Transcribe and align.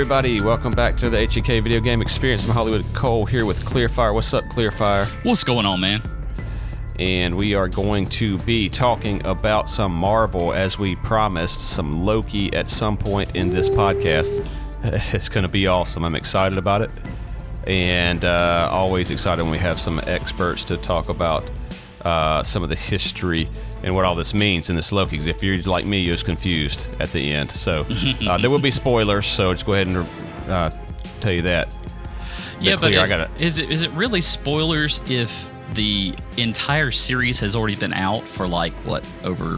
everybody. 0.00 0.40
Welcome 0.40 0.70
back 0.70 0.96
to 0.98 1.10
the 1.10 1.26
HEK 1.26 1.60
Video 1.64 1.80
Game 1.80 2.00
Experience. 2.00 2.48
I'm 2.48 2.54
Holliwood 2.54 2.94
Cole 2.94 3.26
here 3.26 3.44
with 3.44 3.64
Clearfire. 3.64 4.14
What's 4.14 4.32
up, 4.32 4.44
Clearfire? 4.44 5.08
What's 5.24 5.42
going 5.42 5.66
on, 5.66 5.80
man? 5.80 6.00
And 7.00 7.36
we 7.36 7.54
are 7.54 7.66
going 7.66 8.06
to 8.10 8.38
be 8.38 8.68
talking 8.68 9.26
about 9.26 9.68
some 9.68 9.90
Marvel 9.90 10.52
as 10.52 10.78
we 10.78 10.94
promised, 10.94 11.60
some 11.60 12.04
Loki 12.04 12.54
at 12.54 12.70
some 12.70 12.96
point 12.96 13.34
in 13.34 13.50
this 13.50 13.68
podcast. 13.68 14.46
It's 15.12 15.28
going 15.28 15.42
to 15.42 15.48
be 15.48 15.66
awesome. 15.66 16.04
I'm 16.04 16.14
excited 16.14 16.58
about 16.58 16.82
it. 16.82 16.92
And 17.66 18.24
uh, 18.24 18.68
always 18.70 19.10
excited 19.10 19.42
when 19.42 19.50
we 19.50 19.58
have 19.58 19.80
some 19.80 20.00
experts 20.06 20.62
to 20.66 20.76
talk 20.76 21.08
about 21.08 21.42
uh, 22.04 22.42
some 22.42 22.62
of 22.62 22.68
the 22.68 22.76
history 22.76 23.48
and 23.82 23.94
what 23.94 24.04
all 24.04 24.14
this 24.14 24.34
means 24.34 24.70
in 24.70 24.76
this 24.76 24.92
Loki. 24.92 25.16
'Cause 25.18 25.26
if 25.26 25.42
you're 25.42 25.58
like 25.62 25.84
me, 25.84 26.00
you're 26.00 26.14
just 26.14 26.24
confused 26.26 26.86
at 27.00 27.10
the 27.12 27.32
end. 27.32 27.50
So 27.50 27.86
uh, 28.28 28.38
there 28.40 28.50
will 28.50 28.58
be 28.58 28.70
spoilers. 28.70 29.26
So 29.26 29.52
just 29.52 29.66
go 29.66 29.72
ahead 29.72 29.86
and 29.88 30.06
uh, 30.48 30.70
tell 31.20 31.32
you 31.32 31.42
that. 31.42 31.68
Yeah, 32.60 32.76
but 32.80 32.92
it- 32.92 32.98
I 32.98 33.06
gotta- 33.06 33.30
is 33.38 33.58
it 33.58 33.70
is 33.70 33.82
it 33.82 33.90
really 33.92 34.20
spoilers 34.20 35.00
if 35.08 35.50
the 35.74 36.14
entire 36.38 36.90
series 36.90 37.38
has 37.40 37.54
already 37.54 37.76
been 37.76 37.92
out 37.92 38.22
for 38.24 38.48
like 38.48 38.72
what 38.86 39.06
over 39.22 39.54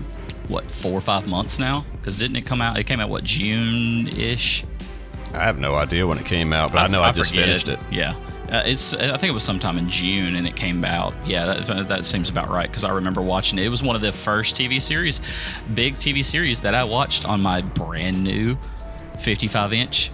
what 0.49 0.65
four 0.71 0.93
or 0.93 1.01
five 1.01 1.27
months 1.29 1.59
now? 1.59 1.83
Because 1.93 2.17
didn't 2.19 2.37
it 2.37 2.43
come 2.47 2.61
out? 2.61 2.77
It 2.79 2.85
came 2.85 2.99
out 3.01 3.09
what 3.09 3.23
June 3.25 4.09
ish. 4.09 4.65
I 5.33 5.39
have 5.45 5.59
no 5.61 5.77
idea 5.77 6.05
when 6.07 6.19
it 6.19 6.25
came 6.27 6.53
out, 6.53 6.73
but 6.73 6.81
I, 6.83 6.87
know 6.89 7.03
I, 7.03 7.13
just 7.13 7.31
forget. 7.31 7.47
finished 7.47 7.69
it. 7.69 7.79
Yeah, 7.93 8.15
uh, 8.51 8.63
it's. 8.67 8.95
I 8.95 9.17
think 9.17 9.31
it 9.31 9.35
was 9.35 9.45
sometime 9.45 9.79
in 9.79 9.89
June, 9.89 10.35
and 10.35 10.47
it 10.47 10.57
came 10.57 10.85
out. 10.85 11.15
Yeah, 11.25 11.47
that, 11.47 11.89
that 11.89 12.07
seems 12.07 12.29
about 12.29 12.51
right 12.51 12.67
because 12.67 12.85
I 12.85 12.91
remember 12.91 13.23
watching 13.23 13.59
it. 13.59 13.65
It 13.65 13.69
was 13.69 13.83
one 13.83 13.95
of 13.97 14.03
the 14.03 14.13
first 14.13 14.57
TV 14.57 14.83
series, 14.83 15.21
big 15.75 15.95
TV 15.95 16.25
series 16.25 16.61
that 16.63 16.75
I 16.75 16.85
watched 16.85 17.25
on 17.25 17.41
my 17.41 17.63
brand 17.63 18.23
new 18.25 18.57
55 19.21 19.73
inch 19.73 20.11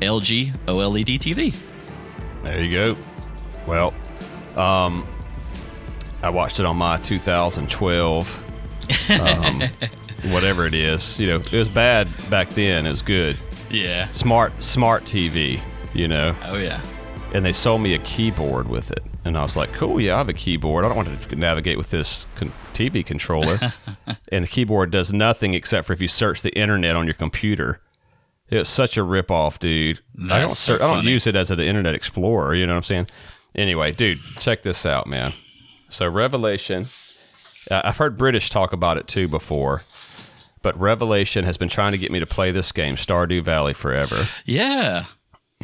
LG 0.00 0.52
OLED 0.66 1.18
TV. 1.18 1.56
There 2.42 2.62
you 2.62 2.72
go. 2.72 2.96
Well, 3.66 3.92
um, 4.56 5.06
I 6.22 6.30
watched 6.30 6.60
it 6.60 6.66
on 6.66 6.76
my 6.76 6.98
2012, 6.98 8.44
um, 9.20 9.60
whatever 10.32 10.66
it 10.66 10.74
is. 10.74 11.18
You 11.18 11.28
know, 11.28 11.34
it 11.34 11.52
was 11.52 11.68
bad 11.68 12.08
back 12.30 12.50
then. 12.50 12.86
It 12.86 12.90
was 12.90 13.02
good. 13.02 13.36
Yeah. 13.70 14.04
Smart, 14.04 14.62
smart 14.62 15.04
TV. 15.04 15.60
You 15.92 16.06
know, 16.06 16.36
Oh 16.44 16.56
yeah. 16.56 16.80
And 17.32 17.44
they 17.44 17.52
sold 17.52 17.80
me 17.82 17.94
a 17.94 17.98
keyboard 17.98 18.68
with 18.68 18.90
it, 18.90 19.02
and 19.24 19.36
I 19.36 19.42
was 19.42 19.56
like, 19.56 19.72
"Cool, 19.72 20.00
yeah, 20.00 20.14
I 20.14 20.18
have 20.18 20.28
a 20.28 20.34
keyboard. 20.34 20.84
I 20.84 20.88
don't 20.88 20.96
want 20.96 21.20
to 21.20 21.36
navigate 21.36 21.78
with 21.78 21.90
this 21.90 22.26
con- 22.36 22.52
TV 22.74 23.04
controller." 23.04 23.58
and 24.32 24.44
the 24.44 24.48
keyboard 24.48 24.90
does 24.90 25.12
nothing 25.12 25.54
except 25.54 25.86
for 25.86 25.92
if 25.92 26.00
you 26.00 26.08
search 26.08 26.42
the 26.42 26.56
internet 26.58 26.96
on 26.96 27.06
your 27.06 27.14
computer. 27.14 27.80
It's 28.48 28.68
such 28.68 28.96
a 28.96 29.00
ripoff, 29.02 29.60
dude. 29.60 30.00
I 30.16 30.20
don't, 30.20 30.28
That's 30.28 30.58
so 30.58 30.74
I 30.74 30.78
don't 30.78 31.04
use 31.04 31.28
it 31.28 31.36
as 31.36 31.52
an 31.52 31.60
Internet 31.60 31.94
Explorer. 31.94 32.56
You 32.56 32.66
know 32.66 32.72
what 32.72 32.78
I'm 32.78 32.82
saying? 32.82 33.06
Anyway, 33.54 33.92
dude, 33.92 34.18
check 34.40 34.64
this 34.64 34.84
out, 34.84 35.06
man. 35.06 35.34
So 35.88 36.08
Revelation, 36.08 36.86
uh, 37.70 37.82
I've 37.84 37.96
heard 37.98 38.16
British 38.16 38.50
talk 38.50 38.72
about 38.72 38.96
it 38.96 39.06
too 39.06 39.28
before, 39.28 39.82
but 40.62 40.78
Revelation 40.78 41.44
has 41.44 41.56
been 41.56 41.68
trying 41.68 41.92
to 41.92 41.98
get 41.98 42.10
me 42.10 42.18
to 42.18 42.26
play 42.26 42.50
this 42.50 42.72
game, 42.72 42.96
Stardew 42.96 43.42
Valley, 43.42 43.72
forever. 43.72 44.26
Yeah. 44.44 45.04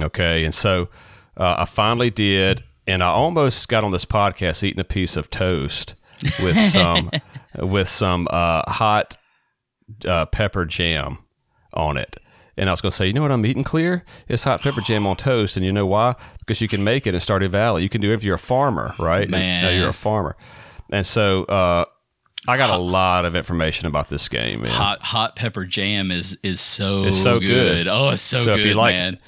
Okay, 0.00 0.44
and 0.44 0.54
so 0.54 0.88
uh, 1.36 1.56
I 1.58 1.64
finally 1.64 2.10
did, 2.10 2.62
and 2.86 3.02
I 3.02 3.08
almost 3.08 3.68
got 3.68 3.84
on 3.84 3.90
this 3.90 4.04
podcast 4.04 4.62
eating 4.62 4.80
a 4.80 4.84
piece 4.84 5.16
of 5.16 5.30
toast 5.30 5.94
with 6.42 6.56
some 6.72 7.10
with 7.58 7.88
some 7.88 8.26
uh, 8.30 8.70
hot 8.70 9.16
uh, 10.06 10.26
pepper 10.26 10.64
jam 10.64 11.18
on 11.74 11.96
it. 11.96 12.16
And 12.58 12.70
I 12.70 12.72
was 12.72 12.80
going 12.80 12.90
to 12.90 12.96
say, 12.96 13.06
you 13.06 13.12
know 13.12 13.20
what 13.20 13.30
I'm 13.32 13.44
eating 13.44 13.64
Kleer? 13.64 14.02
It's 14.28 14.44
hot 14.44 14.62
pepper 14.62 14.80
jam 14.80 15.06
on 15.06 15.16
toast, 15.16 15.58
and 15.58 15.66
you 15.66 15.72
know 15.72 15.84
why? 15.84 16.14
Because 16.38 16.62
you 16.62 16.68
can 16.68 16.82
make 16.82 17.06
it 17.06 17.14
in 17.14 17.20
Stardew 17.20 17.50
Valley. 17.50 17.82
You 17.82 17.90
can 17.90 18.00
do 18.00 18.10
it 18.12 18.14
if 18.14 18.24
you're 18.24 18.36
a 18.36 18.38
farmer, 18.38 18.94
right? 18.98 19.28
Man. 19.28 19.78
You're 19.78 19.90
a 19.90 19.92
farmer, 19.92 20.36
and 20.90 21.06
so 21.06 21.44
uh, 21.44 21.84
I 22.48 22.56
got 22.56 22.70
a 22.70 22.78
lot 22.78 23.26
of 23.26 23.36
information 23.36 23.86
about 23.86 24.08
this 24.08 24.26
game, 24.30 24.62
man. 24.62 24.70
Hot 24.70 25.02
hot 25.02 25.36
pepper 25.36 25.66
jam 25.66 26.10
is 26.10 26.38
is 26.42 26.60
so 26.62 27.04
It's 27.04 27.22
so 27.22 27.40
good. 27.40 27.88
Oh, 27.88 28.08
it's 28.10 28.22
so, 28.22 28.42
So 28.42 28.52
if 28.52 28.58
good, 28.60 28.68
you 28.68 28.74
like- 28.74 28.94
man. 28.94 29.18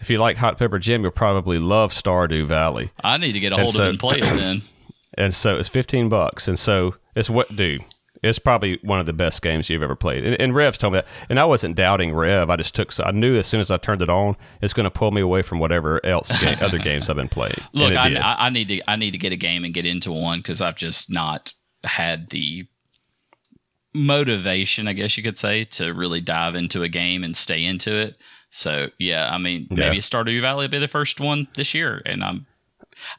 If 0.00 0.10
you 0.10 0.18
like 0.18 0.36
hot 0.36 0.58
pepper 0.58 0.78
jam, 0.78 1.02
you'll 1.02 1.10
probably 1.10 1.58
love 1.58 1.92
Stardew 1.92 2.46
Valley. 2.46 2.92
I 3.02 3.16
need 3.18 3.32
to 3.32 3.40
get 3.40 3.52
a 3.52 3.56
hold 3.56 3.74
so- 3.74 3.82
of 3.82 3.86
it 3.86 3.90
and 3.90 4.00
play 4.00 4.18
it 4.18 4.22
then. 4.22 4.62
and 5.14 5.34
so 5.34 5.56
it's 5.56 5.68
15 5.68 6.08
bucks 6.08 6.46
and 6.48 6.58
so 6.58 6.94
it's 7.16 7.28
what 7.28 7.54
do. 7.56 7.78
it's 8.22 8.38
probably 8.38 8.78
one 8.82 9.00
of 9.00 9.06
the 9.06 9.12
best 9.12 9.42
games 9.42 9.68
you've 9.68 9.82
ever 9.82 9.96
played 9.96 10.24
and, 10.24 10.40
and 10.40 10.54
rev's 10.54 10.78
told 10.78 10.92
me 10.92 10.98
that 10.98 11.08
and 11.28 11.40
i 11.40 11.44
wasn't 11.44 11.74
doubting 11.74 12.12
rev 12.12 12.50
i 12.50 12.56
just 12.56 12.74
took 12.74 12.92
so 12.92 13.02
i 13.04 13.10
knew 13.10 13.36
as 13.36 13.46
soon 13.46 13.58
as 13.58 13.70
i 13.70 13.76
turned 13.76 14.02
it 14.02 14.08
on 14.08 14.36
it's 14.60 14.72
going 14.74 14.84
to 14.84 14.90
pull 14.90 15.10
me 15.10 15.20
away 15.20 15.42
from 15.42 15.58
whatever 15.58 16.04
else 16.06 16.30
other 16.60 16.78
games 16.78 17.08
i've 17.08 17.16
been 17.16 17.28
playing 17.28 17.58
Look, 17.72 17.94
I. 17.94 18.14
I, 18.14 18.46
I 18.46 18.50
need 18.50 18.68
to 18.68 18.88
I 18.88 18.96
need 18.96 19.12
to 19.12 19.18
get 19.18 19.32
a 19.32 19.36
game 19.36 19.64
and 19.64 19.74
get 19.74 19.86
into 19.86 20.12
one 20.12 20.38
because 20.40 20.60
I've 20.60 20.76
just 20.76 21.10
not 21.10 21.54
had 21.84 22.28
the 22.30 22.68
motivation, 23.94 24.88
I 24.88 24.92
guess 24.92 25.16
you 25.16 25.22
could 25.22 25.38
say, 25.38 25.64
to 25.64 25.92
really 25.92 26.20
dive 26.20 26.54
into 26.54 26.82
a 26.82 26.88
game 26.88 27.24
and 27.24 27.36
stay 27.36 27.64
into 27.64 27.94
it. 27.94 28.16
So 28.58 28.88
yeah, 28.98 29.32
I 29.32 29.38
mean, 29.38 29.68
maybe 29.70 29.96
Yeah. 29.96 30.02
Stardew 30.02 30.40
Valley 30.40 30.64
will 30.64 30.70
be 30.70 30.78
the 30.78 30.88
first 30.88 31.20
one 31.20 31.46
this 31.54 31.74
year, 31.74 32.02
and 32.04 32.24
I'm. 32.24 32.46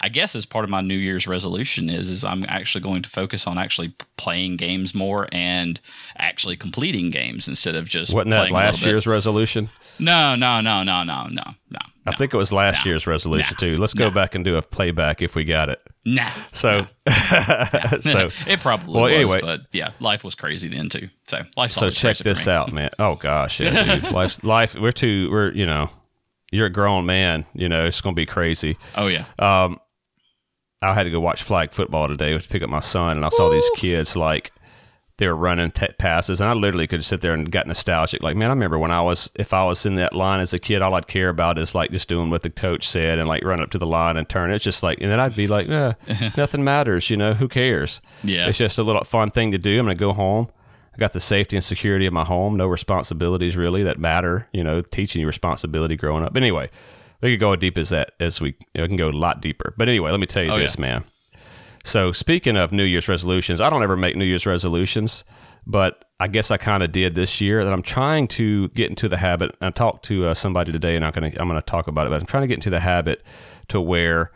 I 0.02 0.10
guess 0.10 0.36
as 0.36 0.46
part 0.46 0.66
of 0.66 0.70
my 0.70 0.82
New 0.82 0.98
Year's 0.98 1.26
resolution 1.26 1.90
is 1.90 2.10
is 2.10 2.26
I'm 2.26 2.44
actually 2.50 2.82
going 2.82 3.02
to 3.04 3.10
focus 3.10 3.48
on 3.48 3.58
actually 3.58 3.94
playing 4.18 4.58
games 4.58 4.94
more 4.94 5.30
and 5.32 5.80
actually 6.18 6.58
completing 6.58 7.12
games 7.12 7.48
instead 7.48 7.76
of 7.76 7.88
just 7.88 8.14
wasn't 8.14 8.32
that 8.32 8.50
playing 8.50 8.56
a 8.56 8.58
little 8.58 8.72
last 8.72 8.86
year's 8.86 9.08
resolution 9.08 9.70
No, 10.00 10.36
no, 10.36 10.62
no, 10.62 10.84
no, 10.84 11.04
no, 11.04 11.24
no, 11.28 11.44
no. 11.70 11.80
i 12.08 12.16
think 12.16 12.34
it 12.34 12.38
was 12.38 12.52
last 12.54 12.86
year's 12.86 13.06
resolution 13.06 13.54
Nah. 13.60 13.68
too 13.68 13.78
let's 13.78 13.94
go 13.94 14.08
Nah. 14.08 14.14
back 14.16 14.34
and 14.36 14.44
do 14.46 14.56
a 14.56 14.62
playback 14.62 15.22
if 15.22 15.36
we 15.36 15.44
got 15.44 15.70
it 15.70 15.80
Nah. 16.06 16.30
so 16.52 16.88
so 18.02 18.30
it 18.48 18.60
probably 18.62 18.94
Well, 18.94 19.04
was, 19.04 19.34
anyway. 19.34 19.40
but 19.42 19.62
yeah, 19.72 19.92
life 20.00 20.24
was 20.24 20.36
crazy 20.36 20.68
then 20.70 20.90
too. 20.90 21.08
So 21.28 21.44
life's 21.58 21.76
so 21.76 21.90
check 21.90 22.18
this 22.18 22.48
out 22.48 22.72
man 22.72 22.90
oh 23.00 23.16
gosh 23.16 23.60
yeah, 23.60 23.96
dude. 24.00 24.12
Life's, 24.12 24.44
life 24.44 24.76
we're 24.76 24.92
too 24.92 25.30
we're 25.32 25.52
you 25.54 25.66
know 25.66 25.90
you're 26.52 26.66
a 26.68 26.72
grown 26.72 27.06
man 27.06 27.46
you 27.54 27.70
know 27.70 27.86
it's 27.86 28.02
gonna 28.02 28.16
be 28.16 28.26
crazy 28.26 28.78
Oh 28.96 29.08
yeah, 29.08 29.26
Um, 29.38 29.80
I 30.82 30.94
had 30.94 31.04
to 31.04 31.12
go 31.12 31.20
watch 31.20 31.44
flag 31.44 31.74
football 31.74 32.08
today 32.08 32.36
to 32.38 32.48
pick 32.48 32.64
up 32.64 32.70
my 32.70 32.80
son, 32.80 33.12
and 33.12 33.26
I 33.26 33.30
saw 33.30 33.52
these 33.52 33.70
kids 33.76 34.16
like 34.16 34.54
they 35.20 35.28
were 35.28 35.36
running 35.36 35.70
t- 35.70 35.88
passes, 36.00 36.42
and 36.42 36.50
I 36.50 36.54
literally 36.54 36.88
could 36.88 37.06
sit 37.06 37.22
there 37.22 37.34
and 37.34 37.52
got 37.52 37.68
nostalgic. 37.68 38.24
Like, 38.24 38.36
man, 38.36 38.50
I 38.50 38.54
remember 38.54 38.80
when 38.80 38.90
I 38.92 39.02
was 39.02 39.30
if 39.36 39.54
I 39.54 39.64
was 39.66 39.86
in 39.86 39.96
that 39.96 40.14
line 40.14 40.40
as 40.40 40.54
a 40.54 40.60
kid, 40.60 40.82
all 40.82 40.96
I'd 40.96 41.08
care 41.08 41.30
about 41.30 41.58
is 41.60 41.76
like 41.76 41.92
just 41.92 42.10
doing 42.10 42.30
what 42.32 42.42
the 42.42 42.50
coach 42.50 42.88
said 42.90 43.20
and 43.20 43.28
like 43.28 43.44
run 43.44 43.62
up 43.62 43.70
to 43.72 43.78
the 43.78 43.86
line 43.86 44.18
and 44.18 44.28
turn. 44.28 44.50
It's 44.52 44.64
just 44.64 44.82
like, 44.82 45.00
and 45.02 45.12
then 45.12 45.20
I'd 45.20 45.36
be 45.36 45.46
like, 45.48 45.70
eh, 45.70 45.94
nothing 46.38 46.64
matters, 46.64 47.10
you 47.12 47.18
know, 47.18 47.34
who 47.36 47.48
cares? 47.48 48.02
Yeah. 48.24 48.48
it's 48.48 48.58
just 48.58 48.78
a 48.80 48.84
little 48.84 49.04
fun 49.04 49.30
thing 49.30 49.52
to 49.52 49.58
do. 49.60 49.78
I'm 49.80 49.86
gonna 49.86 49.96
go 49.96 50.14
home. 50.14 50.48
I 50.96 50.98
got 50.98 51.14
the 51.14 51.20
safety 51.20 51.56
and 51.56 51.64
security 51.64 52.06
of 52.08 52.14
my 52.14 52.26
home. 52.26 52.58
No 52.58 52.68
responsibilities 52.68 53.56
really 53.56 53.84
that 53.84 54.00
matter. 54.00 54.48
You 54.52 54.64
know, 54.64 54.82
teaching 54.82 55.22
you 55.22 55.28
responsibility 55.28 55.96
growing 55.96 56.24
up. 56.26 56.34
But 56.34 56.44
anyway, 56.44 56.70
we 57.22 57.32
could 57.34 57.40
go 57.40 57.54
as 57.54 57.60
deep 57.60 57.78
as 57.78 57.90
that 57.90 58.12
as 58.20 58.42
we, 58.42 58.50
you 58.50 58.56
know, 58.76 58.82
we 58.84 58.88
can 58.88 58.98
go 58.98 59.10
a 59.10 59.12
lot 59.12 59.42
deeper. 59.42 59.74
But 59.78 59.88
anyway, 59.90 60.12
let 60.12 60.20
me 60.20 60.26
tell 60.26 60.44
you 60.44 60.52
Oh, 60.52 60.58
this, 60.60 60.76
yeah. 60.78 60.82
man. 60.82 61.04
So 61.84 62.12
speaking 62.12 62.58
of 62.58 62.72
New 62.72 62.84
Year's 62.84 63.08
resolutions, 63.08 63.62
I 63.62 63.70
don't 63.70 63.84
ever 63.84 63.98
make 63.98 64.16
New 64.16 64.26
Year's 64.26 64.46
resolutions, 64.46 65.24
but 65.66 66.06
I 66.20 66.28
guess 66.28 66.52
I 66.52 66.58
kind 66.58 66.84
of 66.84 66.92
did 66.92 67.16
this 67.16 67.40
year. 67.40 67.64
That 67.64 67.74
I'm 67.74 67.82
trying 67.82 68.28
to 68.30 68.68
get 68.70 68.90
into 68.90 69.08
the 69.08 69.18
habit. 69.18 69.56
I 69.62 69.70
talked 69.70 70.06
to 70.06 70.28
uh, 70.28 70.34
somebody 70.34 70.72
today, 70.72 70.96
and 70.96 71.06
I'm 71.06 71.12
gonna 71.12 71.32
I'm 71.38 71.48
gonna 71.48 71.62
talk 71.62 71.88
about 71.88 72.08
it. 72.08 72.10
But 72.10 72.22
I'm 72.22 72.28
trying 72.28 72.42
to 72.44 72.48
get 72.48 72.56
into 72.56 72.70
the 72.70 72.82
habit 72.82 73.24
to 73.70 73.80
where, 73.80 74.32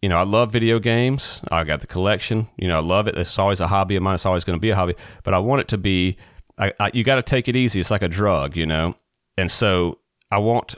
you 0.00 0.08
know, 0.08 0.16
I 0.16 0.22
love 0.22 0.52
video 0.52 0.78
games. 0.78 1.42
I 1.50 1.64
got 1.64 1.80
the 1.80 1.86
collection. 1.86 2.48
You 2.56 2.68
know, 2.68 2.78
I 2.78 2.82
love 2.82 3.08
it. 3.08 3.16
It's 3.16 3.38
always 3.38 3.60
a 3.60 3.66
hobby 3.66 3.96
of 3.96 4.02
mine. 4.02 4.14
It's 4.14 4.26
always 4.26 4.44
going 4.44 4.56
to 4.56 4.60
be 4.60 4.70
a 4.70 4.76
hobby. 4.76 4.94
But 5.24 5.34
I 5.34 5.38
want 5.38 5.60
it 5.60 5.68
to 5.68 5.78
be. 5.78 6.16
I, 6.56 6.72
I, 6.78 6.90
you 6.94 7.02
got 7.02 7.16
to 7.16 7.22
take 7.22 7.48
it 7.48 7.56
easy. 7.56 7.80
It's 7.80 7.90
like 7.90 8.02
a 8.02 8.08
drug, 8.08 8.56
you 8.56 8.66
know. 8.66 8.94
And 9.36 9.50
so 9.50 9.98
I 10.30 10.38
want 10.38 10.76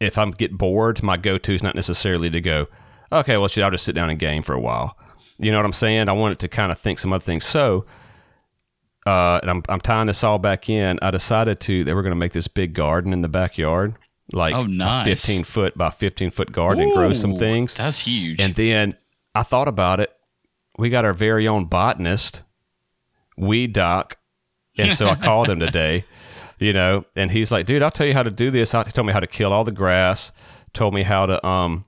if 0.00 0.18
I'm 0.18 0.30
get 0.30 0.56
bored, 0.56 1.02
my 1.02 1.16
go-to 1.16 1.54
is 1.54 1.62
not 1.62 1.74
necessarily 1.74 2.30
to 2.30 2.40
go, 2.40 2.66
okay, 3.10 3.36
well, 3.36 3.48
shit, 3.48 3.64
I'll 3.64 3.70
just 3.70 3.84
sit 3.84 3.94
down 3.94 4.10
and 4.10 4.18
game 4.18 4.42
for 4.42 4.52
a 4.52 4.60
while. 4.60 4.96
You 5.38 5.50
know 5.52 5.58
what 5.58 5.66
I'm 5.66 5.72
saying? 5.72 6.08
I 6.08 6.12
wanted 6.12 6.38
to 6.40 6.48
kind 6.48 6.72
of 6.72 6.78
think 6.78 6.98
some 6.98 7.12
other 7.12 7.22
things. 7.22 7.44
So, 7.44 7.84
uh, 9.06 9.38
and 9.42 9.50
I'm, 9.50 9.62
I'm 9.68 9.80
tying 9.80 10.06
this 10.08 10.24
all 10.24 10.38
back 10.38 10.68
in. 10.68 10.98
I 11.02 11.10
decided 11.10 11.60
to 11.60 11.84
they 11.84 11.94
we're 11.94 12.02
going 12.02 12.10
to 12.12 12.16
make 12.16 12.32
this 12.32 12.48
big 12.48 12.74
garden 12.74 13.12
in 13.12 13.22
the 13.22 13.28
backyard, 13.28 13.94
like 14.32 14.54
Oh, 14.54 14.64
nice. 14.64 15.06
a 15.06 15.10
15 15.10 15.44
foot 15.44 15.78
by 15.78 15.90
15 15.90 16.30
foot 16.30 16.52
garden, 16.52 16.84
and 16.84 16.92
grow 16.92 17.12
some 17.12 17.36
things. 17.36 17.74
That's 17.74 17.98
huge. 18.00 18.40
And 18.42 18.54
then 18.54 18.96
I 19.34 19.42
thought 19.42 19.68
about 19.68 20.00
it. 20.00 20.12
We 20.78 20.90
got 20.90 21.04
our 21.04 21.14
very 21.14 21.46
own 21.48 21.66
botanist, 21.66 22.42
Weed 23.38 23.72
Doc. 23.72 24.18
And 24.76 24.92
so 24.94 25.06
I 25.08 25.14
called 25.22 25.48
him 25.48 25.58
today, 25.58 26.04
you 26.58 26.72
know, 26.74 27.06
and 27.14 27.30
he's 27.30 27.50
like, 27.50 27.64
dude, 27.64 27.82
I'll 27.82 27.90
tell 27.90 28.06
you 28.06 28.12
how 28.12 28.22
to 28.22 28.30
do 28.30 28.50
this. 28.50 28.72
He 28.72 28.82
told 28.92 29.06
me 29.06 29.12
how 29.14 29.20
to 29.20 29.26
kill 29.26 29.52
all 29.54 29.64
the 29.64 29.72
grass, 29.72 30.32
told 30.74 30.92
me 30.92 31.02
how 31.02 31.24
to 31.26 31.46
um 31.46 31.85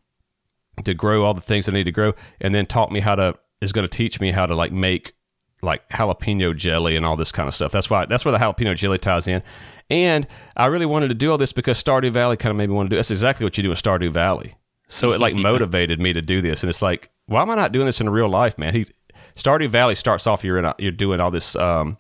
to 0.85 0.95
grow 0.95 1.25
all 1.25 1.35
the 1.35 1.41
things 1.41 1.69
I 1.69 1.73
need 1.73 1.85
to 1.85 1.93
grow, 1.93 2.15
and 2.41 2.55
then 2.55 2.67
taught 2.67 2.93
me 2.93 3.01
how 3.01 3.15
to 3.15 3.35
is 3.61 3.73
going 3.73 3.87
to 3.89 3.97
teach 3.97 4.21
me 4.21 4.31
how 4.31 4.47
to 4.47 4.55
like 4.55 4.73
make 4.73 5.15
like 5.63 5.89
jalapeno 5.89 6.57
jelly 6.57 6.95
and 6.97 7.05
all 7.05 7.17
this 7.17 7.33
kind 7.33 7.49
of 7.49 7.55
stuff. 7.55 7.73
That's 7.73 7.91
why 7.91 8.07
that's 8.07 8.25
where 8.25 8.33
the 8.33 8.39
jalapeno 8.39 8.77
jelly 8.77 8.99
ties 8.99 9.27
in. 9.27 9.43
And 9.91 10.27
I 10.57 10.67
really 10.67 10.87
wanted 10.87 11.09
to 11.09 11.15
do 11.15 11.31
all 11.31 11.39
this 11.39 11.53
because 11.53 11.83
Stardew 11.83 12.13
Valley 12.13 12.37
kind 12.37 12.51
of 12.51 12.57
made 12.57 12.69
me 12.69 12.75
want 12.75 12.89
to 12.89 12.91
do. 12.91 12.97
That's 12.97 13.11
exactly 13.11 13.45
what 13.45 13.57
you 13.57 13.63
do 13.63 13.71
in 13.71 13.77
Stardew 13.77 14.13
Valley. 14.13 14.55
So 14.89 15.13
it 15.13 15.21
like 15.21 15.35
motivated 15.35 16.01
me 16.01 16.13
to 16.13 16.23
do 16.23 16.41
this. 16.41 16.63
And 16.63 16.71
it's 16.71 16.83
like, 16.83 17.11
why 17.27 17.43
am 17.43 17.51
I 17.51 17.55
not 17.55 17.73
doing 17.73 17.87
this 17.87 18.01
in 18.01 18.09
real 18.09 18.29
life, 18.29 18.59
man? 18.59 18.75
He 18.75 18.87
Stardew 19.37 19.69
Valley 19.71 19.95
starts 19.95 20.27
off 20.27 20.45
you're 20.45 20.59
in 20.59 20.65
a, 20.65 20.75
you're 20.79 20.93
doing 20.93 21.21
all 21.21 21.31
this. 21.31 21.57
Um, 21.57 21.99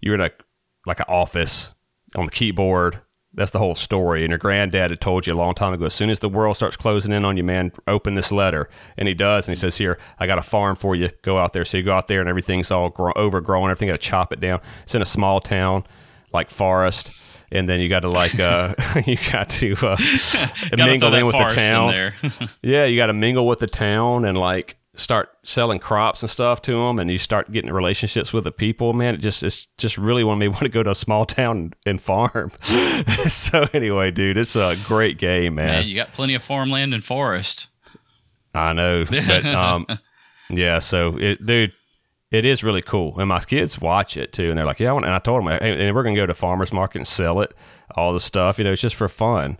you're 0.00 0.14
in 0.14 0.20
a 0.20 0.30
like 0.86 1.00
an 1.00 1.06
office 1.08 1.72
on 2.14 2.26
the 2.26 2.30
keyboard. 2.30 3.00
That's 3.36 3.50
the 3.50 3.58
whole 3.58 3.74
story. 3.74 4.24
And 4.24 4.30
your 4.30 4.38
granddad 4.38 4.90
had 4.90 5.00
told 5.00 5.26
you 5.26 5.34
a 5.34 5.36
long 5.36 5.54
time 5.54 5.72
ago. 5.74 5.84
As 5.84 5.94
soon 5.94 6.08
as 6.10 6.20
the 6.20 6.28
world 6.28 6.56
starts 6.56 6.76
closing 6.76 7.12
in 7.12 7.24
on 7.24 7.36
you, 7.36 7.44
man, 7.44 7.70
open 7.86 8.14
this 8.14 8.32
letter. 8.32 8.68
And 8.96 9.06
he 9.06 9.14
does. 9.14 9.46
And 9.46 9.54
he 9.54 9.60
says, 9.60 9.76
"Here, 9.76 9.98
I 10.18 10.26
got 10.26 10.38
a 10.38 10.42
farm 10.42 10.74
for 10.74 10.96
you. 10.96 11.10
Go 11.22 11.38
out 11.38 11.52
there." 11.52 11.64
So 11.66 11.76
you 11.76 11.82
go 11.82 11.94
out 11.94 12.08
there, 12.08 12.20
and 12.20 12.28
everything's 12.28 12.70
all 12.70 12.88
grow- 12.88 13.12
overgrown. 13.14 13.70
Everything 13.70 13.88
got 13.88 14.00
to 14.00 14.08
chop 14.08 14.32
it 14.32 14.40
down. 14.40 14.60
It's 14.84 14.94
in 14.94 15.02
a 15.02 15.06
small 15.06 15.40
town, 15.40 15.84
like 16.32 16.50
forest. 16.50 17.10
And 17.52 17.68
then 17.68 17.78
you 17.78 17.88
got 17.88 18.00
to 18.00 18.08
like 18.08 18.40
uh, 18.40 18.74
you 19.06 19.16
got 19.30 19.50
to 19.50 19.74
uh, 19.82 19.96
mingle 20.76 21.14
in 21.14 21.26
with 21.26 21.36
the 21.36 21.42
in 21.42 21.48
town. 21.50 21.90
there. 21.92 22.14
Yeah, 22.62 22.86
you 22.86 22.96
got 22.96 23.06
to 23.06 23.12
mingle 23.12 23.46
with 23.46 23.58
the 23.60 23.66
town 23.68 24.24
and 24.24 24.36
like 24.36 24.76
start 24.96 25.28
selling 25.42 25.78
crops 25.78 26.22
and 26.22 26.30
stuff 26.30 26.62
to 26.62 26.72
them, 26.72 26.98
and 26.98 27.10
you 27.10 27.18
start 27.18 27.52
getting 27.52 27.70
relationships 27.70 28.32
with 28.32 28.44
the 28.44 28.52
people. 28.52 28.92
Man, 28.92 29.14
it 29.14 29.18
just 29.18 29.42
it's 29.42 29.66
just 29.78 29.98
really 29.98 30.24
want 30.24 30.40
me 30.40 30.48
want 30.56 30.60
to 30.60 30.68
go 30.68 30.82
to 30.82 30.90
a 30.90 30.94
small 30.94 31.26
town 31.26 31.72
and, 31.84 32.00
farm. 32.00 32.50
so 33.28 33.66
anyway, 33.72 34.10
dude, 34.10 34.36
it's 34.36 34.56
a 34.56 34.76
great 34.84 35.18
game, 35.18 35.56
man. 35.56 35.66
Man, 35.66 35.88
you 35.88 35.94
got 35.94 36.12
plenty 36.12 36.34
of 36.34 36.42
farmland 36.42 36.94
and 36.94 37.04
forest. 37.04 37.68
I 38.54 38.72
know, 38.72 39.04
but 39.10 39.44
um, 39.44 39.86
yeah. 40.50 40.78
So 40.78 41.16
it, 41.18 41.44
dude, 41.44 41.72
it 42.30 42.44
is 42.44 42.64
really 42.64 42.82
cool, 42.82 43.18
and 43.18 43.28
my 43.28 43.40
kids 43.40 43.80
watch 43.80 44.16
it 44.16 44.32
too, 44.32 44.50
and 44.50 44.58
they're 44.58 44.66
like, 44.66 44.80
"Yeah," 44.80 44.90
I 44.90 44.92
want, 44.94 45.04
and 45.04 45.14
I 45.14 45.18
told 45.18 45.44
them, 45.44 45.58
"Hey, 45.60 45.86
and 45.86 45.94
we're 45.94 46.02
gonna 46.02 46.16
go 46.16 46.26
to 46.26 46.34
farmers 46.34 46.72
market 46.72 46.98
and 46.98 47.06
sell 47.06 47.40
it, 47.40 47.54
all 47.94 48.12
the 48.12 48.20
stuff. 48.20 48.58
You 48.58 48.64
know, 48.64 48.72
it's 48.72 48.82
just 48.82 48.96
for 48.96 49.08
fun." 49.08 49.58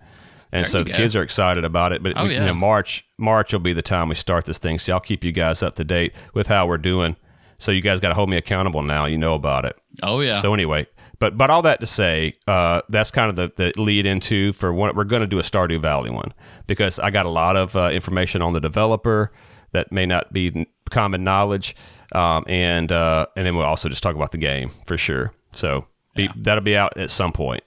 And 0.53 0.65
There 0.65 0.71
so 0.71 0.85
the 0.85 0.91
go. 0.91 0.97
kids 0.97 1.17
are 1.17 1.23
excited 1.23 1.65
about 1.65 1.93
it. 1.93 2.03
But 2.03 2.13
Oh, 2.17 2.25
we- 2.27 2.35
you 2.35 2.41
know, 2.41 2.55
March 2.55 3.05
March 3.19 3.53
will 3.53 3.61
be 3.61 3.73
the 3.73 3.83
time 3.83 4.09
we 4.09 4.15
start 4.15 4.45
this 4.45 4.59
thing. 4.59 4.79
So 4.79 4.93
I'll 4.93 5.01
keep 5.01 5.25
you 5.25 5.33
guys 5.33 5.63
up 5.63 5.75
to 5.77 5.85
date 5.85 6.13
with 6.35 6.47
how 6.47 6.67
we're 6.67 6.79
doing. 6.79 7.17
So 7.59 7.73
you 7.73 7.81
guys 7.81 8.01
got 8.01 8.09
to 8.09 8.15
hold 8.15 8.29
me 8.29 8.37
accountable 8.37 8.83
now. 8.83 9.07
You 9.07 9.19
know 9.19 9.35
about 9.35 9.65
it. 9.65 9.77
Oh 10.03 10.21
yeah. 10.21 10.35
So 10.35 10.53
anyway, 10.55 10.87
but 11.19 11.37
but 11.39 11.49
all 11.51 11.63
that 11.63 11.81
to 11.81 11.87
say, 11.87 12.35
uh, 12.47 12.83
that's 12.91 13.11
kind 13.11 13.31
of 13.31 13.37
the, 13.37 13.73
the 13.75 13.81
lead 13.83 14.05
into 14.07 14.53
for 14.53 14.73
what 14.75 14.95
we're 14.95 15.05
going 15.05 15.23
to 15.23 15.27
do 15.27 15.39
a 15.39 15.43
Stardew 15.43 15.81
Valley 15.81 16.11
one 16.11 16.33
because 16.67 16.99
I 16.99 17.11
got 17.11 17.25
a 17.27 17.31
lot 17.31 17.57
of 17.57 17.75
uh, 17.75 17.89
information 17.93 18.43
on 18.43 18.53
the 18.53 18.61
developer 18.61 19.33
that 19.73 19.91
may 19.91 20.07
not 20.07 20.33
be 20.33 20.67
common 20.91 21.25
knowledge, 21.25 21.75
um, 22.13 22.45
and 22.47 22.93
uh, 22.93 23.27
and 23.37 23.47
then 23.47 23.57
we'll 23.57 23.67
also 23.67 23.89
just 23.89 24.03
talk 24.03 24.15
about 24.15 24.33
the 24.33 24.39
game 24.39 24.69
for 24.87 24.97
sure. 24.99 25.33
So 25.53 25.87
be, 26.15 26.25
Yeah. 26.25 26.33
that'll 26.37 26.63
be 26.65 26.77
out 26.77 26.97
at 26.99 27.11
some 27.11 27.33
point. 27.33 27.65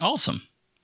Awesome. 0.00 0.42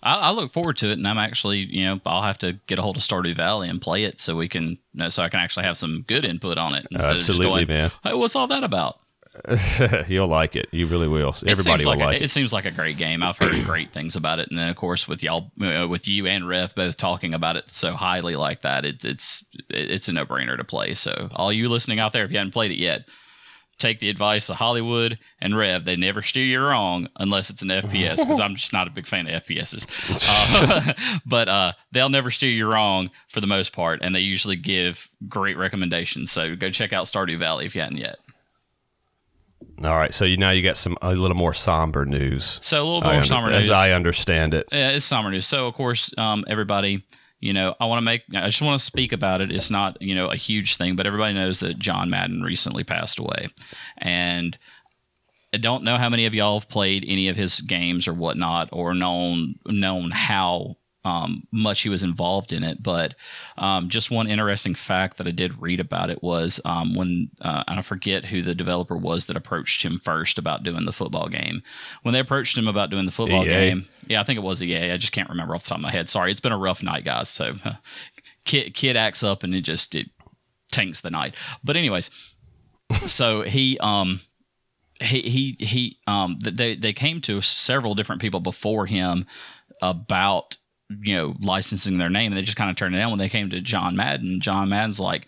I, 0.08 0.28
I 0.28 0.30
look 0.30 0.50
forward 0.50 0.78
to 0.78 0.90
it, 0.90 0.94
and 0.94 1.06
I'm 1.06 1.18
actually, 1.18 1.58
you 1.58 1.84
know, 1.84 2.00
I'll 2.06 2.22
have 2.22 2.38
to 2.38 2.54
get 2.66 2.78
a 2.78 2.82
hold 2.82 2.96
of 2.96 3.02
Stardew 3.02 3.36
Valley 3.36 3.68
and 3.68 3.80
play 3.80 4.04
it 4.04 4.20
so 4.20 4.36
we 4.36 4.48
can, 4.48 4.70
you 4.70 4.78
know, 4.94 5.08
so 5.10 5.22
I 5.22 5.28
can 5.28 5.40
actually 5.40 5.66
have 5.66 5.76
some 5.76 6.04
good 6.06 6.24
input 6.24 6.56
on 6.56 6.74
it 6.74 6.86
Absolutely, 6.94 7.46
going, 7.46 7.68
man. 7.68 7.92
Hey, 8.02 8.14
what's 8.14 8.34
all 8.34 8.46
that 8.46 8.64
about? 8.64 9.00
You'll 10.08 10.28
like 10.28 10.56
it. 10.56 10.68
You 10.72 10.86
really 10.86 11.06
will. 11.06 11.34
Everybody 11.46 11.84
will 11.84 11.92
like, 11.92 12.00
like 12.00 12.14
a, 12.14 12.16
it. 12.16 12.24
it. 12.24 12.30
seems 12.30 12.52
like 12.52 12.64
a 12.64 12.70
great 12.70 12.96
game. 12.96 13.22
I've 13.22 13.38
heard 13.38 13.52
great 13.64 13.92
things 13.92 14.16
about 14.16 14.38
it, 14.40 14.48
and 14.48 14.58
then 14.58 14.68
of 14.68 14.76
course 14.76 15.06
with 15.06 15.22
y'all, 15.22 15.52
uh, 15.62 15.86
with 15.86 16.08
you 16.08 16.26
and 16.26 16.48
Rev 16.48 16.74
both 16.74 16.96
talking 16.96 17.34
about 17.34 17.56
it 17.56 17.70
so 17.70 17.94
highly 17.94 18.34
like 18.34 18.62
that, 18.62 18.84
it's 18.84 19.04
it's 19.04 19.44
it's 19.68 20.08
a 20.08 20.12
no 20.12 20.24
brainer 20.24 20.56
to 20.56 20.64
play. 20.64 20.94
So 20.94 21.28
all 21.36 21.52
you 21.52 21.68
listening 21.68 22.00
out 22.00 22.12
there, 22.12 22.24
if 22.24 22.32
you 22.32 22.38
haven't 22.38 22.52
played 22.52 22.72
it 22.72 22.78
yet, 22.78 23.08
take 23.78 24.00
the 24.00 24.10
advice 24.10 24.48
of 24.48 24.56
Holliwood 24.56 25.18
and 25.40 25.56
Rev. 25.56 25.84
They 25.84 25.96
never 25.96 26.22
steer 26.22 26.44
you 26.44 26.60
wrong 26.60 27.08
unless 27.16 27.50
it's 27.50 27.62
an 27.62 27.68
FPS, 27.68 28.16
because 28.16 28.40
I'm 28.40 28.56
just 28.56 28.72
not 28.72 28.86
a 28.86 28.90
big 28.90 29.06
fan 29.06 29.26
of 29.28 29.44
FPSs. 29.44 29.86
Uh, 30.30 30.92
but 31.26 31.48
uh, 31.48 31.72
they'll 31.92 32.08
never 32.08 32.30
steer 32.30 32.50
you 32.50 32.66
wrong 32.66 33.10
for 33.28 33.40
the 33.40 33.46
most 33.46 33.72
part, 33.72 34.00
and 34.02 34.14
they 34.14 34.20
usually 34.20 34.56
give 34.56 35.08
great 35.28 35.56
recommendations. 35.56 36.30
So 36.32 36.56
go 36.56 36.70
check 36.70 36.92
out 36.92 37.06
Stardew 37.06 37.38
Valley 37.38 37.66
if 37.66 37.74
you 37.74 37.80
hadn't 37.80 37.98
yet. 37.98 38.16
All 39.84 39.94
right. 39.96 40.14
So 40.14 40.24
you 40.24 40.36
now 40.36 40.50
you 40.50 40.62
got 40.62 40.76
some 40.76 40.96
a 41.02 41.14
little 41.14 41.36
more 41.36 41.54
somber 41.54 42.04
news. 42.04 42.58
So 42.62 42.82
a 42.82 42.84
little 42.84 43.00
more 43.02 43.12
under- 43.12 43.26
summer 43.26 43.50
as 43.50 43.68
news. 43.68 43.76
I 43.76 43.92
understand 43.92 44.54
it. 44.54 44.66
Yeah, 44.72 44.90
it's 44.90 45.04
somber 45.04 45.30
news. 45.30 45.46
So 45.46 45.66
of 45.66 45.74
course, 45.74 46.12
um, 46.18 46.44
everybody, 46.48 47.04
you 47.40 47.52
know, 47.52 47.74
I 47.80 47.86
want 47.86 47.98
to 47.98 48.04
make, 48.04 48.22
I 48.34 48.46
just 48.46 48.62
want 48.62 48.78
to 48.78 48.84
speak 48.84 49.12
about 49.12 49.40
it. 49.40 49.52
It's 49.52 49.70
not, 49.70 50.00
you 50.00 50.14
know, 50.14 50.26
a 50.26 50.36
huge 50.36 50.76
thing, 50.76 50.96
but 50.96 51.06
everybody 51.06 51.34
knows 51.34 51.60
that 51.60 51.78
John 51.78 52.10
Madden 52.10 52.42
recently 52.42 52.84
passed 52.84 53.18
away, 53.18 53.48
and 53.98 54.58
I 55.52 55.56
don't 55.56 55.84
know 55.84 55.96
how 55.96 56.08
many 56.08 56.26
of 56.26 56.34
y'all 56.34 56.60
have 56.60 56.68
played 56.68 57.04
any 57.06 57.28
of 57.28 57.36
his 57.36 57.60
games 57.60 58.06
or 58.06 58.12
whatnot, 58.12 58.68
or 58.72 58.92
known 58.92 59.54
known 59.66 60.10
how 60.10 60.76
um, 61.04 61.44
much 61.52 61.82
he 61.82 61.88
was 61.88 62.02
involved 62.02 62.52
in 62.52 62.64
it. 62.64 62.82
But 62.82 63.14
um, 63.56 63.88
just 63.88 64.10
one 64.10 64.28
interesting 64.28 64.74
fact 64.74 65.16
that 65.18 65.26
I 65.26 65.30
did 65.30 65.60
read 65.60 65.80
about 65.80 66.10
it 66.10 66.22
was 66.22 66.60
um, 66.64 66.94
when 66.94 67.30
uh, 67.40 67.64
and 67.66 67.78
I 67.78 67.82
forget 67.82 68.26
who 68.26 68.42
the 68.42 68.54
developer 68.54 68.96
was 68.96 69.26
that 69.26 69.36
approached 69.36 69.84
him 69.84 69.98
first 69.98 70.38
about 70.38 70.62
doing 70.62 70.84
the 70.84 70.92
football 70.92 71.28
game. 71.28 71.62
When 72.02 72.12
they 72.12 72.20
approached 72.20 72.58
him 72.58 72.68
about 72.68 72.90
doing 72.90 73.06
the 73.06 73.12
football 73.12 73.44
EA. 73.44 73.48
game, 73.48 73.88
yeah, 74.06 74.20
I 74.20 74.24
think 74.24 74.38
it 74.38 74.42
was 74.42 74.62
EA. 74.62 74.92
I 74.92 74.96
just 74.96 75.12
can't 75.12 75.30
remember 75.30 75.54
off 75.54 75.64
the 75.64 75.70
top 75.70 75.78
of 75.78 75.82
my 75.82 75.92
head. 75.92 76.08
Sorry, 76.08 76.30
it's 76.30 76.40
been 76.40 76.52
a 76.52 76.58
rough 76.58 76.82
night, 76.82 77.04
guys. 77.04 77.28
So 77.28 77.54
kid 78.44 78.74
kid 78.74 78.96
acts 78.96 79.22
up 79.22 79.42
and 79.42 79.54
it 79.54 79.62
just 79.62 79.94
it 79.94 80.10
tanks 80.70 81.00
the 81.00 81.10
night. 81.10 81.34
But 81.64 81.76
anyways, 81.76 82.10
so 83.06 83.42
he 83.42 83.78
um 83.78 84.20
he 85.00 85.22
he 85.22 85.64
he 85.64 85.98
um 86.06 86.38
they 86.40 86.74
they 86.74 86.92
came 86.92 87.20
to 87.22 87.40
several 87.40 87.94
different 87.94 88.20
people 88.20 88.40
before 88.40 88.86
him 88.86 89.26
about 89.80 90.56
you 90.88 91.14
know 91.14 91.34
licensing 91.40 91.98
their 91.98 92.10
name 92.10 92.32
and 92.32 92.38
they 92.38 92.42
just 92.42 92.56
kind 92.56 92.70
of 92.70 92.76
turned 92.76 92.94
it 92.94 92.98
down 92.98 93.10
when 93.10 93.18
they 93.18 93.28
came 93.28 93.50
to 93.50 93.60
John 93.60 93.96
Madden. 93.96 94.40
John 94.40 94.68
Madden's 94.68 95.00
like, 95.00 95.26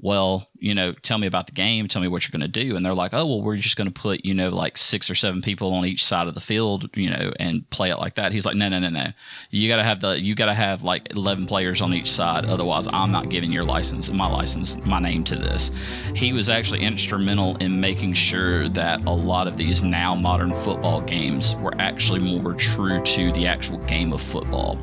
well, 0.00 0.46
you 0.60 0.74
know, 0.74 0.92
tell 0.92 1.18
me 1.18 1.26
about 1.26 1.46
the 1.46 1.52
game, 1.52 1.88
tell 1.88 2.00
me 2.00 2.06
what 2.06 2.22
you're 2.22 2.38
going 2.38 2.50
to 2.50 2.64
do, 2.64 2.76
and 2.76 2.86
they're 2.86 2.94
like, 2.94 3.12
oh 3.12 3.26
well, 3.26 3.42
we're 3.42 3.56
just 3.56 3.76
going 3.76 3.90
to 3.90 3.92
put 3.92 4.24
you 4.24 4.32
know 4.32 4.48
like 4.48 4.78
six 4.78 5.10
or 5.10 5.14
seven 5.16 5.42
people 5.42 5.72
on 5.74 5.84
each 5.84 6.04
side 6.04 6.28
of 6.28 6.34
the 6.34 6.40
field, 6.40 6.88
you 6.94 7.10
know, 7.10 7.32
and 7.40 7.68
play 7.70 7.90
it 7.90 7.96
like 7.96 8.14
that. 8.14 8.32
He's 8.32 8.46
like, 8.46 8.56
no 8.56 8.68
no 8.68 8.78
no 8.78 8.90
no, 8.90 9.12
you 9.50 9.68
got 9.68 9.76
to 9.76 9.84
have 9.84 10.00
the 10.00 10.20
you 10.20 10.34
got 10.34 10.46
to 10.46 10.54
have 10.54 10.84
like 10.84 11.10
eleven 11.10 11.46
players 11.46 11.82
on 11.82 11.92
each 11.92 12.10
side, 12.10 12.44
otherwise 12.44 12.86
I'm 12.92 13.10
not 13.10 13.28
giving 13.28 13.50
your 13.50 13.64
license, 13.64 14.08
my 14.08 14.28
license, 14.28 14.76
my 14.84 15.00
name 15.00 15.24
to 15.24 15.36
this. 15.36 15.70
He 16.14 16.32
was 16.32 16.48
actually 16.48 16.84
instrumental 16.84 17.56
in 17.56 17.80
making 17.80 18.14
sure 18.14 18.68
that 18.70 19.04
a 19.04 19.12
lot 19.12 19.48
of 19.48 19.56
these 19.56 19.82
now 19.82 20.14
modern 20.14 20.54
football 20.54 21.00
games 21.00 21.56
were 21.56 21.74
actually 21.78 22.20
more 22.20 22.54
true 22.54 23.02
to 23.02 23.32
the 23.32 23.46
actual 23.46 23.78
game 23.78 24.12
of 24.12 24.22
football 24.22 24.78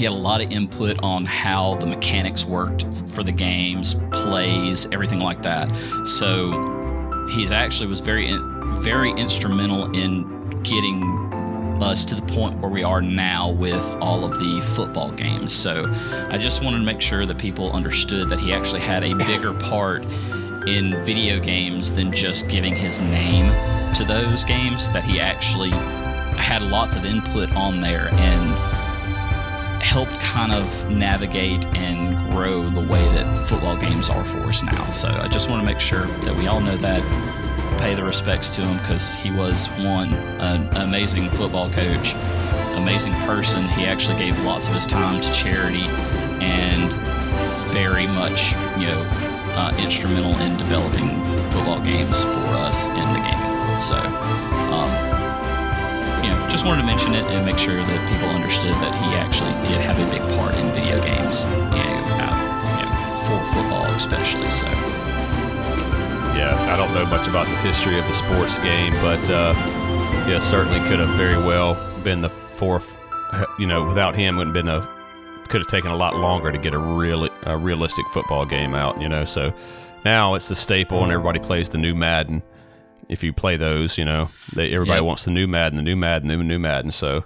he 0.00 0.04
had 0.04 0.14
a 0.14 0.16
lot 0.16 0.40
of 0.40 0.50
input 0.50 0.98
on 1.02 1.26
how 1.26 1.74
the 1.74 1.84
mechanics 1.84 2.42
worked 2.42 2.86
for 3.08 3.22
the 3.22 3.30
games, 3.30 3.96
plays, 4.12 4.86
everything 4.92 5.18
like 5.18 5.42
that. 5.42 5.68
So 6.06 7.28
he 7.34 7.46
actually 7.48 7.88
was 7.88 8.00
very, 8.00 8.34
very 8.78 9.10
instrumental 9.10 9.94
in 9.94 10.62
getting 10.62 11.02
us 11.82 12.06
to 12.06 12.14
the 12.14 12.22
point 12.22 12.58
where 12.60 12.70
we 12.70 12.82
are 12.82 13.02
now 13.02 13.50
with 13.50 13.84
all 14.00 14.24
of 14.24 14.38
the 14.38 14.62
football 14.74 15.12
games. 15.12 15.52
So 15.52 15.84
I 16.30 16.38
just 16.38 16.62
wanted 16.62 16.78
to 16.78 16.84
make 16.84 17.02
sure 17.02 17.26
that 17.26 17.36
people 17.36 17.70
understood 17.70 18.30
that 18.30 18.40
he 18.40 18.54
actually 18.54 18.80
had 18.80 19.04
a 19.04 19.12
bigger 19.12 19.52
part 19.68 20.02
in 20.66 21.04
video 21.04 21.38
games 21.38 21.92
than 21.92 22.10
just 22.10 22.48
giving 22.48 22.74
his 22.74 23.00
name 23.00 23.44
to 23.96 24.04
those 24.06 24.44
games, 24.44 24.88
that 24.92 25.04
he 25.04 25.20
actually 25.20 25.72
had 26.38 26.62
lots 26.62 26.96
of 26.96 27.04
input 27.04 27.54
on 27.54 27.82
there 27.82 28.08
and 28.14 28.69
helped 29.80 30.20
kind 30.20 30.52
of 30.52 30.90
navigate 30.90 31.64
and 31.76 32.16
grow 32.30 32.68
the 32.68 32.80
way 32.80 33.02
that 33.12 33.48
football 33.48 33.76
games 33.76 34.08
are 34.08 34.24
for 34.24 34.38
us 34.40 34.62
now. 34.62 34.90
So 34.90 35.08
I 35.08 35.28
just 35.28 35.48
want 35.48 35.62
to 35.62 35.66
make 35.66 35.80
sure 35.80 36.06
that 36.06 36.34
we 36.36 36.46
all 36.46 36.60
know 36.60 36.76
that, 36.78 37.02
pay 37.80 37.94
the 37.94 38.04
respects 38.04 38.50
to 38.50 38.64
him 38.64 38.76
because 38.78 39.12
he 39.12 39.30
was 39.30 39.66
one 39.68 40.12
an 40.40 40.68
amazing 40.76 41.28
football 41.30 41.70
coach, 41.70 42.14
amazing 42.76 43.14
person. 43.26 43.62
He 43.70 43.84
actually 43.84 44.18
gave 44.18 44.38
lots 44.44 44.66
of 44.66 44.74
his 44.74 44.86
time 44.86 45.20
to 45.22 45.32
charity 45.32 45.86
and 46.42 46.92
very 47.72 48.06
much, 48.06 48.52
you 48.78 48.86
know, 48.86 49.06
uh, 49.54 49.74
instrumental 49.78 50.38
in 50.40 50.56
developing 50.56 51.08
football 51.50 51.80
games 51.80 52.22
for 52.22 52.54
us 52.58 52.86
in 52.86 52.94
the 52.94 53.20
world. 53.20 53.80
So. 53.80 53.96
Um, 53.96 55.19
you 56.22 56.30
know, 56.30 56.48
just 56.50 56.64
wanted 56.66 56.82
to 56.82 56.86
mention 56.86 57.14
it 57.14 57.24
and 57.32 57.44
make 57.44 57.58
sure 57.58 57.76
that 57.84 58.00
people 58.12 58.28
understood 58.28 58.74
that 58.74 58.92
he 59.02 59.14
actually 59.16 59.52
did 59.68 59.80
have 59.80 59.98
a 59.98 60.06
big 60.10 60.22
part 60.38 60.54
in 60.56 60.70
video 60.72 60.98
games, 61.04 61.44
you 61.44 61.80
know, 61.80 62.00
uh, 62.20 62.34
you 62.78 62.84
know 62.86 62.98
for 63.26 63.38
football 63.54 63.84
especially. 63.94 64.48
So, 64.50 64.66
Yeah, 66.36 66.56
I 66.72 66.76
don't 66.76 66.92
know 66.94 67.06
much 67.06 67.26
about 67.28 67.46
the 67.46 67.56
history 67.56 67.98
of 67.98 68.06
the 68.06 68.14
sports 68.14 68.58
game, 68.60 68.92
but 68.94 69.20
uh, 69.30 69.54
yeah, 70.28 70.40
certainly 70.40 70.78
could 70.88 70.98
have 70.98 71.14
very 71.16 71.36
well 71.36 71.74
been 72.02 72.20
the 72.22 72.30
fourth. 72.30 72.96
You 73.58 73.66
know, 73.66 73.84
without 73.84 74.14
him, 74.14 74.36
wouldn't 74.36 74.54
been 74.54 74.68
a 74.68 74.88
could 75.48 75.60
have 75.60 75.68
taken 75.68 75.90
a 75.90 75.96
lot 75.96 76.16
longer 76.16 76.50
to 76.52 76.58
get 76.58 76.74
a 76.74 76.78
real 76.78 77.28
a 77.44 77.56
realistic 77.56 78.06
football 78.08 78.44
game 78.44 78.74
out. 78.74 79.00
You 79.00 79.08
know, 79.08 79.24
so 79.24 79.52
now 80.04 80.34
it's 80.34 80.48
the 80.48 80.56
staple, 80.56 81.02
and 81.02 81.12
everybody 81.12 81.38
plays 81.38 81.68
the 81.68 81.78
new 81.78 81.94
Madden. 81.94 82.42
If 83.10 83.22
you 83.24 83.32
play 83.32 83.56
those, 83.56 83.98
you 83.98 84.04
know, 84.04 84.30
they, 84.54 84.72
everybody 84.72 84.98
Yep. 85.00 85.04
wants 85.04 85.24
the 85.24 85.30
new 85.32 85.46
Madden, 85.46 85.76
the 85.76 85.82
new 85.82 85.96
Madden, 85.96 86.28
the 86.28 86.36
new 86.36 86.58
Madden. 86.58 86.90
So. 86.92 87.24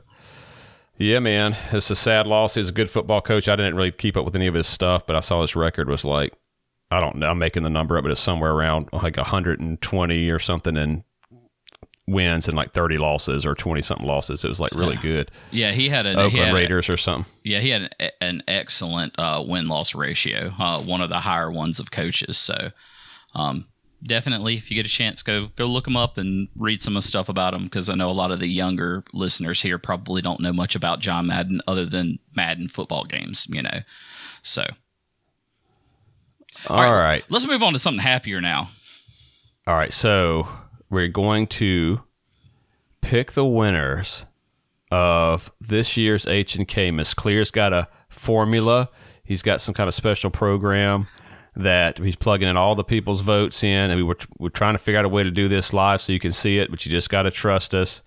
Yeah, 0.96 1.18
man, 1.18 1.56
it's 1.72 1.90
a 1.90 1.96
sad 1.96 2.24
loss. 2.28 2.54
He's 2.54 2.68
a 2.68 2.72
good 2.72 2.88
football 2.88 3.20
coach. 3.20 3.48
I 3.48 3.56
didn't 3.56 3.74
really 3.74 3.90
keep 3.90 4.16
up 4.16 4.24
with 4.24 4.36
any 4.36 4.46
of 4.46 4.54
his 4.54 4.68
stuff, 4.68 5.04
but 5.08 5.16
I 5.16 5.20
saw 5.20 5.40
his 5.42 5.56
record 5.56 5.88
was 5.88 6.04
like, 6.04 6.32
I 6.88 7.00
don't 7.00 7.16
know, 7.16 7.26
I'm 7.30 7.38
making 7.38 7.64
the 7.64 7.68
number 7.68 7.98
up, 7.98 8.04
but 8.04 8.12
it's 8.12 8.20
somewhere 8.20 8.52
around 8.52 8.90
like 8.92 9.16
120 9.16 10.28
or 10.30 10.38
something 10.38 10.76
in 10.76 11.02
wins 12.06 12.46
and 12.48 12.56
like 12.56 12.72
30 12.72 12.98
losses 12.98 13.44
or 13.46 13.54
20 13.56 13.82
something 13.82 14.06
losses. 14.06 14.44
It 14.44 14.48
was 14.48 14.60
like 14.60 14.72
really 14.72 14.96
good. 14.96 15.30
Yeah, 15.50 15.72
he 15.72 15.88
had 15.88 16.06
an 16.06 16.16
Oakland 16.16 16.44
had 16.46 16.52
a- 16.52 16.54
Raiders 16.54 16.88
or 16.88 16.96
something. 16.96 17.30
yeah, 17.42 17.58
he 17.60 17.70
had 17.70 17.90
an, 17.98 18.10
an 18.20 18.42
excellent 18.46 19.14
uh, 19.18 19.42
win 19.44 19.66
loss 19.66 19.96
ratio, 19.96 20.52
uh, 20.58 20.80
one 20.80 21.00
of 21.00 21.08
the 21.08 21.20
higher 21.20 21.50
ones 21.50 21.80
of 21.80 21.90
coaches. 21.90 22.36
So, 22.38 22.70
um, 23.34 23.66
definitely, 24.02 24.56
if 24.56 24.70
you 24.70 24.74
get 24.74 24.86
a 24.86 24.90
chance, 24.90 25.22
go 25.22 25.48
go 25.56 25.66
look 25.66 25.84
them 25.84 25.96
up 25.96 26.18
and 26.18 26.48
read 26.56 26.82
some 26.82 26.96
of 26.96 27.02
the 27.02 27.08
stuff 27.08 27.28
about 27.28 27.52
them 27.52 27.64
because 27.64 27.88
I 27.88 27.94
know 27.94 28.08
a 28.08 28.12
lot 28.12 28.30
of 28.30 28.40
the 28.40 28.48
younger 28.48 29.04
listeners 29.12 29.62
here 29.62 29.78
probably 29.78 30.22
don't 30.22 30.40
know 30.40 30.52
much 30.52 30.74
about 30.74 31.00
John 31.00 31.26
Madden 31.26 31.60
other 31.66 31.86
than 31.86 32.18
Madden 32.34 32.68
football 32.68 33.04
games. 33.04 33.46
You 33.48 33.62
know, 33.62 33.80
so 34.42 34.64
All 36.68 36.94
right. 36.94 37.24
let's 37.28 37.46
move 37.46 37.62
on 37.62 37.72
to 37.72 37.78
something 37.78 38.02
happier 38.02 38.40
now. 38.40 38.70
All 39.66 39.74
right. 39.74 39.92
So 39.92 40.48
we're 40.90 41.08
going 41.08 41.46
to 41.48 42.02
pick 43.00 43.32
the 43.32 43.44
winners 43.44 44.24
of 44.90 45.50
this 45.60 45.96
year's 45.96 46.26
H 46.26 46.54
and 46.56 46.68
K. 46.68 46.90
Miss 46.90 47.14
Kleer's 47.14 47.50
got 47.50 47.72
a 47.72 47.88
formula. 48.08 48.88
He's 49.24 49.42
got 49.42 49.60
some 49.60 49.74
kind 49.74 49.88
of 49.88 49.94
special 49.94 50.30
program 50.30 51.08
that 51.56 51.98
he's 51.98 52.16
plugging 52.16 52.48
in 52.48 52.56
all 52.56 52.74
the 52.74 52.84
people's 52.84 53.20
votes 53.20 53.62
in, 53.62 53.90
and 53.90 53.96
we 53.96 54.02
were 54.02 54.18
we're 54.38 54.48
trying 54.48 54.74
to 54.74 54.78
figure 54.78 54.98
out 54.98 55.04
a 55.04 55.08
way 55.08 55.22
to 55.22 55.30
do 55.30 55.48
this 55.48 55.72
live 55.72 56.00
so 56.00 56.12
you 56.12 56.20
can 56.20 56.32
see 56.32 56.58
it, 56.58 56.70
but 56.70 56.84
you 56.84 56.90
just 56.90 57.10
got 57.10 57.22
to 57.22 57.30
trust 57.30 57.74
us. 57.74 58.02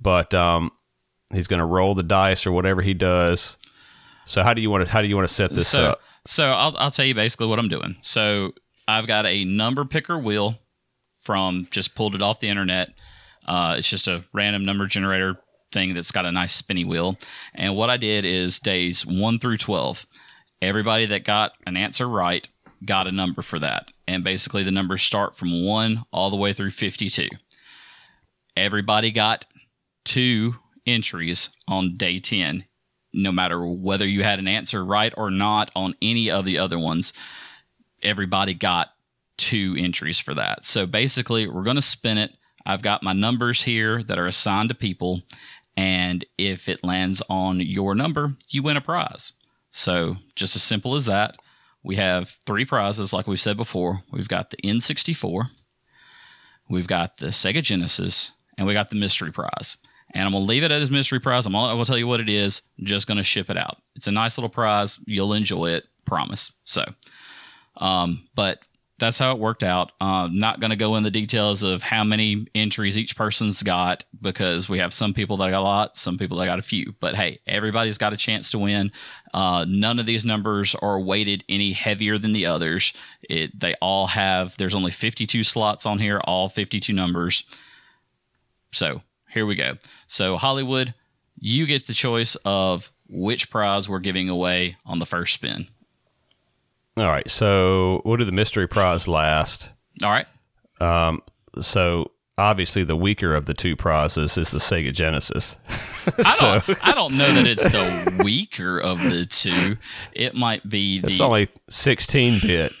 But 0.00 0.34
um, 0.34 0.70
he's 1.32 1.46
going 1.46 1.60
to 1.60 1.66
roll 1.66 1.94
the 1.94 2.02
dice 2.02 2.46
or 2.46 2.52
whatever 2.52 2.82
he 2.82 2.94
does. 2.94 3.56
So 4.26 4.42
how 4.42 4.54
do 4.54 4.62
you 4.62 4.70
want 4.70 4.86
to 4.86 4.92
how 4.92 5.00
do 5.00 5.08
you 5.08 5.16
want 5.16 5.28
to 5.28 5.34
set 5.34 5.50
this 5.52 5.68
so, 5.68 5.84
up? 5.84 6.00
so 6.26 6.46
I'll, 6.46 6.76
I'll 6.76 6.90
tell 6.90 7.04
you 7.04 7.14
basically 7.14 7.46
what 7.46 7.58
I'm 7.58 7.68
doing. 7.68 7.96
So 8.02 8.52
I've 8.86 9.06
got 9.06 9.26
a 9.26 9.44
number 9.44 9.84
picker 9.84 10.18
wheel 10.18 10.58
from 11.20 11.66
just 11.70 11.94
pulled 11.94 12.14
it 12.14 12.22
off 12.22 12.40
the 12.40 12.48
internet. 12.48 12.90
Uh, 13.46 13.76
it's 13.78 13.88
just 13.88 14.08
a 14.08 14.24
random 14.32 14.64
number 14.64 14.86
generator 14.86 15.40
thing 15.72 15.94
that's 15.94 16.10
got 16.10 16.26
a 16.26 16.32
nice 16.32 16.54
spinny 16.54 16.84
wheel. 16.84 17.16
And 17.54 17.74
what 17.76 17.90
I 17.90 17.96
did 17.96 18.24
is 18.24 18.58
days 18.58 19.04
one 19.04 19.38
through 19.38 19.58
12. 19.58 20.06
Everybody 20.62 21.06
that 21.06 21.24
got 21.24 21.52
an 21.66 21.76
answer 21.76 22.08
right 22.08 22.48
got 22.86 23.06
a 23.06 23.12
number 23.12 23.42
for 23.42 23.58
that. 23.58 23.90
And 24.08 24.24
basically, 24.24 24.62
the 24.62 24.70
numbers 24.70 25.02
start 25.02 25.36
from 25.36 25.64
one 25.64 26.04
all 26.12 26.30
the 26.30 26.36
way 26.36 26.52
through 26.52 26.70
52. 26.70 27.28
Everybody 28.56 29.10
got 29.10 29.44
two 30.04 30.56
entries 30.86 31.50
on 31.68 31.96
day 31.96 32.20
10 32.20 32.64
no 33.16 33.32
matter 33.32 33.66
whether 33.66 34.06
you 34.06 34.22
had 34.22 34.38
an 34.38 34.46
answer 34.46 34.84
right 34.84 35.12
or 35.16 35.30
not 35.30 35.70
on 35.74 35.94
any 36.02 36.30
of 36.30 36.44
the 36.44 36.58
other 36.58 36.78
ones, 36.78 37.12
everybody 38.02 38.54
got 38.54 38.88
two 39.38 39.74
entries 39.78 40.20
for 40.20 40.34
that. 40.34 40.64
So 40.64 40.86
basically, 40.86 41.48
we're 41.48 41.64
going 41.64 41.76
to 41.76 41.82
spin 41.82 42.18
it. 42.18 42.32
I've 42.64 42.82
got 42.82 43.02
my 43.02 43.12
numbers 43.12 43.62
here 43.62 44.02
that 44.02 44.18
are 44.18 44.26
assigned 44.26 44.68
to 44.68 44.74
people, 44.74 45.22
and 45.76 46.24
if 46.36 46.68
it 46.68 46.84
lands 46.84 47.22
on 47.28 47.60
your 47.60 47.94
number, 47.94 48.36
you 48.48 48.62
win 48.62 48.76
a 48.76 48.80
prize. 48.80 49.32
So 49.70 50.16
just 50.34 50.54
as 50.54 50.62
simple 50.62 50.94
as 50.94 51.06
that. 51.06 51.36
We 51.86 51.94
have 51.96 52.36
three 52.44 52.64
prizes, 52.64 53.12
like 53.12 53.28
we've 53.28 53.40
said 53.40 53.56
before. 53.56 54.02
We've 54.10 54.26
got 54.26 54.50
the 54.50 54.56
N64, 54.56 55.50
we've 56.68 56.88
got 56.88 57.18
the 57.18 57.26
Sega 57.26 57.62
Genesis, 57.62 58.32
and 58.58 58.66
we 58.66 58.72
got 58.72 58.90
the 58.90 58.96
mystery 58.96 59.30
prize. 59.30 59.76
And 60.12 60.24
I'm 60.24 60.32
gonna 60.32 60.44
leave 60.44 60.64
it 60.64 60.72
as 60.72 60.90
mystery 60.90 61.20
prize. 61.20 61.46
I'm 61.46 61.52
gonna, 61.52 61.70
I 61.70 61.74
will 61.74 61.84
tell 61.84 61.96
you 61.96 62.08
what 62.08 62.18
it 62.18 62.28
is. 62.28 62.62
I'm 62.76 62.86
just 62.86 63.06
gonna 63.06 63.22
ship 63.22 63.50
it 63.50 63.56
out. 63.56 63.76
It's 63.94 64.08
a 64.08 64.12
nice 64.12 64.36
little 64.36 64.50
prize. 64.50 64.98
You'll 65.06 65.32
enjoy 65.32 65.66
it. 65.74 65.84
Promise. 66.04 66.50
So, 66.64 66.84
um, 67.76 68.26
but 68.34 68.58
that's 68.98 69.18
how 69.18 69.32
it 69.32 69.38
worked 69.38 69.62
out. 69.62 69.92
Uh, 70.00 70.28
not 70.30 70.58
going 70.58 70.70
to 70.70 70.76
go 70.76 70.96
in 70.96 71.02
the 71.02 71.10
details 71.10 71.62
of 71.62 71.82
how 71.82 72.02
many 72.02 72.46
entries 72.54 72.96
each 72.96 73.14
person's 73.14 73.62
got 73.62 74.04
because 74.22 74.68
we 74.68 74.78
have 74.78 74.94
some 74.94 75.12
people 75.12 75.36
that 75.36 75.50
got 75.50 75.60
a 75.60 75.62
lot, 75.62 75.96
some 75.96 76.16
people 76.16 76.38
that 76.38 76.46
got 76.46 76.58
a 76.58 76.62
few. 76.62 76.94
But 76.98 77.14
hey, 77.14 77.40
everybody's 77.46 77.98
got 77.98 78.14
a 78.14 78.16
chance 78.16 78.50
to 78.50 78.58
win. 78.58 78.90
Uh, 79.34 79.66
none 79.68 79.98
of 79.98 80.06
these 80.06 80.24
numbers 80.24 80.74
are 80.76 80.98
weighted 80.98 81.44
any 81.48 81.72
heavier 81.72 82.16
than 82.16 82.32
the 82.32 82.46
others. 82.46 82.94
It, 83.22 83.58
they 83.58 83.74
all 83.82 84.06
have. 84.08 84.56
There's 84.56 84.74
only 84.74 84.92
52 84.92 85.42
slots 85.42 85.84
on 85.84 85.98
here, 85.98 86.20
all 86.24 86.48
52 86.48 86.92
numbers. 86.92 87.44
So 88.72 89.02
here 89.30 89.44
we 89.44 89.56
go. 89.56 89.76
So 90.06 90.38
Holliwood, 90.38 90.94
you 91.38 91.66
get 91.66 91.86
the 91.86 91.92
choice 91.92 92.34
of 92.46 92.90
which 93.08 93.50
prize 93.50 93.88
we're 93.88 93.98
giving 93.98 94.30
away 94.30 94.76
on 94.86 95.00
the 95.00 95.06
first 95.06 95.34
spin. 95.34 95.68
All 96.96 97.08
right. 97.08 97.28
So 97.30 98.02
we'll 98.04 98.16
do 98.16 98.24
the 98.24 98.32
mystery 98.32 98.66
prize 98.68 99.06
last. 99.06 99.70
All 100.02 100.10
right. 100.10 100.26
So 101.60 102.10
obviously, 102.38 102.84
the 102.84 102.96
weaker 102.96 103.34
of 103.34 103.46
the 103.46 103.54
two 103.54 103.76
prizes 103.76 104.36
is 104.38 104.50
the 104.50 104.58
Sega 104.58 104.92
Genesis. 104.92 105.56
I 106.06 106.62
don't, 106.66 106.78
I 106.88 106.92
don't 106.94 107.16
know 107.16 107.32
that 107.34 107.46
it's 107.46 107.64
the 107.64 108.20
weaker 108.24 108.78
of 108.78 109.02
the 109.02 109.26
two. 109.26 109.76
It 110.12 110.34
might 110.34 110.68
be 110.68 111.00
it's 111.02 111.18
the 111.18 111.24
only 111.24 111.48
16 111.70 112.40
bit 112.42 112.72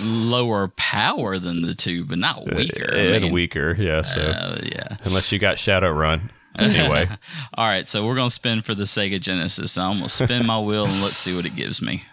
lower 0.00 0.68
power 0.68 1.38
than 1.38 1.62
the 1.62 1.74
two, 1.74 2.04
but 2.04 2.18
not 2.18 2.52
weaker. 2.52 2.90
I 2.92 2.98
and 2.98 3.24
mean, 3.24 3.32
weaker. 3.32 3.74
Yeah. 3.78 4.02
So 4.02 4.20
uh, 4.20 4.60
yeah. 4.62 4.96
unless 5.04 5.30
you 5.32 5.38
got 5.38 5.56
Shadowrun. 5.56 6.30
Anyway, 6.56 7.08
All 7.54 7.66
right, 7.66 7.88
so 7.88 8.06
we're 8.06 8.14
gonna 8.14 8.30
spin 8.30 8.62
for 8.62 8.76
the 8.76 8.84
Sega 8.84 9.20
Genesis. 9.20 9.76
I'm 9.76 9.96
gonna 9.96 10.08
spin 10.08 10.46
my 10.46 10.60
wheel 10.60 10.84
and 10.84 11.02
let's 11.02 11.16
see 11.16 11.34
what 11.34 11.44
it 11.46 11.56
gives 11.56 11.82
me. 11.82 12.04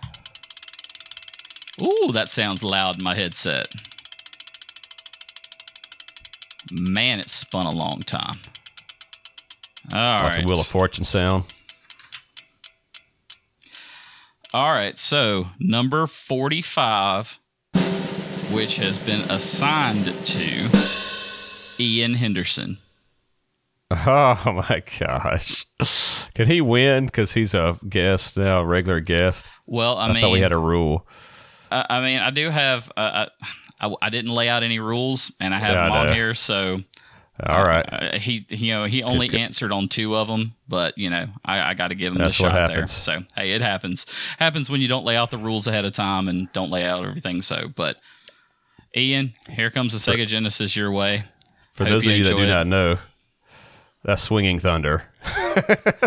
Ooh, 1.81 2.11
that 2.13 2.29
sounds 2.29 2.63
loud 2.63 2.97
in 2.97 3.03
my 3.03 3.15
headset. 3.15 3.67
Man, 6.71 7.19
it 7.19 7.29
spun 7.29 7.65
a 7.65 7.75
long 7.75 7.99
time. 7.99 8.39
All 9.93 9.99
like 9.99 10.21
right. 10.21 10.35
the 10.37 10.45
Wheel 10.45 10.61
of 10.61 10.67
Fortune 10.67 11.03
sound. 11.03 11.45
All 14.53 14.71
right, 14.73 14.99
so 14.99 15.47
number 15.59 16.07
45, 16.07 17.39
which 18.51 18.75
has 18.75 18.97
been 18.97 19.21
assigned 19.29 20.05
to 20.05 21.81
Ian 21.81 22.15
Henderson. 22.15 22.77
Oh 23.91 24.41
my 24.69 24.83
gosh. 24.99 25.65
Can 26.33 26.47
he 26.47 26.61
win? 26.61 27.05
Because 27.05 27.33
he's 27.33 27.53
a 27.53 27.79
guest 27.87 28.37
now, 28.37 28.61
a 28.61 28.65
regular 28.65 28.99
guest. 28.99 29.45
Well, 29.65 29.97
I, 29.97 30.07
I, 30.07 30.13
mean, 30.13 30.21
thought 30.21 30.31
we 30.31 30.41
had 30.41 30.51
a 30.51 30.57
rule. 30.57 31.07
I, 31.71 31.85
I 31.89 32.01
mean, 32.01 32.19
I 32.19 32.29
do 32.29 32.49
have. 32.49 32.91
Uh, 32.95 33.27
I, 33.79 33.87
I, 33.87 33.95
I 34.01 34.09
didn't 34.09 34.31
lay 34.31 34.49
out 34.49 34.61
any 34.63 34.79
rules, 34.79 35.31
and 35.39 35.53
I 35.53 35.59
have 35.59 35.73
Yeah, 35.73 35.81
I 35.81 35.85
them 35.85 35.93
on 35.93 36.13
here. 36.13 36.35
So 36.35 36.83
All 37.43 37.63
right. 37.63 37.85
uh, 37.91 38.19
he, 38.19 38.45
you 38.49 38.73
know, 38.73 38.85
he 38.85 39.01
only 39.01 39.29
answered 39.39 39.71
on 39.71 39.87
two 39.87 40.15
of 40.15 40.27
them, 40.27 40.53
but 40.67 40.97
you 40.97 41.09
know, 41.09 41.27
I, 41.43 41.71
I 41.71 41.73
got 41.73 41.87
to 41.87 41.95
give 41.95 42.13
him 42.13 42.19
That's 42.19 42.37
the 42.37 42.43
what 42.43 42.51
shot 42.51 42.67
there. 42.69 42.85
So 42.85 43.23
hey, 43.35 43.53
it 43.53 43.61
happens. 43.61 44.05
Happens 44.37 44.69
when 44.69 44.81
you 44.81 44.87
don't 44.87 45.05
lay 45.05 45.15
out 45.15 45.31
the 45.31 45.39
rules 45.39 45.65
ahead 45.67 45.85
of 45.85 45.93
time 45.93 46.27
and 46.27 46.51
don't 46.53 46.69
lay 46.69 46.85
out 46.85 47.03
everything. 47.03 47.41
So, 47.41 47.69
but 47.75 47.97
Ian, 48.95 49.33
here 49.49 49.71
comes 49.71 49.93
the 49.93 50.11
Sega 50.11 50.27
Genesis 50.27 50.75
your 50.75 50.91
way. 50.91 51.23
For 51.73 51.85
hope 51.85 51.93
those 51.93 52.05
you 52.05 52.11
of 52.11 52.17
you 52.17 52.23
that 52.25 52.29
do 52.35 52.43
it. 52.43 52.47
not 52.47 52.67
know, 52.67 52.97
that's 54.03 54.21
Swinging 54.21 54.59
Thunder. 54.59 55.05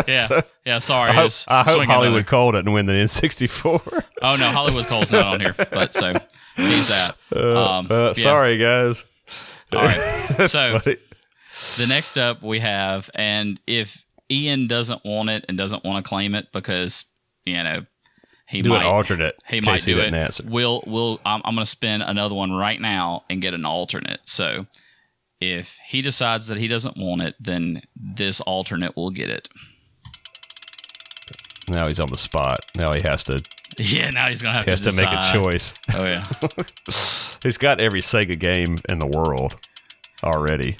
Yeah, 0.07 0.41
yeah. 0.65 0.79
Sorry, 0.79 1.11
I 1.11 1.13
hope, 1.13 1.31
I 1.47 1.63
hope 1.63 1.83
Holliwood 1.83 2.07
another- 2.07 2.23
Cole 2.23 2.51
didn't 2.51 2.71
win 2.73 2.85
the 2.85 2.93
N64. 2.93 4.03
Oh 4.21 4.35
no, 4.35 4.51
Holliwood 4.51 4.87
Cole's 4.87 5.11
not 5.11 5.27
on 5.27 5.39
here, 5.39 5.53
but 5.71 5.93
so 5.93 6.13
he's 6.55 6.87
that. 6.89 7.15
Um, 7.35 7.87
Uh, 7.89 8.07
yeah. 8.07 8.23
Sorry, 8.23 8.57
guys. 8.57 9.05
All 9.73 9.83
right. 9.83 10.47
so 10.49 10.79
it- 10.85 11.01
the 11.77 11.87
next 11.87 12.17
up 12.17 12.41
we 12.43 12.59
have, 12.59 13.09
and 13.15 13.59
if 13.65 14.03
Ian 14.29 14.67
doesn't 14.67 15.05
want 15.05 15.29
it 15.29 15.45
and 15.47 15.57
doesn't 15.57 15.83
want 15.85 16.03
to 16.03 16.07
claim 16.09 16.35
it 16.35 16.47
because 16.51 17.05
you 17.45 17.61
know 17.63 17.85
he 18.47 18.61
do 18.61 18.69
might 18.69 18.81
an 18.81 18.87
alternate. 18.87 19.35
he 19.47 19.61
might 19.61 19.83
do 19.83 19.99
it. 19.99 20.13
answer. 20.13 20.43
We'll 20.45 20.83
we'll 20.85 21.19
I'm, 21.25 21.41
I'm 21.45 21.55
going 21.55 21.63
to 21.63 21.69
spin 21.69 22.01
another 22.01 22.35
one 22.35 22.51
right 22.51 22.79
now 22.81 23.23
and 23.29 23.41
get 23.41 23.53
an 23.53 23.63
alternate. 23.65 24.19
So 24.25 24.65
if 25.51 25.77
he 25.87 26.01
decides 26.01 26.47
that 26.47 26.57
he 26.57 26.67
doesn't 26.67 26.97
want 26.97 27.21
it, 27.21 27.35
then 27.39 27.81
this 27.95 28.41
alternate 28.41 28.95
will 28.95 29.11
get 29.11 29.29
it. 29.29 29.49
Now 31.69 31.87
he's 31.87 31.99
on 31.99 32.09
the 32.09 32.17
spot. 32.17 32.59
Now 32.77 32.93
he 32.93 33.01
has 33.03 33.23
to 33.25 33.41
Yeah, 33.77 34.09
now 34.11 34.27
he's 34.27 34.41
to 34.41 34.49
have 34.51 34.63
he 34.63 34.71
has 34.71 34.81
to 34.81 34.91
to 34.91 34.95
make 34.95 35.11
a 35.11 35.33
choice. 35.33 35.73
Oh 35.93 36.05
yeah. 36.05 36.23
He's 37.43 37.57
got 37.57 37.79
every 37.79 38.01
Sega 38.01 38.39
game 38.39 38.77
in 38.89 38.99
the 38.99 39.05
world 39.05 39.55
already. 40.23 40.77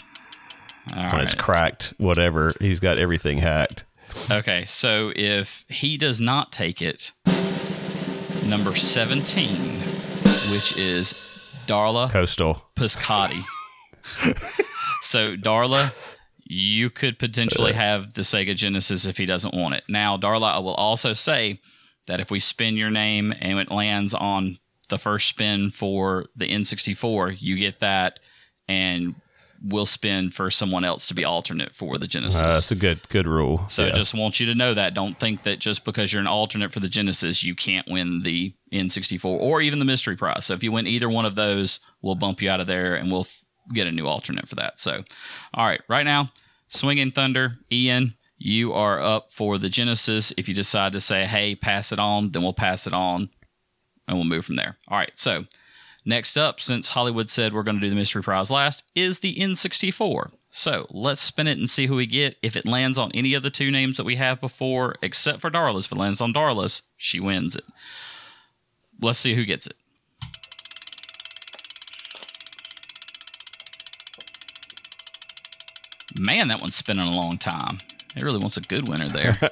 All 0.96 1.10
When 1.10 1.22
it's 1.22 1.36
cracked, 1.36 1.94
whatever, 1.98 2.54
he's 2.60 2.80
got 2.80 2.98
everything 3.00 3.40
hacked. 3.40 3.84
Okay, 4.32 4.66
so 4.66 5.12
if 5.16 5.66
he 5.68 5.98
does 5.98 6.22
not 6.22 6.52
take 6.52 6.82
it, 6.82 7.12
number 8.48 8.76
17, 8.76 9.50
which 10.52 10.78
is 10.78 11.14
Darla 11.68 12.10
Coastal. 12.10 12.64
Piscotti. 12.76 13.44
so 15.02 15.36
Darla, 15.36 16.18
you 16.44 16.90
could 16.90 17.18
potentially 17.20 17.74
have 17.74 18.14
the 18.14 18.22
Sega 18.22 18.56
Genesis 18.56 19.06
if 19.06 19.18
he 19.18 19.26
doesn't 19.26 19.54
want 19.54 19.76
it. 19.76 19.84
Now, 19.90 20.18
Darla, 20.18 20.54
I 20.54 20.60
will 20.60 20.76
also 20.76 21.14
say 21.14 21.60
that 22.08 22.20
if 22.20 22.30
we 22.30 22.40
spin 22.40 22.78
your 22.78 22.92
name 22.92 23.34
and 23.40 23.60
it 23.60 23.72
lands 23.72 24.14
on 24.14 24.60
the 24.90 25.00
first 25.00 25.28
spin 25.28 25.72
for 25.72 26.26
the 26.36 26.48
N64, 26.48 27.38
you 27.40 27.56
get 27.58 27.80
that, 27.80 28.20
and 28.68 29.16
we'll 29.64 29.88
spin 29.88 30.30
for 30.30 30.52
someone 30.52 30.84
else 30.84 31.08
to 31.08 31.16
be 31.16 31.26
alternate 31.26 31.74
for 31.74 31.98
the 31.98 32.06
Genesis. 32.06 32.44
Uh, 32.44 32.50
that's 32.50 32.72
a 32.72 32.76
good 32.76 33.00
good 33.10 33.26
rule. 33.26 33.66
So 33.68 33.88
Yeah. 33.88 33.94
just 33.94 34.14
want 34.14 34.40
you 34.40 34.46
to 34.46 34.54
know 34.54 34.76
that. 34.76 34.94
Don't 34.94 35.18
think 35.18 35.42
that 35.44 35.58
just 35.58 35.84
because 35.86 36.14
you're 36.14 36.20
an 36.22 36.28
alternate 36.28 36.72
for 36.72 36.82
the 36.82 36.90
Genesis, 36.90 37.42
you 37.44 37.56
can't 37.56 37.88
win 37.90 38.22
the 38.22 38.54
N64 38.72 39.26
or 39.26 39.62
even 39.62 39.80
the 39.80 39.86
mystery 39.86 40.16
prize. 40.16 40.46
So 40.46 40.54
if 40.54 40.62
you 40.62 40.72
win 40.72 40.86
either 40.86 41.10
one 41.10 41.26
of 41.26 41.34
those, 41.34 41.80
we'll 42.04 42.14
bump 42.16 42.42
you 42.44 42.50
out 42.52 42.60
of 42.60 42.68
there 42.68 42.94
and 42.94 43.12
we'll 43.12 43.26
get 43.74 43.88
a 43.88 43.92
new 43.92 44.08
alternate 44.08 44.48
for 44.48 44.56
that. 44.56 44.80
So, 44.80 45.04
all 45.54 45.66
right, 45.66 45.82
right 45.88 46.04
now, 46.04 46.32
Swinging 46.68 47.12
Thunder, 47.12 47.60
Ian, 47.72 48.16
you 48.38 48.74
are 48.74 49.00
up 49.00 49.32
for 49.32 49.58
the 49.58 49.70
Genesis. 49.70 50.34
If 50.38 50.48
you 50.48 50.54
decide 50.54 50.92
to 50.94 51.02
say, 51.02 51.26
hey, 51.26 51.56
pass 51.56 51.92
it 51.92 52.00
on, 52.00 52.32
then 52.32 52.44
we'll 52.44 52.54
pass 52.54 52.86
it 52.86 52.94
on 52.94 53.30
and 54.08 54.18
we'll 54.18 54.26
move 54.26 54.46
from 54.46 54.56
there. 54.56 54.78
All 54.88 54.98
right, 54.98 55.12
so 55.16 55.46
next 56.06 56.38
up, 56.38 56.60
since 56.60 56.92
Holliwood 56.92 57.30
said 57.30 57.54
we're 57.54 57.64
going 57.64 57.78
to 57.78 57.82
do 57.82 57.90
the 57.90 57.96
mystery 57.96 58.24
prize 58.24 58.52
last, 58.52 58.84
is 58.94 59.20
the 59.20 59.36
N64. 59.36 60.32
So 60.52 60.88
let's 60.90 61.22
spin 61.22 61.48
it 61.48 61.58
and 61.58 61.70
see 61.70 61.88
who 61.88 61.96
we 61.96 62.06
get. 62.06 62.38
If 62.42 62.56
it 62.56 62.66
lands 62.66 62.98
on 62.98 63.12
any 63.14 63.34
of 63.34 63.44
the 63.44 63.50
two 63.50 63.72
names 63.72 63.98
that 63.98 64.06
we 64.06 64.16
have 64.16 64.40
before, 64.40 64.96
except 65.02 65.42
for 65.42 65.52
Darla's, 65.52 65.86
if 65.86 65.92
it 65.92 65.98
lands 65.98 66.22
on 66.22 66.34
Darla's, 66.34 66.82
she 66.96 67.20
wins 67.20 67.56
it. 67.56 67.66
Let's 69.02 69.20
see 69.20 69.36
who 69.36 69.44
gets 69.44 69.68
it. 69.68 69.76
Man, 76.20 76.48
that 76.48 76.62
one's 76.62 76.76
spinning 76.76 77.06
a 77.06 77.12
long 77.12 77.38
time. 77.38 77.78
It 78.16 78.24
really 78.24 78.38
wants 78.38 78.58
a 78.58 78.62
good 78.62 78.88
winner 78.88 79.10
there. 79.10 79.34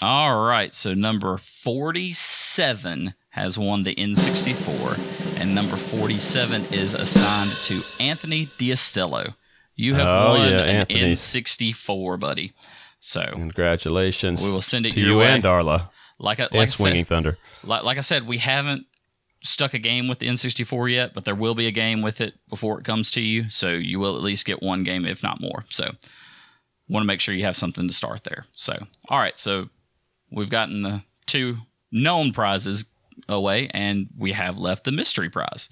All 0.00 0.44
right, 0.44 0.74
so 0.74 0.94
number 0.94 1.36
47 1.38 3.14
has 3.30 3.56
won 3.56 3.84
the 3.84 3.94
N64, 3.94 5.40
and 5.40 5.54
number 5.54 5.76
47 5.76 6.62
is 6.72 6.94
assigned 6.94 7.50
to 7.66 8.02
Anthony 8.02 8.46
Diastello. 8.46 9.34
You 9.76 9.94
have 9.94 10.06
Oh, 10.08 10.28
won 10.34 10.40
yeah, 10.50 10.58
an 10.64 10.68
Anthony. 10.76 11.12
N64, 11.12 12.18
buddy. 12.18 12.52
So, 12.98 13.24
Congratulations. 13.32 14.42
We 14.42 14.50
will 14.50 14.60
send 14.60 14.86
it 14.86 14.92
to 14.94 15.00
you 15.00 15.18
way. 15.18 15.26
and 15.26 15.42
Darla 15.42 15.90
like 16.18 16.40
I, 16.40 16.44
like, 16.44 16.52
and 16.52 16.70
Swinging 16.72 17.04
said, 17.04 17.08
Thunder. 17.08 17.38
like, 17.64 17.82
like 17.84 17.98
I 17.98 18.02
said, 18.02 18.26
we 18.26 18.38
haven't 18.38 18.86
stuck 19.42 19.74
a 19.74 19.78
game 19.78 20.08
with 20.08 20.18
the 20.18 20.28
N64 20.28 20.92
yet, 20.92 21.14
but 21.14 21.24
there 21.24 21.34
will 21.34 21.54
be 21.54 21.66
a 21.66 21.72
game 21.72 22.02
with 22.02 22.20
it 22.20 22.34
before 22.48 22.78
it 22.78 22.84
comes 22.84 23.10
to 23.12 23.20
you. 23.20 23.48
So 23.50 23.70
you 23.70 23.98
will 23.98 24.16
at 24.16 24.22
least 24.22 24.46
get 24.46 24.62
one 24.62 24.84
game, 24.84 25.04
if 25.04 25.22
not 25.22 25.40
more. 25.40 25.64
So 25.68 25.92
want 26.88 27.02
to 27.02 27.06
make 27.06 27.20
sure 27.20 27.34
you 27.34 27.44
have 27.44 27.56
something 27.56 27.88
to 27.88 27.94
start 27.94 28.24
there. 28.24 28.46
So, 28.54 28.86
all 29.08 29.18
right. 29.18 29.38
So 29.38 29.68
we've 30.30 30.50
gotten 30.50 30.82
the 30.82 31.02
two 31.26 31.58
known 31.90 32.32
prizes 32.32 32.84
away, 33.28 33.68
and 33.72 34.08
we 34.16 34.32
have 34.32 34.56
left 34.56 34.84
the 34.84 34.92
mystery 34.92 35.30
prize. 35.30 35.68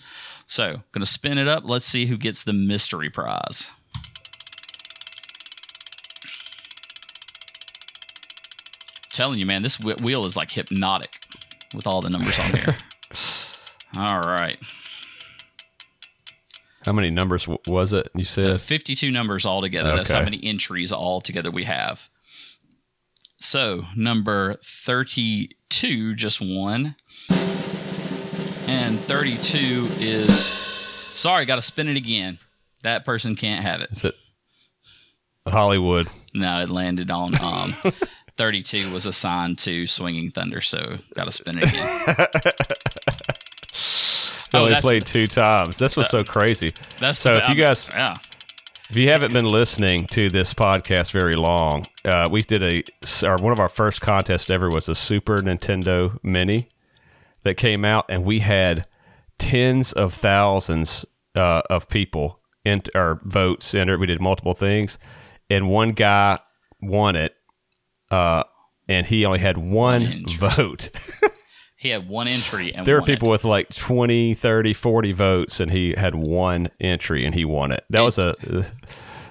So, 0.47 0.83
going 0.92 1.05
to 1.05 1.07
spin 1.07 1.38
it 1.38 1.49
up. 1.49 1.64
Let's 1.64 1.87
see 1.87 2.07
who 2.07 2.16
gets 2.16 2.42
the 2.42 2.53
mystery 2.53 3.11
prize. 3.11 3.71
telling 9.12 9.38
you, 9.38 9.44
man, 9.44 9.62
this 9.62 9.79
wheel 9.79 10.25
is 10.25 10.35
like 10.35 10.51
hypnotic 10.51 11.21
with 11.75 11.87
all 11.87 12.01
the 12.01 12.09
numbers 12.09 12.38
on 12.38 12.59
here. 12.59 12.77
all 13.96 14.20
right. 14.20 14.57
How 16.87 16.92
many 16.92 17.11
numbers 17.11 17.44
w- 17.44 17.59
was 17.66 17.92
it? 17.92 18.09
You 18.14 18.22
Uh, 18.22 18.24
said 18.24 18.62
52 18.62 19.11
numbers 19.11 19.44
altogether. 19.44 19.94
That's 19.96 20.11
how 20.11 20.22
many 20.22 20.42
entries 20.42 20.92
altogether 20.92 21.50
we 21.50 21.64
have. 21.64 22.09
So, 23.38 23.87
number 23.96 24.55
32 24.64 26.14
just 26.14 26.40
won. 26.40 26.96
And 28.68 28.98
32 29.00 29.88
is. 29.98 30.38
Sorry, 30.38 31.44
got 31.44 31.57
to 31.57 31.62
spin 31.62 31.88
it 31.88 31.96
again. 31.96 32.38
That 32.83 33.05
person 33.05 33.37
can't 33.37 33.62
have 33.62 33.81
it. 33.83 33.90
is 33.92 34.05
it 34.05 34.14
Holliwood? 35.46 36.09
No, 36.35 36.62
it 36.62 36.70
landed 36.70 37.11
on. 37.11 37.35
Um, 37.42 37.76
32 38.38 38.90
was 38.90 39.05
assigned 39.05 39.59
to 39.59 39.87
Swinging 39.87 40.31
Thunder, 40.31 40.61
so 40.62 40.98
got 41.14 41.24
to 41.24 41.33
spin 41.33 41.59
it 41.59 41.68
again. 41.68 42.26
They 44.53 44.59
Oh, 44.59 44.62
only 44.62 44.71
that's- 44.71 44.83
played 44.83 45.07
two 45.07 45.27
times. 45.27 45.79
That's 45.79 45.97
what's 45.97 46.11
so 46.11 46.23
crazy. 46.25 46.71
That's 46.99 47.19
So 47.19 47.35
if 47.35 47.49
you 47.49 47.55
guys- 47.55 47.90
yeah, 47.95 48.14
If 48.90 48.97
you 48.97 49.09
haven't 49.11 49.33
been 49.33 49.47
listening 49.47 50.07
to 50.09 50.29
this 50.29 50.53
podcast 50.53 51.12
very 51.12 51.35
long, 51.35 51.87
uh, 52.05 52.29
we 52.29 52.43
did 52.43 52.62
a 52.62 52.83
our, 53.25 53.37
one 53.37 53.53
of 53.53 53.61
our 53.61 53.69
first 53.69 54.01
contests 54.01 54.51
ever 54.51 54.69
was 54.69 54.88
a 54.88 54.97
Super 54.97 55.37
Nintendo 55.37 56.19
Mini 56.25 56.69
that 57.45 57.57
came 57.57 57.85
out, 57.85 58.07
and 58.09 58.25
we 58.25 58.40
had 58.40 58.87
tens 59.38 59.93
of 59.93 60.12
thousands 60.12 61.07
uh, 61.37 61.62
of 61.71 61.88
people 61.88 62.40
in 62.64 62.83
or 62.97 63.21
votes 63.25 63.75
enter. 63.77 63.97
We 63.97 64.07
did 64.09 64.21
multiple 64.21 64.55
things, 64.55 64.99
and 65.49 65.69
one 65.69 65.93
guy 65.93 66.40
won 66.83 67.14
it, 67.14 67.37
uh, 68.11 68.43
and 68.88 69.07
he 69.07 69.25
only 69.25 69.38
had 69.38 69.57
one 69.57 70.25
vote. 70.29 70.90
he 71.81 71.88
had 71.88 72.11
one 72.11 72.29
entry 72.29 72.75
and 72.75 72.87
There 72.87 72.97
were 72.97 73.01
won 73.01 73.09
it. 73.09 73.12
people 73.14 73.31
with 73.31 73.43
like 73.43 73.75
20, 73.75 74.35
30, 74.35 74.75
40 74.75 75.12
votes, 75.12 75.61
and 75.61 75.71
he 75.73 75.95
had 75.97 76.14
one 76.14 76.69
entry 76.79 77.25
and 77.25 77.35
he 77.35 77.47
won 77.47 77.73
it. 77.73 77.85
That 77.88 78.03
was 78.03 78.19
a. 78.19 78.37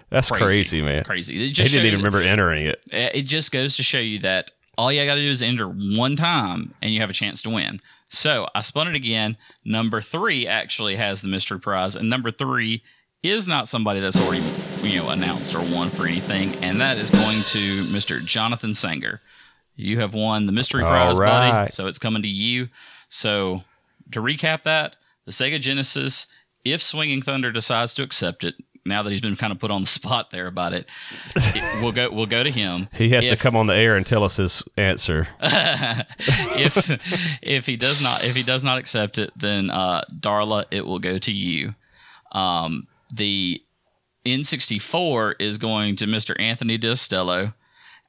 That's 0.09 0.31
crazy, 0.31 0.81
man. 0.81 1.03
Crazy. 1.03 1.35
It 1.45 1.55
He 1.55 1.63
didn't 1.63 1.85
even 1.85 1.99
remember 1.99 2.21
entering 2.21 2.65
it. 2.65 2.81
Uh, 2.91 3.13
it 3.13 3.27
just 3.27 3.51
goes 3.51 3.75
to 3.77 3.83
show 3.83 3.99
you 3.99 4.17
that 4.21 4.49
all 4.79 4.91
you 4.91 5.05
got 5.05 5.13
to 5.13 5.21
do 5.21 5.29
is 5.29 5.43
enter 5.43 5.67
one 5.67 6.15
time 6.15 6.73
and 6.81 6.91
you 6.91 7.01
have 7.01 7.11
a 7.11 7.13
chance 7.13 7.43
to 7.43 7.51
win. 7.51 7.81
So 8.09 8.47
I 8.55 8.61
spun 8.63 8.87
it 8.87 8.95
again. 8.95 9.37
Number 9.63 10.01
three 10.01 10.47
actually 10.47 10.95
has 10.95 11.21
the 11.21 11.27
mystery 11.27 11.59
prize, 11.59 11.95
and 11.95 12.09
number 12.09 12.31
three 12.31 12.81
is 13.21 13.47
not 13.47 13.67
somebody 13.67 13.99
that's 13.99 14.19
already 14.25 14.43
you 14.81 14.97
know 14.97 15.09
announced 15.09 15.53
or 15.53 15.59
won 15.71 15.89
for 15.89 16.07
anything, 16.07 16.55
and 16.63 16.81
that 16.81 16.97
is 16.97 17.11
going 17.11 17.21
to 17.51 17.83
Mr. 17.95 18.25
Jonathan 18.25 18.73
Sanger. 18.73 19.21
You 19.79 19.99
have 19.99 20.13
won 20.13 20.45
the 20.45 20.51
mystery 20.51 20.83
All 20.83 20.89
prize, 20.89 21.17
buddy. 21.17 21.71
So 21.71 21.87
it's 21.87 21.99
coming 21.99 22.21
to 22.21 22.27
you. 22.27 22.67
So 23.07 23.63
to 24.11 24.19
recap 24.19 24.63
that, 24.63 24.95
the 25.25 25.31
Sega 25.31 25.59
Genesis, 25.61 26.27
if 26.65 26.81
Swinging 26.83 27.21
Thunder 27.21 27.51
decides 27.51 27.93
to 27.95 28.03
accept 28.03 28.43
it, 28.43 28.55
now 28.85 29.03
that 29.03 29.11
he's 29.11 29.21
been 29.21 29.35
kind 29.35 29.51
of 29.53 29.59
put 29.59 29.71
on 29.71 29.81
the 29.81 29.87
spot 29.99 30.31
there 30.31 30.47
about 30.47 30.73
it, 30.73 30.85
it- 31.35 31.81
we'll 31.81 31.91
go 31.91 32.09
we'll 32.11 32.25
go 32.25 32.43
to 32.43 32.51
him. 32.51 32.89
He 32.93 33.09
has 33.09 33.27
to 33.27 33.37
come 33.37 33.55
on 33.55 33.67
the 33.67 33.75
air 33.75 33.95
and 33.95 34.05
tell 34.05 34.23
us 34.23 34.35
his 34.37 34.63
answer. 34.75 35.27
if 35.39 36.89
if 37.41 37.65
he 37.65 37.75
does 37.77 38.01
not 38.01 38.23
if 38.23 38.35
he 38.35 38.43
does 38.43 38.63
not 38.63 38.77
accept 38.77 39.17
it, 39.17 39.31
then 39.35 39.69
uh, 39.69 40.03
Darla, 40.13 40.65
it 40.71 40.85
will 40.85 40.99
go 40.99 41.17
to 41.19 41.31
you. 41.31 41.75
Um, 42.31 42.87
the 43.13 43.61
N64 44.25 45.35
is 45.39 45.57
going 45.57 45.95
to 45.97 46.05
Mr. 46.05 46.35
Anthony 46.39 46.77
Distello, 46.77 47.53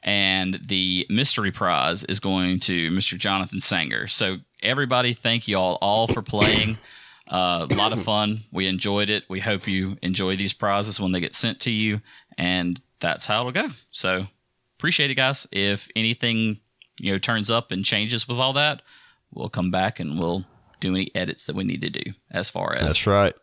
and 0.03 0.61
the 0.67 1.07
mystery 1.11 1.53
prize 1.53 2.05
is 2.05 2.21
going 2.21 2.61
to 2.61 2.91
Mr. 2.91 3.19
Jonathan 3.19 3.61
Sanger. 3.61 4.07
So 4.09 4.39
everybody, 4.63 5.13
thank 5.13 5.47
you 5.47 5.57
all 5.57 5.79
all 5.81 6.09
for 6.09 6.23
playing. 6.23 6.79
Uh, 7.31 7.67
a 7.71 7.75
lot 7.75 7.93
of 7.93 8.03
fun. 8.03 8.43
We 8.51 8.67
enjoyed 8.67 9.09
it. 9.09 9.25
We 9.29 9.41
hope 9.41 9.69
you 9.69 9.97
enjoy 10.03 10.37
these 10.37 10.53
prizes 10.53 10.99
when 10.99 11.13
they 11.13 11.21
get 11.21 11.35
sent 11.35 11.61
to 11.61 11.71
you, 11.71 12.01
and 12.37 12.81
that's 12.99 13.27
how 13.27 13.41
it'll 13.41 13.53
go. 13.53 13.69
So 13.93 14.27
appreciate 14.79 15.11
it, 15.11 15.15
guys. 15.15 15.47
If 15.53 15.89
anything 15.95 16.59
you 16.99 17.13
know 17.13 17.19
turns 17.19 17.51
up 17.51 17.71
and 17.71 17.85
changes 17.85 18.27
with 18.27 18.39
all 18.39 18.53
that, 18.55 18.83
we'll 19.33 19.49
come 19.49 19.71
back 19.71 20.01
and 20.01 20.19
we'll 20.19 20.45
do 20.81 20.95
any 20.95 21.11
edits 21.15 21.45
that 21.45 21.55
we 21.55 21.63
need 21.63 21.83
to 21.83 21.91
do 21.91 22.13
as 22.31 22.51
far 22.51 22.75
as 22.75 22.83
That's 22.83 23.07
right. 23.07 23.35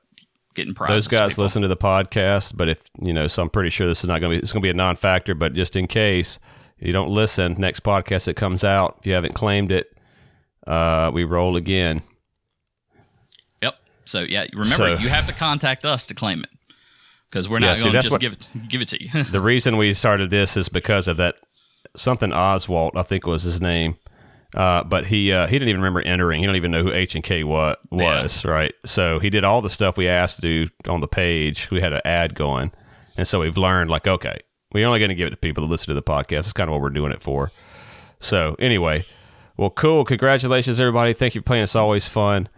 Getting 0.58 0.74
prizes. 0.74 1.06
Those 1.06 1.08
guys 1.08 1.32
people. 1.34 1.46
listen 1.46 1.62
to 1.62 1.68
the 1.70 1.78
podcast, 1.78 2.58
but 2.58 2.68
if 2.68 2.90
you 3.02 3.14
know, 3.14 3.28
so 3.28 3.44
I'm 3.44 3.50
pretty 3.50 3.70
sure 3.70 3.88
this 3.88 4.02
is 4.02 4.08
not 4.08 4.20
going 4.20 4.32
to 4.34 4.38
be. 4.38 4.44
It's 4.44 4.52
going 4.52 4.62
to 4.62 4.66
be 4.66 4.70
a 4.70 4.74
non-factor, 4.74 5.34
but 5.36 5.54
just 5.54 5.78
in 5.78 5.88
case 5.88 6.40
you 6.80 6.92
don't 6.92 7.10
listen, 7.10 7.56
next 7.58 7.84
podcast 7.84 8.26
that 8.26 8.36
comes 8.36 8.64
out, 8.66 8.98
if 9.00 9.08
you 9.08 9.14
haven't 9.14 9.34
claimed 9.34 9.72
it, 9.72 9.98
uh, 10.68 11.10
we 11.14 11.24
roll 11.24 11.56
again. 11.56 12.02
Yep. 13.62 13.76
So 14.06 14.20
yeah, 14.22 14.46
remember 14.52 14.76
So- 14.76 14.98
you 14.98 15.10
have 15.10 15.28
to 15.28 15.34
contact 15.34 15.86
us 15.86 16.06
to 16.08 16.14
claim 16.14 16.44
it 16.44 16.50
because 17.30 17.48
we're 17.48 17.60
not 17.60 17.78
see, 17.78 17.86
going 17.86 17.94
to 17.94 18.00
just 18.02 18.12
what- 18.12 18.22
give 18.22 18.34
it 18.34 18.48
give 18.68 18.82
it 18.82 18.90
to 18.90 19.04
you. 19.04 19.24
the 19.32 19.42
reason 19.42 19.78
we 19.78 19.94
started 19.94 20.30
this 20.30 20.58
is 20.58 20.70
because 20.70 21.08
of 21.08 21.18
that 21.18 21.36
something 21.96 22.34
Oswald, 22.34 22.94
I 22.96 23.04
think 23.04 23.26
was 23.26 23.44
his 23.44 23.62
name. 23.62 23.96
Uh, 24.56 24.84
but 24.84 25.06
he 25.08 25.32
uh, 25.32 25.46
he 25.48 25.54
didn't 25.58 25.70
even 25.70 25.82
remember 25.82 26.02
entering. 26.02 26.40
He 26.40 26.46
don't 26.46 26.56
even 26.56 26.72
know 26.72 26.82
who 26.84 26.92
H 26.92 27.16
and 27.16 27.24
K 27.24 27.44
what 27.44 27.80
was, 27.92 28.46
right? 28.46 28.74
So 28.86 29.20
he 29.20 29.30
did 29.30 29.44
all 29.44 29.62
the 29.62 29.70
stuff 29.70 29.98
we 29.98 30.08
asked 30.08 30.38
to 30.38 30.42
do 30.42 30.72
on 30.90 31.02
the 31.02 31.08
page. 31.08 31.70
We 31.70 31.82
had 31.82 31.94
an 31.94 32.02
ad 32.06 32.34
going, 32.34 32.72
and 33.18 33.28
so 33.28 33.42
we've 33.42 33.58
learned 33.58 33.90
like, 33.90 34.08
okay, 34.08 34.40
We're 34.74 34.88
only 34.88 35.00
going 35.00 35.10
to 35.10 35.16
give 35.16 35.28
it 35.28 35.32
to 35.32 35.38
people 35.38 35.66
that 35.66 35.72
listen 35.72 35.88
to 35.88 35.94
the 35.94 36.02
podcast. 36.04 36.30
That's 36.30 36.54
kind 36.54 36.70
of 36.70 36.74
what 36.74 36.82
we're 36.82 36.90
doing 36.90 37.12
it 37.12 37.22
for. 37.22 37.52
So, 38.20 38.56
anyway, 38.60 39.06
well, 39.58 39.70
cool. 39.70 40.04
Congratulations, 40.06 40.80
everybody. 40.80 41.14
Thank 41.14 41.36
you 41.36 41.42
for 41.42 41.46
playing. 41.46 41.64
It's 41.64 41.76
always 41.76 42.08
fun. 42.08 42.50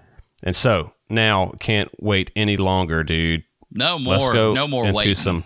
And 0.44 0.56
so 0.56 0.94
now, 1.10 1.54
can't 1.60 1.90
wait 2.00 2.32
any 2.36 2.58
longer, 2.58 3.04
dude. 3.04 3.44
No 3.72 4.00
more. 4.00 4.18
Let's 4.18 4.30
go 4.30 4.54
no 4.54 4.68
more 4.68 4.86
into 4.86 4.96
waiting. 4.98 5.16
some 5.16 5.46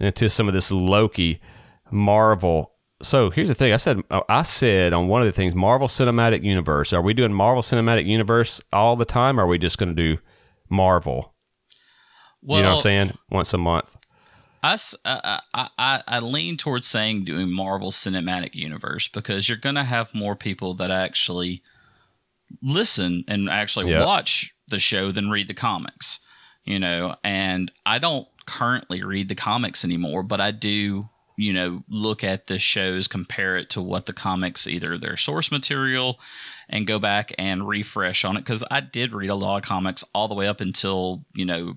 into 0.00 0.28
some 0.28 0.48
of 0.48 0.54
this 0.54 0.70
Loki 0.72 1.40
Marvel. 1.90 2.72
So 3.02 3.30
here's 3.30 3.48
the 3.48 3.54
thing. 3.54 3.72
I 3.72 3.76
said 3.76 4.02
uh, 4.10 4.22
I 4.28 4.42
said 4.42 4.92
on 4.92 5.08
one 5.08 5.20
of 5.22 5.26
the 5.26 5.32
things 5.32 5.54
Marvel 5.54 5.86
Cinematic 5.88 6.42
Universe. 6.42 6.92
Are 6.92 7.02
we 7.02 7.14
doing 7.14 7.32
Marvel 7.32 7.62
Cinematic 7.62 8.06
Universe 8.06 8.60
all 8.72 8.96
the 8.96 9.04
time? 9.04 9.38
Or 9.38 9.44
are 9.44 9.46
we 9.46 9.58
just 9.58 9.78
going 9.78 9.94
to 9.94 10.02
do 10.16 10.20
Marvel? 10.68 11.34
well, 12.42 12.58
you 12.58 12.62
know 12.62 12.70
what 12.70 12.76
I'm 12.78 12.82
saying? 12.82 13.18
Once 13.30 13.54
a 13.54 13.58
month. 13.58 13.96
I 14.62 14.76
I 15.54 16.02
I 16.06 16.18
lean 16.18 16.56
towards 16.56 16.88
saying 16.88 17.24
doing 17.24 17.52
Marvel 17.52 17.92
Cinematic 17.92 18.54
Universe 18.54 19.06
because 19.06 19.48
you're 19.48 19.58
going 19.58 19.76
to 19.76 19.84
have 19.84 20.12
more 20.14 20.34
people 20.34 20.74
that 20.74 20.90
actually 20.90 21.62
listen 22.62 23.24
and 23.28 23.48
actually 23.48 23.90
Yeah. 23.90 24.04
watch 24.04 24.52
the 24.66 24.78
show 24.80 25.12
than 25.12 25.30
read 25.30 25.46
the 25.48 25.54
comics, 25.54 26.18
you 26.64 26.78
know. 26.80 27.14
And 27.22 27.70
I 27.86 27.98
don't 27.98 28.26
currently 28.46 29.02
read 29.04 29.28
the 29.28 29.34
comics 29.36 29.84
anymore, 29.84 30.22
but 30.22 30.40
I 30.40 30.50
do, 30.50 31.08
you 31.38 31.52
know, 31.52 31.84
look 31.88 32.24
at 32.24 32.48
the 32.48 32.58
shows, 32.58 33.06
compare 33.06 33.56
it 33.56 33.70
to 33.70 33.80
what 33.80 34.06
the 34.06 34.12
comics, 34.12 34.66
either 34.66 34.98
their 34.98 35.16
source 35.16 35.52
material, 35.52 36.18
and 36.68 36.84
go 36.84 36.98
back 36.98 37.32
and 37.38 37.68
refresh 37.68 38.24
on 38.24 38.36
it. 38.36 38.40
Because 38.40 38.64
I 38.72 38.80
did 38.80 39.14
read 39.14 39.30
a 39.30 39.36
lot 39.36 39.58
of 39.58 39.62
comics 39.62 40.02
all 40.12 40.26
the 40.26 40.34
way 40.34 40.48
up 40.48 40.60
until, 40.60 41.24
you 41.34 41.44
know, 41.44 41.74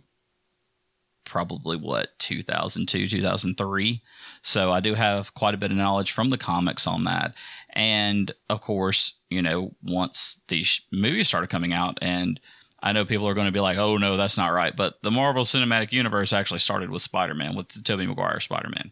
probably 1.24 1.78
what 1.78 2.10
2002 2.18 3.08
2003 3.08 4.02
so 4.42 4.72
i 4.72 4.80
do 4.80 4.96
have 4.96 5.34
quite 5.36 5.54
a 5.54 5.58
bit 5.58 5.70
of 5.70 5.78
knowledge 5.78 6.12
from 6.12 6.30
the 6.30 6.38
comics 6.38 6.88
on 6.88 7.04
that. 7.04 7.36
And 7.74 8.34
of 8.50 8.60
course 8.62 9.14
you 9.30 9.42
know 9.42 9.76
once 9.84 10.38
these 10.48 10.82
movies 10.92 11.28
started 11.28 11.52
coming 11.52 11.74
out 11.74 12.00
and 12.02 12.40
i 12.82 12.92
know 12.92 13.06
people 13.06 13.28
are 13.28 13.36
going 13.36 13.46
to 13.46 13.52
be 13.52 13.62
like 13.62 13.78
oh 13.78 13.98
no 13.98 14.18
that's 14.18 14.36
not 14.36 14.48
right. 14.48 14.76
But 14.76 14.96
the 15.04 15.12
marvel 15.12 15.46
cinematic 15.46 15.92
universe 15.92 16.34
actually 16.34 16.60
started 16.60 16.90
with 16.90 17.04
spider-man 17.04 17.56
with 17.56 17.70
the 17.70 17.82
tobey 17.84 18.08
maguire 18.08 18.40
spider-man 18.40 18.92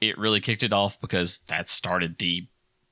it 0.00 0.18
really 0.18 0.40
kicked 0.40 0.62
it 0.62 0.72
off 0.72 1.00
because 1.00 1.38
that 1.48 1.68
started 1.68 2.18
the 2.18 2.46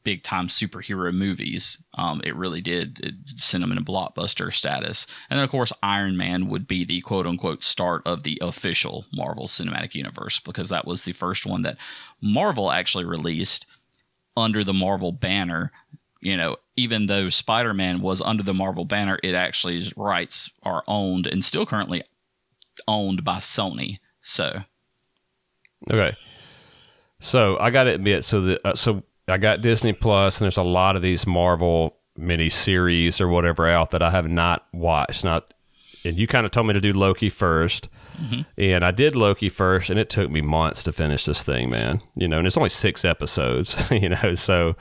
big 0.06 0.22
time 0.22 0.46
superhero 0.46 1.12
movies. 1.12 1.78
Um, 1.94 2.20
it 2.22 2.36
really 2.36 2.60
did. 2.60 3.00
It 3.00 3.14
sent 3.38 3.62
them 3.62 3.72
in 3.72 3.78
a 3.78 3.82
blockbuster 3.82 4.54
status. 4.54 5.04
And 5.28 5.36
then, 5.36 5.42
of 5.44 5.50
course, 5.50 5.72
Iron 5.82 6.16
Man 6.16 6.48
would 6.48 6.68
be 6.68 6.84
the 6.84 7.00
quote 7.00 7.26
unquote 7.26 7.64
start 7.64 8.02
of 8.06 8.22
the 8.22 8.38
official 8.40 9.06
Marvel 9.12 9.48
Cinematic 9.48 9.94
Universe 9.94 10.38
because 10.38 10.68
that 10.68 10.86
was 10.86 11.02
the 11.02 11.12
first 11.12 11.44
one 11.44 11.62
that 11.62 11.76
Marvel 12.20 12.70
actually 12.70 13.04
released 13.04 13.66
under 14.36 14.62
the 14.62 14.72
Marvel 14.72 15.10
banner. 15.10 15.72
You 16.20 16.36
know, 16.36 16.56
even 16.76 17.06
though 17.06 17.28
Spider 17.28 17.74
Man 17.74 18.00
was 18.00 18.20
under 18.20 18.44
the 18.44 18.54
Marvel 18.54 18.84
banner, 18.84 19.18
it 19.24 19.34
actually 19.34 19.92
rights 19.96 20.50
are 20.62 20.84
owned 20.86 21.26
and 21.26 21.44
still 21.44 21.66
currently 21.66 22.04
owned 22.86 23.24
by 23.24 23.38
Sony. 23.38 23.98
So, 24.22 24.62
Okay. 25.90 26.16
So 27.20 27.58
I 27.58 27.70
got 27.70 27.84
to 27.84 27.94
admit, 27.94 28.24
so 28.24 28.40
the 28.40 28.68
uh, 28.68 28.74
so 28.74 29.02
I 29.28 29.38
got 29.38 29.60
Disney 29.60 29.92
Plus, 29.92 30.38
and 30.38 30.44
there's 30.44 30.56
a 30.56 30.62
lot 30.62 30.96
of 30.96 31.02
these 31.02 31.26
Marvel 31.26 31.96
mini 32.16 32.48
series 32.48 33.20
or 33.20 33.28
whatever 33.28 33.68
out 33.68 33.90
that 33.90 34.02
I 34.02 34.10
have 34.10 34.28
not 34.28 34.66
watched. 34.72 35.24
Not, 35.24 35.52
and 36.04 36.16
you 36.18 36.26
kind 36.26 36.46
of 36.46 36.52
told 36.52 36.66
me 36.66 36.74
to 36.74 36.80
do 36.80 36.92
Loki 36.92 37.30
1st 37.30 37.88
and 38.56 38.84
I 38.84 38.90
did 38.90 39.14
Loki 39.14 39.48
first, 39.48 39.90
and 39.90 39.98
it 39.98 40.08
took 40.08 40.30
me 40.30 40.40
months 40.40 40.82
to 40.84 40.92
finish 40.92 41.24
this 41.24 41.42
thing, 41.42 41.70
man. 41.70 42.00
You 42.14 42.28
know, 42.28 42.38
and 42.38 42.46
it's 42.46 42.56
only 42.56 42.70
six 42.70 43.04
episodes. 43.04 43.76
You 43.90 44.10
know, 44.10 44.34
so 44.34 44.76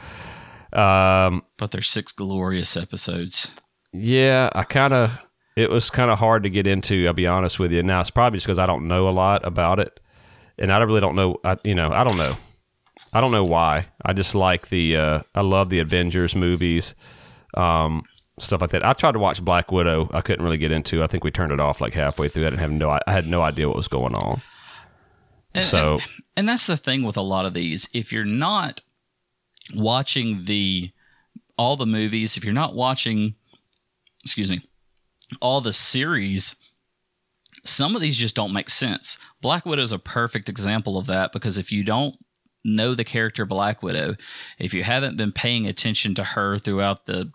um, 0.74 1.44
but 1.58 1.72
there's 1.72 1.88
six 1.90 2.12
glorious 2.12 2.76
episodes. 2.76 3.50
yeah, 3.94 4.50
I 4.54 4.64
kind 4.64 4.94
of 4.94 5.18
it 5.56 5.70
was 5.70 5.90
kind 5.90 6.12
of 6.12 6.20
hard 6.20 6.44
to 6.44 6.50
get 6.50 6.68
into. 6.68 7.08
I'll 7.08 7.14
be 7.14 7.28
honest 7.28 7.60
with 7.60 7.72
you. 7.72 7.82
Now 7.82 8.02
it's 8.02 8.12
probably 8.12 8.38
just 8.38 8.46
because 8.46 8.60
I 8.60 8.66
don't 8.66 8.88
know 8.88 9.08
a 9.08 9.12
lot 9.12 9.46
about 9.46 9.80
it, 9.80 10.00
and 10.58 10.72
I 10.72 10.78
really 10.84 11.02
don't 11.02 11.16
know. 11.16 11.38
I, 11.44 11.58
you 11.64 11.76
know, 11.76 11.92
I 11.92 12.04
don't 12.04 12.18
know. 12.18 12.36
I 13.14 13.22
don't 13.22 13.32
know 13.32 13.44
why. 13.44 13.88
I 14.04 14.14
just 14.14 14.36
like 14.36 14.70
the. 14.70 14.98
Uh, 14.98 15.22
I 15.34 15.42
love 15.42 15.70
the 15.70 15.80
Avengers 15.80 16.36
movies, 16.36 16.96
um, 17.56 18.04
stuff 18.40 18.62
like 18.62 18.72
that. 18.72 18.86
I 18.86 18.94
tried 18.94 19.14
to 19.14 19.20
watch 19.20 19.44
Black 19.44 19.72
Widow. 19.72 20.10
I 20.14 20.22
couldn't 20.22 20.44
really 20.44 20.58
get 20.58 20.72
into. 20.72 21.02
I 21.04 21.08
think 21.08 21.24
we 21.24 21.32
turned 21.32 21.52
it 21.54 21.60
off 21.60 21.80
like 21.82 21.94
halfway 21.94 22.28
through. 22.30 22.44
I 22.46 22.50
didn't 22.50 22.60
have 22.60 22.72
no. 22.72 22.90
I 22.90 23.00
had 23.08 23.28
no 23.28 23.42
idea 23.42 23.68
what 23.68 23.78
was 23.78 23.88
going 23.88 24.16
on. 24.16 24.42
And, 25.54 25.64
So- 25.64 25.94
and, 25.94 26.02
and 26.38 26.50
that's 26.50 26.66
the 26.68 26.76
thing 26.78 27.04
with 27.04 27.16
a 27.16 27.22
lot 27.22 27.46
of 27.46 27.54
these. 27.54 27.88
If 27.94 28.12
you're 28.12 28.26
not 28.26 28.82
watching 29.74 30.46
the 30.46 30.92
all 31.58 31.78
the 31.78 31.86
movies, 31.86 32.36
if 32.36 32.44
you're 32.44 32.54
not 32.54 32.76
watching, 32.76 33.36
excuse 34.24 34.50
me, 34.50 34.62
all 35.42 35.62
the 35.62 35.72
series, 35.74 36.56
some 37.66 37.96
of 37.96 38.02
these 38.02 38.18
just 38.18 38.36
don't 38.36 38.54
make 38.54 38.70
sense. 38.70 39.18
Black 39.42 39.66
Widow 39.66 39.82
is 39.82 39.92
a 39.92 40.00
perfect 40.00 40.50
example 40.50 40.98
of 40.98 41.08
that 41.08 41.32
because 41.34 41.58
if 41.58 41.72
you 41.72 41.84
don't 41.84 42.16
know 42.64 42.96
the 42.96 43.04
character 43.04 43.46
Black 43.46 43.84
Widow, 43.84 44.16
if 44.60 44.74
you 44.74 44.84
haven't 44.84 45.18
been 45.18 45.32
paying 45.32 45.68
attention 45.68 46.16
to 46.16 46.24
her 46.24 46.58
throughout 46.58 47.06
the 47.06 47.30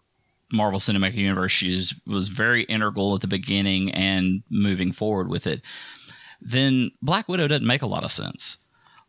Marvel 0.52 0.80
Cinematic 0.80 1.14
Universe, 1.14 1.52
she 1.52 1.84
was 2.06 2.28
very 2.28 2.64
integral 2.64 3.14
at 3.14 3.20
the 3.20 3.26
beginning 3.26 3.90
and 3.92 4.42
moving 4.50 4.92
forward 4.92 5.28
with 5.28 5.46
it 5.46 5.62
then 6.40 6.90
Black 7.02 7.28
Widow 7.28 7.48
doesn't 7.48 7.66
make 7.66 7.82
a 7.82 7.86
lot 7.86 8.04
of 8.04 8.12
sense. 8.12 8.58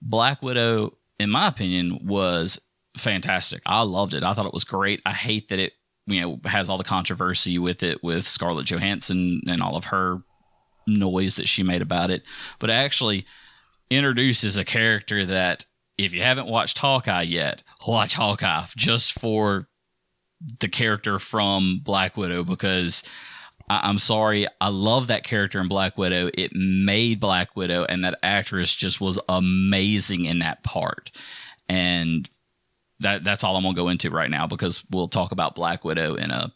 Black 0.01 0.41
Widow, 0.41 0.97
in 1.19 1.29
my 1.29 1.47
opinion, 1.47 2.05
was 2.05 2.60
fantastic. 2.97 3.62
I 3.65 3.81
loved 3.84 4.13
it. 4.13 4.23
I 4.23 4.34
thought 4.34 4.45
it 4.45 4.53
was 4.53 4.63
great. 4.63 5.01
I 5.05 5.13
hate 5.13 5.49
that 5.49 5.60
it, 5.60 5.73
you 6.07 6.21
know, 6.21 6.39
has 6.45 6.67
all 6.67 6.77
the 6.77 6.84
controversy 6.84 7.57
with 7.57 7.84
it 7.84 8.03
with 8.03 8.27
Scarlett 8.27 8.65
Johansson 8.65 9.41
and 9.47 9.62
all 9.62 9.75
of 9.75 9.86
her 9.86 10.19
noise 10.99 11.36
that 11.36 11.47
she 11.47 11.63
made 11.63 11.82
about 11.82 12.12
it. 12.12 12.23
But 12.60 12.69
actually 12.69 13.25
introduces 13.89 14.58
a 14.58 14.65
character 14.65 15.25
that 15.25 15.65
if 15.97 16.13
you 16.13 16.21
haven't 16.23 16.47
watched 16.47 16.77
Hawkeye 16.80 17.23
yet, 17.23 17.63
watch 17.88 18.13
Hawkeye 18.15 18.65
just 18.75 19.13
for 19.13 19.67
the 20.60 20.67
character 20.67 21.19
from 21.19 21.82
Black 21.84 22.17
Widow 22.17 22.43
because 22.43 23.04
I- 23.69 23.88
I'm 23.88 23.99
sorry. 23.99 24.47
I 24.60 24.69
love 24.69 25.08
that 25.08 25.23
character 25.23 25.60
in 25.60 25.67
Black 25.67 25.97
Widow. 25.97 26.30
It 26.34 26.51
made 26.54 27.19
Black 27.19 27.56
Widow, 27.56 27.86
and 27.86 28.04
that 28.04 28.17
actress 28.23 28.73
just 28.73 28.99
was 28.99 29.19
amazing 29.30 30.25
in 30.25 30.39
that 30.39 30.63
part. 30.63 31.12
And 31.69 32.30
that 32.99 33.23
that's 33.23 33.43
all 33.43 33.56
I'm 33.56 33.63
gonna 33.63 33.75
go 33.75 33.89
into 33.89 34.10
right 34.10 34.30
now 34.30 34.45
because 34.47 34.84
we'll 34.89 35.08
talk 35.08 35.32
about 35.32 35.56
Black 35.56 35.84
Widow 35.86 36.15
in 36.15 36.32
a 36.32 36.51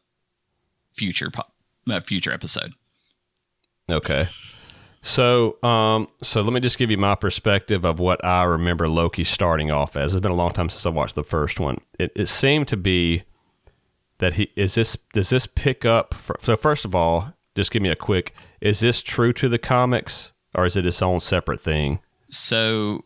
future 0.93 1.29
po- 1.29 1.43
uh, 1.89 1.99
future 2.01 2.31
episode. 2.33 2.73
Okay. 3.89 4.29
So, 5.01 5.61
um, 5.63 6.07
so 6.23 6.41
let 6.41 6.51
me 6.51 6.59
just 6.59 6.79
give 6.79 6.89
you 6.89 6.97
my 6.97 7.13
perspective 7.13 7.85
of 7.85 7.99
what 7.99 8.23
I 8.25 8.43
remember 8.43 8.89
Loki 8.89 9.23
starting 9.23 9.69
off 9.69 9.95
as. 9.95 10.15
It's 10.15 10.21
been 10.21 10.31
a 10.31 10.35
long 10.35 10.51
time 10.51 10.69
since 10.69 10.85
I 10.85 10.89
watched 10.89 11.13
the 11.13 11.23
first 11.23 11.59
one. 11.59 11.77
It, 11.99 12.11
it 12.15 12.27
seemed 12.27 12.67
to 12.69 12.77
be 12.77 13.23
that 14.17 14.33
he 14.33 14.49
is 14.55 14.75
this. 14.75 14.97
Does 15.13 15.29
this 15.29 15.45
pick 15.45 15.85
up? 15.85 16.15
For, 16.15 16.35
so, 16.41 16.55
first 16.55 16.85
of 16.85 16.95
all, 16.95 17.33
just 17.53 17.69
give 17.69 17.83
me 17.83 17.89
a 17.89 17.95
quick. 17.95 18.33
Is 18.61 18.79
this 18.79 19.03
true 19.03 19.31
to 19.33 19.47
the 19.47 19.59
comics, 19.59 20.33
or 20.55 20.65
is 20.65 20.75
it 20.75 20.87
its 20.87 21.03
own 21.03 21.19
separate 21.19 21.61
thing? 21.61 21.99
So, 22.31 23.05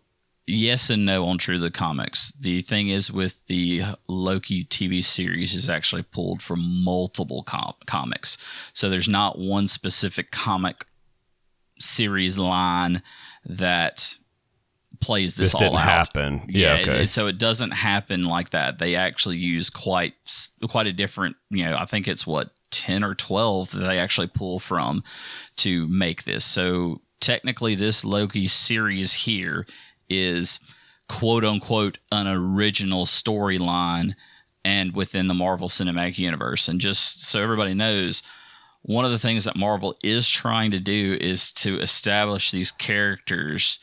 yes 0.50 0.90
and 0.90 1.06
no 1.06 1.26
on 1.26 1.38
True 1.38 1.60
the 1.60 1.72
Comics. 1.72 2.32
The 2.40 2.62
thing 2.62 2.90
is, 2.90 3.12
with 3.12 3.46
the 3.48 3.84
Loki 4.08 4.66
TV 4.66 5.04
series, 5.04 5.54
is 5.56 5.70
actually 5.70 6.04
pulled 6.04 6.42
from 6.42 6.84
multiple 6.84 7.44
com- 7.44 7.74
comics. 7.86 8.38
So, 8.74 8.90
there's 8.90 9.08
not 9.08 9.38
one 9.40 9.68
specific 9.68 10.32
comic 10.32 10.86
series 11.80 12.38
line 12.38 13.02
that 13.46 14.18
plays 15.00 15.36
this, 15.36 15.52
This 15.52 15.56
all 15.56 15.60
didn't 15.62 15.76
out. 15.78 15.84
happen. 16.08 16.46
Yeah, 16.50 16.76
it- 16.76 16.88
okay. 16.90 17.04
it- 17.04 17.08
so 17.10 17.28
it 17.28 17.38
doesn't 17.38 17.72
happen 17.72 18.26
like 18.26 18.50
that. 18.50 18.80
They 18.80 18.96
actually 18.96 19.38
use 19.38 19.70
quite 19.70 20.14
quite 20.68 20.88
a 20.88 20.94
different. 20.94 21.38
You 21.50 21.66
know, 21.66 21.76
I 21.78 21.86
think 21.86 22.08
it's 22.08 22.28
what 22.28 22.52
ten 22.72 23.04
or 23.04 23.16
twelve 23.16 23.72
that 23.72 23.80
they 23.80 23.98
actually 23.98 24.28
pull 24.28 24.60
from 24.60 25.04
to 25.58 25.88
make 25.88 26.26
this. 26.26 26.44
So 26.44 27.02
technically, 27.22 27.76
this 27.76 28.04
Loki 28.04 28.48
series 28.48 29.14
here 29.14 29.66
is 30.10 30.60
quote 31.08 31.44
unquote 31.44 31.98
an 32.12 32.28
original 32.28 33.06
storyline 33.06 34.16
and 34.64 34.96
within 34.96 35.28
the 35.28 35.34
Marvel 35.34 35.70
Cinematic 35.70 36.18
Universe. 36.18 36.68
And 36.68 36.80
just 36.80 37.26
so 37.26 37.42
everybody 37.42 37.74
knows, 37.74 38.22
one 38.82 39.06
of 39.06 39.12
the 39.12 39.20
things 39.20 39.44
that 39.44 39.56
Marvel 39.56 39.98
is 40.04 40.30
trying 40.30 40.72
to 40.72 40.80
do 40.80 41.18
is 41.20 41.52
to 41.52 41.80
establish 41.80 42.52
these 42.52 42.72
characters 42.72 43.80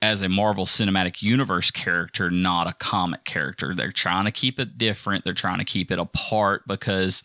as 0.00 0.20
a 0.20 0.28
Marvel 0.28 0.66
Cinematic 0.66 1.22
Universe 1.22 1.70
character, 1.70 2.28
not 2.28 2.66
a 2.66 2.72
comic 2.72 3.24
character. 3.24 3.72
They're 3.74 3.92
trying 3.92 4.24
to 4.24 4.32
keep 4.32 4.58
it 4.58 4.76
different. 4.76 5.24
They're 5.24 5.32
trying 5.32 5.58
to 5.58 5.64
keep 5.64 5.92
it 5.92 5.98
apart 5.98 6.62
because 6.66 7.22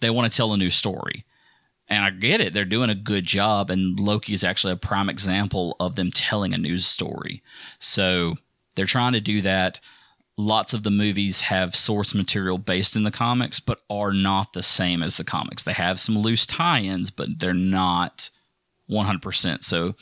they 0.00 0.10
want 0.10 0.30
to 0.30 0.36
tell 0.36 0.52
a 0.52 0.58
new 0.58 0.70
story. 0.70 1.24
And 1.88 2.04
I 2.04 2.10
get 2.10 2.40
it. 2.40 2.54
They're 2.54 2.64
doing 2.64 2.90
a 2.90 2.94
good 2.94 3.24
job. 3.24 3.70
And 3.70 3.98
Loki 4.00 4.32
is 4.32 4.44
actually 4.44 4.72
a 4.72 4.76
prime 4.76 5.08
example 5.10 5.76
of 5.78 5.96
them 5.96 6.10
telling 6.10 6.54
a 6.54 6.58
news 6.58 6.86
story. 6.86 7.42
So 7.78 8.36
they're 8.74 8.86
trying 8.86 9.12
to 9.12 9.20
do 9.20 9.42
that. 9.42 9.80
Lots 10.36 10.74
of 10.74 10.82
the 10.82 10.90
movies 10.90 11.42
have 11.42 11.76
source 11.76 12.14
material 12.14 12.58
based 12.58 12.96
in 12.96 13.04
the 13.04 13.10
comics, 13.10 13.60
but 13.60 13.82
are 13.88 14.12
not 14.12 14.52
the 14.52 14.62
same 14.62 15.02
as 15.02 15.16
the 15.16 15.24
comics. 15.24 15.62
They 15.62 15.74
have 15.74 16.00
some 16.00 16.18
loose 16.18 16.46
tie 16.46 16.80
ins, 16.80 17.10
but 17.10 17.38
they're 17.38 17.54
not 17.54 18.30
100%. 18.90 19.62
So 19.62 19.94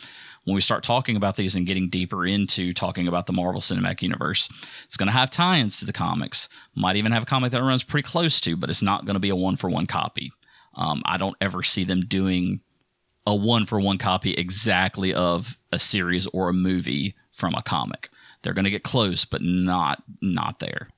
when 0.45 0.55
we 0.55 0.61
start 0.61 0.83
talking 0.83 1.17
about 1.17 1.37
these 1.37 1.55
and 1.55 1.67
getting 1.67 1.89
deeper 1.89 2.27
into 2.27 2.73
talking 2.73 3.07
about 3.07 3.27
the 3.27 3.33
Marvel 3.33 3.61
Cinematic 3.61 4.03
Universe, 4.03 4.49
it's 4.85 4.97
going 4.97 5.09
to 5.09 5.13
have 5.13 5.31
tie 5.31 5.59
ins 5.59 5.77
to 5.79 5.85
the 5.85 5.93
comics. 5.93 6.49
Might 6.75 6.97
even 6.97 7.13
have 7.13 7.25
a 7.25 7.27
comic 7.27 7.53
that 7.53 7.63
runs 7.63 7.85
pretty 7.85 8.07
close 8.07 8.41
to, 8.41 8.57
but 8.57 8.71
it's 8.71 8.83
not 8.83 9.05
going 9.05 9.15
to 9.15 9.21
be 9.21 9.29
a 9.29 9.37
one 9.37 9.57
for 9.57 9.69
one 9.69 9.87
copy. 9.87 10.33
Um, 10.75 11.03
I 11.05 11.17
don't 11.17 11.37
ever 11.41 11.63
see 11.63 11.85
them 11.85 12.07
doing 12.07 12.61
a 13.27 13.35
one 13.35 13.67
for 13.67 13.81
one 13.81 13.99
copy 13.99 14.33
exactly 14.35 15.15
of 15.15 15.59
a 15.71 15.79
series 15.79 16.27
or 16.29 16.49
a 16.49 16.55
movie 16.55 17.15
from 17.33 17.55
a 17.55 17.63
comic. 17.63 18.11
They're 18.43 18.55
going 18.55 18.65
to 18.65 18.71
get 18.71 18.83
close, 18.83 19.25
but 19.25 19.43
not 19.43 20.03
not 20.21 20.59
there. 20.59 20.89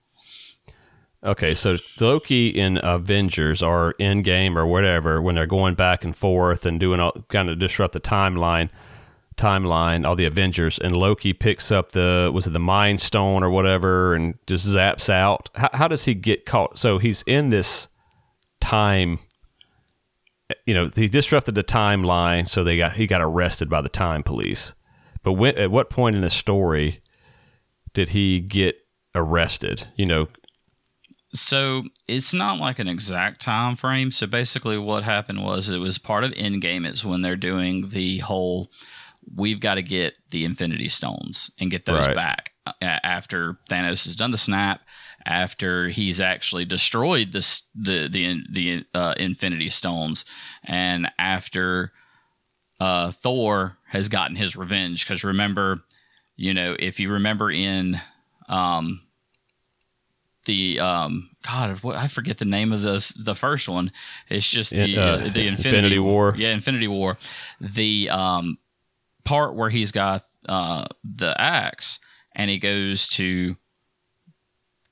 Okay, 1.22 1.54
so 1.54 1.78
Loki 2.00 2.48
in 2.48 2.78
Avengers 2.82 3.62
or 3.62 3.94
Endgame 3.98 4.56
or 4.56 4.66
whatever, 4.66 5.22
when 5.22 5.34
they're 5.34 5.46
going 5.46 5.74
back 5.74 6.04
and 6.04 6.14
forth 6.14 6.66
and 6.66 6.78
doing 6.78 7.00
all 7.00 7.12
kind 7.28 7.48
of 7.48 7.58
disrupt 7.58 7.94
the 7.94 8.00
timeline, 8.00 8.68
timeline, 9.38 10.06
all 10.06 10.16
the 10.16 10.26
Avengers, 10.26 10.78
and 10.78 10.94
Loki 10.94 11.32
picks 11.32 11.72
up 11.72 11.92
the 11.92 12.30
was 12.32 12.46
it 12.46 12.52
the 12.52 12.58
Mind 12.58 13.00
Stone 13.00 13.42
or 13.42 13.48
whatever, 13.48 14.14
and 14.14 14.34
just 14.46 14.66
zaps 14.66 15.08
out. 15.08 15.48
How, 15.54 15.70
how 15.72 15.88
does 15.88 16.04
he 16.04 16.12
get 16.12 16.44
caught? 16.44 16.78
So 16.78 16.98
he's 16.98 17.22
in 17.22 17.48
this 17.48 17.88
time. 18.60 19.18
You 20.66 20.74
know, 20.74 20.88
he 20.94 21.08
disrupted 21.08 21.54
the 21.54 21.64
timeline, 21.64 22.48
so 22.48 22.64
they 22.64 22.76
got 22.76 22.94
he 22.94 23.06
got 23.06 23.20
arrested 23.20 23.68
by 23.68 23.80
the 23.82 23.88
time 23.88 24.22
police. 24.22 24.74
But 25.22 25.34
when, 25.34 25.56
at 25.56 25.70
what 25.70 25.90
point 25.90 26.16
in 26.16 26.22
the 26.22 26.30
story 26.30 27.02
did 27.92 28.10
he 28.10 28.40
get 28.40 28.76
arrested? 29.14 29.88
You 29.96 30.06
know, 30.06 30.28
so 31.34 31.84
it's 32.08 32.32
not 32.32 32.58
like 32.58 32.78
an 32.78 32.88
exact 32.88 33.40
time 33.40 33.76
frame. 33.76 34.12
So 34.12 34.26
basically, 34.26 34.78
what 34.78 35.04
happened 35.04 35.44
was 35.44 35.68
it 35.68 35.78
was 35.78 35.98
part 35.98 36.24
of 36.24 36.32
Endgame. 36.32 36.86
It's 36.86 37.04
when 37.04 37.22
they're 37.22 37.36
doing 37.36 37.90
the 37.90 38.18
whole 38.18 38.70
we've 39.34 39.60
got 39.60 39.74
to 39.76 39.82
get 39.82 40.14
the 40.30 40.44
Infinity 40.44 40.88
Stones 40.88 41.50
and 41.58 41.70
get 41.70 41.86
those 41.86 42.06
Right. 42.06 42.14
back 42.14 42.52
uh, 42.66 42.72
after 42.82 43.58
Thanos 43.70 44.04
has 44.04 44.14
done 44.16 44.30
the 44.32 44.38
snap. 44.38 44.80
After 45.26 45.88
he's 45.88 46.20
actually 46.20 46.64
destroyed 46.66 47.32
this, 47.32 47.62
the 47.74 48.08
the 48.08 48.42
the 48.50 48.84
uh, 48.94 49.14
Infinity 49.16 49.70
Stones, 49.70 50.24
and 50.62 51.08
after 51.18 51.92
uh, 52.78 53.12
Thor 53.12 53.78
has 53.88 54.08
gotten 54.08 54.36
his 54.36 54.54
revenge, 54.54 55.06
because 55.06 55.24
remember, 55.24 55.82
you 56.36 56.52
know, 56.52 56.76
if 56.78 57.00
you 57.00 57.10
remember 57.10 57.50
in 57.50 58.00
um, 58.48 59.00
the 60.44 60.78
um, 60.80 61.30
God, 61.42 61.78
what, 61.82 61.96
I 61.96 62.06
forget 62.08 62.38
the 62.38 62.44
name 62.44 62.72
of 62.72 62.82
the 62.82 63.12
the 63.16 63.34
first 63.34 63.68
one. 63.68 63.92
It's 64.28 64.48
just 64.48 64.72
the 64.72 64.98
Uh, 64.98 65.00
uh, 65.00 65.16
the 65.18 65.46
Infinity, 65.46 65.48
Infinity 65.48 65.98
War. 66.00 66.34
Yeah, 66.36 66.50
Infinity 66.50 66.88
War. 66.88 67.16
The 67.60 68.10
um, 68.10 68.58
part 69.24 69.54
where 69.54 69.70
he's 69.70 69.92
got 69.92 70.26
uh, 70.48 70.84
the 71.02 71.40
axe 71.40 71.98
and 72.34 72.50
he 72.50 72.58
goes 72.58 73.08
to 73.08 73.56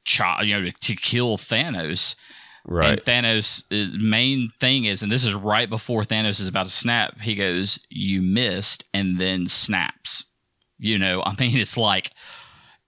chop, 0.04 0.44
you 0.44 0.58
know, 0.60 0.70
to, 0.70 0.72
to 0.72 0.94
kill 0.96 1.36
Thanos. 1.38 2.14
right? 2.66 2.98
And 3.06 3.24
Thanos' 3.26 3.64
is- 3.70 3.92
main 3.94 4.52
thing 4.60 4.84
is, 4.84 5.02
and 5.02 5.10
this 5.10 5.24
is 5.24 5.34
right 5.34 5.68
before 5.68 6.02
Thanos 6.04 6.40
is 6.40 6.48
about 6.48 6.64
to 6.66 6.72
snap, 6.72 7.20
he 7.20 7.34
goes, 7.34 7.78
You 7.88 8.22
missed, 8.22 8.84
and 8.92 9.20
then 9.20 9.46
snaps. 9.46 10.24
You 10.78 10.98
know, 10.98 11.22
I 11.24 11.34
mean, 11.38 11.56
it's 11.56 11.76
like, 11.76 12.10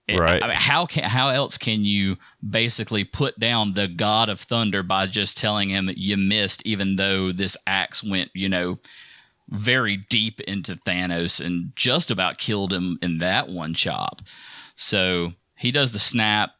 eh, 0.09 0.17
Right. 0.17 0.43
I 0.43 0.47
mean, 0.47 0.57
how 0.57 0.85
can 0.85 1.03
how 1.05 1.29
else 1.29 1.57
can 1.57 1.83
you 1.85 2.17
basically 2.47 3.03
put 3.03 3.39
down 3.39 3.73
the 3.73 3.87
god 3.87 4.29
of 4.29 4.39
thunder 4.39 4.83
by 4.83 5.07
just 5.07 5.37
telling 5.37 5.69
him 5.69 5.89
you 5.95 6.17
missed, 6.17 6.61
even 6.65 6.97
though 6.97 7.31
this 7.31 7.55
axe 7.65 8.03
went, 8.03 8.31
you 8.33 8.49
know, 8.49 8.79
very 9.49 9.95
deep 9.95 10.39
into 10.41 10.75
Thanos 10.75 11.43
and 11.43 11.71
just 11.75 12.09
about 12.11 12.37
killed 12.39 12.73
him 12.73 12.97
in 13.01 13.19
that 13.19 13.47
one 13.47 13.73
chop. 13.75 14.21
So 14.75 15.33
he 15.55 15.71
does 15.71 15.91
the 15.91 15.99
snap, 15.99 16.51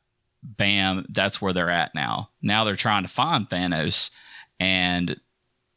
bam, 0.46 1.06
that's 1.10 1.42
where 1.42 1.54
they're 1.54 1.70
at 1.70 1.96
now. 1.96 2.30
Now 2.42 2.64
they're 2.64 2.76
trying 2.76 3.04
to 3.04 3.10
find 3.10 3.50
Thanos, 3.50 4.10
and 4.60 5.20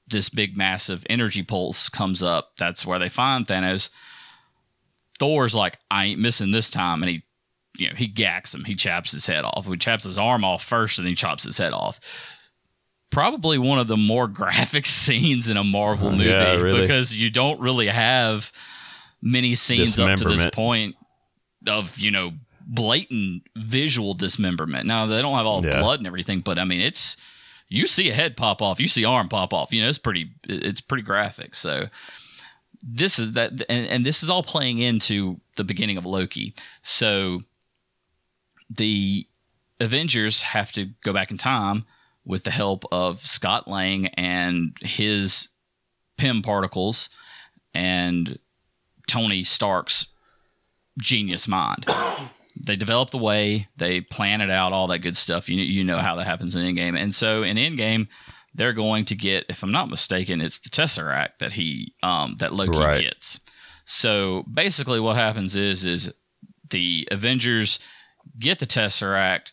this 0.07 0.29
big 0.29 0.57
massive 0.57 1.05
energy 1.11 1.43
pulse 1.43 1.89
comes 1.89 2.23
up. 2.23 2.53
That's 2.59 2.87
where 2.87 2.99
they 2.99 3.09
find 3.09 3.47
Thanos. 3.47 3.89
Thor's 5.19 5.55
like, 5.55 5.79
I 5.91 6.07
ain't 6.07 6.21
missing 6.21 6.51
this 6.51 6.71
time, 6.71 7.03
and 7.03 7.11
he 7.11 7.23
you 7.79 7.89
know, 7.89 7.95
he 7.95 8.07
gacks 8.09 8.53
him. 8.55 8.65
He 8.65 8.75
chaps 8.75 9.13
his 9.13 9.27
head 9.27 9.45
off. 9.45 9.67
He 9.67 9.77
chaps 9.77 10.05
his 10.05 10.19
arm 10.19 10.45
off 10.45 10.63
first 10.63 10.99
and 10.99 11.07
then 11.07 11.13
he 11.13 11.17
chops 11.17 11.45
his 11.45 11.57
head 11.57 11.73
off. 11.73 12.01
Probably 13.11 13.57
one 13.57 13.79
of 13.79 13.87
the 13.87 13.97
more 13.97 14.27
graphic 14.29 14.85
scenes 14.85 15.49
in 15.49 15.57
a 15.57 15.65
Marvel 15.65 16.09
uh, 16.09 16.13
movie 16.13 16.25
Yeah, 16.29 16.57
really. 16.57 16.83
because 16.83 17.17
you 17.17 17.31
don't 17.31 17.61
really 17.61 17.87
have 17.87 18.53
many 19.23 19.55
scenes 19.55 19.99
up 19.99 20.19
to 20.19 20.25
this 20.25 20.51
point 20.53 20.97
of, 21.67 21.97
you 21.99 22.11
know, 22.11 22.33
blatant 22.69 23.43
visual 23.57 24.13
dismemberment. 24.15 24.87
Now, 24.87 25.07
they 25.07 25.23
don't 25.23 25.37
have 25.37 25.47
all 25.47 25.65
Yeah. 25.65 25.81
blood 25.81 25.99
and 26.01 26.07
everything, 26.07 26.41
but 26.41 26.59
I 26.59 26.65
mean, 26.65 26.81
it's 26.81 27.17
you 27.71 27.87
see 27.87 28.09
a 28.11 28.15
head 28.15 28.37
pop 28.37 28.63
off, 28.63 28.79
you 28.79 28.89
see 28.89 29.05
arm 29.05 29.29
pop 29.29 29.53
off. 29.53 29.73
You 29.73 29.83
know, 29.83 29.89
it's 29.89 29.99
pretty 29.99 30.31
it's 30.45 30.81
pretty 30.81 31.03
graphic. 31.03 31.55
So 31.55 31.89
this 32.83 33.19
is 33.19 33.33
that 33.33 33.53
and, 33.69 33.87
and 33.89 34.07
this 34.07 34.23
is 34.23 34.31
all 34.31 34.43
playing 34.43 34.79
into 34.79 35.41
the 35.57 35.65
beginning 35.65 35.97
of 35.97 36.05
Loki. 36.07 36.55
So 36.83 37.43
the 38.71 39.27
Avengers 39.81 40.43
have 40.43 40.71
to 40.73 40.91
go 41.03 41.13
back 41.13 41.31
in 41.31 41.39
time 41.39 41.85
with 42.25 42.45
the 42.45 42.51
help 42.51 42.85
of 42.93 43.25
Scott 43.27 43.67
Lang 43.69 44.09
and 44.09 44.77
his 44.83 45.49
Pym 46.19 46.43
particles 46.43 47.09
and 47.73 48.39
Tony 49.07 49.43
Stark's 49.45 50.07
genius 50.99 51.49
mind. 51.49 51.87
they 52.67 52.77
develop 52.77 53.11
the 53.11 53.19
way, 53.19 53.69
they 53.77 54.01
plan 54.01 54.41
it 54.41 54.51
out, 54.51 54.73
all 54.73 54.87
that 54.89 55.01
good 55.01 55.17
stuff. 55.17 55.49
You 55.49 55.57
you 55.61 55.85
know 55.85 55.99
how 55.99 56.17
that 56.17 56.25
happens 56.27 56.55
in 56.57 56.63
Endgame. 56.65 56.99
And 57.01 57.15
so 57.15 57.43
in 57.43 57.57
Endgame, 57.57 58.09
they're 58.55 58.73
going 58.73 59.05
to 59.07 59.15
get, 59.15 59.45
if 59.49 59.63
I'm 59.63 59.71
not 59.71 59.89
mistaken, 59.89 60.41
it's 60.41 60.59
the 60.59 60.69
Tesseract 60.71 61.39
that 61.39 61.53
he 61.53 61.95
um 62.03 62.37
that 62.39 62.53
Loki 62.55 62.79
Right. 62.79 63.01
gets. 63.03 63.41
So 63.85 64.45
basically 64.53 65.01
what 65.01 65.17
happens 65.17 65.57
is 65.57 65.85
is 65.85 66.13
the 66.71 67.09
Avengers 67.11 67.79
get 68.39 68.59
the 68.59 68.67
Tesseract. 68.67 69.53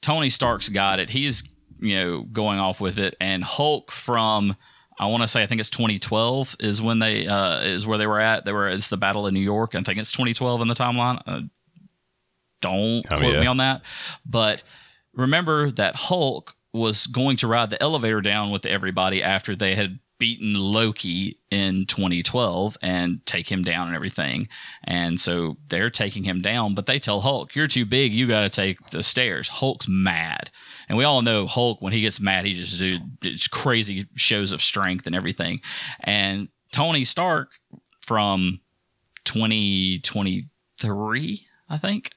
Tony 0.00 0.30
Stark's 0.30 0.68
got 0.68 0.98
it. 1.00 1.10
He's 1.10 1.42
you 1.80 1.96
know 1.96 2.22
going 2.22 2.58
off 2.58 2.80
with 2.80 2.98
it, 2.98 3.16
and 3.20 3.42
Hulk 3.44 3.90
from 3.92 4.56
I 4.98 5.06
want 5.06 5.22
to 5.22 5.28
say 5.28 5.42
I 5.42 5.46
think 5.46 5.60
it's 5.60 5.68
2012 5.70 6.56
is 6.60 6.80
when 6.80 7.00
they 7.00 7.26
uh, 7.26 7.60
is 7.60 7.86
where 7.86 7.98
they 7.98 8.06
were 8.06 8.20
at. 8.20 8.44
They 8.46 8.52
were 8.52 8.68
it's 8.68 8.88
the 8.88 8.96
Battle 8.96 9.26
of 9.26 9.34
New 9.34 9.40
York. 9.40 9.74
I 9.74 9.82
think 9.82 9.98
it's 9.98 10.12
2012 10.12 10.62
in 10.62 10.68
the 10.68 10.74
timeline. 10.74 11.20
Uh, 11.26 11.40
don't 12.60 13.04
Oh, 13.10 13.18
quote 13.18 13.34
yeah. 13.34 13.40
me 13.40 13.46
on 13.46 13.56
that, 13.58 13.82
but 14.24 14.62
remember 15.12 15.70
that 15.72 15.96
Hulk 15.96 16.54
was 16.72 17.06
going 17.06 17.36
to 17.38 17.46
ride 17.46 17.70
the 17.70 17.82
elevator 17.82 18.20
down 18.20 18.50
with 18.50 18.66
everybody 18.66 19.22
after 19.22 19.56
they 19.56 19.74
had 19.74 19.98
beaten 20.18 20.54
Loki 20.54 21.38
in 21.50 21.84
2012 21.84 22.78
and 22.80 23.20
take 23.26 23.50
him 23.52 23.60
down 23.62 23.88
and 23.88 23.96
everything. 23.96 24.48
And 24.84 25.20
so 25.20 25.58
they're 25.68 25.90
taking 25.90 26.24
him 26.24 26.40
down, 26.40 26.74
but 26.74 26.86
they 26.86 26.98
tell 26.98 27.20
Hulk, 27.20 27.54
"You're 27.54 27.66
too 27.66 27.84
big. 27.84 28.14
You 28.14 28.26
got 28.26 28.40
to 28.40 28.48
take 28.48 28.88
the 28.90 29.02
stairs." 29.02 29.48
Hulk's 29.48 29.86
mad, 29.88 30.50
and 30.88 30.96
we 30.96 31.04
all 31.04 31.20
know 31.20 31.46
Hulk 31.46 31.82
when 31.82 31.92
he 31.92 32.00
gets 32.00 32.18
mad, 32.18 32.46
he 32.46 32.54
just 32.54 32.78
do 32.80 32.98
crazy 33.50 34.06
shows 34.14 34.52
of 34.52 34.62
strength 34.62 35.04
and 35.06 35.14
everything. 35.14 35.60
And 36.00 36.48
Tony 36.72 37.04
Stark 37.04 37.50
from 38.00 38.60
2023, 39.24 41.46
I 41.68 41.78
think, 41.78 42.10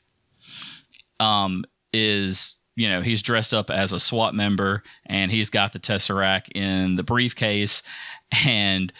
um, 1.19 1.65
is 1.93 2.57
you 2.75 2.89
know 2.89 3.01
he's 3.01 3.21
dressed 3.21 3.53
up 3.53 3.69
as 3.69 3.93
a 3.93 3.99
SWAT 3.99 4.33
member 4.33 4.83
and 5.05 5.31
he's 5.31 5.49
got 5.49 5.73
the 5.73 5.79
tesseract 5.79 6.49
in 6.55 6.95
the 6.95 7.03
briefcase, 7.03 7.83
and 8.45 8.93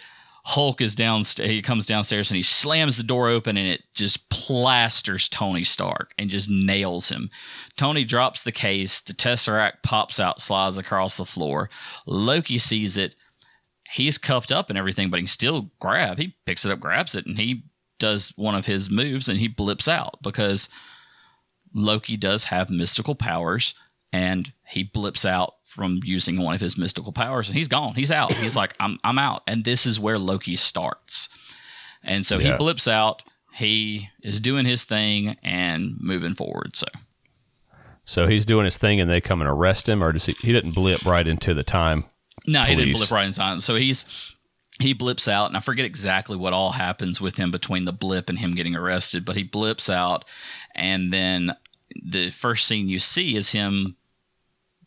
Hulk 0.44 0.80
is 0.80 0.94
downstairs. 0.94 1.50
He 1.50 1.62
comes 1.62 1.86
downstairs 1.86 2.30
and 2.30 2.36
he 2.36 2.42
slams 2.42 2.96
the 2.96 3.02
door 3.02 3.28
open 3.28 3.56
and 3.56 3.68
it 3.68 3.82
just 3.94 4.28
plasters 4.30 5.28
Tony 5.28 5.64
Stark 5.64 6.14
and 6.18 6.30
just 6.30 6.48
nails 6.48 7.10
him. 7.10 7.30
Tony 7.76 8.04
drops 8.04 8.42
the 8.42 8.52
case. 8.52 9.00
The 9.00 9.12
tesseract 9.12 9.82
pops 9.82 10.18
out, 10.18 10.40
slides 10.40 10.78
across 10.78 11.16
the 11.16 11.26
floor. 11.26 11.68
Loki 12.06 12.58
sees 12.58 12.96
it. 12.96 13.16
He's 13.92 14.18
cuffed 14.18 14.50
up 14.50 14.70
and 14.70 14.78
everything, 14.78 15.10
but 15.10 15.20
he 15.20 15.26
still 15.26 15.70
grab. 15.78 16.18
He 16.18 16.36
picks 16.46 16.64
it 16.64 16.72
up, 16.72 16.80
grabs 16.80 17.14
it, 17.14 17.26
and 17.26 17.38
he 17.38 17.64
does 17.98 18.32
one 18.36 18.54
of 18.54 18.66
his 18.66 18.88
moves 18.88 19.28
and 19.28 19.38
he 19.38 19.48
blips 19.48 19.86
out 19.86 20.18
because 20.22 20.68
Loki 21.74 22.16
does 22.16 22.44
have 22.44 22.70
mystical 22.70 23.14
powers 23.14 23.74
and 24.12 24.52
he 24.66 24.82
blips 24.82 25.24
out 25.24 25.54
from 25.64 26.00
using 26.04 26.40
one 26.40 26.54
of 26.54 26.60
his 26.60 26.76
mystical 26.76 27.12
powers 27.12 27.48
and 27.48 27.56
he's 27.56 27.68
gone. 27.68 27.94
He's 27.94 28.10
out. 28.10 28.32
He's 28.34 28.56
like, 28.56 28.74
I'm 28.80 28.98
I'm 29.04 29.18
out. 29.18 29.42
And 29.46 29.64
this 29.64 29.86
is 29.86 30.00
where 30.00 30.18
Loki 30.18 30.56
starts. 30.56 31.28
And 32.02 32.26
so 32.26 32.38
Yeah. 32.38 32.52
he 32.52 32.56
blips 32.58 32.88
out. 32.88 33.22
He 33.54 34.08
is 34.22 34.40
doing 34.40 34.66
his 34.66 34.84
thing 34.84 35.36
and 35.42 35.96
moving 36.00 36.34
forward. 36.34 36.74
So 36.76 36.86
So 38.04 38.26
he's 38.26 38.44
doing 38.46 38.64
his 38.64 38.78
thing, 38.78 39.00
and 39.00 39.08
they 39.10 39.20
come 39.20 39.40
and 39.40 39.48
arrest 39.50 39.88
him, 39.88 40.02
or 40.02 40.12
does 40.12 40.26
he? 40.26 40.34
He 40.40 40.52
didn't 40.52 40.72
blip 40.72 41.04
right 41.04 41.26
into 41.26 41.54
the 41.54 41.62
time. 41.62 42.04
no, 42.46 42.62
he 42.64 42.74
didn't 42.74 42.94
blip 42.94 43.10
right 43.10 43.26
in 43.26 43.32
time. 43.32 43.60
So 43.60 43.76
he's 43.76 44.04
he 44.80 44.94
blips 44.94 45.28
out, 45.28 45.48
and 45.48 45.56
I 45.58 45.60
forget 45.60 45.84
exactly 45.84 46.36
what 46.38 46.54
all 46.54 46.72
happens 46.72 47.20
with 47.20 47.36
him 47.36 47.50
between 47.50 47.84
the 47.84 47.92
blip 47.92 48.30
and 48.30 48.38
him 48.38 48.54
getting 48.54 48.74
arrested, 48.74 49.26
but 49.26 49.36
he 49.36 49.42
blips 49.42 49.90
out, 49.90 50.24
and 50.74 51.12
then 51.12 51.56
the 52.02 52.30
first 52.30 52.66
scene 52.66 52.88
you 52.88 52.98
see 52.98 53.36
is 53.36 53.50
him 53.50 53.96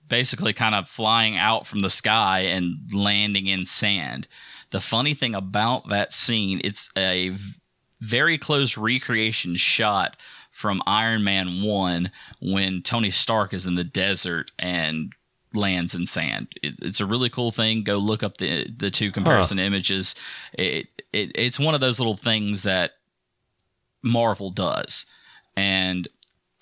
basically 0.07 0.53
kind 0.53 0.75
of 0.75 0.87
flying 0.87 1.37
out 1.37 1.65
from 1.65 1.79
the 1.79 1.89
sky 1.89 2.41
and 2.41 2.93
landing 2.93 3.47
in 3.47 3.65
sand. 3.65 4.27
The 4.71 4.81
funny 4.81 5.13
thing 5.13 5.35
about 5.35 5.89
that 5.89 6.13
scene, 6.13 6.61
it's 6.63 6.89
a 6.97 7.35
very 7.99 8.37
close 8.37 8.77
recreation 8.77 9.55
shot 9.55 10.17
from 10.51 10.81
Iron 10.85 11.23
Man 11.23 11.63
1 11.63 12.11
when 12.41 12.81
Tony 12.81 13.11
Stark 13.11 13.53
is 13.53 13.65
in 13.65 13.75
the 13.75 13.83
desert 13.83 14.51
and 14.59 15.13
lands 15.53 15.95
in 15.95 16.05
sand. 16.05 16.47
It, 16.61 16.75
it's 16.81 16.99
a 16.99 17.05
really 17.05 17.29
cool 17.29 17.51
thing. 17.51 17.83
Go 17.83 17.97
look 17.97 18.23
up 18.23 18.37
the 18.37 18.69
the 18.75 18.91
two 18.91 19.11
comparison 19.11 19.57
images. 19.59 20.15
It, 20.53 20.87
it 21.11 21.31
it's 21.35 21.59
one 21.59 21.75
of 21.75 21.81
those 21.81 21.99
little 21.99 22.17
things 22.17 22.63
that 22.63 22.91
Marvel 24.01 24.51
does. 24.51 25.05
And 25.55 26.07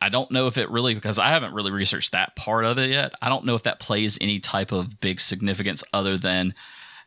I 0.01 0.09
don't 0.09 0.31
know 0.31 0.47
if 0.47 0.57
it 0.57 0.69
really 0.69 0.95
because 0.95 1.19
I 1.19 1.29
haven't 1.29 1.53
really 1.53 1.71
researched 1.71 2.11
that 2.11 2.35
part 2.35 2.65
of 2.65 2.79
it 2.79 2.89
yet. 2.89 3.13
I 3.21 3.29
don't 3.29 3.45
know 3.45 3.55
if 3.55 3.63
that 3.63 3.79
plays 3.79 4.17
any 4.19 4.39
type 4.39 4.71
of 4.71 4.99
big 4.99 5.19
significance 5.19 5.83
other 5.93 6.17
than 6.17 6.55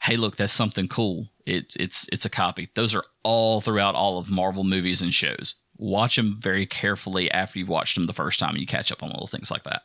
hey 0.02 0.16
look 0.16 0.36
that's 0.36 0.52
something 0.52 0.86
cool. 0.86 1.28
It, 1.44 1.74
it's 1.78 2.06
it's 2.12 2.24
a 2.24 2.30
copy. 2.30 2.70
Those 2.74 2.94
are 2.94 3.04
all 3.24 3.60
throughout 3.60 3.96
all 3.96 4.18
of 4.18 4.30
Marvel 4.30 4.64
movies 4.64 5.02
and 5.02 5.12
shows. 5.12 5.56
Watch 5.76 6.14
them 6.16 6.38
very 6.40 6.66
carefully 6.66 7.30
after 7.32 7.58
you've 7.58 7.68
watched 7.68 7.96
them 7.96 8.06
the 8.06 8.12
first 8.12 8.38
time 8.38 8.50
and 8.50 8.60
you 8.60 8.66
catch 8.66 8.92
up 8.92 9.02
on 9.02 9.10
little 9.10 9.26
things 9.26 9.50
like 9.50 9.64
that. 9.64 9.82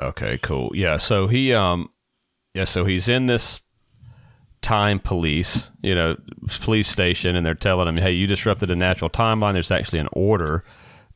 Okay, 0.00 0.38
cool. 0.38 0.72
Yeah, 0.74 0.98
so 0.98 1.28
he 1.28 1.54
um 1.54 1.90
yeah, 2.52 2.64
so 2.64 2.84
he's 2.84 3.08
in 3.08 3.26
this 3.26 3.60
time 4.62 4.98
police, 4.98 5.70
you 5.82 5.94
know, 5.94 6.16
police 6.60 6.88
station 6.88 7.34
and 7.36 7.44
they're 7.46 7.54
telling 7.54 7.86
them, 7.86 7.96
"Hey, 7.96 8.12
you 8.12 8.26
disrupted 8.26 8.70
a 8.70 8.76
natural 8.76 9.10
timeline. 9.10 9.54
There's 9.54 9.70
actually 9.70 10.00
an 10.00 10.08
order 10.12 10.64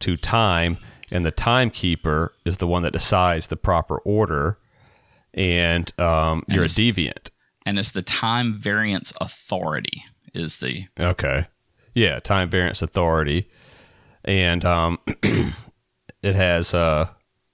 to 0.00 0.16
time 0.16 0.78
and 1.12 1.24
the 1.24 1.30
timekeeper 1.30 2.32
is 2.44 2.56
the 2.56 2.66
one 2.66 2.82
that 2.82 2.92
decides 2.92 3.46
the 3.48 3.56
proper 3.56 3.98
order 3.98 4.58
and 5.32 5.92
um 6.00 6.44
you're 6.48 6.64
a 6.64 6.68
deviant." 6.68 7.30
And 7.66 7.78
it's 7.78 7.90
the 7.90 8.02
time 8.02 8.54
variance 8.54 9.12
authority 9.20 10.04
is 10.32 10.58
the 10.58 10.86
Okay. 10.98 11.46
Yeah, 11.94 12.18
time 12.20 12.50
variance 12.50 12.82
authority. 12.82 13.48
And 14.24 14.64
um 14.64 14.98
it 16.22 16.34
has 16.34 16.74
uh 16.74 17.08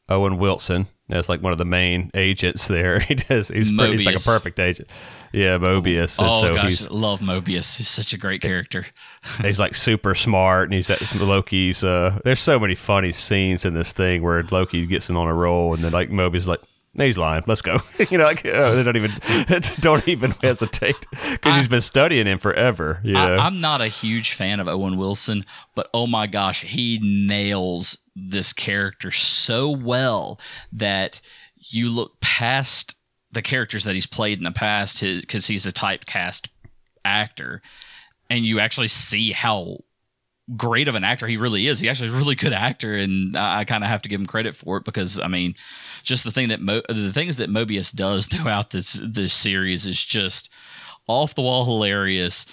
Owen 0.09 0.39
Wilson 0.39 0.87
as 1.13 1.29
like 1.29 1.43
one 1.43 1.53
of 1.53 1.59
the 1.59 1.65
main 1.65 2.11
agents 2.15 2.69
there. 2.69 3.01
He 3.11 3.17
does 3.17 3.49
he's 3.49 3.73
pretty, 3.73 3.93
he's 3.93 4.07
like 4.07 4.17
a 4.17 4.21
perfect 4.21 4.61
agent. 4.61 4.89
Yeah, 5.33 5.59
Mobius. 5.59 6.17
Oh 6.21 6.41
so 6.41 6.55
gosh, 6.55 6.89
love 6.91 7.21
Mobius. 7.21 7.77
He's 7.77 7.89
such 7.89 8.13
a 8.13 8.19
great 8.19 8.41
character. 8.41 8.87
he's 9.43 9.59
like 9.59 9.75
super 9.75 10.15
smart 10.15 10.65
and 10.65 10.75
he's 10.75 10.91
at 10.91 11.01
Loki's 11.15 11.83
uh 11.83 12.21
there's 12.25 12.41
so 12.41 12.59
many 12.59 12.75
funny 12.75 13.13
scenes 13.13 13.65
in 13.65 13.75
this 13.75 13.93
thing 13.93 14.23
where 14.23 14.43
Loki 14.45 14.87
gets 14.87 15.09
him 15.11 15.17
on 15.17 15.27
a 15.27 15.35
roll 15.35 15.75
and 15.75 15.83
then 15.83 15.93
like 15.93 16.11
Mobius 16.11 16.37
is 16.37 16.49
like 16.49 16.61
"No, 16.63 16.70
He's 16.99 17.17
lying. 17.17 17.45
Let's 17.47 17.63
go. 17.63 17.79
you 18.11 18.19
know, 18.19 18.25
like 18.25 18.45
uh, 18.45 18.75
they 18.75 18.83
don't 18.83 18.97
even 18.97 19.13
don't 19.81 20.09
even 20.09 20.33
hesitate 20.43 20.97
because 21.11 21.57
he's 21.57 21.69
been 21.69 21.81
studying 21.81 22.27
him 22.27 22.39
forever. 22.39 23.01
You 23.05 23.13
know? 23.15 23.37
I, 23.37 23.47
I'm 23.47 23.61
not 23.61 23.81
a 23.81 23.87
huge 23.87 24.33
fan 24.33 24.59
of 24.59 24.67
Owen 24.67 24.97
Wilson, 24.97 25.45
but 25.75 25.89
oh 25.95 26.09
my 26.09 26.27
gosh, 26.27 26.63
he 26.63 26.99
nails 27.01 27.99
this 28.17 28.53
character 28.53 29.13
so 29.13 29.71
well 29.71 30.41
that 30.73 31.21
you 31.57 31.91
look 31.91 32.21
past 32.21 32.97
the 33.31 33.43
characters 33.43 33.85
that 33.85 33.95
he's 33.95 34.07
played 34.07 34.39
in 34.39 34.45
the 34.45 34.51
past 34.51 35.01
because 35.01 35.47
he's 35.47 35.67
a 35.67 35.73
typecast 35.73 36.49
actor, 37.05 37.63
and 38.29 38.45
you 38.45 38.59
actually 38.59 38.89
see 38.89 39.31
how 39.31 39.79
great 40.57 40.89
of 40.89 40.95
an 40.95 41.05
actor 41.05 41.27
he 41.27 41.37
really 41.37 41.67
is. 41.67 41.81
He 41.81 41.89
actually 41.89 42.09
is 42.09 42.15
a 42.15 42.19
really 42.19 42.35
good 42.35 42.53
actor, 42.53 42.95
and 42.95 43.37
I, 43.37 43.61
I 43.61 43.65
kind 43.65 43.85
of 43.85 43.91
have 43.91 44.03
to 44.03 44.09
give 44.09 44.21
him 44.21 44.27
credit 44.27 44.57
for 44.57 44.77
it 44.79 44.85
because 44.85 45.19
I 45.19 45.29
mean, 45.29 45.55
just 46.03 46.25
the 46.25 46.31
thing 46.31 46.49
that 46.49 46.61
Mo- 46.61 46.83
the 46.89 47.13
things 47.13 47.37
that 47.37 47.51
Mobius 47.51 47.95
does 47.95 48.27
throughout 48.31 48.71
this 48.71 49.01
this 49.03 49.35
series 49.35 49.87
is 49.87 50.03
just 50.05 50.51
off 51.07 51.35
the 51.35 51.43
wall 51.43 51.65
hilarious. 51.65 52.47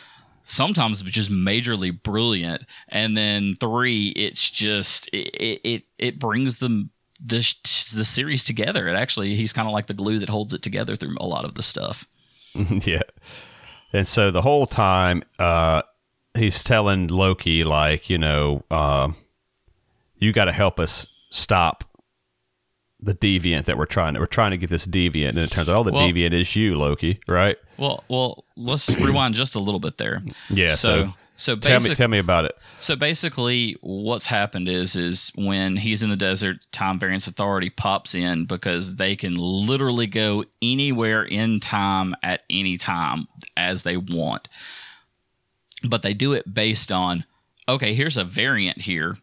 Sometimes 0.50 1.02
just 1.02 1.30
majorly 1.30 1.92
brilliant, 2.02 2.64
and 2.88 3.18
then 3.18 3.58
three, 3.60 4.10
it's 4.10 4.50
just 4.50 5.10
it 5.12 5.60
it 5.64 5.84
it 5.98 6.20
brings 6.20 6.58
them 6.58 6.92
this 7.20 7.54
the 7.94 8.06
series 8.06 8.46
together. 8.46 8.88
It 8.88 8.96
actually 8.96 9.36
he's 9.36 9.52
kind 9.52 9.68
of 9.68 9.74
like 9.74 9.88
the 9.88 9.94
glue 9.94 10.20
that 10.20 10.30
holds 10.30 10.54
it 10.54 10.62
together 10.62 10.96
through 10.96 11.18
a 11.20 11.28
lot 11.28 11.44
of 11.44 11.56
the 11.56 11.64
stuff. 11.64 12.08
yeah. 12.86 13.02
And 13.94 14.08
so 14.08 14.32
the 14.32 14.42
whole 14.42 14.68
time, 14.68 15.24
uh, 15.40 15.82
he's 16.38 16.64
telling 16.64 17.08
Loki, 17.08 17.64
like, 17.64 18.10
you 18.10 18.18
know, 18.18 18.64
um, 18.72 19.16
you 20.18 20.32
got 20.34 20.46
to 20.46 20.52
help 20.54 20.80
us 20.80 21.08
stop 21.30 21.84
the 23.00 23.14
deviant 23.14 23.66
that 23.66 23.78
we're 23.78 23.86
trying 23.86 24.14
to. 24.16 24.20
We're 24.20 24.26
trying 24.26 24.52
to 24.52 24.58
get 24.58 24.70
this 24.70 24.88
deviant, 24.88 25.30
and 25.30 25.40
it 25.40 25.52
turns 25.52 25.70
out, 25.70 25.78
oh, 25.78 25.84
the 25.84 25.92
Well- 25.92 26.08
deviant 26.08 26.34
is 26.34 26.56
you, 26.56 26.76
Loki, 26.78 27.20
right? 27.28 27.58
Well, 27.78 28.04
well, 28.10 28.46
let's 28.56 28.90
rewind 28.90 29.36
just 29.36 29.54
a 29.56 29.60
little 29.60 29.80
bit 29.80 29.98
there. 29.98 30.24
Yeah. 30.50 30.68
So 30.68 31.14
So, 31.40 31.54
so 31.54 31.56
tell 31.58 31.80
me, 31.80 31.94
tell 31.94 32.08
me 32.08 32.18
about 32.18 32.46
it. 32.46 32.58
So 32.80 32.96
basically, 32.96 33.78
what's 33.82 34.26
happened 34.26 34.68
is 34.68 34.96
is 34.96 35.32
when 35.36 35.78
he's 35.78 36.02
in 36.02 36.10
the 36.10 36.16
desert, 36.16 36.66
Time 36.72 36.98
Variance 36.98 37.28
Authority 37.28 37.70
pops 37.70 38.16
in 38.16 38.46
because 38.46 38.96
they 38.96 39.16
can 39.16 39.36
literally 39.36 40.08
go 40.08 40.46
anywhere 40.64 41.24
in 41.24 41.60
time 41.60 42.16
at 42.24 42.42
any 42.50 42.78
time 42.78 43.28
as 43.56 43.84
they 43.84 43.98
want. 43.98 44.48
But 45.84 46.02
they 46.02 46.14
do 46.14 46.34
it 46.34 46.54
based 46.54 46.92
on 46.92 47.26
okay, 47.70 47.94
here's 47.94 48.18
a 48.18 48.24
variant 48.24 48.82
here, 48.82 49.18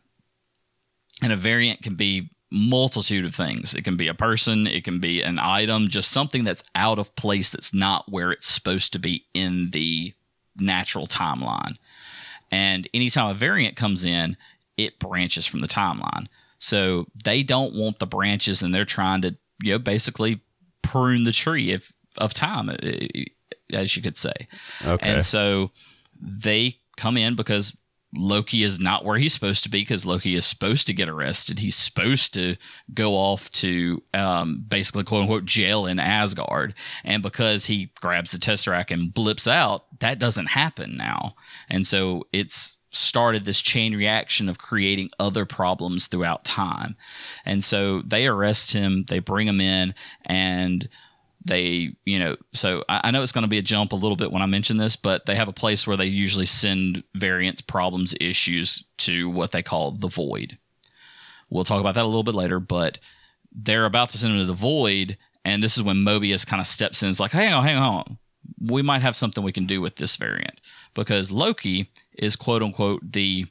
and 1.23 1.33
a 1.33 1.37
variant 1.37 1.83
can 1.83 1.95
be 1.95 2.31
multitude 2.51 3.25
of 3.25 3.35
things. 3.35 3.75
It 3.75 3.83
can 3.83 3.97
be 3.97 4.07
a 4.07 4.15
person, 4.15 4.67
it 4.67 4.85
can 4.85 5.01
be 5.01 5.23
an 5.23 5.39
item, 5.39 5.89
just 5.89 6.11
something 6.11 6.45
that's 6.45 6.63
out 6.75 6.99
of 6.99 7.15
place 7.17 7.51
that's 7.51 7.75
not 7.75 8.11
where 8.11 8.31
it's 8.31 8.47
supposed 8.47 8.93
to 8.93 8.99
be 8.99 9.25
in 9.35 9.71
the 9.71 10.15
natural 10.57 11.07
timeline. 11.07 11.79
And 12.51 12.89
anytime 12.95 13.31
a 13.31 13.35
variant 13.35 13.77
comes 13.77 14.05
in, 14.05 14.37
it 14.77 14.99
branches 14.99 15.47
from 15.47 15.61
the 15.61 15.69
timeline. 15.69 16.27
So 16.59 17.07
they 17.25 17.43
don't 17.43 17.75
want 17.75 17.99
the 17.99 18.07
branches, 18.07 18.63
and 18.63 18.75
they're 18.75 18.85
trying 18.85 19.23
to, 19.23 19.37
you 19.61 19.73
know, 19.73 19.79
basically 19.79 20.41
prune 20.83 21.25
the 21.25 21.33
tree 21.33 21.73
if, 21.73 21.93
of 22.19 22.35
time, 22.35 22.71
eh, 22.71 23.25
as 23.73 23.97
you 23.97 24.03
could 24.03 24.17
say. 24.17 24.49
Okay. 24.85 25.11
And 25.11 25.25
so 25.25 25.73
they 26.21 26.79
come 26.97 27.17
in 27.17 27.35
because 27.35 27.77
Loki 28.17 28.63
is 28.63 28.79
not 28.79 29.05
where 29.05 29.19
he's 29.19 29.35
supposed 29.35 29.63
to 29.65 29.69
be 29.69 29.81
because 29.81 30.07
Loki 30.07 30.35
is 30.35 30.47
supposed 30.47 30.87
to 30.87 30.93
get 30.93 31.09
arrested. 31.09 31.59
He's 31.59 31.77
supposed 31.77 32.33
to 32.35 32.57
go 32.93 33.15
off 33.15 33.51
to 33.53 34.03
um, 34.13 34.65
basically 34.67 35.05
quote 35.05 35.23
unquote 35.23 35.45
jail 35.45 35.87
in 35.87 35.99
Asgard. 35.99 36.75
And 37.03 37.23
because 37.23 37.67
he 37.67 37.91
grabs 38.01 38.31
the 38.31 38.39
Tesseract 38.39 38.91
and 38.91 39.13
blips 39.13 39.49
out, 39.49 39.87
that 40.01 40.19
doesn't 40.19 40.51
happen 40.51 40.97
now. 40.97 41.35
And 41.69 41.87
so 41.87 42.27
it's 42.33 42.77
started 42.91 43.45
this 43.45 43.61
chain 43.61 43.97
reaction 43.97 44.49
of 44.49 44.59
creating 44.59 45.11
other 45.19 45.45
problems 45.45 46.07
throughout 46.07 46.45
time. 46.45 46.97
And 47.45 47.65
so 47.65 48.03
they 48.03 48.27
arrest 48.27 48.73
him, 48.73 49.05
they 49.09 49.19
bring 49.19 49.49
him 49.49 49.61
in, 49.61 49.95
and 50.25 50.89
they 51.45 51.95
you 52.05 52.19
know 52.19 52.37
so 52.53 52.85
I, 52.89 53.11
know 53.11 53.23
it's 53.23 53.33
going 53.33 53.43
to 53.43 53.49
be 53.49 53.59
a 53.59 53.63
jump 53.63 53.93
a 53.93 53.97
little 53.97 54.17
bit 54.17 54.33
when 54.33 54.43
i 54.43 54.47
mention 54.47 54.79
this 54.79 54.97
but 54.97 55.27
they 55.27 55.35
have 55.35 55.49
a 55.49 55.53
place 55.53 55.87
where 55.87 55.97
they 55.97 56.07
usually 56.07 56.47
send 56.47 57.03
variants 57.15 57.61
problems 57.61 58.15
issues 58.21 58.85
to 58.99 59.29
what 59.29 59.53
they 59.53 59.63
call 59.63 59.93
the 59.93 60.09
void. 60.09 60.59
We'll 61.51 61.65
talk 61.65 61.81
about 61.81 61.95
that 61.95 62.05
a 62.05 62.09
little 62.09 62.23
bit 62.23 62.35
later 62.35 62.61
but 62.61 62.99
they're 63.53 63.85
about 63.85 64.11
to 64.11 64.19
send 64.19 64.33
them 64.35 64.41
to 64.41 64.47
the 64.47 64.55
void 64.55 65.19
and 65.45 65.63
this 65.63 65.77
is 65.77 65.83
when 65.83 65.97
mobius 65.97 66.47
kind 66.47 66.61
of 66.61 66.67
steps 66.67 67.03
in 67.03 67.11
it's 67.11 67.21
like 67.21 67.33
hang 67.33 67.53
on 67.53 67.65
hang 67.65 67.77
on. 67.77 68.19
We 68.61 68.83
might 68.83 69.03
have 69.03 69.17
something 69.17 69.45
we 69.45 69.53
can 69.53 69.67
do 69.67 69.81
with 69.81 69.97
this 69.97 70.17
variant. 70.17 70.61
Because 70.95 71.31
loki 71.31 71.91
is 72.15 72.37
quote 72.37 72.63
unquote 72.63 73.13
the 73.13 73.47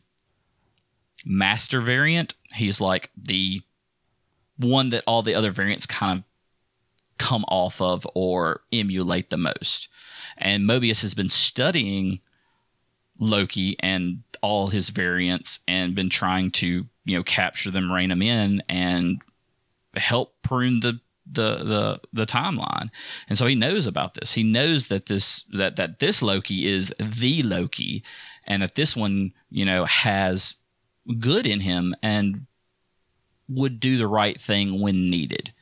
master 1.26 1.82
variant. 1.82 2.36
He's 2.56 2.82
like 2.82 3.12
the 3.16 3.62
one 4.58 4.90
that 4.90 5.04
all 5.06 5.22
the 5.22 5.36
other 5.36 5.52
variants 5.52 5.86
kind 5.86 6.20
of 6.20 6.24
come 7.18 7.46
off 7.48 7.82
of 7.82 8.08
or 8.14 8.62
emulate 8.72 9.30
the 9.30 9.38
most. 9.38 9.88
And 10.38 10.64
Mobius 10.64 11.02
has 11.02 11.14
been 11.14 11.30
studying 11.30 12.20
Loki 13.20 13.76
and 13.80 14.24
all 14.42 14.68
his 14.68 14.90
variants 14.90 15.60
and 15.68 15.96
been 15.96 16.10
trying 16.10 16.52
to, 16.52 16.86
you 17.06 17.18
know, 17.18 17.24
capture 17.24 17.72
them, 17.72 17.92
rein 17.92 18.10
them 18.10 18.22
in, 18.22 18.64
and 18.68 19.22
help 19.96 20.36
prune 20.42 20.80
the 20.80 21.00
the 21.26 21.58
the 21.64 22.02
the 22.12 22.26
timeline. 22.26 22.90
And 23.30 23.38
so 23.38 23.46
he 23.46 23.56
knows 23.56 23.88
about 23.88 24.16
this. 24.16 24.34
He 24.34 24.44
knows 24.44 24.88
that 24.88 25.06
this 25.06 25.44
that 25.54 25.76
that 25.78 26.00
this 26.00 26.22
Loki 26.22 26.68
is 26.68 26.94
the 27.00 27.44
Loki 27.44 28.04
and 28.46 28.62
that 28.62 28.76
this 28.76 28.96
one, 28.96 29.34
you 29.50 29.66
know, 29.66 29.86
has 29.86 30.56
good 31.20 31.46
in 31.46 31.62
him 31.62 31.96
and 32.02 32.48
would 33.48 33.80
do 33.80 33.98
the 33.98 34.08
right 34.08 34.40
thing 34.40 34.82
when 34.82 35.10
needed. 35.10 35.53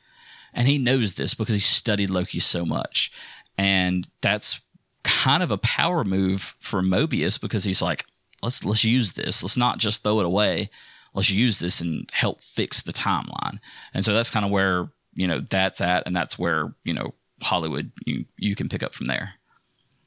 And 0.54 0.68
he 0.68 0.78
knows 0.78 1.14
this 1.14 1.34
because 1.34 1.54
he 1.54 1.60
studied 1.60 2.10
Loki 2.10 2.40
so 2.40 2.64
much. 2.64 3.10
And 3.56 4.08
that's 4.20 4.60
kind 5.02 5.42
of 5.42 5.50
a 5.50 5.58
power 5.58 6.04
move 6.04 6.54
for 6.58 6.82
Mobius 6.82 7.40
because 7.40 7.64
he's 7.64 7.82
like, 7.82 8.04
let's 8.42 8.64
let's 8.64 8.84
use 8.84 9.12
this. 9.12 9.42
Let's 9.42 9.56
not 9.56 9.78
just 9.78 10.02
throw 10.02 10.20
it 10.20 10.26
away. 10.26 10.70
Let's 11.14 11.30
use 11.30 11.58
this 11.58 11.80
and 11.80 12.08
help 12.12 12.40
fix 12.40 12.80
the 12.82 12.92
timeline. 12.92 13.58
And 13.92 14.04
so 14.04 14.14
that's 14.14 14.30
kind 14.30 14.46
of 14.46 14.50
where, 14.50 14.90
you 15.14 15.26
know, 15.26 15.40
that's 15.40 15.80
at 15.80 16.04
and 16.06 16.16
that's 16.16 16.38
where, 16.38 16.74
you 16.84 16.94
know, 16.94 17.14
Holliwood 17.42 17.90
you 18.06 18.24
you 18.36 18.54
can 18.56 18.68
pick 18.68 18.82
up 18.82 18.94
from 18.94 19.06
there. 19.06 19.34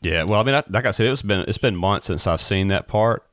Yeah, 0.01 0.23
well, 0.23 0.39
I 0.39 0.43
mean, 0.43 0.61
like 0.69 0.85
I 0.85 0.91
said, 0.91 1.07
it's 1.07 1.21
been 1.21 1.41
it's 1.47 1.57
been 1.57 1.75
months 1.75 2.07
since 2.07 2.27
I've 2.27 2.41
seen 2.41 2.67
that 2.67 2.87
part, 2.87 3.27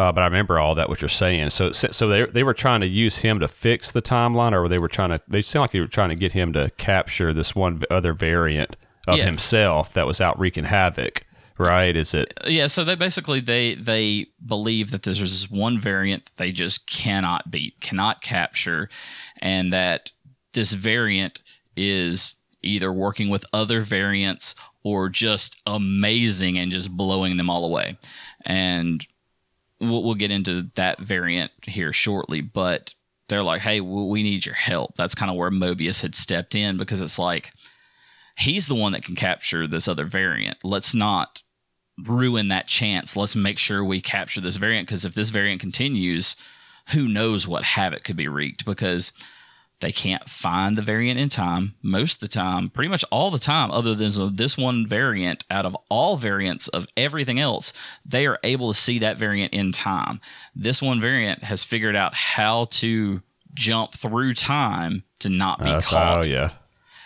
uh, 0.00 0.12
but 0.12 0.22
I 0.22 0.24
remember 0.24 0.58
all 0.58 0.74
that 0.76 0.88
what 0.88 1.02
you're 1.02 1.08
saying. 1.08 1.50
So, 1.50 1.72
so 1.72 2.08
they 2.08 2.24
they 2.26 2.42
were 2.42 2.54
trying 2.54 2.80
to 2.80 2.86
use 2.86 3.18
him 3.18 3.38
to 3.40 3.48
fix 3.48 3.92
the 3.92 4.00
timeline, 4.02 4.52
or 4.52 4.66
they 4.68 4.78
were 4.78 4.88
trying 4.88 5.10
to. 5.10 5.20
They 5.28 5.42
seem 5.42 5.60
like 5.60 5.72
they 5.72 5.80
were 5.80 5.86
trying 5.86 6.08
to 6.08 6.14
get 6.14 6.32
him 6.32 6.52
to 6.54 6.70
capture 6.78 7.32
this 7.34 7.54
one 7.54 7.82
other 7.90 8.12
variant 8.12 8.76
of 9.06 9.18
Yeah. 9.18 9.24
himself 9.24 9.92
that 9.94 10.06
was 10.06 10.20
out 10.20 10.38
wreaking 10.38 10.64
havoc. 10.64 11.24
Right? 11.58 11.94
Is 11.94 12.14
it? 12.14 12.32
Yeah, 12.46 12.68
so 12.68 12.84
they 12.84 12.94
basically 12.94 13.40
they 13.40 13.74
they 13.74 14.28
believe 14.44 14.92
that 14.92 15.02
there's 15.02 15.20
this 15.20 15.50
one 15.50 15.78
variant 15.78 16.24
that 16.24 16.36
they 16.36 16.52
just 16.52 16.86
cannot 16.86 17.50
beat, 17.50 17.78
cannot 17.80 18.22
capture, 18.22 18.88
and 19.42 19.70
that 19.70 20.12
this 20.54 20.72
variant 20.72 21.42
is 21.76 22.34
either 22.62 22.90
working 22.92 23.28
with 23.28 23.44
other 23.52 23.82
variants 23.82 24.54
or 24.82 25.10
just 25.10 25.56
amazing 25.66 26.58
and 26.58 26.72
just 26.72 26.90
blowing 26.90 27.36
them 27.36 27.50
all 27.50 27.64
away. 27.64 27.98
And 28.46 29.06
we'll, 29.80 30.02
we'll 30.02 30.14
get 30.14 30.30
into 30.30 30.70
that 30.76 31.00
variant 31.00 31.52
here 31.66 31.92
shortly, 31.92 32.40
but 32.40 32.94
they're 33.28 33.42
like, 33.42 33.62
"Hey, 33.62 33.80
we 33.80 34.22
need 34.22 34.46
your 34.46 34.54
help." 34.54 34.96
That's 34.96 35.14
kind 35.14 35.30
of 35.30 35.36
where 35.36 35.50
Mobius 35.50 36.02
had 36.02 36.14
stepped 36.14 36.54
in 36.54 36.76
because 36.76 37.00
it's 37.00 37.18
like 37.18 37.52
he's 38.36 38.66
the 38.66 38.74
one 38.74 38.92
that 38.92 39.04
can 39.04 39.16
capture 39.16 39.66
this 39.66 39.88
other 39.88 40.04
variant. 40.04 40.58
Let's 40.64 40.94
not 40.94 41.42
ruin 41.98 42.48
that 42.48 42.66
chance. 42.66 43.16
Let's 43.16 43.36
make 43.36 43.58
sure 43.58 43.84
we 43.84 44.00
capture 44.00 44.40
this 44.40 44.56
variant 44.56 44.88
because 44.88 45.04
if 45.04 45.14
this 45.14 45.30
variant 45.30 45.60
continues, 45.60 46.36
who 46.88 47.06
knows 47.08 47.46
what 47.46 47.62
havoc 47.62 48.04
could 48.04 48.16
be 48.16 48.28
wreaked 48.28 48.64
because 48.64 49.12
they 49.80 49.92
can't 49.92 50.28
find 50.28 50.76
the 50.76 50.82
variant 50.82 51.18
in 51.18 51.28
time 51.28 51.74
most 51.82 52.14
of 52.14 52.20
the 52.20 52.28
time, 52.28 52.68
pretty 52.70 52.88
much 52.88 53.04
all 53.10 53.30
the 53.30 53.38
time, 53.38 53.70
other 53.70 53.94
than 53.94 54.36
this 54.36 54.56
one 54.58 54.86
variant 54.86 55.44
out 55.50 55.66
of 55.66 55.76
all 55.88 56.16
variants 56.16 56.68
of 56.68 56.86
everything 56.96 57.40
else, 57.40 57.72
they 58.04 58.26
are 58.26 58.38
able 58.44 58.72
to 58.72 58.78
see 58.78 58.98
that 58.98 59.18
variant 59.18 59.52
in 59.52 59.72
time. 59.72 60.20
This 60.54 60.80
one 60.82 61.00
variant 61.00 61.44
has 61.44 61.64
figured 61.64 61.96
out 61.96 62.14
how 62.14 62.66
to 62.72 63.22
jump 63.54 63.94
through 63.94 64.34
time 64.34 65.02
to 65.18 65.28
not 65.28 65.58
be 65.62 65.70
Uh, 65.70 65.80
caught. 65.80 66.26
oh 66.26 66.30
yeah. 66.30 66.50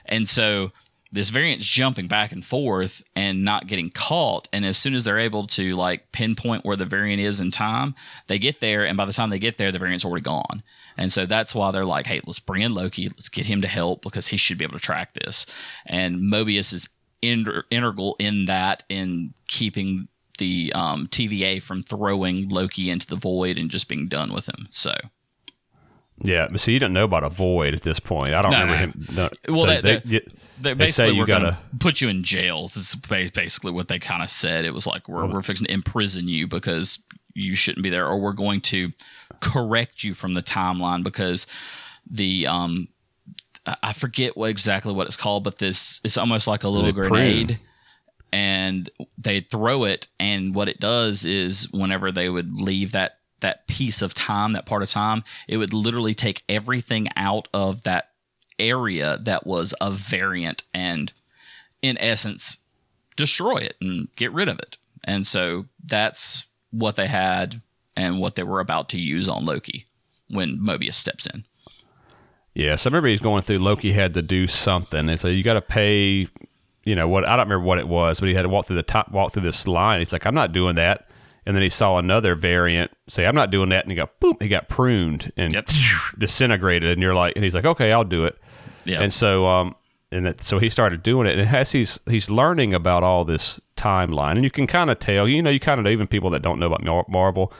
And 0.04 0.28
so 0.28 0.72
this 1.10 1.30
variant's 1.30 1.66
jumping 1.66 2.08
back 2.08 2.32
and 2.32 2.44
forth 2.44 3.02
and 3.14 3.44
not 3.44 3.68
getting 3.68 3.88
caught. 3.88 4.48
And 4.52 4.66
as 4.66 4.76
soon 4.76 4.94
as 4.94 5.04
they're 5.04 5.20
able 5.20 5.46
to 5.48 5.76
like 5.76 6.10
pinpoint 6.10 6.64
where 6.64 6.76
the 6.76 6.84
variant 6.84 7.20
is 7.20 7.40
in 7.40 7.52
time, 7.52 7.94
they 8.26 8.38
get 8.38 8.58
there. 8.58 8.84
And 8.84 8.96
by 8.96 9.04
the 9.04 9.12
time 9.12 9.30
they 9.30 9.38
get 9.38 9.56
there, 9.56 9.70
the 9.70 9.78
variant's 9.78 10.04
already 10.04 10.24
gone. 10.24 10.64
And 10.96 11.12
so 11.12 11.26
that's 11.26 11.54
why 11.54 11.70
they're 11.70 11.84
like, 11.84 12.06
hey, 12.06 12.20
let's 12.26 12.38
bring 12.38 12.62
in 12.62 12.74
Loki. 12.74 13.08
Let's 13.08 13.28
get 13.28 13.46
him 13.46 13.60
to 13.62 13.68
help 13.68 14.02
because 14.02 14.28
he 14.28 14.36
should 14.36 14.58
be 14.58 14.64
able 14.64 14.74
to 14.78 14.80
track 14.84 15.14
this. 15.14 15.44
And 15.86 16.18
Mobius 16.20 16.72
is 16.72 16.88
in- 17.22 17.62
integral 17.70 18.16
in 18.18 18.44
that, 18.44 18.84
in 18.88 19.34
keeping 19.48 20.08
the 20.38 20.72
um, 20.74 21.06
TVA 21.08 21.62
from 21.62 21.82
throwing 21.82 22.48
Loki 22.48 22.90
into 22.90 23.06
the 23.06 23.16
void 23.16 23.56
and 23.58 23.70
just 23.70 23.88
being 23.88 24.08
done 24.08 24.32
with 24.32 24.48
him. 24.48 24.68
So. 24.70 24.94
Yeah, 26.22 26.46
but 26.50 26.60
see, 26.60 26.72
you 26.72 26.78
don't 26.78 26.92
know 26.92 27.04
about 27.04 27.24
a 27.24 27.28
void 27.28 27.74
at 27.74 27.82
this 27.82 27.98
point. 27.98 28.34
I 28.34 28.42
don't 28.42 28.52
No, 28.52 28.60
remember 28.60 28.76
him. 28.76 29.06
No, 29.16 29.30
Well, 29.48 29.62
so 29.62 29.66
they- 29.66 29.80
they, 29.80 29.96
they- 29.98 30.20
They 30.60 30.72
They 30.72 30.90
say 30.90 31.08
basically 31.08 31.14
you 31.14 31.20
were 31.20 31.26
going 31.26 31.42
to 31.42 31.50
gotta- 31.50 31.76
put 31.80 32.00
you 32.00 32.08
in 32.08 32.22
jail. 32.22 32.68
This 32.68 32.76
is 32.76 32.94
basically 32.94 33.72
what 33.72 33.88
they 33.88 33.98
kind 33.98 34.22
of 34.22 34.30
said. 34.30 34.64
It 34.64 34.72
was 34.72 34.86
like 34.86 35.08
we're 35.08 35.26
we're 35.26 35.42
fixing 35.42 35.66
to 35.66 35.72
imprison 35.72 36.28
you 36.28 36.46
because 36.46 37.00
you 37.34 37.56
shouldn't 37.56 37.82
be 37.82 37.90
there, 37.90 38.06
or 38.06 38.20
we're 38.20 38.32
going 38.32 38.60
to 38.60 38.92
correct 39.44 40.02
you 40.04 40.14
from 40.14 40.34
the 40.34 40.42
timeline 40.42 41.02
because 41.04 41.46
the 42.10 42.46
um 42.46 42.88
I- 43.82 43.92
forget 43.94 44.36
what 44.36 44.50
exactly 44.50 44.92
what 44.92 45.06
it's 45.06 45.16
called, 45.16 45.44
but 45.44 45.58
this 45.58 46.00
it's 46.04 46.18
almost 46.18 46.46
like 46.46 46.64
a 46.64 46.68
little 46.68 46.86
They 46.92 46.92
prune. 46.92 47.08
grenade. 47.10 47.58
And 48.32 48.90
they 49.16 49.40
throw 49.40 49.84
it, 49.84 50.08
and 50.18 50.56
what 50.56 50.68
it 50.68 50.80
does 50.80 51.24
is, 51.24 51.70
whenever 51.70 52.10
they 52.10 52.28
would 52.28 52.60
leave 52.60 52.90
that 52.92 53.18
that 53.40 53.68
piece 53.68 54.02
of 54.02 54.12
time, 54.12 54.54
that 54.54 54.66
part 54.66 54.82
of 54.82 54.90
time, 54.90 55.22
it 55.46 55.56
would 55.58 55.72
literally 55.72 56.14
take 56.14 56.42
everything 56.48 57.06
out 57.14 57.46
of 57.54 57.84
that 57.84 58.10
area 58.58 59.18
that 59.22 59.46
was 59.46 59.72
a 59.80 59.90
variant 59.92 60.64
and 60.72 61.12
in 61.82 61.96
essence 61.98 62.56
destroy 63.16 63.58
it 63.58 63.76
and 63.80 64.08
get 64.16 64.32
rid 64.32 64.48
of 64.48 64.58
it. 64.58 64.78
And 65.04 65.26
so 65.26 65.66
that's 65.84 66.44
what 66.72 66.96
they 66.96 67.06
had 67.06 67.60
and 67.96 68.18
what 68.20 68.34
they 68.34 68.42
were 68.42 68.60
about 68.60 68.88
to 68.90 68.98
use 68.98 69.28
on 69.28 69.44
Loki 69.44 69.86
when 70.28 70.58
Mobius 70.58 70.94
steps 70.94 71.26
in. 71.26 71.44
Yeah, 72.54 72.76
so 72.76 72.88
I 72.88 72.90
remember 72.92 73.08
he's 73.08 73.20
going 73.20 73.42
through. 73.42 73.58
Loki 73.58 73.92
had 73.92 74.14
to 74.14 74.22
do 74.22 74.46
something, 74.46 75.08
and 75.08 75.18
so 75.18 75.28
you 75.28 75.42
got 75.42 75.54
to 75.54 75.60
pay. 75.60 76.28
You 76.84 76.94
know 76.94 77.08
what? 77.08 77.24
I 77.24 77.30
don't 77.36 77.46
remember 77.48 77.64
what 77.66 77.78
it 77.78 77.88
was, 77.88 78.20
but 78.20 78.28
he 78.28 78.34
had 78.34 78.42
to 78.42 78.48
walk 78.48 78.66
through 78.66 78.76
the 78.76 78.82
top, 78.82 79.10
walk 79.10 79.32
through 79.32 79.42
this 79.42 79.66
line. 79.66 79.98
He's 79.98 80.12
like, 80.12 80.24
"I'm 80.26 80.34
not 80.34 80.52
doing 80.52 80.76
that." 80.76 81.08
And 81.46 81.54
then 81.56 81.62
he 81.62 81.68
saw 81.68 81.98
another 81.98 82.34
variant 82.36 82.90
say, 83.08 83.26
"I'm 83.26 83.34
not 83.34 83.50
doing 83.50 83.70
that," 83.70 83.84
and 83.84 83.90
he 83.90 83.96
got 83.96 84.18
boom, 84.20 84.36
he 84.40 84.48
got 84.48 84.68
pruned 84.68 85.32
and 85.36 85.52
Yep. 85.52 85.66
disintegrated. 86.18 86.92
And 86.92 87.02
you're 87.02 87.14
like, 87.14 87.32
and 87.34 87.44
he's 87.44 87.54
like, 87.54 87.64
"Okay, 87.64 87.90
I'll 87.92 88.04
do 88.04 88.24
it." 88.24 88.38
Yeah. 88.84 89.00
And 89.00 89.12
so, 89.12 89.46
um, 89.46 89.74
and 90.12 90.28
it, 90.28 90.42
so 90.44 90.58
he 90.60 90.68
started 90.68 91.02
doing 91.02 91.26
it, 91.26 91.36
and 91.38 91.48
as 91.56 91.72
he's 91.72 91.98
he's 92.08 92.30
learning 92.30 92.72
about 92.72 93.02
all 93.02 93.24
this 93.24 93.60
timeline, 93.76 94.32
and 94.32 94.44
you 94.44 94.50
can 94.50 94.66
kind 94.68 94.90
of 94.90 95.00
tell, 95.00 95.26
you 95.26 95.42
know, 95.42 95.50
you 95.50 95.58
kind 95.60 95.80
of 95.80 95.86
even 95.88 96.06
people 96.06 96.30
that 96.30 96.42
don't 96.42 96.58
know 96.60 96.72
about 96.72 97.08
Marvel 97.08 97.52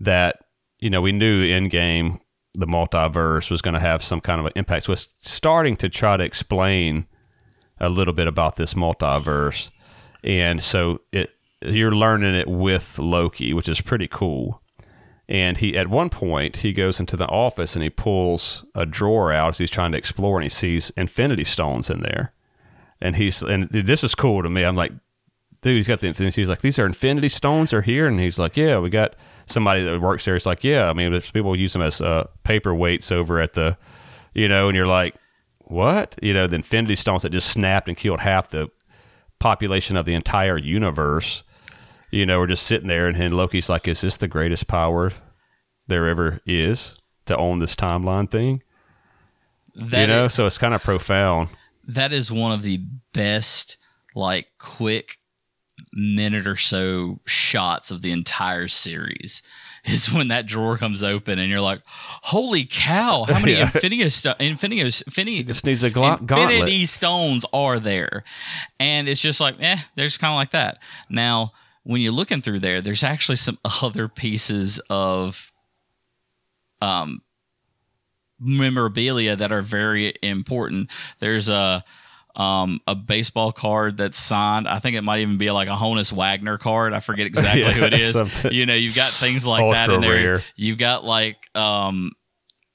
that 0.00 0.44
you 0.78 0.90
know 0.90 1.00
we 1.00 1.12
knew 1.12 1.44
Endgame 1.44 2.20
the 2.54 2.66
multiverse 2.66 3.50
was 3.50 3.62
going 3.62 3.74
to 3.74 3.80
have 3.80 4.02
some 4.02 4.20
kind 4.20 4.40
of 4.40 4.46
an 4.46 4.52
impact. 4.56 4.86
So 4.86 4.92
it's 4.92 5.08
starting 5.20 5.76
to 5.76 5.88
try 5.88 6.16
to 6.16 6.24
explain 6.24 7.06
a 7.78 7.88
little 7.88 8.12
bit 8.12 8.26
about 8.26 8.56
this 8.56 8.74
multiverse, 8.74 9.70
and 10.24 10.62
so 10.62 11.00
it 11.12 11.30
you're 11.62 11.94
learning 11.94 12.34
it 12.34 12.48
with 12.48 12.98
Loki, 12.98 13.52
which 13.52 13.68
is 13.68 13.80
pretty 13.80 14.08
cool. 14.08 14.62
And 15.28 15.58
he 15.58 15.76
at 15.76 15.86
one 15.86 16.10
point 16.10 16.56
he 16.56 16.72
goes 16.72 16.98
into 16.98 17.16
the 17.16 17.26
office 17.26 17.76
and 17.76 17.82
he 17.82 17.90
pulls 17.90 18.64
a 18.74 18.84
drawer 18.84 19.32
out 19.32 19.50
as 19.50 19.58
he's 19.58 19.70
trying 19.70 19.92
to 19.92 19.98
explore, 19.98 20.38
and 20.38 20.44
he 20.44 20.48
sees 20.48 20.90
Infinity 20.96 21.44
Stones 21.44 21.88
in 21.88 22.00
there. 22.00 22.32
And 23.00 23.16
he's 23.16 23.42
and 23.42 23.68
this 23.70 24.02
is 24.02 24.14
cool 24.14 24.42
to 24.42 24.50
me. 24.50 24.64
I'm 24.64 24.76
like, 24.76 24.92
dude, 25.62 25.76
he's 25.76 25.86
got 25.86 26.00
the 26.00 26.08
Infinity. 26.08 26.40
He's 26.40 26.48
like, 26.48 26.62
these 26.62 26.78
are 26.78 26.86
Infinity 26.86 27.28
Stones 27.28 27.72
are 27.72 27.82
here, 27.82 28.06
and 28.06 28.18
he's 28.18 28.38
like, 28.38 28.56
yeah, 28.56 28.78
we 28.78 28.90
got 28.90 29.14
somebody 29.50 29.82
that 29.84 30.00
works 30.00 30.24
there. 30.24 30.36
It's 30.36 30.46
like, 30.46 30.64
yeah, 30.64 30.88
I 30.88 30.92
mean, 30.92 31.10
there's 31.12 31.30
people 31.30 31.54
use 31.56 31.72
them 31.72 31.82
as 31.82 32.00
uh, 32.00 32.26
paperweights 32.44 33.12
over 33.12 33.40
at 33.40 33.52
the, 33.54 33.76
you 34.34 34.48
know, 34.48 34.68
and 34.68 34.76
you're 34.76 34.86
like, 34.86 35.14
what? 35.60 36.16
You 36.22 36.32
know, 36.34 36.46
the 36.46 36.56
Infinity 36.56 36.96
Stones 36.96 37.22
that 37.22 37.30
just 37.30 37.50
snapped 37.50 37.88
and 37.88 37.96
killed 37.96 38.20
half 38.20 38.48
the 38.48 38.68
population 39.38 39.96
of 39.96 40.04
the 40.06 40.14
entire 40.14 40.58
universe. 40.58 41.42
You 42.10 42.26
know, 42.26 42.40
we're 42.40 42.48
just 42.48 42.66
sitting 42.66 42.88
there, 42.88 43.06
and, 43.06 43.16
and 43.16 43.32
Loki's 43.34 43.68
like, 43.68 43.86
is 43.86 44.00
this 44.00 44.16
the 44.16 44.26
greatest 44.26 44.66
power 44.66 45.12
there 45.86 46.08
ever 46.08 46.40
is 46.44 46.98
to 47.26 47.36
own 47.36 47.58
this 47.58 47.76
timeline 47.76 48.28
thing? 48.28 48.62
That 49.76 50.00
you 50.00 50.06
know, 50.08 50.24
is- 50.24 50.34
so 50.34 50.44
it's 50.46 50.58
kind 50.58 50.74
of 50.74 50.82
profound. 50.82 51.50
that 51.86 52.12
is 52.12 52.32
one 52.32 52.50
of 52.50 52.62
the 52.62 52.80
best, 53.12 53.76
like, 54.16 54.50
quick 54.58 55.18
minute 55.92 56.46
or 56.46 56.56
so 56.56 57.20
shots 57.26 57.90
of 57.90 58.02
the 58.02 58.12
entire 58.12 58.68
series. 58.68 59.42
Is 59.86 60.12
when 60.12 60.28
that 60.28 60.44
drawer 60.46 60.76
comes 60.76 61.02
open 61.02 61.38
and 61.38 61.48
you're 61.50 61.62
like, 61.62 61.80
"Holy 61.86 62.66
cow! 62.66 63.24
How 63.24 63.40
many 63.40 63.52
Yeah. 63.56 63.62
Infinity 63.62 64.10
sto- 64.10 64.34
Infinity 64.38 64.82
Infinity 64.82 65.42
Just 65.42 65.64
needs 65.64 65.82
a 65.82 65.88
gla- 65.88 66.18
gauntlet. 66.18 66.50
Infinity 66.52 66.84
stones 66.84 67.46
are 67.54 67.78
there?" 67.80 68.24
And 68.78 69.08
it's 69.08 69.22
just 69.22 69.40
like, 69.40 69.56
eh, 69.58 69.78
they're 69.94 70.06
just 70.06 70.20
kind 70.20 70.32
of 70.32 70.36
like 70.36 70.50
that. 70.50 70.78
Now, 71.08 71.52
when 71.84 72.02
you're 72.02 72.12
looking 72.12 72.42
through 72.42 72.60
there, 72.60 72.82
there's 72.82 73.02
actually 73.02 73.36
some 73.36 73.58
other 73.82 74.06
pieces 74.06 74.80
of 74.90 75.50
um 76.82 77.22
memorabilia 78.38 79.36
that 79.36 79.52
are 79.52 79.62
very 79.62 80.14
important. 80.22 80.90
There's 81.20 81.48
a 81.48 81.84
um, 82.36 82.80
a 82.86 82.94
baseball 82.94 83.52
card 83.52 83.96
that's 83.96 84.18
signed. 84.18 84.68
I 84.68 84.78
think 84.78 84.96
it 84.96 85.02
might 85.02 85.20
even 85.20 85.38
be 85.38 85.50
like 85.50 85.68
a 85.68 85.72
Honus 85.76 86.12
Wagner 86.12 86.58
card. 86.58 86.92
I 86.92 87.00
forget 87.00 87.26
exactly 87.26 87.62
Yeah, 87.64 87.72
who 87.72 87.84
it 87.84 87.94
is. 87.94 88.12
something. 88.14 88.52
You 88.52 88.66
know, 88.66 88.74
you've 88.74 88.94
got 88.94 89.10
things 89.12 89.46
like 89.46 89.72
that 89.72 89.90
in 89.90 90.00
there. 90.00 90.10
rare. 90.10 90.42
You've 90.56 90.78
got 90.78 91.04
like 91.04 91.36
um, 91.56 92.12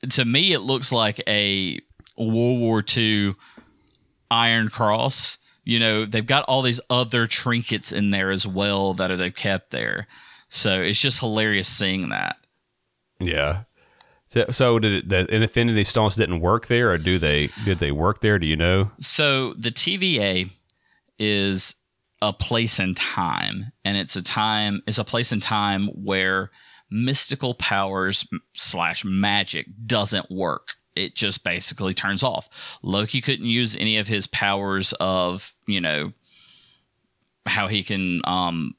to 0.10 0.26
me, 0.26 0.54
it 0.54 0.60
looks 0.60 0.92
like 0.92 1.22
a 1.28 1.80
World 2.18 2.60
War 2.60 2.84
II 2.96 3.36
Iron 4.32 4.70
Cross. 4.70 5.38
You 5.64 5.80
know, 5.80 6.06
they've 6.06 6.26
got 6.26 6.44
all 6.44 6.62
these 6.62 6.80
other 6.90 7.26
trinkets 7.28 7.92
in 7.92 8.12
there 8.12 8.30
as 8.32 8.46
well 8.46 8.94
that 8.96 9.10
are 9.10 9.18
they've 9.18 9.34
kept 9.36 9.72
there. 9.72 10.06
So 10.50 10.82
it's 10.82 11.00
just 11.02 11.20
hilarious 11.20 11.68
seeing 11.68 12.10
that. 12.10 12.38
Yeah. 13.20 13.64
So, 14.52 14.80
did 14.80 14.94
it, 14.94 15.10
the 15.10 15.34
Infinity 15.34 15.84
Stones 15.84 16.16
didn't 16.16 16.42
work 16.42 16.68
there, 16.68 16.92
or 16.92 16.98
do 16.98 17.18
they? 17.18 17.50
Did 17.64 17.80
they 17.80 17.92
work 17.92 18.22
there? 18.22 18.38
Do 18.38 18.46
you 18.46 18.56
know? 18.56 18.92
So 19.00 19.54
the 19.54 19.72
TVA 19.72 20.52
is 21.18 21.76
a 22.22 22.34
place 22.34 22.80
and 22.80 22.98
time, 22.98 23.72
and 23.84 23.98
it's 23.98 24.16
a 24.16 24.22
time. 24.22 24.82
It's 24.88 24.98
a 24.98 25.04
place 25.04 25.32
and 25.32 25.42
time 25.42 25.88
where 25.88 26.52
mystical 26.90 27.54
powers 27.54 28.28
slash 28.56 29.04
magic 29.06 29.68
doesn't 29.86 30.30
work. 30.30 30.76
It 30.96 31.16
just 31.16 31.44
basically 31.44 31.94
turns 31.94 32.24
off. 32.24 32.50
Loki 32.82 33.22
couldn't 33.22 33.46
use 33.46 33.76
any 33.76 33.98
of 33.98 34.08
his 34.08 34.28
powers 34.28 34.94
of 35.00 35.54
you 35.68 35.82
know 35.82 36.14
how 37.46 37.68
he 37.68 37.84
can 37.84 38.22
um 38.26 38.74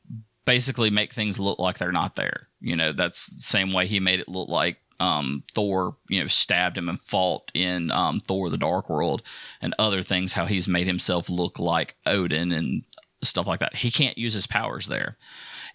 basically 0.44 0.90
make 0.90 1.12
things 1.12 1.38
look 1.38 1.58
like 1.58 1.78
they're 1.78 1.92
not 1.92 2.16
there. 2.16 2.48
You 2.60 2.76
know, 2.76 2.92
that's 2.92 3.26
the 3.26 3.42
same 3.42 3.72
way 3.72 3.86
he 3.86 4.00
made 4.00 4.20
it 4.20 4.28
look 4.28 4.48
like 4.48 4.78
um, 5.00 5.42
Thor, 5.54 5.96
you 6.08 6.20
know, 6.20 6.28
stabbed 6.28 6.78
him 6.78 6.88
and 6.88 7.00
fought 7.00 7.50
in 7.54 7.90
um, 7.90 8.20
Thor: 8.20 8.50
The 8.50 8.58
Dark 8.58 8.88
World, 8.88 9.22
and 9.60 9.74
other 9.78 10.02
things. 10.02 10.32
How 10.32 10.46
he's 10.46 10.68
made 10.68 10.86
himself 10.86 11.28
look 11.28 11.58
like 11.58 11.96
Odin 12.06 12.52
and 12.52 12.82
stuff 13.22 13.46
like 13.46 13.60
that. 13.60 13.76
He 13.76 13.90
can't 13.90 14.18
use 14.18 14.34
his 14.34 14.46
powers 14.46 14.86
there. 14.86 15.16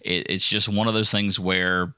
It, 0.00 0.26
it's 0.28 0.48
just 0.48 0.68
one 0.68 0.88
of 0.88 0.94
those 0.94 1.10
things 1.10 1.38
where 1.38 1.94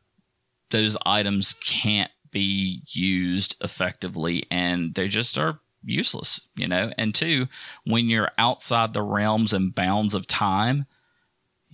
those 0.71 0.97
items 1.07 1.55
can't 1.65 2.11
be 2.31 2.83
used 2.89 3.57
effectively, 3.61 4.47
and 4.51 4.95
they 4.95 5.09
just 5.09 5.39
are 5.39 5.61
useless. 5.83 6.41
You 6.57 6.69
know. 6.69 6.93
And 6.99 7.15
two, 7.15 7.49
when 7.85 8.09
you're 8.09 8.33
outside 8.39 8.93
the 8.93 9.03
realms 9.03 9.53
and 9.53 9.75
bounds 9.75 10.15
of 10.15 10.27
time 10.27 10.87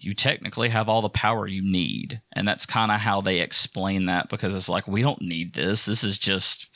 you 0.03 0.15
technically 0.15 0.69
have 0.71 0.89
all 0.89 1.03
the 1.03 1.09
power 1.09 1.47
you 1.47 1.63
need. 1.63 2.21
And 2.33 2.47
that's 2.47 2.67
kind 2.67 2.91
of 2.91 3.01
how 3.01 3.21
they 3.21 3.41
explain 3.41 4.07
that 4.07 4.29
because 4.29 4.55
it's 4.55 4.69
like, 4.69 4.89
we 4.89 5.03
don't 5.03 5.23
need 5.23 5.55
this. 5.55 5.85
This 5.85 6.03
is 6.03 6.19
just, 6.19 6.69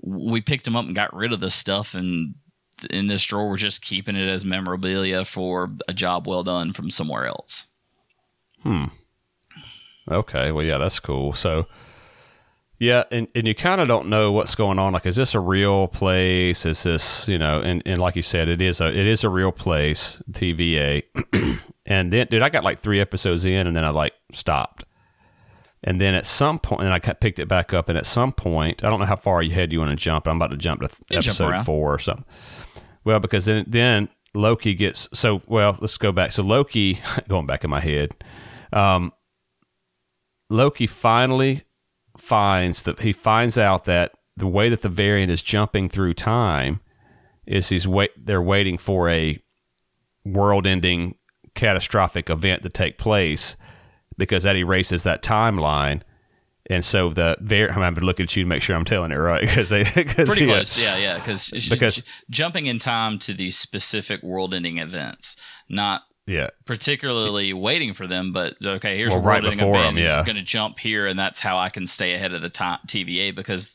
we 0.00 0.40
picked 0.40 0.64
them 0.64 0.76
up 0.76 0.86
and 0.86 0.94
got 0.94 1.14
rid 1.14 1.32
of 1.32 1.40
this 1.40 1.54
stuff. 1.54 1.94
And 1.94 2.34
in 2.90 3.08
this 3.08 3.24
drawer, 3.24 3.48
we're 3.48 3.56
just 3.56 3.82
keeping 3.82 4.16
it 4.16 4.28
as 4.28 4.44
memorabilia 4.44 5.24
for 5.24 5.70
a 5.86 5.94
job 5.94 6.26
well 6.26 6.44
done 6.44 6.72
from 6.72 6.90
somewhere 6.90 7.26
else. 7.26 7.66
Hmm. 8.62 8.86
Okay. 10.10 10.52
Well, 10.52 10.64
yeah, 10.64 10.78
that's 10.78 11.00
cool. 11.00 11.32
So, 11.34 11.66
yeah, 12.78 13.04
and, 13.10 13.26
and 13.34 13.46
you 13.46 13.54
kind 13.54 13.80
of 13.80 13.88
don't 13.88 14.08
know 14.08 14.30
what's 14.30 14.54
going 14.54 14.78
on. 14.78 14.92
Like, 14.92 15.06
is 15.06 15.16
this 15.16 15.34
a 15.34 15.40
real 15.40 15.88
place? 15.88 16.64
Is 16.64 16.84
this, 16.84 17.26
you 17.26 17.36
know, 17.36 17.60
and, 17.60 17.82
and 17.84 18.00
like 18.00 18.14
you 18.14 18.22
said, 18.22 18.48
it 18.48 18.62
is 18.62 18.80
a 18.80 18.86
it 18.86 19.06
is 19.06 19.24
a 19.24 19.28
real 19.28 19.50
place, 19.50 20.22
TVA. 20.30 21.02
and 21.88 22.12
then, 22.12 22.26
dude, 22.30 22.42
I 22.42 22.50
got 22.50 22.64
like 22.64 22.78
three 22.78 23.00
episodes 23.00 23.46
in, 23.46 23.66
and 23.66 23.74
then 23.74 23.82
I 23.82 23.88
like 23.88 24.12
stopped. 24.32 24.84
And 25.82 25.98
then 25.98 26.14
at 26.14 26.26
some 26.26 26.58
point, 26.58 26.82
and 26.82 26.92
I 26.92 26.98
picked 26.98 27.38
it 27.38 27.48
back 27.48 27.72
up. 27.72 27.88
And 27.88 27.96
at 27.96 28.04
some 28.04 28.30
point, 28.30 28.84
I 28.84 28.90
don't 28.90 29.00
know 29.00 29.06
how 29.06 29.16
far 29.16 29.40
ahead 29.40 29.72
you 29.72 29.78
want 29.78 29.90
to 29.90 29.96
jump. 29.96 30.28
I'm 30.28 30.36
about 30.36 30.50
to 30.50 30.58
jump 30.58 30.82
to 30.82 30.90
episode 31.10 31.52
jump 31.54 31.66
four 31.66 31.94
or 31.94 31.98
something. 31.98 32.26
Well, 33.04 33.20
because 33.20 33.46
then 33.46 33.64
then 33.66 34.10
Loki 34.34 34.74
gets 34.74 35.08
so 35.14 35.40
well. 35.46 35.78
Let's 35.80 35.96
go 35.96 36.12
back. 36.12 36.32
So 36.32 36.42
Loki, 36.42 37.00
going 37.28 37.46
back 37.46 37.64
in 37.64 37.70
my 37.70 37.80
head, 37.80 38.12
um, 38.70 39.12
Loki 40.50 40.86
finally 40.86 41.62
finds 42.18 42.82
that 42.82 43.00
he 43.00 43.12
finds 43.14 43.56
out 43.56 43.84
that 43.84 44.12
the 44.36 44.46
way 44.46 44.68
that 44.68 44.82
the 44.82 44.90
variant 44.90 45.32
is 45.32 45.40
jumping 45.40 45.88
through 45.88 46.12
time 46.12 46.80
is 47.46 47.70
he's 47.70 47.88
wait 47.88 48.10
they're 48.16 48.42
waiting 48.42 48.76
for 48.76 49.08
a 49.08 49.40
world-ending 50.24 51.14
catastrophic 51.58 52.30
event 52.30 52.62
to 52.62 52.68
take 52.68 52.96
place 52.96 53.56
because 54.16 54.44
that 54.44 54.56
erases 54.56 55.02
that 55.02 55.22
timeline. 55.22 56.02
And 56.70 56.84
so 56.84 57.10
the 57.10 57.36
var- 57.40 57.70
I'm 57.70 57.82
having 57.82 58.00
to 58.00 58.06
look 58.06 58.20
at 58.20 58.36
you 58.36 58.44
to 58.44 58.48
make 58.48 58.62
sure 58.62 58.76
I'm 58.76 58.84
telling 58.84 59.10
it 59.10 59.16
right 59.16 59.40
because 59.46 59.68
they 59.68 59.84
cause, 59.84 60.14
pretty 60.14 60.44
yeah. 60.44 60.54
close, 60.54 60.82
yeah, 60.82 60.96
yeah, 60.96 61.18
because 61.18 61.50
because 61.68 62.02
jumping 62.30 62.66
in 62.66 62.78
time 62.78 63.18
to 63.20 63.34
these 63.34 63.56
specific 63.56 64.22
world-ending 64.22 64.78
events, 64.78 65.36
not 65.68 66.02
yeah. 66.26 66.48
Particularly 66.66 67.54
waiting 67.54 67.94
for 67.94 68.06
them, 68.06 68.34
but 68.34 68.54
okay, 68.62 68.98
here's 68.98 69.14
well, 69.14 69.22
a 69.22 69.24
right 69.24 69.42
before 69.42 69.70
event. 69.70 69.96
Them, 69.96 70.04
yeah. 70.04 70.22
going 70.24 70.36
to 70.36 70.42
jump 70.42 70.78
here, 70.78 71.06
and 71.06 71.18
that's 71.18 71.40
how 71.40 71.56
I 71.56 71.70
can 71.70 71.86
stay 71.86 72.12
ahead 72.12 72.34
of 72.34 72.42
the 72.42 72.50
time, 72.50 72.80
TVA 72.86 73.34
because 73.34 73.74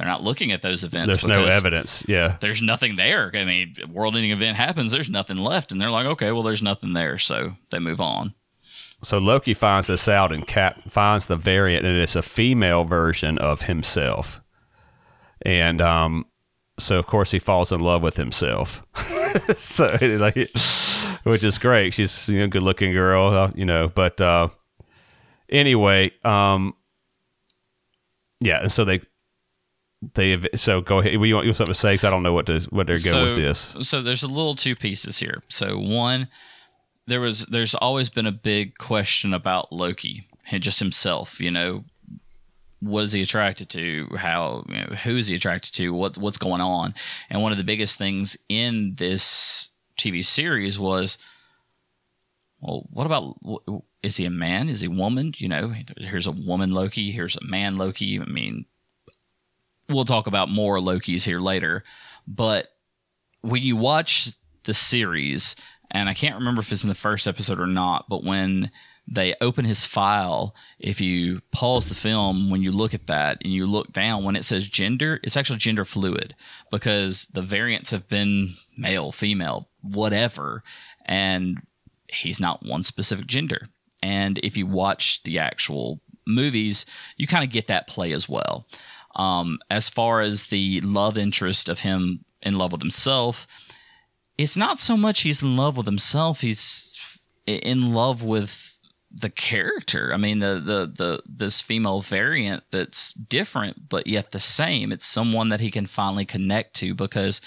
they're 0.00 0.08
not 0.08 0.22
looking 0.22 0.50
at 0.50 0.62
those 0.62 0.82
events. 0.82 1.14
There's 1.14 1.26
no 1.26 1.44
evidence. 1.44 2.02
Yeah. 2.08 2.38
There's 2.40 2.62
nothing 2.62 2.96
there. 2.96 3.30
I 3.34 3.44
mean, 3.44 3.74
world 3.92 4.16
ending 4.16 4.30
event 4.30 4.56
happens, 4.56 4.92
there's 4.92 5.10
nothing 5.10 5.36
left. 5.36 5.72
And 5.72 5.78
they're 5.78 5.90
like, 5.90 6.06
okay, 6.06 6.32
well, 6.32 6.42
there's 6.42 6.62
nothing 6.62 6.94
there. 6.94 7.18
So 7.18 7.56
they 7.70 7.80
move 7.80 8.00
on. 8.00 8.32
So 9.02 9.18
Loki 9.18 9.52
finds 9.52 9.88
this 9.88 10.08
out 10.08 10.32
and 10.32 10.46
Cap 10.46 10.90
finds 10.90 11.26
the 11.26 11.36
variant, 11.36 11.84
and 11.84 11.98
it's 11.98 12.16
a 12.16 12.22
female 12.22 12.84
version 12.84 13.36
of 13.36 13.62
himself. 13.62 14.40
And 15.42 15.82
um, 15.82 16.24
so, 16.78 16.98
of 16.98 17.06
course, 17.06 17.30
he 17.30 17.38
falls 17.38 17.70
in 17.70 17.80
love 17.80 18.00
with 18.00 18.16
himself. 18.16 18.82
so, 19.58 19.98
like, 20.00 20.34
which 21.24 21.44
is 21.44 21.58
great. 21.58 21.92
She's 21.92 22.26
you 22.26 22.40
know 22.40 22.46
good 22.46 22.62
looking 22.62 22.94
girl, 22.94 23.26
uh, 23.28 23.50
you 23.54 23.66
know. 23.66 23.88
But 23.94 24.18
uh, 24.18 24.48
anyway, 25.50 26.12
um, 26.24 26.74
yeah. 28.40 28.62
And 28.62 28.72
so 28.72 28.86
they 28.86 29.00
they 30.02 30.38
so 30.56 30.80
go 30.80 31.00
ahead. 31.00 31.12
You 31.12 31.34
want 31.34 31.46
you 31.46 31.52
to 31.52 31.74
say? 31.74 31.96
Cause 31.96 32.04
I 32.04 32.10
don't 32.10 32.22
know 32.22 32.32
what 32.32 32.46
to 32.46 32.60
what 32.70 32.86
they're 32.86 32.96
so, 32.96 33.12
going 33.12 33.24
with 33.26 33.36
this. 33.36 33.76
So 33.80 34.02
there's 34.02 34.22
a 34.22 34.28
little 34.28 34.54
two 34.54 34.74
pieces 34.74 35.18
here. 35.18 35.42
So 35.48 35.78
one, 35.78 36.28
there 37.06 37.20
was 37.20 37.46
there's 37.46 37.74
always 37.74 38.08
been 38.08 38.26
a 38.26 38.32
big 38.32 38.78
question 38.78 39.34
about 39.34 39.72
Loki 39.72 40.26
and 40.50 40.62
just 40.62 40.78
himself. 40.78 41.38
You 41.38 41.50
know, 41.50 41.84
what 42.80 43.04
is 43.04 43.12
he 43.12 43.20
attracted 43.20 43.68
to? 43.70 44.08
How 44.16 44.64
you 44.68 44.74
know, 44.74 44.96
who 45.04 45.16
is 45.18 45.26
he 45.26 45.34
attracted 45.34 45.74
to? 45.74 45.92
What 45.92 46.16
what's 46.16 46.38
going 46.38 46.62
on? 46.62 46.94
And 47.28 47.42
one 47.42 47.52
of 47.52 47.58
the 47.58 47.64
biggest 47.64 47.98
things 47.98 48.38
in 48.48 48.94
this 48.96 49.68
TV 49.98 50.24
series 50.24 50.78
was, 50.78 51.18
well, 52.60 52.86
what 52.90 53.06
about 53.06 53.36
is 54.02 54.16
he 54.16 54.24
a 54.24 54.30
man? 54.30 54.70
Is 54.70 54.80
he 54.80 54.86
a 54.86 54.90
woman? 54.90 55.34
You 55.36 55.48
know, 55.48 55.74
here's 55.98 56.26
a 56.26 56.32
woman 56.32 56.70
Loki. 56.70 57.10
Here's 57.10 57.36
a 57.36 57.44
man 57.44 57.76
Loki. 57.76 58.18
I 58.18 58.24
mean, 58.24 58.64
we'll 59.90 60.04
talk 60.04 60.26
about 60.26 60.48
more 60.48 60.78
Lokis 60.78 61.24
here 61.24 61.40
later, 61.40 61.84
but 62.26 62.68
when 63.42 63.62
you 63.62 63.76
watch 63.76 64.32
the 64.64 64.74
series, 64.74 65.56
and 65.90 66.08
I 66.08 66.14
can't 66.14 66.36
remember 66.36 66.60
if 66.60 66.72
it's 66.72 66.84
in 66.84 66.88
the 66.88 66.94
first 66.94 67.26
episode 67.26 67.58
or 67.58 67.66
not, 67.66 68.08
but 68.08 68.22
when 68.22 68.70
they 69.10 69.34
open 69.40 69.64
his 69.64 69.84
file. 69.84 70.54
If 70.78 71.00
you 71.00 71.42
pause 71.50 71.88
the 71.88 71.94
film, 71.96 72.48
when 72.48 72.62
you 72.62 72.70
look 72.70 72.94
at 72.94 73.08
that 73.08 73.38
and 73.42 73.52
you 73.52 73.66
look 73.66 73.92
down, 73.92 74.22
when 74.22 74.36
it 74.36 74.44
says 74.44 74.68
gender, 74.68 75.18
it's 75.24 75.36
actually 75.36 75.58
gender 75.58 75.84
fluid 75.84 76.36
because 76.70 77.26
the 77.32 77.42
variants 77.42 77.90
have 77.90 78.08
been 78.08 78.54
male, 78.78 79.10
female, 79.10 79.68
whatever. 79.82 80.62
And 81.04 81.58
he's 82.06 82.38
not 82.38 82.64
one 82.64 82.84
specific 82.84 83.26
gender. 83.26 83.68
And 84.00 84.38
if 84.44 84.56
you 84.56 84.66
watch 84.66 85.22
the 85.24 85.40
actual 85.40 86.00
movies, 86.24 86.86
you 87.16 87.26
kind 87.26 87.44
of 87.44 87.50
get 87.50 87.66
that 87.66 87.88
play 87.88 88.12
as 88.12 88.28
well. 88.28 88.66
Um, 89.16 89.58
as 89.68 89.88
far 89.88 90.20
as 90.20 90.44
the 90.44 90.80
love 90.82 91.18
interest 91.18 91.68
of 91.68 91.80
him 91.80 92.24
in 92.42 92.54
love 92.54 92.72
with 92.72 92.80
himself, 92.80 93.46
it's 94.38 94.56
not 94.56 94.80
so 94.80 94.96
much 94.96 95.22
he's 95.22 95.42
in 95.42 95.56
love 95.56 95.76
with 95.76 95.86
himself, 95.86 96.40
he's 96.40 96.96
in 97.46 97.92
love 97.92 98.22
with 98.22 98.78
the 99.10 99.30
character. 99.30 100.12
I 100.14 100.16
mean, 100.16 100.38
the, 100.38 100.62
the 100.64 100.86
the 100.86 101.22
this 101.26 101.60
female 101.60 102.00
variant 102.00 102.62
that's 102.70 103.12
different 103.12 103.88
but 103.88 104.06
yet 104.06 104.30
the 104.30 104.40
same. 104.40 104.92
It's 104.92 105.06
someone 105.06 105.48
that 105.48 105.60
he 105.60 105.70
can 105.70 105.86
finally 105.86 106.24
connect 106.24 106.74
to 106.76 106.94
because 106.94 107.40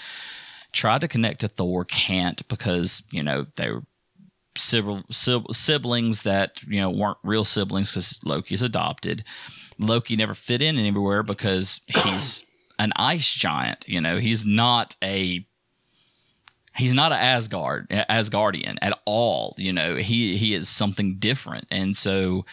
tried 0.72 1.00
to 1.00 1.08
connect 1.08 1.40
to 1.40 1.48
Thor 1.48 1.84
can't 1.84 2.46
because 2.48 3.02
you 3.10 3.22
know 3.22 3.46
they 3.56 3.70
were 3.70 3.82
siblings 4.56 6.22
that 6.22 6.62
you 6.66 6.80
know 6.80 6.90
weren't 6.90 7.18
real 7.24 7.44
siblings 7.44 7.90
because 7.90 8.20
Loki's 8.24 8.62
adopted. 8.62 9.24
Loki 9.78 10.16
never 10.16 10.34
fit 10.34 10.62
in 10.62 10.78
anywhere 10.78 11.22
because 11.22 11.80
he's 11.86 12.44
an 12.78 12.92
ice 12.96 13.28
giant. 13.28 13.84
You 13.86 14.00
know, 14.00 14.18
he's 14.18 14.44
not 14.44 14.96
a 15.02 15.46
he's 16.76 16.94
not 16.94 17.12
an 17.12 17.18
Asgard 17.18 17.88
Asgardian 17.88 18.78
at 18.82 18.98
all. 19.04 19.54
You 19.58 19.72
know, 19.72 19.96
he 19.96 20.36
he 20.36 20.54
is 20.54 20.68
something 20.68 21.16
different, 21.16 21.66
and 21.70 21.96
so 21.96 22.44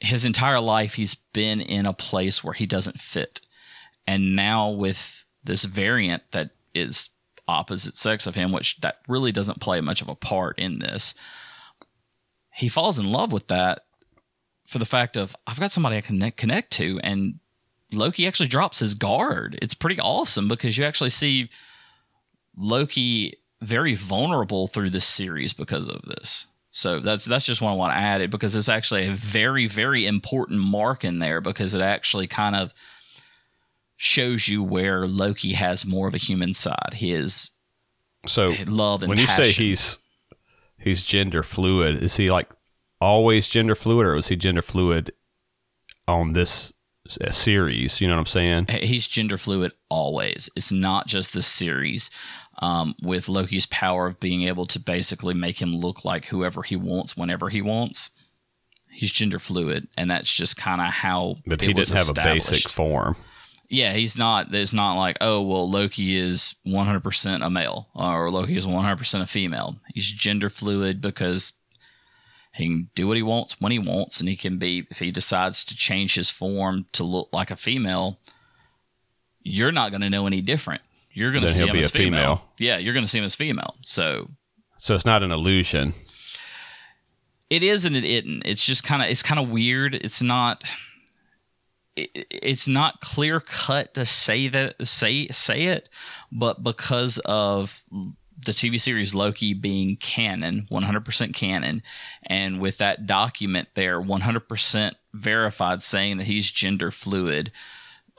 his 0.00 0.24
entire 0.24 0.60
life 0.60 0.94
he's 0.94 1.14
been 1.14 1.60
in 1.60 1.86
a 1.86 1.92
place 1.92 2.42
where 2.42 2.54
he 2.54 2.66
doesn't 2.66 3.00
fit, 3.00 3.40
and 4.06 4.36
now 4.36 4.70
with 4.70 5.24
this 5.44 5.64
variant 5.64 6.22
that 6.32 6.50
is 6.74 7.10
opposite 7.48 7.96
sex 7.96 8.26
of 8.26 8.34
him, 8.34 8.52
which 8.52 8.80
that 8.80 8.98
really 9.08 9.32
doesn't 9.32 9.60
play 9.60 9.80
much 9.80 10.00
of 10.00 10.08
a 10.08 10.14
part 10.14 10.58
in 10.58 10.78
this. 10.78 11.14
He 12.54 12.68
falls 12.68 12.98
in 12.98 13.10
love 13.10 13.32
with 13.32 13.48
that 13.48 13.84
for 14.72 14.78
the 14.78 14.86
fact 14.86 15.16
of 15.16 15.36
I've 15.46 15.60
got 15.60 15.70
somebody 15.70 15.96
I 15.96 16.00
can 16.00 16.16
connect, 16.16 16.38
connect 16.38 16.72
to, 16.72 16.98
and 17.04 17.38
Loki 17.92 18.26
actually 18.26 18.48
drops 18.48 18.78
his 18.78 18.94
guard. 18.94 19.58
It's 19.60 19.74
pretty 19.74 20.00
awesome 20.00 20.48
because 20.48 20.78
you 20.78 20.84
actually 20.84 21.10
see 21.10 21.50
Loki 22.56 23.36
very 23.60 23.94
vulnerable 23.94 24.66
through 24.66 24.90
this 24.90 25.04
series 25.04 25.52
because 25.52 25.86
of 25.86 26.02
this. 26.02 26.46
So 26.70 27.00
that's 27.00 27.26
that's 27.26 27.44
just 27.44 27.60
what 27.60 27.70
I 27.70 27.74
want 27.74 27.92
to 27.92 27.98
add 27.98 28.22
it 28.22 28.30
because 28.30 28.56
it's 28.56 28.70
actually 28.70 29.06
a 29.06 29.12
very 29.12 29.66
very 29.66 30.06
important 30.06 30.60
mark 30.60 31.04
in 31.04 31.18
there 31.18 31.42
because 31.42 31.74
it 31.74 31.82
actually 31.82 32.26
kind 32.26 32.56
of 32.56 32.72
shows 33.98 34.48
you 34.48 34.62
where 34.62 35.06
Loki 35.06 35.52
has 35.52 35.84
more 35.84 36.08
of 36.08 36.14
a 36.14 36.18
human 36.18 36.54
side. 36.54 36.94
His 36.94 37.50
So 38.26 38.54
love 38.66 39.02
and 39.02 39.10
when 39.10 39.18
you 39.18 39.26
say 39.26 39.52
he's 39.52 39.98
he's 40.78 41.04
gender 41.04 41.42
fluid, 41.42 42.02
is 42.02 42.16
he 42.16 42.28
like 42.28 42.48
always 43.02 43.48
gender 43.48 43.74
fluid, 43.74 44.06
or 44.06 44.14
was 44.14 44.28
he 44.28 44.36
gender 44.36 44.62
fluid 44.62 45.12
on 46.06 46.32
this 46.32 46.72
series? 47.30 48.00
You 48.00 48.08
know 48.08 48.14
what 48.14 48.20
I'm 48.20 48.26
saying? 48.26 48.66
he's 48.68 49.06
gender 49.06 49.36
fluid 49.36 49.72
always. 49.88 50.48
It's 50.56 50.72
not 50.72 51.06
just 51.06 51.32
the 51.32 51.42
series. 51.42 52.10
Um, 52.58 52.94
with 53.02 53.28
Loki's 53.28 53.66
power 53.66 54.06
of 54.06 54.20
being 54.20 54.42
able 54.42 54.66
to 54.66 54.78
basically 54.78 55.34
make 55.34 55.60
him 55.60 55.72
look 55.72 56.04
like 56.04 56.26
whoever 56.26 56.62
he 56.62 56.76
wants 56.76 57.16
whenever 57.16 57.48
he 57.48 57.60
wants, 57.60 58.10
he's 58.92 59.10
gender 59.10 59.40
fluid, 59.40 59.88
and 59.96 60.10
that's 60.10 60.32
just 60.32 60.56
kind 60.56 60.80
of 60.80 60.92
how. 60.92 61.36
But 61.46 61.62
it 61.62 61.68
he 61.68 61.72
didn't 61.72 61.96
have 61.96 62.10
a 62.10 62.14
basic 62.14 62.70
form. 62.70 63.16
Yeah, 63.68 63.94
he's 63.94 64.18
not. 64.18 64.54
It's 64.54 64.74
not 64.74 64.98
like 64.98 65.16
oh 65.20 65.40
well, 65.40 65.68
Loki 65.68 66.16
is 66.16 66.54
100% 66.66 67.44
a 67.44 67.50
male 67.50 67.88
or 67.94 68.30
Loki 68.30 68.56
is 68.56 68.66
100% 68.66 69.22
a 69.22 69.26
female. 69.26 69.76
He's 69.94 70.12
gender 70.12 70.50
fluid 70.50 71.00
because 71.00 71.54
he 72.54 72.66
can 72.66 72.90
do 72.94 73.06
what 73.08 73.16
he 73.16 73.22
wants 73.22 73.60
when 73.60 73.72
he 73.72 73.78
wants, 73.78 74.20
and 74.20 74.28
he 74.28 74.36
can 74.36 74.58
be 74.58 74.86
if 74.90 74.98
he 74.98 75.10
decides 75.10 75.64
to 75.64 75.74
change 75.76 76.14
his 76.14 76.28
form 76.30 76.86
to 76.92 77.04
look 77.04 77.28
like 77.32 77.50
a 77.50 77.56
female. 77.56 78.18
You're 79.42 79.72
not 79.72 79.90
going 79.90 80.02
to 80.02 80.10
know 80.10 80.26
any 80.26 80.40
different. 80.40 80.82
You're 81.12 81.32
going 81.32 81.42
to 81.42 81.48
see 81.48 81.58
he'll 81.60 81.68
him 81.68 81.72
be 81.74 81.80
as 81.80 81.88
a 81.88 81.92
female. 81.92 82.20
female. 82.36 82.42
Yeah, 82.58 82.76
you're 82.78 82.94
going 82.94 83.04
to 83.04 83.10
see 83.10 83.18
him 83.18 83.24
as 83.24 83.34
female. 83.34 83.74
So 83.82 84.30
So 84.78 84.94
it's 84.94 85.04
not 85.04 85.22
an 85.22 85.30
illusion. 85.32 85.94
it 87.50 87.62
is 87.62 87.84
and 87.84 87.96
it 87.96 88.04
isn't. 88.04 88.42
It's 88.46 88.64
just 88.64 88.84
kind 88.84 89.02
of 89.02 89.08
it's 89.08 89.22
kind 89.22 89.40
of 89.40 89.48
weird. 89.48 89.94
It's 89.94 90.22
not. 90.22 90.62
It, 91.94 92.26
it's 92.30 92.66
not 92.66 93.00
clear 93.02 93.40
cut 93.40 93.92
to 93.94 94.06
say 94.06 94.48
that 94.48 94.86
say 94.86 95.28
say 95.28 95.64
it, 95.66 95.88
but 96.30 96.62
because 96.62 97.18
of 97.26 97.84
the 98.38 98.52
TV 98.52 98.80
series 98.80 99.14
Loki 99.14 99.54
being 99.54 99.96
canon, 99.96 100.66
100% 100.70 101.34
canon, 101.34 101.82
and 102.24 102.60
with 102.60 102.78
that 102.78 103.06
document 103.06 103.68
there, 103.74 104.00
100% 104.00 104.92
verified 105.14 105.82
saying 105.82 106.18
that 106.18 106.24
he's 106.24 106.50
gender 106.50 106.90
fluid, 106.90 107.52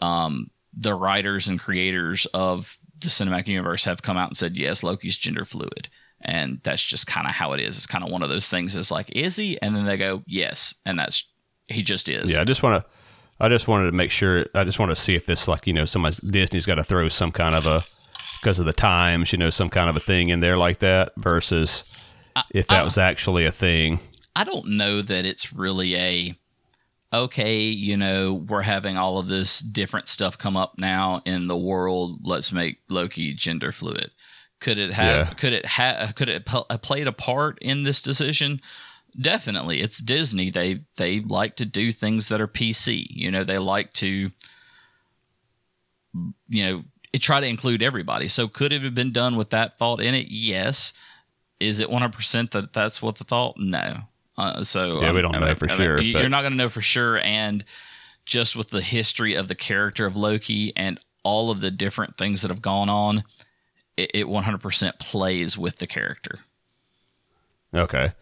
um, 0.01 0.49
the 0.75 0.95
writers 0.95 1.47
and 1.47 1.59
creators 1.59 2.25
of 2.33 2.77
the 2.99 3.09
cinematic 3.09 3.47
universe 3.47 3.83
have 3.83 4.01
come 4.01 4.17
out 4.17 4.29
and 4.29 4.37
said, 4.37 4.55
yes, 4.55 4.83
Loki's 4.83 5.17
gender 5.17 5.45
fluid. 5.45 5.89
And 6.21 6.61
that's 6.63 6.83
just 6.83 7.05
kind 7.05 7.27
of 7.27 7.33
how 7.33 7.51
it 7.51 7.59
is. 7.59 7.75
It's 7.75 7.87
kind 7.87 8.03
of 8.03 8.09
one 8.09 8.23
of 8.23 8.29
those 8.29 8.47
things. 8.47 8.75
It's 8.75 8.91
like, 8.91 9.09
is 9.11 9.35
he? 9.35 9.61
And 9.61 9.75
then 9.75 9.85
they 9.85 9.97
go, 9.97 10.23
yes. 10.25 10.73
And 10.85 10.97
that's, 10.97 11.25
he 11.67 11.83
just 11.83 12.07
is. 12.07 12.33
Yeah, 12.33 12.41
I 12.41 12.43
just 12.45 12.63
want 12.63 12.83
to. 12.83 12.89
I 13.39 13.49
just 13.49 13.67
wanted 13.67 13.87
to 13.87 13.91
make 13.91 14.11
sure. 14.11 14.45
I 14.53 14.63
just 14.63 14.79
want 14.79 14.91
to 14.91 14.95
see 14.95 15.15
if 15.15 15.25
this, 15.25 15.47
like, 15.47 15.67
you 15.67 15.73
know, 15.73 15.85
somebody's 15.85 16.17
Disney's 16.19 16.65
got 16.65 16.75
to 16.75 16.83
throw 16.83 17.07
some 17.09 17.31
kind 17.31 17.55
of 17.55 17.65
a 17.65 17.85
because 18.43 18.59
of 18.59 18.65
the 18.65 18.73
times, 18.73 19.31
you 19.31 19.37
know, 19.37 19.49
some 19.49 19.69
kind 19.69 19.89
of 19.89 19.95
a 19.95 20.01
thing 20.01 20.27
in 20.29 20.41
there 20.41 20.57
like 20.57 20.79
that 20.79 21.13
versus 21.15 21.85
if 22.51 22.67
that 22.67 22.83
was 22.83 22.97
actually 22.97 23.45
a 23.45 23.51
thing. 23.51 24.01
I 24.35 24.43
don't 24.43 24.71
know 24.71 25.01
that 25.01 25.25
it's 25.25 25.53
really 25.53 25.95
a 25.95 26.37
okay, 27.13 27.61
you 27.61 27.95
know, 27.95 28.33
we're 28.33 28.63
having 28.63 28.97
all 28.97 29.19
of 29.19 29.27
this 29.27 29.59
different 29.59 30.07
stuff 30.07 30.37
come 30.37 30.57
up 30.57 30.73
now 30.77 31.21
in 31.25 31.47
the 31.47 31.57
world. 31.57 32.19
Let's 32.23 32.51
make 32.51 32.79
Loki 32.89 33.33
gender 33.33 33.71
fluid. 33.71 34.11
Could 34.59 34.79
it 34.79 34.91
have? 34.91 35.27
Yeah. 35.27 35.33
Could 35.35 35.53
it 35.53 35.65
have? 35.65 36.15
Could 36.15 36.29
it 36.29 36.45
p- 36.45 36.63
uh, 36.69 36.77
played 36.79 37.07
a 37.07 37.11
part 37.11 37.59
in 37.61 37.83
this 37.83 38.01
decision? 38.01 38.59
Definitely, 39.19 39.79
it's 39.81 39.99
Disney. 39.99 40.49
They 40.49 40.81
they 40.97 41.19
like 41.21 41.55
to 41.57 41.65
do 41.65 41.91
things 41.91 42.29
that 42.29 42.41
are 42.41 42.47
PC. 42.47 43.05
You 43.09 43.29
know, 43.29 43.43
they 43.43 43.59
like 43.59 43.93
to, 43.93 44.31
you 46.49 46.65
know, 46.65 46.81
try 47.19 47.39
to 47.39 47.47
include 47.47 47.83
everybody. 47.83 48.27
So 48.27 48.47
could 48.47 48.73
it 48.73 48.81
have 48.83 48.95
been 48.95 49.11
done 49.11 49.35
with 49.35 49.49
that 49.51 49.77
thought 49.77 50.01
in 50.01 50.15
it? 50.15 50.27
Yes. 50.29 50.93
Is 51.59 51.79
it 51.79 51.89
one 51.89 52.01
hundred 52.01 52.15
percent 52.15 52.51
that 52.51 52.73
that's 52.73 53.01
what 53.01 53.15
the 53.15 53.23
thought? 53.23 53.55
No. 53.57 54.01
Uh, 54.37 54.63
so 54.63 55.01
Yeah, 55.01 55.11
we 55.11 55.19
um, 55.23 55.31
don't 55.31 55.35
I 55.35 55.47
know 55.47 55.55
for 55.55 55.65
I 55.65 55.67
mean, 55.69 55.77
sure, 55.77 55.95
but- 55.97 56.05
You're 56.05 56.29
not 56.29 56.41
going 56.41 56.53
to 56.53 56.57
know 56.57 56.69
for 56.69 56.81
sure, 56.81 57.19
and 57.19 57.63
just 58.25 58.55
with 58.55 58.69
the 58.69 58.81
history 58.81 59.35
of 59.35 59.47
the 59.47 59.55
character 59.55 60.05
of 60.05 60.15
Loki 60.15 60.73
and 60.75 60.99
all 61.23 61.51
of 61.51 61.61
the 61.61 61.71
different 61.71 62.17
things 62.17 62.41
that 62.41 62.49
have 62.49 62.61
gone 62.61 62.89
on, 62.89 63.23
it, 63.95 64.11
it 64.13 64.25
100% 64.25 64.99
plays 64.99 65.57
with 65.57 65.77
the 65.77 65.87
character. 65.87 66.39
Okay. 67.73 68.13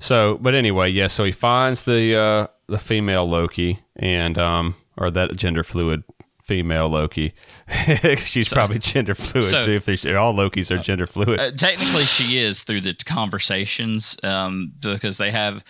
So, 0.00 0.38
but 0.40 0.54
anyway, 0.54 0.90
yeah. 0.90 1.06
So 1.06 1.24
he 1.24 1.32
finds 1.32 1.82
the 1.82 2.16
uh, 2.18 2.46
the 2.66 2.78
female 2.78 3.28
Loki 3.28 3.80
and 3.96 4.36
um 4.38 4.74
or 4.96 5.10
that 5.10 5.36
gender 5.36 5.62
fluid 5.62 6.04
female 6.46 6.88
Loki. 6.88 7.34
She's 8.18 8.52
probably 8.52 8.78
gender 8.78 9.14
fluid 9.14 9.44
so- 9.44 9.62
too. 9.62 9.72
If 9.72 9.88
all 10.16 10.34
Lokis 10.34 10.70
are 10.70 10.78
gender 10.78 11.06
fluid. 11.06 11.40
Uh, 11.40 11.50
technically, 11.50 12.04
she 12.04 12.38
is 12.38 12.62
through 12.62 12.82
the 12.82 12.94
conversations 12.94 14.16
um, 14.22 14.72
because 14.80 15.18
they 15.18 15.30
have 15.30 15.64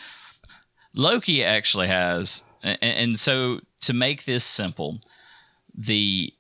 Loki 0.94 1.42
actually 1.44 1.88
has, 1.88 2.42
and, 2.62 2.78
and 2.82 3.18
so 3.18 3.60
to 3.82 3.92
make 3.92 4.24
this 4.24 4.44
simple, 4.44 5.00
the 5.74 6.32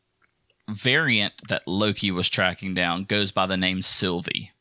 variant 0.68 1.34
that 1.48 1.62
Loki 1.66 2.10
was 2.10 2.28
tracking 2.28 2.74
down 2.74 3.04
goes 3.04 3.30
by 3.30 3.46
the 3.46 3.56
name 3.56 3.82
Sylvie. 3.82 4.52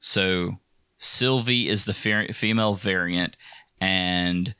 So 0.00 0.58
Sylvie 0.98 1.68
is 1.68 1.84
the 1.84 1.94
fe- 1.94 2.32
female 2.32 2.74
variant, 2.74 3.36
and 3.80 4.54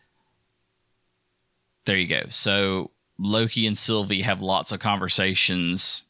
there 1.85 1.97
you 1.97 2.07
go. 2.07 2.25
So 2.29 2.92
Loki 3.23 3.67
and 3.67 3.79
Sylvie 3.79 4.23
have 4.23 4.43
lots 4.43 4.73
of 4.73 4.81
conversations 4.81 6.03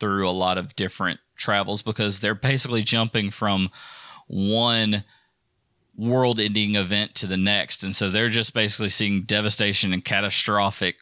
through 0.00 0.28
a 0.28 0.32
lot 0.32 0.58
of 0.58 0.74
different 0.74 1.20
travels 1.36 1.82
because 1.82 2.20
they're 2.20 2.34
basically 2.34 2.82
jumping 2.82 3.30
from 3.30 3.70
one 4.26 5.04
world 5.96 6.40
ending 6.40 6.74
event 6.74 7.14
to 7.16 7.26
the 7.26 7.36
next. 7.36 7.84
And 7.84 7.94
so 7.94 8.10
they're 8.10 8.30
just 8.30 8.54
basically 8.54 8.88
seeing 8.88 9.22
devastation 9.22 9.92
and 9.92 10.04
catastrophic 10.04 10.96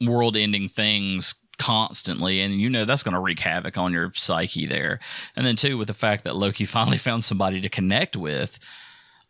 world 0.00 0.36
ending 0.36 0.68
things 0.68 1.34
constantly. 1.56 2.40
And 2.40 2.60
you 2.60 2.68
know 2.68 2.84
that's 2.84 3.02
going 3.02 3.14
to 3.14 3.20
wreak 3.20 3.40
havoc 3.40 3.78
on 3.78 3.92
your 3.92 4.12
psyche 4.14 4.66
there. 4.66 5.00
And 5.34 5.46
then, 5.46 5.56
too, 5.56 5.78
with 5.78 5.88
the 5.88 5.94
fact 5.94 6.24
that 6.24 6.36
Loki 6.36 6.64
finally 6.66 6.98
found 6.98 7.24
somebody 7.24 7.60
to 7.60 7.68
connect 7.68 8.16
with 8.16 8.58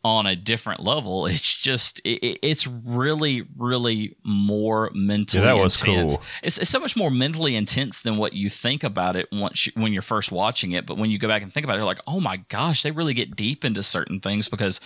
on 0.05 0.27
a 0.27 0.37
different 0.37 0.81
level, 0.85 1.25
it's 1.35 1.41
just, 1.61 1.99
it, 2.05 2.23
it- 2.23 2.39
it's 2.43 2.67
really, 2.67 3.47
really 3.57 4.17
more 4.23 4.91
mentally 4.95 5.43
Yeah, 5.43 5.55
that 5.55 5.61
was 5.63 5.81
intense. 5.83 6.17
cool. 6.17 6.23
It's, 6.43 6.59
it's 6.59 6.71
so 6.71 6.79
much 6.79 6.95
more 6.95 7.11
mentally 7.11 7.57
intense 7.57 8.03
than 8.03 8.17
what 8.17 8.35
you 8.35 8.51
think 8.51 8.85
about 8.85 9.17
it 9.17 9.29
once 9.33 9.67
you, 9.67 9.73
when 9.77 9.93
you're 9.95 10.03
first 10.03 10.31
watching 10.31 10.73
it. 10.73 10.85
But 10.87 10.99
when 10.99 11.11
you 11.11 11.19
go 11.19 11.27
back 11.27 11.43
and 11.43 11.53
think 11.53 11.65
about 11.65 11.75
it, 11.75 11.79
you're 11.79 11.87
like, 11.87 12.03
oh 12.07 12.21
my 12.21 12.37
gosh, 12.49 12.83
they 12.83 12.91
really 12.91 13.15
get 13.15 13.35
deep 13.35 13.65
into 13.65 13.83
certain 13.83 14.21
things 14.21 14.47
because 14.49 14.79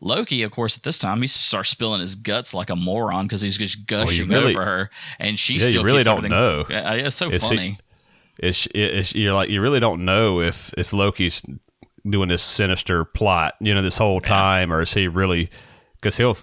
Loki, 0.00 0.42
of 0.42 0.50
course, 0.50 0.76
at 0.76 0.82
this 0.82 0.98
time, 0.98 1.22
he 1.22 1.28
starts 1.28 1.70
spilling 1.70 2.00
his 2.00 2.14
guts 2.14 2.52
like 2.54 2.70
a 2.70 2.76
moron 2.76 3.26
because 3.26 3.40
he's 3.42 3.58
just 3.58 3.86
gushing 3.86 4.28
really- 4.28 4.54
over 4.54 4.64
her, 4.64 4.90
and 5.18 5.38
she 5.38 5.54
Yeah, 5.54 5.64
you 5.66 5.70
still 5.70 5.84
really 5.84 6.02
don't 6.04 6.18
everything- 6.24 6.30
know. 6.38 6.66
Yeah, 6.68 6.92
it's 6.94 7.16
so 7.16 7.28
It's- 7.28 7.48
funny. 7.48 7.78
It's, 8.40 8.68
it's 8.72 9.14
you're 9.16 9.34
like 9.34 9.50
you 9.50 9.60
really 9.60 9.80
don't 9.80 10.04
know 10.04 10.40
if 10.40 10.72
if 10.78 10.92
Loki's 10.92 11.42
doing 12.10 12.28
this 12.28 12.42
sinister 12.42 13.04
plot, 13.04 13.54
you 13.60 13.74
know, 13.74 13.82
this 13.82 13.98
whole 13.98 14.20
time, 14.20 14.72
or 14.72 14.80
is 14.82 14.92
he 14.94 15.08
really? 15.08 15.50
Because 15.96 16.16
he'll 16.16 16.36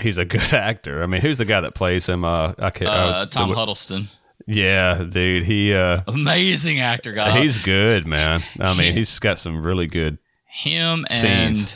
he's 0.00 0.18
a 0.18 0.24
good 0.24 0.52
actor. 0.52 1.02
I 1.02 1.06
mean, 1.06 1.20
who's 1.20 1.38
the 1.38 1.44
guy 1.44 1.60
that 1.60 1.74
plays 1.74 2.08
him? 2.08 2.24
Uh, 2.24 2.54
I 2.58 2.70
can't. 2.70 2.90
uh, 2.90 3.26
Tom 3.26 3.50
the- 3.50 3.56
Huddleston, 3.56 4.08
Yeah, 4.46 5.04
dude, 5.08 5.44
he 5.44 5.74
uh, 5.74 6.02
amazing 6.06 6.80
actor, 6.80 7.12
guy. 7.12 7.40
he's 7.40 7.58
good, 7.58 8.06
man. 8.06 8.42
I 8.60 8.74
mean, 8.74 8.92
he- 8.92 8.98
he's 9.00 9.18
got 9.18 9.38
some 9.38 9.62
really 9.62 9.86
good. 9.86 10.18
him 10.46 11.04
and 11.10 11.72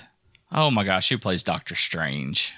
oh 0.52 0.70
my 0.70 0.84
gosh, 0.84 1.08
who 1.08 1.18
plays 1.18 1.42
Doctor 1.42 1.74
Strange? 1.74 2.54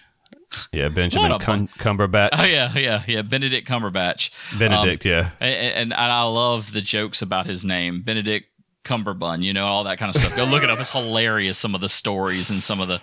Yeah, 0.72 0.88
Benjamin 0.88 1.38
Cum- 1.38 1.68
Cumberbatch, 1.78 2.30
Oh 2.32 2.44
yeah, 2.44 2.76
yeah, 2.76 3.04
yeah. 3.06 3.22
Benedict 3.22 3.68
Cumberbatch. 3.68 4.30
Benedict. 4.58 5.04
yeah, 5.04 5.30
And, 5.38 5.54
and, 5.54 5.92
and 5.92 5.94
I 6.12 6.24
love 6.24 6.72
the 6.72 6.80
jokes 6.80 7.22
about 7.22 7.46
his 7.46 7.64
name, 7.64 8.02
Benedict 8.02 8.48
Cumberbun, 8.90 9.42
you 9.42 9.52
know, 9.52 9.66
all 9.66 9.84
that 9.84 9.98
kind 9.98 10.14
of 10.14 10.20
stuff. 10.20 10.34
Go 10.34 10.44
look 10.44 10.62
it 10.62 10.70
up. 10.70 10.80
It's 10.80 10.90
hilarious, 10.90 11.56
some 11.56 11.74
of 11.74 11.80
the 11.80 11.88
stories 11.88 12.50
and 12.50 12.62
some 12.62 12.80
of 12.80 12.88
the 12.88 13.00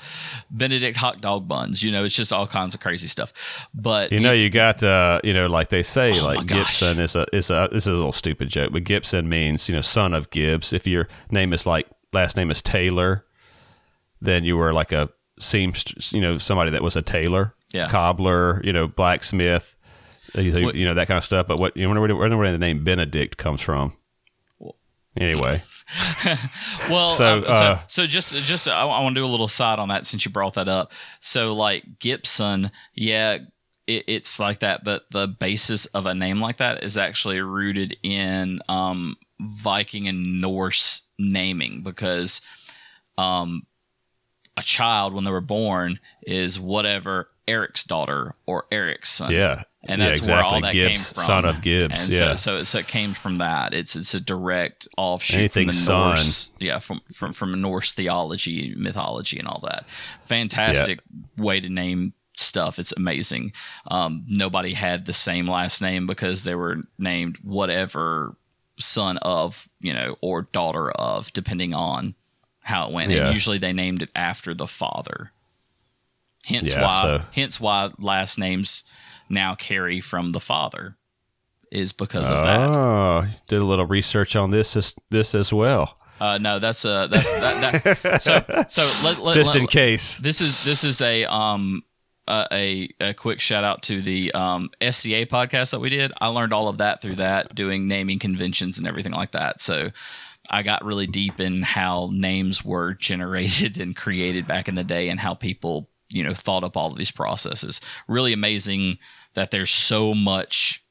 Benedict 0.51 0.97
hot 0.97 1.21
dog 1.21 1.47
buns. 1.47 1.81
You 1.83 1.91
know, 1.91 2.03
it's 2.03 2.15
just 2.15 2.33
all 2.33 2.45
kinds 2.47 2.73
of 2.75 2.81
crazy 2.81 3.07
stuff. 3.07 3.31
But 3.73 4.11
You 4.11 4.19
know, 4.19 4.33
you 4.33 4.49
got 4.49 4.83
uh, 4.83 5.21
you 5.23 5.33
know, 5.33 5.47
like 5.47 5.69
they 5.69 5.83
say, 5.83 6.19
Oh, 6.19 6.25
like. 6.25 6.45
Gibson 6.47 6.99
is 6.99 7.15
a 7.15 7.25
is 7.33 7.49
a 7.49 7.69
this 7.71 7.83
is 7.83 7.87
a 7.87 7.93
little 7.93 8.11
stupid 8.11 8.49
joke, 8.49 8.71
but 8.73 8.83
Gibson 8.83 9.29
means 9.29 9.69
you 9.69 9.75
know 9.75 9.81
son 9.81 10.13
of 10.13 10.29
Gibbs. 10.29 10.73
If 10.73 10.85
your 10.87 11.07
name 11.31 11.53
is 11.53 11.65
like 11.65 11.87
last 12.13 12.35
name 12.35 12.51
is 12.51 12.61
Taylor, 12.61 13.25
then 14.21 14.43
you 14.43 14.57
were 14.57 14.73
like 14.73 14.91
a 14.91 15.09
seamstress, 15.39 16.13
you 16.13 16.19
know, 16.21 16.37
somebody 16.37 16.71
that 16.71 16.81
was 16.81 16.95
a 16.95 17.01
tailor, 17.01 17.53
Yeah. 17.71 17.87
cobbler, 17.87 18.61
you 18.63 18.73
know, 18.73 18.87
blacksmith. 18.87 19.75
You, 20.35 20.71
you 20.71 20.85
know 20.85 20.93
that 20.95 21.07
kind 21.07 21.17
of 21.17 21.23
stuff. 21.23 21.47
But 21.47 21.57
what 21.59 21.75
you 21.77 21.87
wonder 21.87 22.01
where, 22.01 22.15
wonder 22.15 22.37
where 22.37 22.51
the 22.51 22.57
name 22.57 22.83
Benedict 22.83 23.37
comes 23.37 23.61
from. 23.61 23.93
Anyway, 25.19 25.63
Well, 26.89 27.09
So, 27.09 27.37
um, 27.37 27.43
so, 27.43 27.49
uh, 27.49 27.79
so 27.87 28.07
just 28.07 28.35
just 28.35 28.67
I, 28.67 28.81
I 28.81 29.01
want 29.01 29.15
to 29.15 29.21
do 29.21 29.25
a 29.25 29.27
little 29.27 29.47
side 29.47 29.79
on 29.79 29.89
that 29.89 30.05
since 30.05 30.25
you 30.25 30.31
brought 30.31 30.55
that 30.55 30.67
up. 30.67 30.91
So 31.21 31.53
like 31.53 31.99
Gibson, 31.99 32.71
yeah, 32.93 33.39
it, 33.87 34.03
it's 34.07 34.39
like 34.39 34.59
that, 34.59 34.83
but 34.83 35.03
the 35.11 35.27
basis 35.27 35.85
of 35.87 36.05
a 36.05 36.13
name 36.13 36.39
like 36.39 36.57
that 36.57 36.83
is 36.83 36.97
actually 36.97 37.39
rooted 37.39 37.97
in 38.03 38.61
um, 38.67 39.17
Viking 39.39 40.07
and 40.07 40.41
Norse 40.41 41.03
naming 41.17 41.83
because 41.83 42.41
um, 43.17 43.65
a 44.57 44.61
child 44.61 45.13
when 45.13 45.23
they 45.23 45.31
were 45.31 45.41
born 45.41 45.99
is 46.21 46.59
whatever 46.59 47.29
Eric's 47.47 47.83
daughter 47.83 48.35
or 48.45 48.65
Eric's 48.71 49.11
son. 49.11 49.31
yeah, 49.31 49.63
And 49.87 50.01
yeah, 50.01 50.07
that's 50.09 50.19
exactly. 50.19 50.35
where 50.35 50.43
all 50.43 50.61
that 50.61 50.73
Gibbs, 50.73 51.05
came 51.05 51.13
from. 51.15 51.23
son 51.23 51.45
of 51.45 51.61
Gibbs. 51.61 52.03
And 52.03 52.13
yeah, 52.13 52.35
so, 52.35 52.57
so, 52.57 52.63
so 52.63 52.77
it 52.79 52.87
came 52.87 53.13
from 53.13 53.37
that. 53.37 53.73
It's 53.73 53.95
it's 53.95 54.13
a 54.13 54.19
direct 54.19 54.87
offshoot 54.97 55.39
Anything 55.39 55.67
from 55.69 55.75
the 55.75 55.81
son. 55.81 56.15
Norse, 56.15 56.49
yeah, 56.59 56.79
from 56.79 57.01
from 57.13 57.33
from 57.33 57.61
Norse 57.61 57.93
theology, 57.93 58.73
mythology, 58.77 59.39
and 59.39 59.47
all 59.47 59.61
that. 59.63 59.85
Fantastic 60.25 60.99
way 61.37 61.59
to 61.59 61.69
name 61.69 62.13
stuff. 62.37 62.79
It's 62.79 62.91
amazing. 62.91 63.53
Um, 63.89 64.25
nobody 64.27 64.73
had 64.73 65.05
the 65.05 65.13
same 65.13 65.49
last 65.49 65.81
name 65.81 66.05
because 66.05 66.43
they 66.43 66.55
were 66.55 66.83
named 66.97 67.37
whatever 67.41 68.35
son 68.79 69.17
of, 69.17 69.67
you 69.79 69.93
know, 69.93 70.17
or 70.21 70.43
daughter 70.43 70.91
of, 70.91 71.33
depending 71.33 71.73
on 71.73 72.13
how 72.61 72.87
it 72.87 72.93
went. 72.93 73.11
Yeah. 73.11 73.27
And 73.27 73.33
usually 73.33 73.57
they 73.57 73.73
named 73.73 74.01
it 74.01 74.09
after 74.13 74.53
the 74.53 74.67
father. 74.67 75.31
Hence 76.45 76.73
Yeah, 76.73 76.83
why 76.83 77.01
so- 77.01 77.23
hence 77.31 77.59
why 77.59 77.91
last 77.97 78.37
names 78.37 78.83
now 79.29 79.55
carry 79.55 79.99
from 80.01 80.31
the 80.31 80.39
father 80.39 80.97
is 81.71 81.91
because 81.93 82.29
of 82.29 82.43
that. 82.43 82.75
Oh, 82.77 83.25
did 83.47 83.59
a 83.59 83.65
little 83.65 83.85
research 83.85 84.35
on 84.35 84.51
this 84.51 84.75
as, 84.75 84.93
this 85.09 85.35
as 85.35 85.51
well, 85.51 85.97
Uh, 86.19 86.37
no, 86.37 86.59
that's 86.59 86.83
uh 86.85 87.07
that's 87.07 87.31
that, 87.33 87.83
that 88.03 88.21
so 88.21 88.41
so 88.69 89.05
let, 89.05 89.19
let, 89.19 89.33
just 89.35 89.53
let- 89.53 89.57
in 89.57 89.67
case. 89.67 90.17
this 90.19 90.41
is 90.41 90.63
this 90.63 90.83
is 90.83 91.01
a 91.01 91.25
um 91.25 91.83
uh, 92.27 92.45
a 92.51 92.89
a 92.99 93.13
quick 93.13 93.39
shout 93.39 93.63
out 93.63 93.83
to 93.83 94.01
the 94.01 94.31
um 94.33 94.69
SCA 94.81 95.25
podcast 95.27 95.71
that 95.71 95.79
we 95.79 95.89
did. 95.89 96.11
I 96.19 96.27
learned 96.27 96.53
all 96.53 96.67
of 96.69 96.77
that 96.79 97.01
through 97.01 97.15
that 97.17 97.53
doing 97.55 97.87
naming 97.87 98.19
conventions 98.19 98.77
and 98.77 98.87
everything 98.87 99.13
like 99.13 99.31
that. 99.31 99.61
So 99.61 99.91
I 100.49 100.63
got 100.63 100.83
really 100.85 101.07
deep 101.07 101.39
in 101.39 101.61
how 101.61 102.09
names 102.13 102.63
were 102.65 102.93
generated 103.09 103.79
and 103.79 103.95
created 103.95 104.47
back 104.47 104.67
in 104.67 104.75
the 104.75 104.83
day 104.83 105.09
and 105.09 105.19
how 105.19 105.33
people, 105.35 105.89
you 106.09 106.23
know, 106.23 106.33
thought 106.33 106.63
up 106.63 106.77
all 106.77 106.91
of 106.91 106.97
these 106.97 107.11
processes. 107.11 107.81
Really 108.07 108.33
amazing 108.33 108.97
that 109.33 109.51
there's 109.51 109.71
so 109.71 110.13
much 110.13 110.83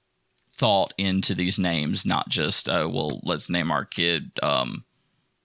thought 0.53 0.95
into 0.99 1.35
these 1.35 1.59
names, 1.59 2.05
not 2.07 2.29
just 2.29 2.69
oh 2.69 2.89
well, 2.89 3.21
let's 3.25 3.51
name 3.51 3.71
our 3.71 3.85
kid 3.85 4.31
um 4.43 4.85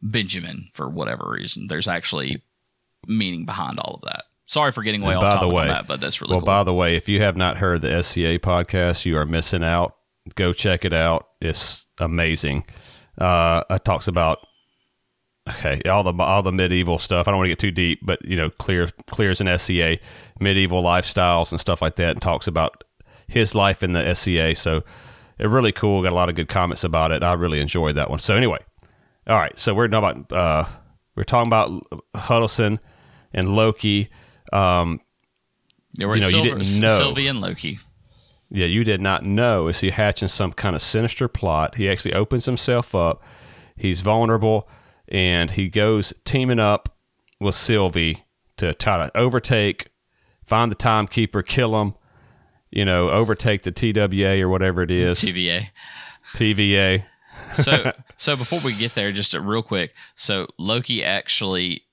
Benjamin 0.02 0.68
for 0.74 0.90
whatever 0.90 1.30
reason. 1.30 1.68
There's 1.68 1.88
actually 1.88 2.42
meaning 3.08 3.46
behind 3.46 3.80
all 3.80 3.96
of 3.96 4.02
that. 4.10 4.24
Sorry 4.48 4.72
for 4.72 4.84
getting 4.84 5.02
way 5.02 5.14
And 5.14 5.18
off 5.18 5.24
by 5.24 5.30
the 5.30 5.36
topic 5.42 5.54
way- 5.54 5.68
that, 5.68 5.88
but 5.88 6.00
that's 6.02 6.22
really 6.22 6.32
Well, 6.32 6.42
cool. 6.42 6.46
by 6.46 6.64
the 6.64 6.74
way, 6.74 6.96
if 6.96 7.08
you 7.08 7.22
have 7.22 7.38
not 7.38 7.58
heard 7.58 7.82
the 7.82 8.04
SCA 8.04 8.40
podcast, 8.40 9.06
you 9.06 9.16
are 9.18 9.26
missing 9.26 9.64
out. 9.64 9.96
Go 10.36 10.54
check 10.54 10.84
it 10.86 10.94
out. 10.94 11.28
It's 11.40 11.88
amazing. 12.00 12.66
Uh, 13.18 13.64
it 13.70 13.86
talks 13.86 14.08
about 14.08 14.40
okay 15.52 15.82
all 15.90 16.04
the 16.04 16.14
all 16.24 16.42
the 16.42 16.52
medieval 16.52 16.98
stuff. 16.98 17.28
I 17.28 17.32
don't 17.32 17.38
want 17.38 17.46
to 17.46 17.52
get 17.52 17.60
too 17.60 17.72
deep, 17.72 18.00
but 18.02 18.24
you 18.26 18.36
know, 18.36 18.50
Kleer 18.50 18.92
Kleer's 19.08 19.42
an 19.42 19.58
SCA 19.58 19.98
medieval 20.40 20.82
lifestyles 20.84 21.52
and 21.52 21.60
stuff 21.60 21.82
like 21.82 21.96
that, 21.98 22.12
and 22.12 22.22
talks 22.22 22.48
about 22.48 22.84
his 23.28 23.56
life 23.56 23.84
in 23.84 23.94
the 23.94 24.14
SCA. 24.14 24.56
So 24.56 24.84
it 25.40 25.48
really 25.48 25.72
cool. 25.72 26.04
Got 26.04 26.12
a 26.12 26.16
lot 26.16 26.30
of 26.30 26.36
good 26.36 26.50
comments 26.50 26.84
about 26.84 27.12
it. 27.12 27.24
I 27.24 27.34
really 27.34 27.60
enjoyed 27.60 27.96
that 27.96 28.10
one. 28.10 28.20
So 28.20 28.36
anyway, 28.36 28.60
all 29.28 29.38
right. 29.38 29.58
So 29.60 29.74
we're 29.74 29.88
talking 29.88 30.26
about 30.28 30.38
uh, 30.38 30.66
we're 31.16 31.24
talking 31.24 31.48
about 31.48 31.72
Huddleston 32.16 32.80
and 33.34 33.56
Loki. 33.56 34.10
Um, 34.54 35.00
were 36.00 36.16
you 36.16 36.22
know, 36.22 36.28
you 36.28 36.44
didn't 36.44 36.80
know. 36.80 36.98
Sylvie 36.98 37.28
and 37.28 37.42
Loki. 37.42 37.80
yeah, 38.50 38.66
you 38.66 38.84
did 38.84 39.02
not 39.02 39.26
know. 39.26 39.68
Is 39.68 39.80
he 39.80 39.90
hatching 39.90 40.28
some 40.28 40.52
kind 40.54 40.76
of 40.76 40.82
sinister 40.82 41.28
plot? 41.28 41.76
He 41.76 41.90
actually 41.90 42.14
opens 42.14 42.46
himself 42.46 42.94
up. 42.96 43.24
He's 43.76 44.02
vulnerable, 44.02 44.70
and 45.12 45.52
he 45.52 45.68
goes 45.68 46.14
teaming 46.24 46.60
up 46.60 46.98
with 47.40 47.54
Sylvie 47.54 48.24
to 48.58 48.74
try 48.74 48.98
to 48.98 49.16
overtake, 49.16 49.90
find 50.46 50.72
the 50.72 50.76
timekeeper, 50.76 51.44
kill 51.44 51.80
him. 51.80 51.94
You 52.72 52.86
know, 52.86 53.10
overtake 53.10 53.64
the 53.64 53.72
TWA 53.72 54.40
or 54.40 54.48
whatever 54.48 54.82
it 54.82 54.92
is, 54.92 55.20
TVA. 55.20 55.68
TVA. 56.34 57.04
so 57.54 57.92
so 58.18 58.38
before 58.38 58.62
we 58.62 58.74
get 58.74 58.96
there, 58.96 59.12
just 59.12 59.34
a 59.34 59.42
real 59.42 59.62
quick. 59.62 59.94
So 60.16 60.48
Loki 60.58 61.04
actually 61.04 61.84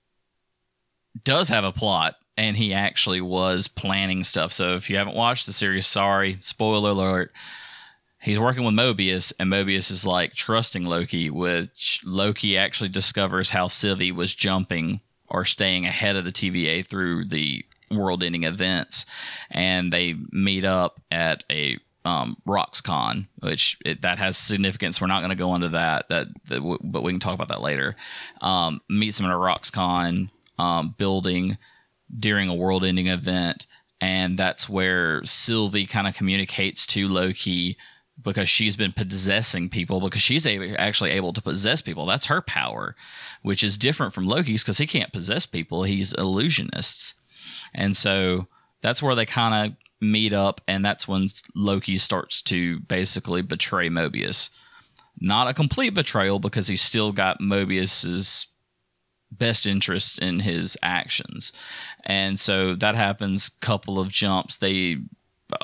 does 1.24 1.48
have 1.48 1.64
a 1.64 1.72
plot, 1.72 2.14
and 2.36 2.56
he 2.56 2.72
actually 2.72 3.20
was 3.20 3.66
planning 3.66 4.22
stuff. 4.22 4.52
So 4.52 4.76
if 4.76 4.88
you 4.88 4.96
haven't 4.96 5.16
watched 5.16 5.46
the 5.46 5.52
series, 5.52 5.88
sorry, 5.88 6.38
spoiler 6.40 6.90
alert. 6.90 7.32
He's 8.20 8.38
working 8.38 8.64
with 8.64 8.74
Mobius, 8.74 9.32
and 9.38 9.50
Mobius 9.50 9.90
is 9.90 10.04
like 10.04 10.34
trusting 10.34 10.84
Loki, 10.84 11.30
which 11.30 12.00
Loki 12.04 12.58
actually 12.58 12.88
discovers 12.88 13.50
how 13.50 13.68
Sylvie 13.68 14.12
was 14.12 14.34
jumping 14.34 15.00
or 15.28 15.44
staying 15.44 15.86
ahead 15.86 16.16
of 16.16 16.24
the 16.24 16.32
TVA 16.32 16.84
through 16.84 17.26
the 17.26 17.64
world-ending 17.90 18.44
events, 18.44 19.06
and 19.50 19.92
they 19.92 20.14
meet 20.32 20.64
up 20.64 21.00
at 21.10 21.44
a 21.50 21.78
um, 22.04 22.36
Roxxon, 22.46 23.26
which 23.40 23.76
it, 23.84 24.02
that 24.02 24.18
has 24.18 24.36
significance. 24.36 25.00
We're 25.00 25.08
not 25.08 25.20
going 25.20 25.30
to 25.30 25.36
go 25.36 25.54
into 25.54 25.68
that, 25.70 26.08
that, 26.08 26.28
that 26.48 26.56
w- 26.56 26.78
but 26.82 27.02
we 27.02 27.12
can 27.12 27.20
talk 27.20 27.34
about 27.34 27.48
that 27.48 27.60
later. 27.60 27.94
Um, 28.40 28.80
meets 28.88 29.20
him 29.20 29.26
at 29.26 29.32
a 29.32 29.34
Roxxon 29.34 30.30
um, 30.58 30.94
building 30.96 31.58
during 32.18 32.50
a 32.50 32.54
world-ending 32.54 33.06
event, 33.06 33.66
and 34.00 34.38
that's 34.38 34.68
where 34.68 35.24
Sylvie 35.24 35.86
kind 35.86 36.08
of 36.08 36.14
communicates 36.14 36.86
to 36.88 37.08
Loki 37.08 37.76
because 38.22 38.48
she's 38.48 38.76
been 38.76 38.92
possessing 38.92 39.68
people 39.68 40.00
because 40.00 40.22
she's 40.22 40.46
a- 40.46 40.74
actually 40.76 41.10
able 41.10 41.32
to 41.32 41.42
possess 41.42 41.80
people. 41.80 42.06
That's 42.06 42.26
her 42.26 42.40
power, 42.40 42.96
which 43.42 43.62
is 43.62 43.78
different 43.78 44.12
from 44.12 44.26
Loki's 44.26 44.62
because 44.62 44.78
he 44.78 44.86
can't 44.86 45.12
possess 45.12 45.46
people. 45.46 45.84
He's 45.84 46.12
illusionists. 46.14 47.14
And 47.74 47.96
so 47.96 48.48
that's 48.80 49.02
where 49.02 49.14
they 49.14 49.26
kind 49.26 49.72
of 49.72 49.76
meet 50.00 50.32
up, 50.32 50.60
and 50.68 50.84
that's 50.84 51.08
when 51.08 51.26
Loki 51.54 51.98
starts 51.98 52.42
to 52.42 52.80
basically 52.80 53.42
betray 53.42 53.88
Mobius. 53.88 54.50
Not 55.20 55.48
a 55.48 55.54
complete 55.54 55.94
betrayal 55.94 56.38
because 56.38 56.68
he's 56.68 56.82
still 56.82 57.12
got 57.12 57.40
Mobius's 57.40 58.46
best 59.30 59.66
interest 59.66 60.18
in 60.18 60.40
his 60.40 60.76
actions. 60.82 61.52
And 62.04 62.38
so 62.38 62.74
that 62.76 62.94
happens 62.94 63.48
couple 63.48 63.98
of 63.98 64.10
jumps. 64.10 64.56
They 64.56 64.98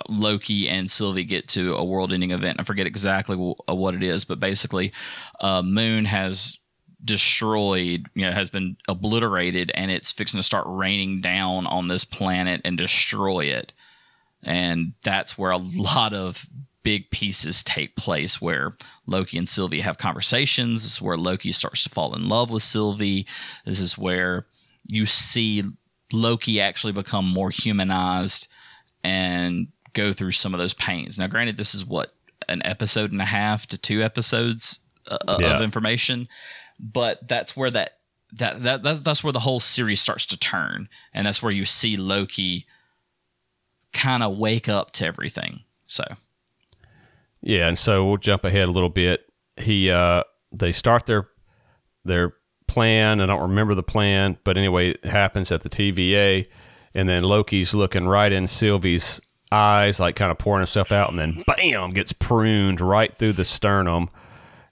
Loki 0.09 0.68
and 0.68 0.91
Sylvie 0.91 1.24
get 1.24 1.49
to 1.49 1.74
a 1.74 1.85
world-ending 1.85 2.30
event. 2.30 2.59
I 2.59 2.64
forget 2.64 2.87
exactly 2.87 3.37
uh, 3.68 3.74
what 3.74 3.95
it 3.95 4.03
is, 4.03 4.24
but 4.24 4.41
basically, 4.41 4.93
uh, 5.41 5.62
Moon 5.62 6.07
has 6.07 6.59
destroyed, 7.05 8.07
you 8.14 8.24
know, 8.24 8.32
has 8.32 8.49
been 8.49 8.76
obliterated, 8.89 9.70
and 9.74 9.91
it's 9.91 10.12
fixing 10.12 10.39
to 10.39 10.43
start 10.43 10.64
raining 10.66 11.20
down 11.20 11.66
on 11.66 11.89
this 11.89 12.05
planet 12.05 12.61
and 12.64 12.78
destroy 12.78 13.45
it. 13.45 13.72
And 14.43 14.95
that's 15.03 15.37
where 15.37 15.51
a 15.51 15.59
lot 15.59 16.14
of 16.14 16.47
big 16.82 17.11
pieces 17.11 17.64
take 17.64 17.97
place 17.97 18.41
where 18.41 18.76
Loki 19.07 19.39
and 19.39 19.49
Sylvie 19.49 19.80
have 19.80 19.99
conversations. 19.99 20.82
This 20.82 20.93
is 20.93 21.03
where 21.03 21.16
Loki 21.16 21.51
starts 21.51 21.82
to 21.85 21.89
fall 21.89 22.14
in 22.14 22.28
love 22.28 22.51
with 22.51 22.62
Sylvie. 22.62 23.26
This 23.64 23.80
is 23.80 23.99
where 23.99 24.47
you 24.87 25.07
see 25.07 25.64
Loki 26.12 26.61
actually 26.61 26.93
become 26.93 27.26
more 27.26 27.51
humanized 27.51 28.49
and 29.03 29.68
go 29.95 30.12
through 30.12 30.32
some 30.32 30.53
of 30.55 30.59
those 30.61 30.74
pains. 30.74 31.18
Now, 31.18 31.26
granted, 31.26 31.57
this 31.57 31.74
is 31.74 31.84
what 31.84 32.12
an 32.49 32.61
episode 32.64 33.11
and 33.12 33.22
a 33.22 33.26
half 33.26 33.66
to 33.68 33.78
two 33.78 34.03
episodes 34.03 34.78
uh, 35.07 35.38
Yeah. 35.40 35.57
of 35.57 35.62
information, 35.62 36.28
but 36.78 37.26
that's 37.28 37.57
where 37.57 37.70
that 37.70 37.99
that, 38.32 38.62
that 38.64 38.82
that 38.82 39.05
that's 39.05 39.22
where 39.22 39.32
the 39.32 39.40
whole 39.40 39.61
series 39.61 40.01
starts 40.01 40.26
to 40.26 40.36
turn, 40.36 40.88
and 41.12 41.26
that's 41.26 41.42
where 41.42 41.53
you 41.53 41.64
see 41.64 41.97
Loki 41.97 42.66
kind 43.92 44.22
of 44.22 44.36
wake 44.36 44.68
up 44.68 44.90
to 44.92 45.07
everything. 45.07 45.61
So, 45.86 46.05
Yeah, 47.40 47.68
and 47.68 47.78
so 47.78 48.05
we'll 48.07 48.16
jump 48.16 48.45
ahead 48.45 48.64
a 48.64 48.70
little 48.72 48.88
bit. 48.88 49.20
He 49.57 49.90
uh 49.90 50.24
they 50.53 50.72
start 50.72 51.07
their 51.07 51.28
their 52.05 52.34
plan. 52.66 53.20
I 53.20 53.26
don't 53.26 53.42
remember 53.42 53.74
the 53.74 53.82
plan, 53.84 54.38
but 54.45 54.57
anyway, 54.59 54.90
it 54.90 55.05
happens 55.05 55.53
at 55.53 55.62
the 55.62 55.68
TVA 55.68 56.47
and 56.95 57.09
then 57.09 57.22
Loki's 57.22 57.74
looking 57.74 58.07
right 58.07 58.32
in 58.32 58.47
Sylvie's 58.49 59.20
eyes, 59.55 60.01
like 60.01 60.17
kind 60.17 60.31
of 60.31 60.39
pouring 60.39 60.61
himself 60.61 60.93
out, 60.93 61.11
and 61.11 61.19
then 61.19 61.45
bam, 61.47 61.93
gets 61.93 62.13
pruned 62.13 62.81
right 62.81 63.15
through 63.15 63.35
the 63.35 63.45
sternum. 63.45 64.11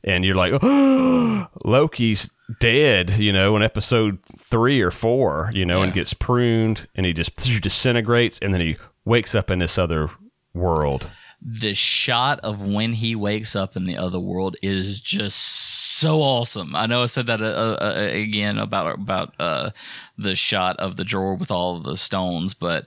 And 0.04 0.24
you're 0.24 0.34
like, 0.34 0.52
oh, 0.60 1.46
Loki's 1.64 2.28
dead, 2.60 3.10
you 3.10 3.32
know, 3.32 3.54
in 3.56 3.62
episode 3.62 4.18
three 4.36 4.80
or 4.80 4.90
four, 4.90 5.50
you 5.54 5.64
know, 5.64 5.82
and 5.82 5.92
gets 5.92 6.12
pruned 6.12 6.88
and 6.96 7.06
he 7.06 7.12
just 7.12 7.36
disintegrates 7.62 8.38
and 8.40 8.52
then 8.52 8.60
he 8.60 8.76
wakes 9.04 9.34
up 9.34 9.50
in 9.50 9.60
this 9.60 9.78
other 9.78 10.10
world. 10.54 11.08
the 11.40 11.74
shot 11.74 12.38
of 12.40 12.62
when 12.62 12.92
he 12.94 13.16
wakes 13.16 13.56
up 13.56 13.76
in 13.76 13.84
the 13.84 13.96
other 13.96 14.20
world 14.20 14.56
is 14.62 15.00
just 15.00 15.38
so 15.38 16.20
awesome. 16.20 16.74
I 16.76 16.86
know 16.86 17.02
I 17.02 17.06
said 17.06 17.26
that 17.26 17.40
uh, 17.40 17.76
uh, 17.80 18.08
again 18.12 18.58
about 18.58 18.94
about 18.94 19.34
uh, 19.40 19.70
the 20.18 20.34
shot 20.34 20.78
of 20.78 20.96
the 20.96 21.04
drawer 21.04 21.34
with 21.34 21.50
all 21.50 21.76
of 21.76 21.84
the 21.84 21.96
stones, 21.96 22.54
but 22.54 22.86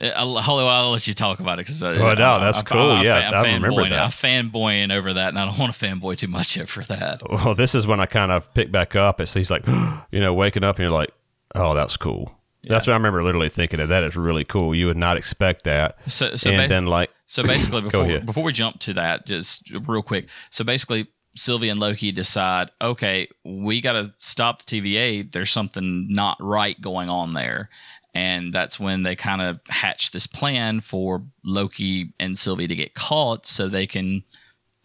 I'll, 0.00 0.38
I'll 0.38 0.90
let 0.92 1.06
you 1.06 1.14
talk 1.14 1.40
about 1.40 1.58
it 1.58 1.66
because 1.66 1.82
uh, 1.82 1.96
well, 1.98 2.16
no, 2.16 2.40
that's 2.40 2.58
I, 2.58 2.62
cool. 2.62 2.92
I, 2.92 3.02
yeah, 3.02 3.30
I, 3.30 3.40
I 3.40 3.52
remember 3.52 3.82
that. 3.82 3.90
that. 3.90 4.02
I'm 4.02 4.10
fanboying 4.10 4.92
over 4.92 5.12
that, 5.12 5.28
and 5.28 5.38
I 5.38 5.44
don't 5.44 5.58
want 5.58 5.74
to 5.74 5.78
fanboy 5.78 6.16
too 6.16 6.28
much 6.28 6.58
for 6.66 6.84
that. 6.84 7.22
Well, 7.28 7.54
this 7.54 7.74
is 7.74 7.86
when 7.86 8.00
I 8.00 8.06
kind 8.06 8.32
of 8.32 8.52
pick 8.54 8.72
back 8.72 8.96
up. 8.96 9.20
It's 9.20 9.34
he's 9.34 9.50
like, 9.50 9.66
you 10.10 10.20
know, 10.20 10.32
waking 10.32 10.64
up 10.64 10.76
and 10.76 10.84
you're 10.84 10.92
like, 10.92 11.10
oh, 11.54 11.74
that's 11.74 11.96
cool. 11.96 12.32
Yeah. 12.62 12.74
That's 12.74 12.86
what 12.86 12.94
I 12.94 12.96
remember 12.96 13.22
literally 13.22 13.48
thinking 13.48 13.80
of. 13.80 13.88
That 13.88 14.02
is 14.02 14.16
really 14.16 14.44
cool. 14.44 14.74
You 14.74 14.86
would 14.86 14.96
not 14.96 15.16
expect 15.16 15.64
that. 15.64 15.96
So, 16.10 16.36
so 16.36 16.50
and 16.50 16.62
ba- 16.62 16.68
then 16.68 16.86
like, 16.86 17.10
so 17.26 17.42
basically, 17.42 17.82
before 17.82 18.20
before 18.20 18.42
we 18.42 18.52
jump 18.52 18.80
to 18.80 18.94
that, 18.94 19.26
just 19.26 19.70
real 19.86 20.02
quick. 20.02 20.28
So 20.50 20.64
basically, 20.64 21.08
Sylvie 21.36 21.68
and 21.68 21.80
Loki 21.80 22.12
decide, 22.12 22.70
okay, 22.80 23.28
we 23.44 23.80
got 23.80 23.92
to 23.92 24.12
stop 24.18 24.62
the 24.62 24.80
TVA. 24.80 25.30
There's 25.30 25.50
something 25.50 26.08
not 26.10 26.36
right 26.40 26.80
going 26.80 27.08
on 27.08 27.34
there. 27.34 27.70
And 28.14 28.52
that's 28.52 28.80
when 28.80 29.02
they 29.02 29.14
kind 29.14 29.40
of 29.40 29.60
hatch 29.68 30.10
this 30.10 30.26
plan 30.26 30.80
for 30.80 31.24
Loki 31.44 32.12
and 32.18 32.38
Sylvie 32.38 32.66
to 32.66 32.74
get 32.74 32.94
caught 32.94 33.46
so 33.46 33.68
they 33.68 33.86
can 33.86 34.24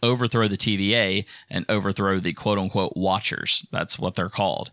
overthrow 0.02 0.46
the 0.46 0.56
TVA 0.56 1.24
and 1.50 1.66
overthrow 1.68 2.20
the 2.20 2.32
quote 2.32 2.58
unquote 2.58 2.96
watchers. 2.96 3.66
That's 3.72 3.98
what 3.98 4.14
they're 4.14 4.28
called. 4.28 4.70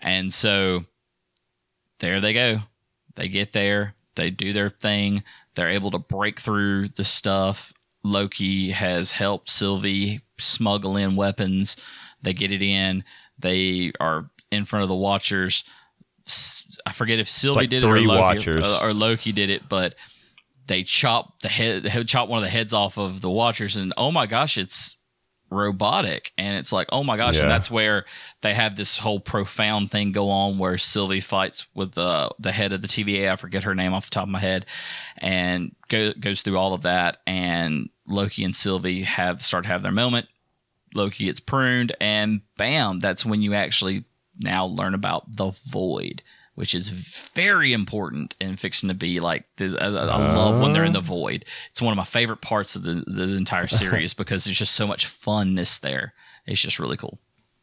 And 0.00 0.32
so 0.34 0.84
there 2.00 2.20
they 2.20 2.32
go. 2.32 2.60
They 3.14 3.28
get 3.28 3.52
there, 3.52 3.94
they 4.16 4.30
do 4.30 4.52
their 4.52 4.70
thing, 4.70 5.22
they're 5.54 5.70
able 5.70 5.92
to 5.92 5.98
break 5.98 6.40
through 6.40 6.88
the 6.88 7.04
stuff. 7.04 7.72
Loki 8.02 8.72
has 8.72 9.12
helped 9.12 9.48
Sylvie 9.48 10.20
smuggle 10.38 10.96
in 10.96 11.16
weapons. 11.16 11.76
They 12.20 12.34
get 12.34 12.52
it 12.52 12.60
in. 12.60 13.04
They 13.38 13.92
are 13.98 14.30
in 14.50 14.64
front 14.66 14.82
of 14.82 14.88
the 14.88 14.94
Watchers. 14.94 15.64
I 16.86 16.92
forget 16.92 17.18
if 17.18 17.28
Sylvie 17.28 17.60
like 17.60 17.70
did 17.70 17.84
it 17.84 17.86
or 17.86 17.98
Loki, 18.00 18.20
watchers. 18.20 18.82
or, 18.82 18.88
or 18.88 18.94
Loki 18.94 19.32
did 19.32 19.50
it, 19.50 19.68
but 19.68 19.94
they 20.66 20.82
chop 20.82 21.40
the 21.40 21.48
head, 21.48 21.90
chop 22.06 22.28
one 22.28 22.38
of 22.38 22.44
the 22.44 22.50
heads 22.50 22.72
off 22.72 22.98
of 22.98 23.20
the 23.20 23.30
Watchers, 23.30 23.76
and 23.76 23.92
oh 23.96 24.10
my 24.10 24.26
gosh, 24.26 24.58
it's 24.58 24.98
robotic 25.50 26.32
and 26.36 26.56
it's 26.56 26.72
like 26.72 26.88
oh 26.90 27.04
my 27.04 27.16
gosh 27.16 27.36
yeah. 27.36 27.42
and 27.42 27.50
that's 27.50 27.70
where 27.70 28.04
they 28.42 28.54
have 28.54 28.76
this 28.76 28.98
whole 28.98 29.20
profound 29.20 29.90
thing 29.90 30.10
go 30.10 30.28
on 30.30 30.58
where 30.58 30.76
sylvie 30.76 31.20
fights 31.20 31.66
with 31.74 31.92
the 31.92 32.30
the 32.38 32.50
head 32.50 32.72
of 32.72 32.82
the 32.82 32.88
tva 32.88 33.30
i 33.30 33.36
forget 33.36 33.62
her 33.62 33.74
name 33.74 33.92
off 33.92 34.06
the 34.06 34.10
top 34.10 34.24
of 34.24 34.30
my 34.30 34.40
head 34.40 34.66
and 35.18 35.74
go, 35.88 36.12
goes 36.18 36.40
through 36.40 36.58
all 36.58 36.74
of 36.74 36.82
that 36.82 37.18
and 37.26 37.88
loki 38.06 38.42
and 38.42 38.56
sylvie 38.56 39.02
have 39.02 39.44
start 39.44 39.64
to 39.64 39.68
have 39.68 39.82
their 39.82 39.92
moment 39.92 40.26
loki 40.94 41.26
gets 41.26 41.40
pruned 41.40 41.94
and 42.00 42.40
bam 42.56 42.98
that's 42.98 43.24
when 43.24 43.42
you 43.42 43.54
actually 43.54 44.04
now 44.38 44.64
learn 44.64 44.94
about 44.94 45.36
the 45.36 45.52
void 45.66 46.22
which 46.54 46.74
is 46.74 46.88
very 46.88 47.72
important 47.72 48.36
in 48.40 48.56
fiction 48.56 48.88
to 48.88 48.94
be 48.94 49.20
like 49.20 49.44
the, 49.56 49.76
I, 49.80 49.86
I, 49.86 50.34
love 50.34 50.60
when 50.60 50.72
they're 50.72 50.84
in 50.84 50.92
the 50.92 51.00
void. 51.00 51.44
It's 51.70 51.82
one 51.82 51.92
of 51.92 51.96
my 51.96 52.04
favorite 52.04 52.40
parts 52.40 52.76
of 52.76 52.82
the, 52.82 53.04
the 53.06 53.36
entire 53.36 53.66
series 53.68 54.14
because 54.14 54.44
there's 54.44 54.58
just 54.58 54.74
so 54.74 54.86
much 54.86 55.06
funness 55.06 55.80
there. 55.80 56.14
It's 56.46 56.60
just 56.60 56.78
really 56.78 56.96
cool. 56.96 57.18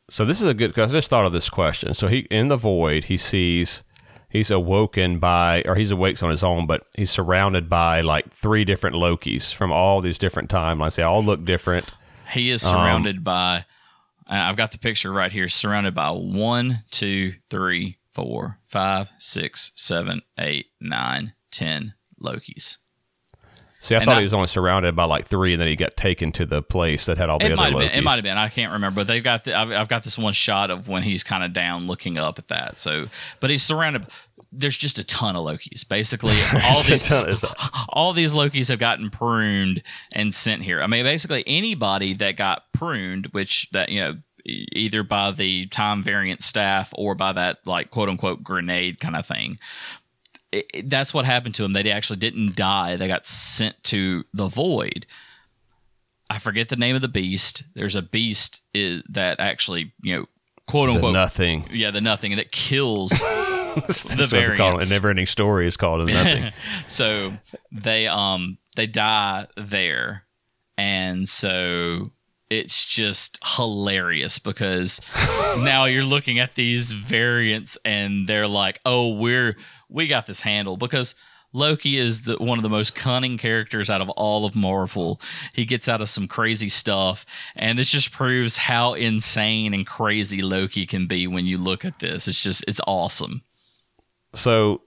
So 0.09 0.25
this 0.25 0.41
is 0.41 0.47
a 0.47 0.53
good. 0.53 0.73
Cause 0.75 0.91
I 0.91 0.97
just 0.97 1.09
thought 1.09 1.25
of 1.25 1.31
this 1.31 1.49
question. 1.49 1.93
So 1.93 2.07
he 2.07 2.27
in 2.29 2.49
the 2.49 2.57
void, 2.57 3.05
he 3.05 3.15
sees 3.15 3.83
he's 4.31 4.51
awoken 4.51 5.19
by, 5.19 5.61
or 5.65 5.75
he's 5.75 5.91
awakes 5.91 6.21
on 6.23 6.29
his 6.29 6.43
own, 6.43 6.65
but 6.65 6.85
he's 6.95 7.11
surrounded 7.11 7.69
by 7.69 8.01
like 8.01 8.29
three 8.31 8.65
different 8.65 8.95
Lokis 8.95 9.53
from 9.53 9.71
all 9.71 10.01
these 10.01 10.17
different 10.17 10.49
timelines. 10.49 10.95
They 10.95 11.03
all 11.03 11.23
look 11.23 11.45
different. 11.45 11.93
He 12.31 12.49
is 12.49 12.61
surrounded 12.61 13.17
um, 13.17 13.23
by. 13.23 13.65
I've 14.27 14.55
got 14.55 14.71
the 14.71 14.77
picture 14.77 15.11
right 15.11 15.31
here. 15.31 15.49
Surrounded 15.49 15.93
by 15.93 16.09
one, 16.11 16.83
two, 16.91 17.33
three, 17.49 17.97
four, 18.13 18.59
five, 18.67 19.09
six, 19.17 19.71
seven, 19.75 20.21
eight, 20.37 20.67
nine, 20.79 21.33
ten 21.51 21.93
Lokis. 22.21 22.77
See, 23.81 23.95
I 23.95 23.97
and 23.97 24.05
thought 24.05 24.17
I, 24.17 24.19
he 24.19 24.25
was 24.25 24.33
only 24.33 24.45
surrounded 24.45 24.95
by 24.95 25.05
like 25.05 25.25
three, 25.25 25.53
and 25.53 25.59
then 25.59 25.67
he 25.67 25.75
got 25.75 25.97
taken 25.97 26.31
to 26.33 26.45
the 26.45 26.61
place 26.61 27.07
that 27.07 27.17
had 27.17 27.31
all 27.31 27.39
the 27.39 27.45
it 27.45 27.53
other 27.53 27.55
might 27.55 27.73
Lokis. 27.73 27.79
Been, 27.79 27.89
it 27.89 28.03
might 28.03 28.15
have 28.15 28.23
been. 28.23 28.37
I 28.37 28.47
can't 28.47 28.73
remember, 28.73 29.01
but 29.01 29.07
they've 29.07 29.23
got. 29.23 29.45
The, 29.45 29.57
I've, 29.57 29.71
I've, 29.71 29.87
got 29.87 30.03
this 30.03 30.19
one 30.19 30.33
shot 30.33 30.69
of 30.69 30.87
when 30.87 31.01
he's 31.01 31.23
kind 31.23 31.43
of 31.43 31.51
down, 31.51 31.87
looking 31.87 32.19
up 32.19 32.37
at 32.37 32.47
that. 32.49 32.77
So, 32.77 33.07
but 33.39 33.49
he's 33.49 33.63
surrounded. 33.63 34.05
There's 34.51 34.77
just 34.77 34.99
a 34.99 35.03
ton 35.03 35.35
of 35.35 35.43
Lokis. 35.43 35.87
Basically, 35.87 36.35
all 36.63 36.83
these 36.83 37.11
all 37.89 38.13
these 38.13 38.33
Lokis 38.33 38.67
have 38.69 38.77
gotten 38.77 39.09
pruned 39.09 39.81
and 40.11 40.31
sent 40.31 40.61
here. 40.61 40.79
I 40.83 40.85
mean, 40.85 41.03
basically 41.03 41.43
anybody 41.47 42.13
that 42.13 42.37
got 42.37 42.71
pruned, 42.73 43.29
which 43.31 43.67
that 43.71 43.89
you 43.89 43.99
know 43.99 44.17
either 44.45 45.03
by 45.03 45.31
the 45.31 45.67
time 45.67 46.03
variant 46.03 46.43
staff 46.43 46.91
or 46.95 47.15
by 47.15 47.31
that 47.33 47.57
like 47.65 47.91
quote 47.91 48.09
unquote 48.09 48.43
grenade 48.43 48.99
kind 48.99 49.15
of 49.15 49.25
thing. 49.25 49.59
It, 50.51 50.65
it, 50.73 50.89
that's 50.89 51.13
what 51.13 51.25
happened 51.25 51.55
to 51.55 51.63
them. 51.63 51.73
They 51.73 51.89
actually 51.89 52.17
didn't 52.17 52.55
die. 52.55 52.97
They 52.97 53.07
got 53.07 53.25
sent 53.25 53.81
to 53.85 54.25
the 54.33 54.47
void. 54.47 55.05
I 56.29 56.39
forget 56.39 56.69
the 56.69 56.75
name 56.75 56.95
of 56.95 57.01
the 57.01 57.07
beast. 57.07 57.63
There's 57.73 57.95
a 57.95 58.01
beast 58.01 58.61
is, 58.73 59.03
that 59.09 59.39
actually, 59.39 59.93
you 60.01 60.15
know, 60.15 60.25
quote 60.67 60.89
unquote 60.89 61.13
the 61.13 61.19
nothing. 61.19 61.65
Yeah, 61.71 61.91
the 61.91 62.01
nothing 62.01 62.35
that 62.37 62.51
kills 62.51 63.09
the 63.75 64.27
variants. 64.29 64.89
A 64.89 64.93
never-ending 64.93 65.25
story 65.25 65.67
is 65.67 65.77
called 65.77 66.09
a 66.09 66.13
nothing. 66.13 66.51
so 66.87 67.33
they 67.71 68.07
um 68.07 68.57
they 68.75 68.87
die 68.87 69.47
there, 69.57 70.23
and 70.77 71.27
so 71.27 72.11
it's 72.51 72.83
just 72.83 73.39
hilarious 73.55 74.37
because 74.37 74.99
now 75.59 75.85
you're 75.85 76.03
looking 76.03 76.37
at 76.37 76.55
these 76.55 76.91
variants 76.91 77.77
and 77.85 78.27
they're 78.27 78.47
like, 78.47 78.81
"Oh, 78.85 79.15
we're 79.15 79.55
we 79.87 80.07
got 80.07 80.27
this 80.27 80.41
handle." 80.41 80.75
Because 80.75 81.15
Loki 81.53 81.97
is 81.97 82.21
the, 82.21 82.35
one 82.37 82.59
of 82.59 82.63
the 82.63 82.69
most 82.69 82.93
cunning 82.93 83.37
characters 83.37 83.89
out 83.89 84.01
of 84.01 84.09
all 84.09 84.45
of 84.45 84.53
Marvel. 84.53 85.21
He 85.53 85.63
gets 85.63 85.87
out 85.87 86.01
of 86.01 86.09
some 86.09 86.27
crazy 86.27 86.67
stuff, 86.67 87.25
and 87.55 87.79
this 87.79 87.89
just 87.89 88.11
proves 88.11 88.57
how 88.57 88.95
insane 88.95 89.73
and 89.73 89.87
crazy 89.87 90.41
Loki 90.41 90.85
can 90.85 91.07
be 91.07 91.27
when 91.27 91.45
you 91.45 91.57
look 91.57 91.85
at 91.85 91.99
this. 91.99 92.27
It's 92.27 92.41
just 92.41 92.65
it's 92.67 92.81
awesome. 92.85 93.43
So, 94.33 94.81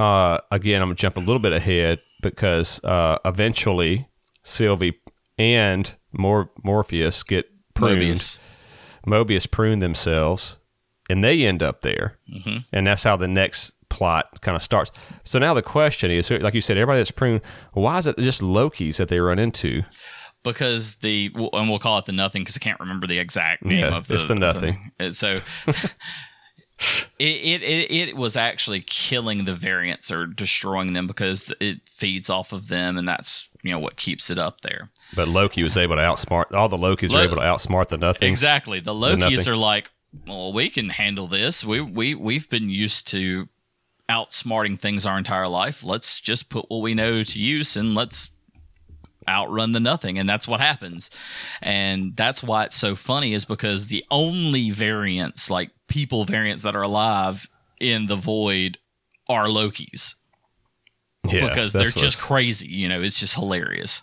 uh, 0.00 0.38
again, 0.50 0.82
I'm 0.82 0.88
gonna 0.88 0.96
jump 0.96 1.16
a 1.16 1.20
little 1.20 1.38
bit 1.38 1.52
ahead 1.52 2.00
because 2.22 2.82
uh, 2.82 3.18
eventually 3.24 4.08
Sylvie 4.42 4.98
and 5.42 5.94
Mor- 6.12 6.50
Morpheus 6.62 7.22
get 7.22 7.50
pruned. 7.74 8.00
Mobius. 8.00 8.38
Mobius 9.06 9.50
prune 9.50 9.80
themselves, 9.80 10.58
and 11.10 11.24
they 11.24 11.44
end 11.44 11.62
up 11.62 11.80
there, 11.80 12.18
mm-hmm. 12.32 12.58
and 12.72 12.86
that's 12.86 13.02
how 13.02 13.16
the 13.16 13.28
next 13.28 13.74
plot 13.88 14.40
kind 14.40 14.56
of 14.56 14.62
starts. 14.62 14.90
So 15.24 15.38
now 15.38 15.54
the 15.54 15.62
question 15.62 16.10
is, 16.10 16.30
like 16.30 16.54
you 16.54 16.60
said, 16.60 16.76
everybody 16.76 17.00
that's 17.00 17.10
pruned. 17.10 17.42
Why 17.72 17.98
is 17.98 18.06
it 18.06 18.16
just 18.18 18.42
Loki's 18.42 18.96
that 18.96 19.08
they 19.08 19.20
run 19.20 19.38
into? 19.38 19.82
Because 20.42 20.96
the 20.96 21.30
and 21.34 21.68
we'll 21.68 21.78
call 21.78 21.98
it 21.98 22.06
the 22.06 22.12
nothing 22.12 22.42
because 22.42 22.56
I 22.56 22.60
can't 22.60 22.80
remember 22.80 23.06
the 23.06 23.18
exact 23.18 23.64
name 23.64 23.80
yeah, 23.80 23.96
of 23.96 24.08
the, 24.08 24.14
it's 24.14 24.26
the 24.26 24.34
nothing. 24.34 24.92
The, 24.98 25.14
so. 25.14 25.40
It, 27.20 27.62
it, 27.62 27.92
it 27.92 28.16
was 28.16 28.36
actually 28.36 28.80
killing 28.80 29.44
the 29.44 29.54
variants 29.54 30.10
or 30.10 30.26
destroying 30.26 30.94
them 30.94 31.06
because 31.06 31.52
it 31.60 31.88
feeds 31.88 32.28
off 32.28 32.52
of 32.52 32.66
them 32.66 32.98
and 32.98 33.06
that's 33.08 33.48
you 33.62 33.70
know 33.70 33.78
what 33.78 33.96
keeps 33.96 34.30
it 34.30 34.38
up 34.38 34.60
there. 34.62 34.90
But 35.14 35.28
Loki 35.28 35.62
was 35.62 35.76
able 35.76 35.96
to 35.96 36.02
outsmart 36.02 36.52
all 36.52 36.68
the 36.68 36.76
Lokis 36.76 37.10
Lo- 37.10 37.20
are 37.20 37.24
able 37.24 37.36
to 37.36 37.42
outsmart 37.42 37.88
the 37.88 37.98
nothing. 37.98 38.28
Exactly. 38.28 38.80
The 38.80 38.94
Lokis 38.94 39.44
the 39.44 39.52
are 39.52 39.56
like, 39.56 39.90
well, 40.26 40.52
we 40.52 40.68
can 40.68 40.90
handle 40.90 41.26
this. 41.28 41.64
We 41.64 41.80
we 41.80 42.14
we've 42.14 42.48
been 42.48 42.70
used 42.70 43.08
to 43.08 43.48
outsmarting 44.08 44.78
things 44.78 45.06
our 45.06 45.16
entire 45.16 45.48
life. 45.48 45.82
Let's 45.82 46.20
just 46.20 46.48
put 46.48 46.66
what 46.68 46.82
we 46.82 46.94
know 46.94 47.22
to 47.22 47.38
use 47.38 47.76
and 47.76 47.94
let's 47.94 48.30
outrun 49.28 49.72
the 49.72 49.80
nothing 49.80 50.18
and 50.18 50.28
that's 50.28 50.48
what 50.48 50.60
happens 50.60 51.08
and 51.60 52.16
that's 52.16 52.42
why 52.42 52.64
it's 52.64 52.76
so 52.76 52.96
funny 52.96 53.32
is 53.32 53.44
because 53.44 53.86
the 53.86 54.04
only 54.10 54.70
variants 54.70 55.48
like 55.48 55.70
people 55.86 56.24
variants 56.24 56.62
that 56.62 56.74
are 56.74 56.82
alive 56.82 57.48
in 57.78 58.06
the 58.06 58.16
void 58.16 58.78
are 59.28 59.48
loki's 59.48 60.16
yeah, 61.24 61.48
because 61.48 61.72
they're 61.72 61.90
just 61.90 62.20
crazy 62.20 62.66
you 62.66 62.88
know 62.88 63.00
it's 63.00 63.20
just 63.20 63.34
hilarious 63.34 64.02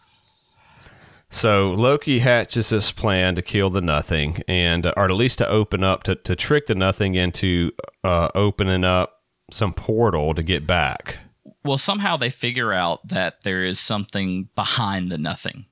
so 1.31 1.71
Loki 1.71 2.19
hatches 2.19 2.69
this 2.69 2.91
plan 2.91 3.35
to 3.35 3.41
kill 3.41 3.69
the 3.69 3.81
Nothing, 3.81 4.41
and 4.47 4.85
uh, 4.85 4.93
or 4.97 5.05
at 5.05 5.11
least 5.11 5.37
to 5.37 5.47
open 5.47 5.83
up 5.83 6.03
to, 6.03 6.15
to 6.15 6.35
trick 6.35 6.65
the 6.65 6.75
Nothing 6.75 7.15
into 7.15 7.71
uh, 8.03 8.29
opening 8.33 8.83
up 8.83 9.21
some 9.51 9.73
portal 9.73 10.33
to 10.33 10.41
get 10.41 10.65
back. 10.65 11.17
Well, 11.63 11.77
somehow 11.77 12.17
they 12.17 12.29
figure 12.29 12.73
out 12.73 13.07
that 13.07 13.43
there 13.43 13.63
is 13.63 13.79
something 13.79 14.49
behind 14.55 15.11
the 15.11 15.17
Nothing, 15.19 15.65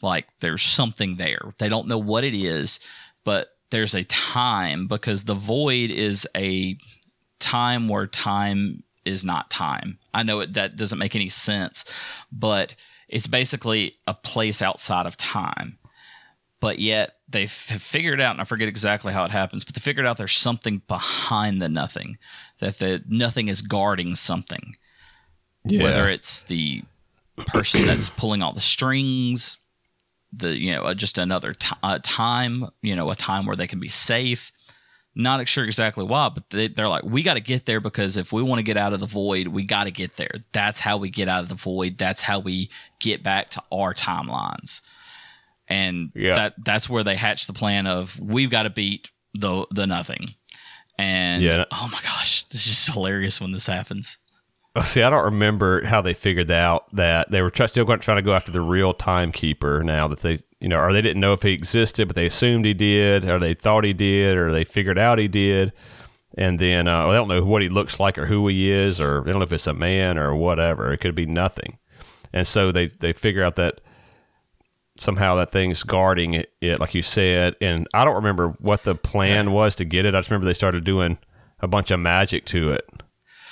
like 0.00 0.26
there's 0.40 0.62
something 0.62 1.16
there. 1.16 1.52
They 1.58 1.68
don't 1.68 1.88
know 1.88 1.98
what 1.98 2.24
it 2.24 2.34
is, 2.34 2.80
but 3.24 3.48
there's 3.70 3.94
a 3.94 4.04
time 4.04 4.86
because 4.86 5.24
the 5.24 5.34
void 5.34 5.90
is 5.90 6.26
a 6.34 6.78
time 7.40 7.88
where 7.88 8.06
time 8.06 8.84
is 9.04 9.24
not 9.24 9.50
time. 9.50 9.98
I 10.14 10.22
know 10.22 10.40
it 10.40 10.54
that 10.54 10.76
doesn't 10.76 10.98
make 10.98 11.14
any 11.14 11.28
sense, 11.28 11.84
but 12.30 12.74
it's 13.08 13.26
basically 13.26 13.96
a 14.06 14.14
place 14.14 14.62
outside 14.62 15.06
of 15.06 15.16
time. 15.16 15.78
But 16.60 16.78
yet 16.78 17.16
they've 17.28 17.50
figured 17.50 18.20
out, 18.20 18.32
and 18.32 18.40
I 18.40 18.44
forget 18.44 18.68
exactly 18.68 19.12
how 19.12 19.24
it 19.24 19.32
happens, 19.32 19.64
but 19.64 19.74
they 19.74 19.80
figured 19.80 20.06
out 20.06 20.16
there's 20.16 20.36
something 20.36 20.82
behind 20.86 21.60
the 21.60 21.68
nothing, 21.68 22.18
that 22.60 22.78
the 22.78 23.02
nothing 23.08 23.48
is 23.48 23.62
guarding 23.62 24.14
something. 24.14 24.76
Yeah. 25.64 25.82
Whether 25.82 26.08
it's 26.08 26.42
the 26.42 26.82
person 27.36 27.86
that's 27.86 28.08
pulling 28.08 28.42
all 28.42 28.52
the 28.52 28.60
strings, 28.60 29.58
the 30.32 30.56
you 30.56 30.72
know 30.72 30.84
uh, 30.84 30.94
just 30.94 31.18
another 31.18 31.52
t- 31.52 31.76
uh, 31.82 31.98
time, 32.02 32.68
you 32.80 32.96
know, 32.96 33.10
a 33.10 33.16
time 33.16 33.46
where 33.46 33.56
they 33.56 33.66
can 33.66 33.80
be 33.80 33.88
safe. 33.88 34.52
Not 35.14 35.46
sure 35.46 35.64
exactly 35.64 36.04
why, 36.04 36.30
but 36.30 36.48
they, 36.50 36.68
they're 36.68 36.88
like, 36.88 37.04
we 37.04 37.22
got 37.22 37.34
to 37.34 37.40
get 37.40 37.66
there 37.66 37.80
because 37.80 38.16
if 38.16 38.32
we 38.32 38.42
want 38.42 38.60
to 38.60 38.62
get 38.62 38.78
out 38.78 38.94
of 38.94 39.00
the 39.00 39.06
void, 39.06 39.48
we 39.48 39.62
got 39.64 39.84
to 39.84 39.90
get 39.90 40.16
there. 40.16 40.30
That's 40.52 40.80
how 40.80 40.96
we 40.96 41.10
get 41.10 41.28
out 41.28 41.42
of 41.42 41.48
the 41.50 41.54
void. 41.54 41.98
That's 41.98 42.22
how 42.22 42.38
we 42.38 42.70
get 42.98 43.22
back 43.22 43.50
to 43.50 43.62
our 43.70 43.92
timelines. 43.92 44.80
And 45.68 46.12
Yeah. 46.14 46.34
that 46.34 46.54
that's 46.64 46.88
where 46.88 47.04
they 47.04 47.16
hatch 47.16 47.46
the 47.46 47.52
plan 47.52 47.86
of 47.86 48.18
we've 48.20 48.50
got 48.50 48.62
to 48.64 48.70
beat 48.70 49.10
the 49.34 49.66
the 49.70 49.86
nothing. 49.86 50.34
And 50.98 51.42
Yeah. 51.42 51.64
oh 51.70 51.88
my 51.92 52.00
gosh, 52.02 52.44
this 52.50 52.66
is 52.66 52.72
just 52.72 52.92
hilarious 52.92 53.40
when 53.40 53.52
this 53.52 53.66
happens. 53.66 54.18
Oh, 54.74 54.82
See, 54.82 55.02
I 55.02 55.10
don't 55.10 55.24
remember 55.24 55.84
how 55.84 56.00
they 56.00 56.14
figured 56.14 56.50
out 56.50 56.86
that 56.94 57.30
they 57.30 57.42
were 57.42 57.50
try- 57.50 57.66
still 57.66 57.84
going 57.84 58.00
trying 58.00 58.16
to 58.16 58.22
go 58.22 58.34
after 58.34 58.50
the 58.50 58.62
real 58.62 58.94
timekeeper. 58.94 59.82
Now 59.82 60.08
that 60.08 60.20
they, 60.20 60.38
you 60.60 60.68
know, 60.68 60.78
or 60.78 60.92
they 60.94 61.02
didn't 61.02 61.20
know 61.20 61.34
if 61.34 61.42
he 61.42 61.52
existed, 61.52 62.08
but 62.08 62.16
they 62.16 62.24
assumed 62.26 62.64
he 62.64 62.72
did, 62.72 63.28
or 63.28 63.38
they 63.38 63.52
thought 63.52 63.84
he 63.84 63.92
did, 63.92 64.38
or 64.38 64.50
they 64.50 64.64
figured 64.64 64.98
out 64.98 65.18
he 65.18 65.28
did, 65.28 65.72
and 66.38 66.58
then 66.58 66.88
uh, 66.88 67.08
they 67.10 67.16
don't 67.16 67.28
know 67.28 67.44
what 67.44 67.60
he 67.60 67.68
looks 67.68 68.00
like 68.00 68.16
or 68.16 68.24
who 68.26 68.48
he 68.48 68.70
is, 68.70 68.98
or 68.98 69.20
they 69.20 69.30
don't 69.30 69.40
know 69.40 69.44
if 69.44 69.52
it's 69.52 69.66
a 69.66 69.74
man 69.74 70.18
or 70.18 70.34
whatever. 70.34 70.90
It 70.90 70.98
could 70.98 71.14
be 71.14 71.26
nothing, 71.26 71.76
and 72.32 72.46
so 72.46 72.72
they 72.72 72.86
they 72.86 73.12
figure 73.12 73.44
out 73.44 73.56
that 73.56 73.82
somehow 74.98 75.34
that 75.34 75.52
thing's 75.52 75.82
guarding 75.82 76.34
it, 76.34 76.52
it, 76.62 76.80
like 76.80 76.94
you 76.94 77.02
said. 77.02 77.56
And 77.60 77.86
I 77.92 78.04
don't 78.04 78.14
remember 78.14 78.48
what 78.60 78.84
the 78.84 78.94
plan 78.94 79.52
was 79.52 79.74
to 79.76 79.84
get 79.84 80.06
it. 80.06 80.14
I 80.14 80.18
just 80.20 80.30
remember 80.30 80.46
they 80.46 80.54
started 80.54 80.84
doing 80.84 81.18
a 81.60 81.68
bunch 81.68 81.90
of 81.90 82.00
magic 82.00 82.44
to 82.46 82.72
it. 82.72 82.88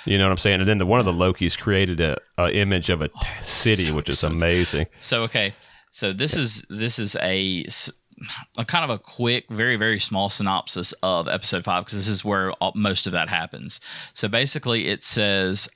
You 0.05 0.17
know 0.17 0.25
what 0.25 0.31
I'm 0.31 0.37
saying? 0.37 0.59
And 0.61 0.67
then 0.67 0.77
the, 0.79 0.85
one 0.85 0.99
of 0.99 1.05
the 1.05 1.11
Lokis 1.13 1.57
created 1.57 1.99
a, 1.99 2.17
a 2.37 2.49
image 2.55 2.89
of 2.89 3.01
a 3.01 3.07
t- 3.09 3.13
city, 3.41 3.85
so- 3.87 3.93
which 3.95 4.09
is 4.09 4.19
so- 4.19 4.29
amazing. 4.29 4.87
So 4.99 5.23
okay, 5.23 5.53
so 5.91 6.11
this 6.13 6.35
is 6.35 6.65
this 6.69 6.97
is 6.99 7.15
a 7.21 7.65
kind 8.67 8.83
of 8.83 8.89
a 8.89 8.97
quick, 8.99 9.45
very 9.49 9.75
very 9.75 9.99
small 9.99 10.29
synopsis 10.29 10.93
of 11.03 11.27
episode 11.27 11.63
five 11.63 11.85
because 11.85 11.97
this 11.99 12.07
is 12.07 12.23
where 12.25 12.51
all, 12.53 12.71
most 12.75 13.05
of 13.07 13.13
that 13.13 13.29
happens. 13.29 13.79
So 14.13 14.27
basically, 14.27 14.87
it 14.87 15.03
says 15.03 15.69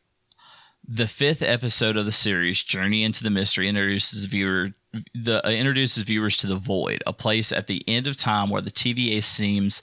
the 0.87 1.07
fifth 1.07 1.41
episode 1.41 1.97
of 1.97 2.05
the 2.05 2.11
series, 2.11 2.61
Journey 2.63 3.03
into 3.03 3.23
the 3.23 3.29
Mystery, 3.31 3.67
introduces 3.67 4.25
viewer 4.25 4.73
the 5.13 5.45
uh, 5.45 5.49
introduces 5.49 6.03
viewers 6.03 6.37
to 6.37 6.47
the 6.47 6.55
Void, 6.55 7.03
a 7.05 7.13
place 7.13 7.51
at 7.51 7.67
the 7.67 7.83
end 7.87 8.07
of 8.07 8.15
time 8.17 8.49
where 8.49 8.61
the 8.61 8.71
TVA 8.71 9.21
seems 9.23 9.81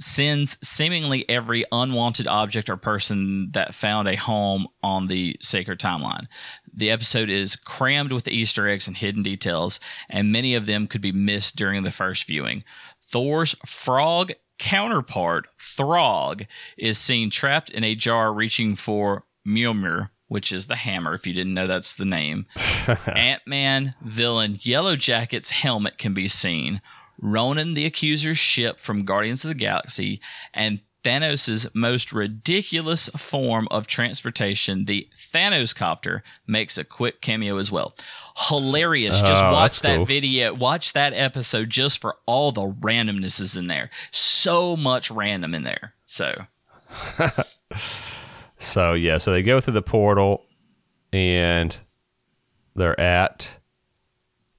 sends 0.00 0.56
seemingly 0.62 1.28
every 1.28 1.64
unwanted 1.70 2.26
object 2.26 2.68
or 2.68 2.76
person 2.76 3.50
that 3.52 3.74
found 3.74 4.08
a 4.08 4.16
home 4.16 4.66
on 4.82 5.06
the 5.06 5.36
sacred 5.40 5.78
timeline. 5.78 6.26
The 6.72 6.90
episode 6.90 7.28
is 7.28 7.54
crammed 7.54 8.12
with 8.12 8.26
Easter 8.26 8.66
eggs 8.66 8.88
and 8.88 8.96
hidden 8.96 9.22
details, 9.22 9.78
and 10.08 10.32
many 10.32 10.54
of 10.54 10.66
them 10.66 10.86
could 10.86 11.02
be 11.02 11.12
missed 11.12 11.56
during 11.56 11.82
the 11.82 11.90
first 11.90 12.24
viewing. 12.24 12.64
Thor's 13.02 13.54
frog 13.66 14.32
counterpart, 14.58 15.48
Throg, 15.58 16.46
is 16.78 16.98
seen 16.98 17.30
trapped 17.30 17.70
in 17.70 17.84
a 17.84 17.94
jar 17.94 18.32
reaching 18.32 18.76
for 18.76 19.24
Mjolnir, 19.46 20.10
which 20.28 20.52
is 20.52 20.66
the 20.66 20.76
hammer, 20.76 21.14
if 21.14 21.26
you 21.26 21.32
didn't 21.32 21.54
know 21.54 21.66
that's 21.66 21.94
the 21.94 22.04
name. 22.04 22.46
Ant 23.06 23.42
Man 23.46 23.94
villain 24.02 24.56
Yellowjacket's 24.58 25.50
helmet 25.50 25.98
can 25.98 26.14
be 26.14 26.28
seen. 26.28 26.80
Ronan 27.20 27.74
the 27.74 27.84
Accuser's 27.88 28.38
ship 28.38 28.80
from 28.80 29.04
Guardians 29.04 29.44
of 29.44 29.48
the 29.48 29.54
Galaxy, 29.54 30.20
and 30.54 30.80
Thanos' 31.02 31.66
most 31.74 32.12
ridiculous 32.12 33.08
form 33.16 33.66
of 33.70 33.86
transportation, 33.86 34.84
the 34.84 35.08
Thanos 35.32 35.74
copter, 35.74 36.22
makes 36.46 36.76
a 36.76 36.84
quick 36.84 37.22
cameo 37.22 37.56
as 37.56 37.72
well. 37.72 37.94
Hilarious. 38.36 39.22
Just 39.22 39.42
Oh, 39.42 39.52
watch 39.52 39.80
that 39.80 39.96
cool. 39.96 40.04
video, 40.04 40.52
watch 40.52 40.92
that 40.92 41.14
episode 41.14 41.70
just 41.70 42.00
for 42.00 42.16
all 42.26 42.52
the 42.52 42.66
randomnesses 42.66 43.56
in 43.56 43.66
there. 43.66 43.88
So 44.10 44.76
much 44.76 45.10
random 45.10 45.54
in 45.54 45.62
there. 45.62 45.94
So, 46.04 46.34
So 48.58 48.92
yeah, 48.92 49.16
so 49.18 49.32
they 49.32 49.42
go 49.42 49.58
through 49.60 49.72
the 49.74 49.82
portal, 49.82 50.44
and 51.14 51.74
they're 52.76 52.98
at 53.00 53.56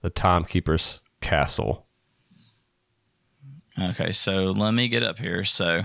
the 0.01 0.09
timekeeper's 0.09 1.01
castle. 1.21 1.85
Okay, 3.89 4.11
so 4.11 4.51
let 4.51 4.71
me 4.71 4.87
get 4.87 5.03
up 5.03 5.17
here. 5.17 5.43
So, 5.43 5.81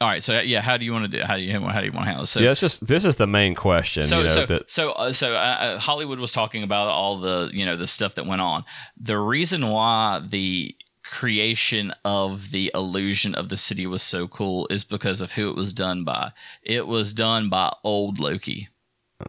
all 0.00 0.08
right. 0.08 0.22
So 0.22 0.40
yeah, 0.40 0.60
how 0.60 0.76
do 0.76 0.84
you 0.84 0.92
want 0.92 1.10
to 1.10 1.18
do? 1.18 1.24
How 1.24 1.36
do 1.36 1.42
you 1.42 1.60
how 1.60 1.80
do 1.80 1.86
you 1.86 1.92
want 1.92 2.04
to 2.04 2.06
handle 2.06 2.22
this? 2.22 2.30
So, 2.30 2.40
yeah, 2.40 2.50
it's 2.50 2.60
just 2.60 2.86
this 2.86 3.04
is 3.04 3.16
the 3.16 3.26
main 3.26 3.54
question. 3.54 4.04
so 4.04 4.18
you 4.18 4.22
know, 4.24 4.28
so 4.28 4.46
that, 4.46 4.70
so 4.70 4.92
uh, 4.92 5.12
so 5.12 5.34
uh, 5.34 5.38
uh, 5.38 5.80
Holliwood 5.80 6.20
was 6.20 6.32
talking 6.32 6.62
about 6.62 6.88
all 6.88 7.20
the 7.20 7.50
you 7.52 7.66
know 7.66 7.76
the 7.76 7.86
stuff 7.86 8.14
that 8.14 8.26
went 8.26 8.40
on. 8.40 8.64
The 9.00 9.18
reason 9.18 9.68
why 9.68 10.22
the 10.26 10.76
creation 11.02 11.92
of 12.04 12.50
the 12.50 12.70
illusion 12.74 13.34
of 13.34 13.48
the 13.48 13.56
city 13.56 13.86
was 13.86 14.02
so 14.02 14.28
cool 14.28 14.66
is 14.70 14.84
because 14.84 15.20
of 15.20 15.32
who 15.32 15.48
it 15.48 15.56
was 15.56 15.72
done 15.72 16.04
by. 16.04 16.32
It 16.62 16.86
was 16.86 17.14
done 17.14 17.48
by 17.48 17.72
old 17.82 18.18
Loki. 18.18 18.68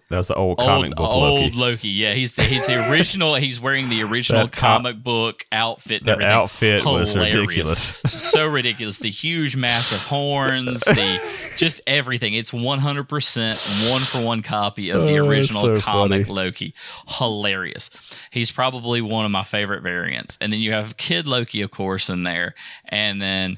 That 0.09 0.17
was 0.17 0.27
the 0.27 0.35
old 0.35 0.59
comic 0.59 0.89
old, 0.91 0.95
book 0.97 1.09
old 1.09 1.55
Loki. 1.55 1.57
Loki. 1.57 1.89
Yeah, 1.89 2.13
he's 2.13 2.33
the 2.33 2.43
he's 2.43 2.65
the 2.67 2.75
original. 2.91 3.33
he's 3.35 3.59
wearing 3.59 3.89
the 3.89 4.03
original 4.03 4.43
That 4.43 4.51
comic 4.51 5.03
book 5.03 5.45
outfit. 5.51 6.01
And 6.01 6.07
that 6.09 6.21
everything. 6.21 6.31
outfit 6.31 6.85
was 6.85 7.15
ridiculous. 7.15 7.95
so 8.05 8.45
ridiculous. 8.45 8.99
The 8.99 9.09
huge, 9.09 9.55
massive 9.55 10.03
horns. 10.07 10.81
The 10.81 11.19
just 11.57 11.81
everything. 11.87 12.35
It's 12.35 12.53
one 12.53 12.79
hundred 12.79 13.09
percent 13.09 13.57
one 13.89 14.01
for 14.01 14.23
one 14.23 14.43
copy 14.43 14.91
of 14.91 15.01
the 15.07 15.17
Oh, 15.17 15.25
original 15.27 15.61
so 15.63 15.79
comic 15.79 16.27
funny. 16.27 16.35
Loki. 16.35 16.73
Hilarious. 17.07 17.89
He's 18.29 18.51
probably 18.51 19.01
one 19.01 19.25
of 19.25 19.31
my 19.31 19.43
favorite 19.43 19.81
variants. 19.81 20.37
And 20.39 20.53
then 20.53 20.59
you 20.59 20.71
have 20.73 20.97
Kid 20.97 21.25
Loki, 21.25 21.61
of 21.63 21.71
course, 21.71 22.09
in 22.09 22.21
there, 22.23 22.53
and 22.85 23.19
then 23.21 23.57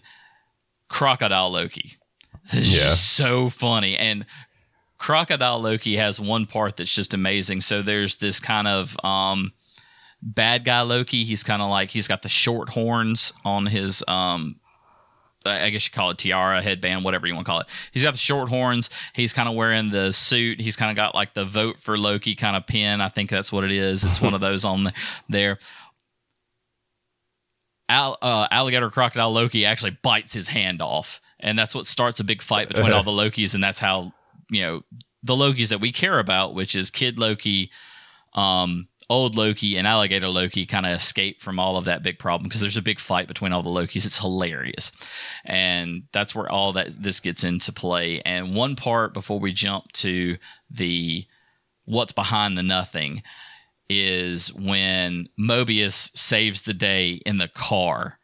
Crocodile 0.87 1.51
Loki. 1.51 1.97
It's 2.51 2.67
Yeah. 2.75 2.87
so 2.87 3.49
funny. 3.49 3.97
And 3.97 4.25
Crocodile 5.01 5.59
Loki 5.59 5.97
has 5.97 6.19
one 6.19 6.45
part 6.45 6.77
that's 6.77 6.93
just 6.93 7.15
amazing. 7.15 7.61
So 7.61 7.81
there's 7.81 8.17
this 8.17 8.39
kind 8.39 8.67
of 8.67 8.95
um, 9.03 9.51
bad 10.21 10.63
guy 10.63 10.81
Loki. 10.81 11.23
He's 11.23 11.41
kind 11.41 11.59
of 11.59 11.71
like 11.71 11.89
he's 11.89 12.07
got 12.07 12.21
the 12.21 12.29
short 12.29 12.69
horns 12.69 13.33
on 13.43 13.65
his 13.65 14.03
um, 14.07 14.57
I 15.43 15.71
guess 15.71 15.87
you 15.87 15.91
call 15.91 16.11
it 16.11 16.19
tiara, 16.19 16.61
headband, 16.61 17.03
whatever 17.03 17.25
you 17.25 17.33
want 17.33 17.47
to 17.47 17.49
call 17.49 17.61
it. 17.61 17.65
He's 17.91 18.03
got 18.03 18.11
the 18.11 18.19
short 18.19 18.49
horns. 18.49 18.91
He's 19.13 19.33
kind 19.33 19.49
of 19.49 19.55
wearing 19.55 19.89
the 19.89 20.13
suit. 20.13 20.61
He's 20.61 20.75
kind 20.75 20.91
of 20.91 20.95
got 20.95 21.15
like 21.15 21.33
the 21.33 21.45
vote 21.45 21.79
for 21.79 21.97
Loki 21.97 22.35
kind 22.35 22.55
of 22.55 22.67
pin. 22.67 23.01
I 23.01 23.09
think 23.09 23.31
that's 23.31 23.51
what 23.51 23.63
it 23.63 23.71
is. 23.71 24.05
It's 24.05 24.21
one 24.21 24.35
of 24.35 24.41
those 24.41 24.63
on 24.63 24.83
the, 24.83 24.93
there. 25.27 25.57
Al, 27.89 28.19
uh, 28.21 28.47
alligator 28.51 28.91
crocodile 28.91 29.33
Loki 29.33 29.65
actually 29.65 29.97
bites 30.03 30.33
his 30.33 30.49
hand 30.49 30.79
off, 30.79 31.19
and 31.39 31.57
that's 31.57 31.73
what 31.73 31.87
starts 31.87 32.19
a 32.19 32.23
big 32.23 32.43
fight 32.43 32.67
between 32.67 32.93
all 32.93 33.03
the 33.03 33.09
Lokis, 33.09 33.55
and 33.55 33.63
that's 33.63 33.79
how 33.79 34.13
you 34.51 34.61
know 34.61 34.81
the 35.23 35.33
Lokis 35.33 35.69
that 35.69 35.81
we 35.81 35.91
care 35.91 36.19
about, 36.19 36.53
which 36.53 36.75
is 36.75 36.89
Kid 36.89 37.17
Loki, 37.17 37.71
um, 38.33 38.87
Old 39.09 39.35
Loki, 39.35 39.77
and 39.77 39.87
Alligator 39.87 40.27
Loki, 40.27 40.65
kind 40.65 40.85
of 40.85 40.93
escape 40.93 41.41
from 41.41 41.59
all 41.59 41.77
of 41.77 41.85
that 41.85 42.03
big 42.03 42.19
problem 42.19 42.47
because 42.47 42.61
there's 42.61 42.77
a 42.77 42.81
big 42.81 42.99
fight 42.99 43.27
between 43.27 43.53
all 43.53 43.63
the 43.63 43.69
Lokis. 43.69 44.05
It's 44.05 44.19
hilarious, 44.19 44.91
and 45.45 46.03
that's 46.11 46.35
where 46.35 46.49
all 46.49 46.73
that 46.73 47.01
this 47.01 47.19
gets 47.19 47.43
into 47.43 47.71
play. 47.71 48.21
And 48.21 48.55
one 48.55 48.75
part 48.75 49.13
before 49.13 49.39
we 49.39 49.53
jump 49.53 49.91
to 49.93 50.37
the 50.69 51.25
what's 51.85 52.13
behind 52.13 52.57
the 52.57 52.63
nothing 52.63 53.23
is 53.89 54.53
when 54.53 55.27
Mobius 55.37 56.15
saves 56.17 56.61
the 56.61 56.73
day 56.73 57.21
in 57.25 57.37
the 57.37 57.49
car. 57.49 58.17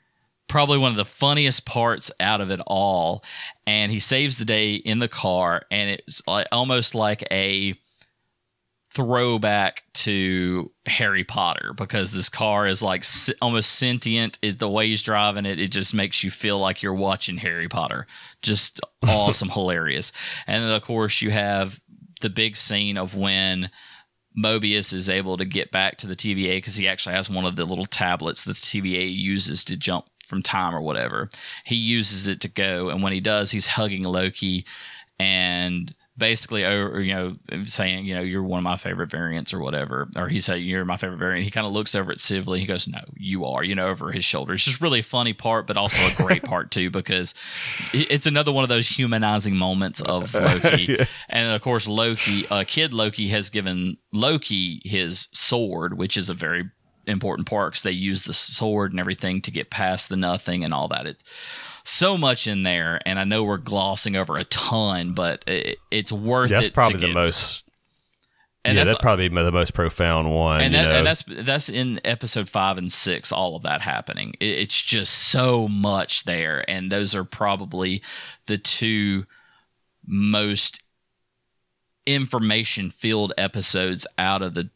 Probably 0.47 0.77
one 0.77 0.91
of 0.91 0.97
the 0.97 1.05
funniest 1.05 1.65
parts 1.65 2.11
out 2.19 2.41
of 2.41 2.49
it 2.51 2.61
all. 2.67 3.23
And 3.65 3.91
he 3.91 3.99
saves 3.99 4.37
the 4.37 4.45
day 4.45 4.75
in 4.75 4.99
the 4.99 5.07
car, 5.07 5.63
and 5.69 5.89
it's 5.89 6.21
like, 6.25 6.47
almost 6.51 6.95
like 6.95 7.23
a 7.31 7.75
throwback 8.93 9.83
to 9.93 10.71
Harry 10.87 11.23
Potter 11.23 11.71
because 11.75 12.11
this 12.11 12.29
car 12.29 12.65
is 12.65 12.81
like 12.81 13.05
almost 13.41 13.73
sentient. 13.73 14.39
It, 14.41 14.57
the 14.57 14.69
way 14.69 14.87
he's 14.87 15.03
driving 15.03 15.45
it, 15.45 15.59
it 15.59 15.67
just 15.67 15.93
makes 15.93 16.23
you 16.23 16.31
feel 16.31 16.57
like 16.57 16.81
you're 16.81 16.93
watching 16.93 17.37
Harry 17.37 17.67
Potter. 17.67 18.07
Just 18.41 18.79
awesome, 19.07 19.49
hilarious. 19.49 20.11
And 20.47 20.63
then, 20.63 20.71
of 20.71 20.81
course, 20.81 21.21
you 21.21 21.31
have 21.31 21.79
the 22.21 22.29
big 22.29 22.57
scene 22.57 22.97
of 22.97 23.15
when 23.15 23.69
Mobius 24.37 24.93
is 24.93 25.09
able 25.09 25.37
to 25.37 25.45
get 25.45 25.71
back 25.71 25.97
to 25.97 26.07
the 26.07 26.15
TVA 26.15 26.57
because 26.57 26.75
he 26.75 26.87
actually 26.87 27.15
has 27.15 27.29
one 27.29 27.45
of 27.45 27.55
the 27.55 27.65
little 27.65 27.85
tablets 27.85 28.43
that 28.43 28.57
the 28.57 28.81
TVA 28.81 29.15
uses 29.15 29.63
to 29.65 29.75
jump 29.75 30.05
from 30.27 30.43
time 30.43 30.75
or 30.75 30.81
whatever. 30.81 31.29
He 31.63 31.75
uses 31.75 32.27
it 32.27 32.41
to 32.41 32.47
go, 32.47 32.89
and 32.89 33.01
when 33.01 33.13
he 33.13 33.19
does, 33.19 33.51
he's 33.51 33.67
hugging 33.67 34.03
Loki, 34.03 34.65
and 35.19 35.93
basically 36.17 36.65
or 36.65 36.99
you 36.99 37.13
know 37.13 37.35
saying 37.63 38.05
you 38.05 38.15
know 38.15 38.21
you're 38.21 38.43
one 38.43 38.57
of 38.57 38.63
my 38.63 38.75
favorite 38.75 39.09
variants 39.09 39.53
or 39.53 39.59
whatever 39.59 40.09
or 40.15 40.27
he 40.27 40.39
said 40.39 40.55
you're 40.55 40.83
my 40.83 40.97
favorite 40.97 41.17
variant 41.17 41.45
he 41.45 41.51
kind 41.51 41.67
of 41.67 41.73
looks 41.73 41.93
over 41.93 42.11
at 42.11 42.19
Sylvie 42.19 42.59
he 42.59 42.65
goes 42.65 42.87
no 42.87 42.99
you 43.15 43.45
are 43.45 43.63
you 43.63 43.75
know 43.75 43.87
over 43.87 44.11
his 44.11 44.25
shoulder 44.25 44.53
it's 44.53 44.65
just 44.65 44.81
really 44.81 44.99
a 44.99 45.03
funny 45.03 45.33
part 45.33 45.67
but 45.67 45.77
also 45.77 46.01
a 46.01 46.15
great 46.15 46.43
part 46.43 46.71
too 46.71 46.89
because 46.89 47.35
it's 47.93 48.25
another 48.25 48.51
one 48.51 48.63
of 48.63 48.69
those 48.69 48.87
humanizing 48.87 49.55
moments 49.55 50.01
of 50.01 50.33
Loki 50.33 50.95
yeah. 50.97 51.05
and 51.29 51.53
of 51.53 51.61
course 51.61 51.87
Loki 51.87 52.47
uh, 52.47 52.63
kid 52.65 52.93
Loki 52.93 53.27
has 53.27 53.51
given 53.51 53.97
Loki 54.11 54.81
his 54.85 55.27
sword 55.33 55.97
which 55.97 56.17
is 56.17 56.29
a 56.29 56.33
very 56.33 56.69
important 57.07 57.47
part 57.47 57.73
because 57.73 57.83
they 57.83 57.91
use 57.91 58.23
the 58.23 58.33
sword 58.33 58.91
and 58.91 58.99
everything 58.99 59.41
to 59.41 59.51
get 59.51 59.69
past 59.69 60.09
the 60.09 60.17
nothing 60.17 60.63
and 60.63 60.73
all 60.73 60.87
that 60.87 61.05
it 61.05 61.23
so 61.87 62.17
much 62.17 62.47
in 62.47 62.63
there, 62.63 62.99
and 63.05 63.17
I 63.17 63.23
know 63.23 63.43
we're 63.43 63.57
glossing 63.57 64.15
over 64.15 64.37
a 64.37 64.43
ton, 64.43 65.13
but 65.13 65.43
it, 65.47 65.77
it's 65.89 66.11
worth 66.11 66.49
that's 66.49 66.67
it. 66.67 66.75
That's 66.75 66.89
probably 66.89 67.07
the 67.07 67.13
most. 67.13 67.63
And 68.65 68.75
yeah, 68.75 68.83
that's, 68.83 68.95
that's, 68.95 69.01
probably 69.01 69.29
the 69.29 69.51
most 69.51 69.73
profound 69.73 70.29
one. 70.29 70.61
And, 70.61 70.75
that, 70.75 70.91
and, 70.91 71.07
that's 71.07 71.23
that's 71.25 71.69
in 71.69 72.01
episode 72.03 72.49
five 72.49 72.77
and 72.77 72.91
six. 72.91 73.31
All 73.31 73.55
of 73.55 73.63
that 73.63 73.81
happening. 73.81 74.35
It, 74.41 74.59
it's 74.59 74.81
just 74.81 75.13
so 75.13 75.69
much 75.69 76.25
there, 76.25 76.69
and 76.69 76.91
those 76.91 77.15
are 77.15 77.23
probably 77.23 78.03
the 78.47 78.57
two 78.57 79.25
most 80.05 80.83
information 82.05 82.91
filled 82.91 83.33
episodes 83.37 84.05
out 84.17 84.41
of 84.41 84.53
the 84.53 84.69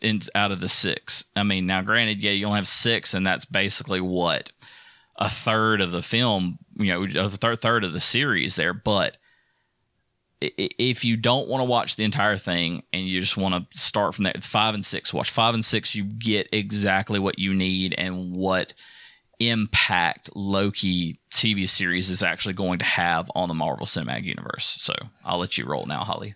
in, 0.00 0.20
out 0.34 0.52
of 0.52 0.60
the 0.60 0.68
six. 0.68 1.24
I 1.36 1.42
mean, 1.42 1.66
now 1.66 1.82
granted, 1.82 2.18
yeah, 2.22 2.32
you 2.32 2.46
only 2.46 2.58
have 2.58 2.68
six, 2.68 3.14
and 3.14 3.26
that's 3.26 3.44
basically 3.44 4.00
what 4.00 4.52
a 5.16 5.28
third 5.28 5.80
of 5.80 5.90
the 5.90 6.02
film, 6.02 6.58
you 6.76 6.92
know, 6.92 7.24
a 7.24 7.30
third 7.30 7.60
third 7.60 7.84
of 7.84 7.92
the 7.92 8.00
series 8.00 8.56
there. 8.56 8.72
But 8.72 9.16
if 10.40 11.04
you 11.04 11.16
don't 11.16 11.48
want 11.48 11.60
to 11.60 11.64
watch 11.64 11.96
the 11.96 12.04
entire 12.04 12.36
thing 12.36 12.84
and 12.92 13.08
you 13.08 13.20
just 13.20 13.36
want 13.36 13.54
to 13.54 13.78
start 13.78 14.14
from 14.14 14.24
that 14.24 14.42
five 14.42 14.74
and 14.74 14.86
six, 14.86 15.12
watch 15.12 15.30
five 15.30 15.54
and 15.54 15.64
six, 15.64 15.94
you 15.94 16.04
get 16.04 16.48
exactly 16.52 17.18
what 17.18 17.38
you 17.38 17.52
need 17.52 17.94
and 17.98 18.32
what 18.32 18.74
impact 19.40 20.30
Loki 20.34 21.20
TV 21.32 21.68
series 21.68 22.10
is 22.10 22.22
actually 22.22 22.54
going 22.54 22.78
to 22.78 22.84
have 22.84 23.30
on 23.34 23.48
the 23.48 23.54
Marvel 23.54 23.86
Cinematic 23.86 24.24
Universe. 24.24 24.76
So 24.78 24.94
I'll 25.24 25.38
let 25.38 25.58
you 25.58 25.66
roll 25.66 25.86
now, 25.86 26.04
Holly. 26.04 26.34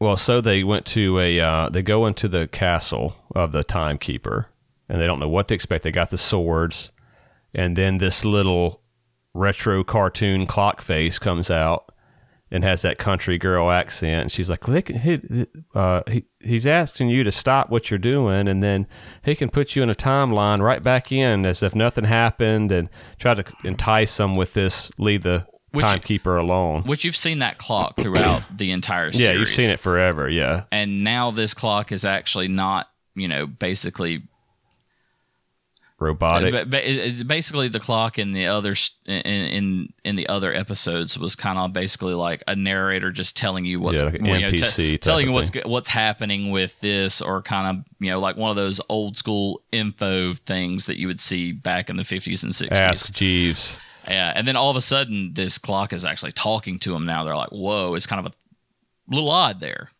Well, 0.00 0.16
so 0.16 0.40
they 0.40 0.64
went 0.64 0.86
to 0.86 1.20
a 1.20 1.38
uh, 1.38 1.68
they 1.68 1.82
go 1.82 2.06
into 2.06 2.26
the 2.26 2.48
castle 2.48 3.16
of 3.34 3.52
the 3.52 3.62
timekeeper 3.62 4.46
and 4.88 5.00
they 5.00 5.06
don't 5.06 5.20
know 5.20 5.28
what 5.28 5.48
to 5.48 5.54
expect. 5.54 5.84
They 5.84 5.90
got 5.90 6.10
the 6.10 6.18
swords 6.18 6.90
and 7.54 7.76
then 7.76 7.98
this 7.98 8.24
little 8.24 8.82
retro 9.34 9.84
cartoon 9.84 10.46
clock 10.46 10.80
face 10.80 11.18
comes 11.18 11.50
out 11.50 11.92
and 12.50 12.64
has 12.64 12.82
that 12.82 12.98
country 12.98 13.38
girl 13.38 13.70
accent. 13.70 14.22
And 14.22 14.32
she's 14.32 14.50
like, 14.50 14.66
well, 14.66 14.82
can, 14.82 14.98
he, 14.98 15.46
uh, 15.74 16.02
he, 16.10 16.24
he's 16.40 16.66
asking 16.66 17.08
you 17.08 17.22
to 17.22 17.30
stop 17.30 17.70
what 17.70 17.90
you're 17.90 17.98
doing, 17.98 18.48
and 18.48 18.62
then 18.62 18.88
he 19.24 19.36
can 19.36 19.50
put 19.50 19.76
you 19.76 19.82
in 19.82 19.90
a 19.90 19.94
timeline 19.94 20.60
right 20.60 20.82
back 20.82 21.12
in 21.12 21.46
as 21.46 21.62
if 21.62 21.74
nothing 21.74 22.04
happened, 22.04 22.72
and 22.72 22.88
try 23.18 23.34
to 23.34 23.44
entice 23.62 24.16
them 24.16 24.34
with 24.34 24.54
this, 24.54 24.90
leave 24.98 25.22
the 25.22 25.46
which, 25.72 25.84
timekeeper 25.84 26.36
alone. 26.36 26.82
Which 26.82 27.04
you've 27.04 27.16
seen 27.16 27.40
that 27.40 27.58
clock 27.58 27.96
throughout 27.96 28.42
the 28.56 28.70
entire 28.72 29.12
series. 29.12 29.26
Yeah, 29.26 29.32
you've 29.34 29.48
seen 29.48 29.70
it 29.70 29.80
forever. 29.80 30.28
Yeah, 30.28 30.64
and 30.72 31.04
now 31.04 31.30
this 31.30 31.54
clock 31.54 31.92
is 31.92 32.04
actually 32.04 32.48
not, 32.48 32.88
you 33.14 33.28
know, 33.28 33.46
basically 33.46 34.22
robotic. 36.00 36.70
Basically 37.26 37.68
the 37.68 37.78
clock 37.78 38.18
in 38.18 38.32
the 38.32 38.46
other 38.46 38.74
in 39.06 39.20
in, 39.22 39.92
in 40.04 40.16
the 40.16 40.28
other 40.28 40.52
episodes 40.52 41.18
was 41.18 41.36
kind 41.36 41.58
of 41.58 41.72
basically 41.72 42.14
like 42.14 42.42
a 42.48 42.56
narrator 42.56 43.12
just 43.12 43.36
telling 43.36 43.64
you 43.64 43.78
what's 43.80 44.02
yeah, 44.02 44.08
like 44.08 44.20
you 44.20 44.40
know, 44.40 44.50
t- 44.50 44.98
telling 44.98 45.26
you 45.26 45.32
what's 45.32 45.52
what's 45.66 45.90
happening 45.90 46.50
with 46.50 46.80
this, 46.80 47.20
or 47.20 47.42
kind 47.42 47.78
of 47.78 47.84
you 48.00 48.10
know 48.10 48.18
like 48.18 48.36
one 48.36 48.50
of 48.50 48.56
those 48.56 48.80
old 48.88 49.16
school 49.16 49.62
info 49.70 50.34
things 50.34 50.86
that 50.86 50.98
you 50.98 51.06
would 51.06 51.20
see 51.20 51.52
back 51.52 51.90
in 51.90 51.96
the 51.96 52.04
fifties 52.04 52.42
and 52.42 52.54
sixties. 52.54 52.78
Ask 52.78 53.12
Jeeves. 53.12 53.78
Yeah, 54.08 54.32
and 54.34 54.48
then 54.48 54.56
all 54.56 54.70
of 54.70 54.76
a 54.76 54.80
sudden, 54.80 55.32
this 55.34 55.58
clock 55.58 55.92
is 55.92 56.04
actually 56.04 56.32
talking 56.32 56.78
to 56.80 56.94
him 56.94 57.04
Now 57.04 57.24
they're 57.24 57.36
like, 57.36 57.50
"Whoa!" 57.50 57.94
It's 57.94 58.06
kind 58.06 58.24
of 58.24 58.32
a 58.32 59.14
little 59.14 59.30
odd 59.30 59.60
there. 59.60 59.90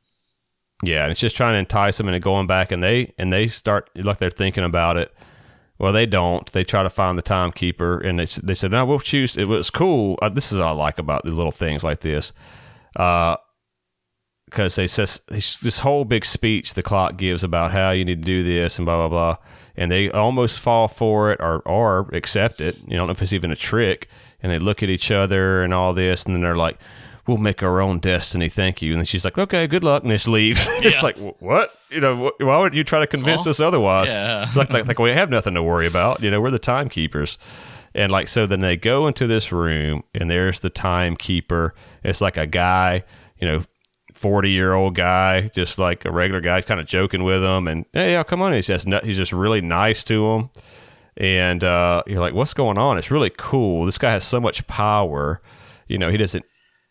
Yeah, 0.82 1.02
and 1.02 1.10
it's 1.10 1.20
just 1.20 1.36
trying 1.36 1.54
to 1.54 1.58
entice 1.58 1.98
them 1.98 2.08
into 2.08 2.20
going 2.20 2.46
back, 2.46 2.72
and 2.72 2.82
they 2.82 3.12
and 3.18 3.32
they 3.32 3.48
start 3.48 3.90
like 3.94 4.18
they're 4.18 4.30
thinking 4.30 4.64
about 4.64 4.96
it 4.96 5.14
well, 5.80 5.94
they 5.94 6.04
don't. 6.04 6.52
They 6.52 6.62
try 6.62 6.82
to 6.82 6.90
find 6.90 7.16
the 7.16 7.22
timekeeper, 7.22 7.98
and 7.98 8.18
they 8.18 8.26
they 8.26 8.54
said, 8.54 8.70
"No, 8.70 8.84
we'll 8.84 8.98
choose." 8.98 9.38
It 9.38 9.46
was 9.46 9.70
cool. 9.70 10.18
Uh, 10.20 10.28
this 10.28 10.52
is 10.52 10.58
what 10.58 10.66
I 10.66 10.72
like 10.72 10.98
about 10.98 11.24
the 11.24 11.32
little 11.32 11.50
things 11.50 11.82
like 11.82 12.00
this, 12.00 12.34
because 12.92 13.38
uh, 14.58 14.76
they 14.76 14.86
says 14.86 15.22
this 15.30 15.78
whole 15.78 16.04
big 16.04 16.26
speech 16.26 16.74
the 16.74 16.82
clock 16.82 17.16
gives 17.16 17.42
about 17.42 17.72
how 17.72 17.92
you 17.92 18.04
need 18.04 18.22
to 18.22 18.26
do 18.26 18.44
this 18.44 18.78
and 18.78 18.84
blah 18.84 18.96
blah 18.96 19.08
blah, 19.08 19.36
and 19.76 19.90
they 19.90 20.10
almost 20.10 20.58
fall 20.58 20.88
for 20.88 21.32
it 21.32 21.40
or 21.40 21.60
or 21.60 22.08
accept 22.12 22.60
it. 22.60 22.76
You 22.86 22.96
don't 22.96 23.06
know 23.06 23.12
if 23.12 23.22
it's 23.22 23.32
even 23.32 23.50
a 23.50 23.56
trick, 23.56 24.08
and 24.42 24.52
they 24.52 24.58
look 24.58 24.82
at 24.82 24.90
each 24.90 25.10
other 25.10 25.62
and 25.62 25.74
all 25.74 25.92
this, 25.92 26.24
and 26.24 26.34
then 26.34 26.42
they're 26.42 26.56
like, 26.56 26.78
we'll 27.26 27.38
make 27.38 27.62
our 27.62 27.80
own 27.80 27.98
destiny. 27.98 28.48
Thank 28.48 28.82
you. 28.82 28.92
And 28.92 29.00
then 29.00 29.06
she's 29.06 29.24
like, 29.24 29.38
okay, 29.38 29.66
good 29.66 29.84
luck. 29.84 30.02
And 30.02 30.12
just 30.12 30.28
leaves. 30.28 30.66
it's 30.70 31.02
like, 31.02 31.16
what? 31.38 31.74
You 31.90 32.00
know, 32.00 32.32
why 32.40 32.58
would 32.58 32.74
you 32.74 32.84
try 32.84 33.00
to 33.00 33.06
convince 33.06 33.44
huh? 33.44 33.50
us 33.50 33.60
otherwise? 33.60 34.08
Yeah. 34.08 34.50
like, 34.56 34.70
like, 34.70 34.88
like, 34.88 34.98
we 34.98 35.10
have 35.10 35.30
nothing 35.30 35.54
to 35.54 35.62
worry 35.62 35.86
about. 35.86 36.22
You 36.22 36.30
know, 36.30 36.40
we're 36.40 36.50
the 36.50 36.58
timekeepers. 36.58 37.38
And 37.94 38.12
like, 38.12 38.28
so 38.28 38.46
then 38.46 38.60
they 38.60 38.76
go 38.76 39.06
into 39.06 39.26
this 39.26 39.50
room 39.52 40.04
and 40.14 40.30
there's 40.30 40.60
the 40.60 40.70
timekeeper. 40.70 41.74
It's 42.04 42.20
like 42.20 42.36
a 42.36 42.46
guy, 42.46 43.04
you 43.38 43.48
know, 43.48 43.62
40 44.20 44.50
year 44.50 44.74
old 44.74 44.94
guy, 44.94 45.48
just 45.48 45.78
like 45.78 46.04
a 46.04 46.10
regular 46.10 46.42
guy, 46.42 46.60
kind 46.60 46.78
of 46.78 46.86
joking 46.86 47.24
with 47.24 47.42
him. 47.42 47.66
And, 47.66 47.86
hey, 47.94 48.12
yeah, 48.12 48.22
come 48.22 48.42
on. 48.42 48.52
He's 48.52 48.66
just, 48.66 48.86
he's 49.02 49.16
just 49.16 49.32
really 49.32 49.62
nice 49.62 50.04
to 50.04 50.30
him. 50.30 50.50
And 51.16 51.64
uh, 51.64 52.02
you're 52.06 52.20
like, 52.20 52.34
what's 52.34 52.52
going 52.52 52.76
on? 52.76 52.98
It's 52.98 53.10
really 53.10 53.30
cool. 53.30 53.86
This 53.86 53.96
guy 53.96 54.10
has 54.10 54.24
so 54.24 54.38
much 54.38 54.66
power. 54.66 55.40
You 55.88 55.96
know, 55.96 56.10
he 56.10 56.18
doesn't 56.18 56.44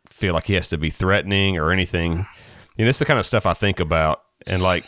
feel 0.08 0.34
like 0.34 0.46
he 0.46 0.56
has 0.56 0.68
to 0.70 0.78
be 0.78 0.90
threatening 0.90 1.60
or 1.60 1.72
anything. 1.72 2.26
You 2.78 2.86
know, 2.86 2.90
it's 2.90 2.98
the 2.98 3.06
kind 3.06 3.20
of 3.20 3.28
stuff 3.28 3.46
I 3.46 3.54
think 3.54 3.80
about. 3.80 4.24
And 4.52 4.64
like, 4.64 4.86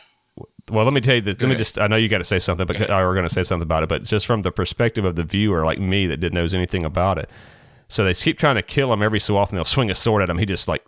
well, 0.72 0.84
let 0.84 0.96
me 0.96 1.02
tell 1.02 1.16
you 1.16 1.22
that. 1.22 1.40
Let 1.40 1.48
me 1.48 1.56
just. 1.56 1.78
I 1.78 1.86
know 1.86 1.96
you 1.96 2.10
got 2.10 2.20
to 2.20 2.24
say 2.24 2.40
something, 2.40 2.66
but 2.66 2.90
I 2.90 3.06
were 3.06 3.14
going 3.14 3.28
to 3.28 3.34
say 3.34 3.44
something 3.44 3.64
about 3.64 3.84
it. 3.84 3.90
But 3.90 4.04
just 4.04 4.26
from 4.26 4.42
the 4.42 4.52
perspective 4.52 5.06
of 5.06 5.16
the 5.16 5.24
viewer, 5.24 5.64
like 5.64 5.80
me, 5.80 6.08
that 6.08 6.18
didn't 6.18 6.34
knows 6.34 6.56
anything 6.56 6.86
about 6.86 7.20
it. 7.20 7.30
So 7.88 8.04
they 8.04 8.14
keep 8.14 8.40
trying 8.40 8.56
to 8.56 8.64
kill 8.64 8.92
him 8.92 9.04
every 9.04 9.20
so 9.20 9.38
often. 9.38 9.56
They'll 9.56 9.66
swing 9.66 9.92
a 9.92 9.96
sword 9.96 10.24
at 10.24 10.30
him. 10.30 10.38
He 10.38 10.46
just 10.46 10.68
like, 10.68 10.84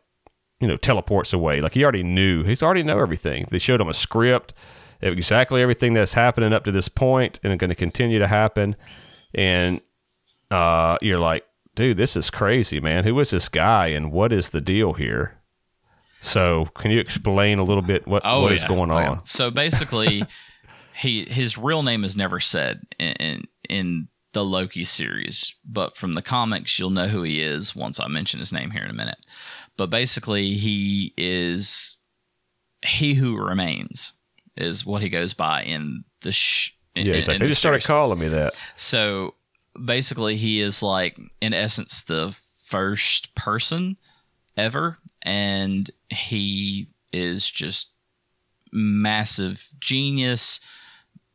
you 0.64 0.70
know, 0.70 0.78
teleports 0.78 1.34
away. 1.34 1.60
Like 1.60 1.74
he 1.74 1.84
already 1.84 2.04
knew. 2.04 2.46
He's 2.46 2.64
already 2.64 2.84
know 2.84 3.00
everything. 3.00 3.50
They 3.52 3.60
showed 3.60 3.82
him 3.82 3.90
a 3.90 3.94
script, 3.94 4.54
exactly 5.02 5.62
everything 5.62 5.94
that's 5.94 6.14
happening 6.14 6.54
up 6.54 6.64
to 6.64 6.72
this 6.72 6.88
point, 6.88 7.38
and 7.44 7.60
going 7.60 7.68
to 7.68 7.76
continue 7.76 8.18
to 8.18 8.28
happen. 8.28 8.78
And 9.36 9.82
uh, 10.50 10.98
you're 11.02 11.20
like, 11.20 11.44
dude, 11.76 11.98
this 11.98 12.16
is 12.16 12.30
crazy, 12.30 12.80
man. 12.80 13.04
Who 13.04 13.20
is 13.20 13.32
this 13.32 13.50
guy 13.50 13.88
and 13.88 14.10
what 14.10 14.32
is 14.32 14.52
the 14.52 14.62
deal 14.62 14.94
here? 14.94 15.38
So, 16.22 16.68
can 16.76 16.92
you 16.92 17.02
explain 17.02 17.60
a 17.60 17.64
little 17.66 17.84
bit 17.84 18.08
what, 18.08 18.22
oh, 18.24 18.44
what 18.44 18.52
yeah. 18.52 18.54
is 18.54 18.64
going 18.64 18.90
on? 18.90 19.02
Yeah. 19.04 19.18
So 19.26 19.52
basically, 19.52 20.24
he 20.96 21.26
his 21.26 21.58
real 21.58 21.84
name 21.84 22.06
is 22.06 22.16
never 22.16 22.40
said 22.40 22.84
in, 22.98 23.12
in, 23.14 23.44
in 23.70 24.08
the 24.32 24.46
Loki 24.46 24.86
series, 24.86 25.54
but 25.66 25.98
from 25.98 26.14
the 26.14 26.22
comics, 26.22 26.80
you'll 26.80 26.90
know 26.90 27.10
who 27.10 27.24
he 27.24 27.42
is 27.42 27.76
once 27.76 28.00
I 28.00 28.08
mention 28.08 28.40
his 28.40 28.54
name 28.54 28.72
here 28.72 28.84
in 28.84 28.90
a 28.90 28.94
minute. 28.94 29.26
But 29.78 29.90
basically, 29.90 30.54
he 30.54 31.14
is 31.18 31.98
he 32.86 33.16
who 33.16 33.38
remains 33.38 34.14
is 34.56 34.86
what 34.86 35.02
he 35.02 35.10
goes 35.10 35.34
by 35.34 35.64
in 35.64 36.04
the 36.22 36.32
sh- 36.32 36.72
yeah. 36.96 37.16
He's 37.16 37.28
like, 37.28 37.40
they 37.40 37.48
just 37.48 37.60
started 37.60 37.84
calling 37.84 38.20
me 38.20 38.28
that. 38.28 38.54
So 38.76 39.34
basically 39.84 40.36
he 40.36 40.60
is 40.62 40.84
like 40.84 41.18
in 41.42 41.54
essence 41.54 42.04
the 42.04 42.38
first 42.64 43.34
person 43.36 43.98
ever 44.56 45.00
and 45.24 45.90
he 46.10 46.88
is 47.12 47.50
just 47.50 47.90
massive 48.72 49.70
genius 49.80 50.60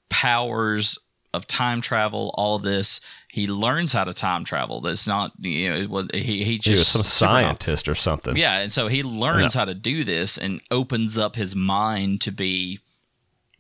powers 0.09 0.99
of 1.35 1.47
time 1.47 1.81
travel 1.81 2.35
all 2.35 2.59
this. 2.59 3.01
He 3.31 3.47
learns 3.47 3.93
how 3.93 4.05
to 4.05 4.15
time 4.15 4.45
travel. 4.45 4.81
That's 4.81 5.07
not 5.07 5.33
you 5.39 5.87
know 5.89 6.09
he, 6.13 6.45
he 6.45 6.59
just 6.59 6.67
he 6.67 6.73
was 6.73 6.89
some 6.89 7.05
scientist 7.05 7.89
or 7.89 7.95
something. 7.95 8.37
Yeah 8.37 8.59
and 8.59 8.73
so 8.73 8.89
he 8.89 9.03
learns 9.03 9.55
how 9.55 9.65
to 9.65 9.75
do 9.75 10.05
this 10.05 10.39
and 10.39 10.61
opens 10.71 11.19
up 11.19 11.37
his 11.37 11.55
mind 11.55 12.21
to 12.23 12.31
be 12.31 12.81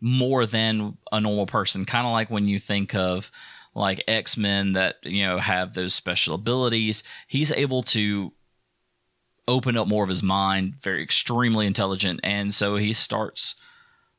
more 0.01 0.47
than 0.47 0.97
a 1.13 1.21
normal 1.21 1.47
person. 1.47 1.85
Kind 1.85 2.07
of 2.07 2.13
like 2.13 2.31
when 2.31 2.47
you 2.47 2.59
think 2.59 2.95
of 2.95 3.31
like 3.75 4.03
X 4.09 4.37
Men 4.37 4.73
that 4.73 4.97
you 5.03 5.25
know 5.25 5.39
have 5.39 5.75
those 5.75 5.95
special 5.95 6.35
abilities. 6.35 7.03
He's 7.27 7.51
able 7.53 7.83
to 7.85 8.33
open 9.47 9.79
up 9.79 9.89
more 9.89 10.05
of 10.05 10.11
his 10.11 10.23
mind, 10.23 10.75
very 10.83 11.03
extremely 11.03 11.67
intelligent, 11.67 12.21
and 12.23 12.53
so 12.53 12.77
he 12.77 12.93
starts 12.93 13.55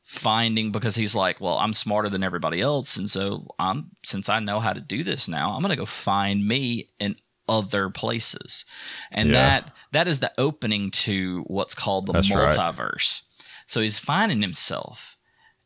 finding 0.09 0.71
because 0.71 0.95
he's 0.95 1.13
like, 1.13 1.39
well, 1.39 1.59
I'm 1.59 1.71
smarter 1.71 2.09
than 2.09 2.23
everybody 2.23 2.61
else, 2.61 2.97
and 2.97 3.07
so 3.07 3.45
I'm 3.59 3.91
since 4.03 4.27
I 4.27 4.39
know 4.39 4.59
how 4.59 4.73
to 4.73 4.81
do 4.81 5.03
this 5.03 5.27
now, 5.27 5.51
I'm 5.51 5.61
gonna 5.61 5.75
go 5.75 5.85
find 5.85 6.47
me 6.47 6.89
and 6.99 7.15
other 7.47 7.91
places. 7.91 8.65
And 9.11 9.29
Yeah. 9.29 9.33
that 9.61 9.75
that 9.91 10.07
is 10.07 10.17
the 10.19 10.31
opening 10.39 10.89
to 11.05 11.43
what's 11.45 11.75
called 11.75 12.07
the 12.07 12.13
That's 12.13 12.31
right. 12.31 12.55
multiverse. 12.55 13.21
So 13.67 13.81
he's 13.81 13.99
finding 13.99 14.41
himself 14.41 15.15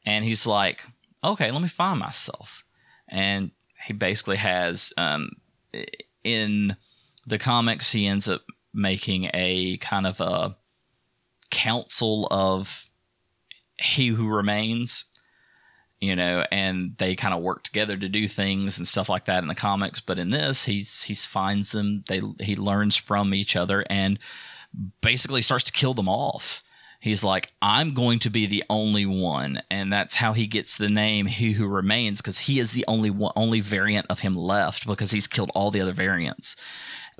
and 0.05 0.25
he's 0.25 0.45
like, 0.45 0.81
okay, 1.23 1.49
let 1.49 1.61
me 1.61 1.69
find 1.69 1.99
myself. 1.99 2.65
And 3.07 3.51
he 3.85 3.93
basically 3.93 4.37
has 4.37 4.91
um, 4.97 5.29
in 6.23 6.75
the 7.25 7.37
comics, 7.37 7.93
he 7.93 8.07
ends 8.07 8.27
up 8.27 8.41
making 8.73 9.29
a 9.33 9.77
kind 9.77 10.05
of 10.05 10.19
a 10.19 10.57
council 11.49 12.27
of 12.31 12.89
he 13.83 14.07
who 14.07 14.27
remains 14.27 15.05
you 15.99 16.15
know 16.15 16.45
and 16.51 16.95
they 16.97 17.15
kind 17.15 17.33
of 17.33 17.41
work 17.41 17.63
together 17.63 17.95
to 17.97 18.09
do 18.09 18.27
things 18.27 18.77
and 18.77 18.87
stuff 18.87 19.09
like 19.09 19.25
that 19.25 19.41
in 19.41 19.47
the 19.47 19.55
comics 19.55 19.99
but 19.99 20.19
in 20.19 20.31
this 20.31 20.65
he's 20.65 21.03
he 21.03 21.13
finds 21.15 21.71
them 21.71 22.03
they 22.07 22.21
he 22.39 22.55
learns 22.55 22.95
from 22.95 23.33
each 23.33 23.55
other 23.55 23.85
and 23.89 24.19
basically 25.01 25.41
starts 25.41 25.63
to 25.63 25.71
kill 25.71 25.93
them 25.93 26.09
off 26.09 26.63
he's 26.99 27.23
like 27.23 27.53
i'm 27.61 27.93
going 27.93 28.19
to 28.19 28.29
be 28.29 28.45
the 28.45 28.63
only 28.69 29.05
one 29.05 29.61
and 29.69 29.91
that's 29.91 30.15
how 30.15 30.33
he 30.33 30.47
gets 30.47 30.77
the 30.77 30.89
name 30.89 31.25
he 31.25 31.53
who 31.53 31.67
remains 31.67 32.21
because 32.21 32.39
he 32.39 32.59
is 32.59 32.71
the 32.71 32.85
only 32.87 33.09
one 33.09 33.33
only 33.35 33.59
variant 33.59 34.05
of 34.09 34.19
him 34.19 34.35
left 34.35 34.85
because 34.87 35.11
he's 35.11 35.27
killed 35.27 35.51
all 35.53 35.71
the 35.71 35.81
other 35.81 35.93
variants 35.93 36.55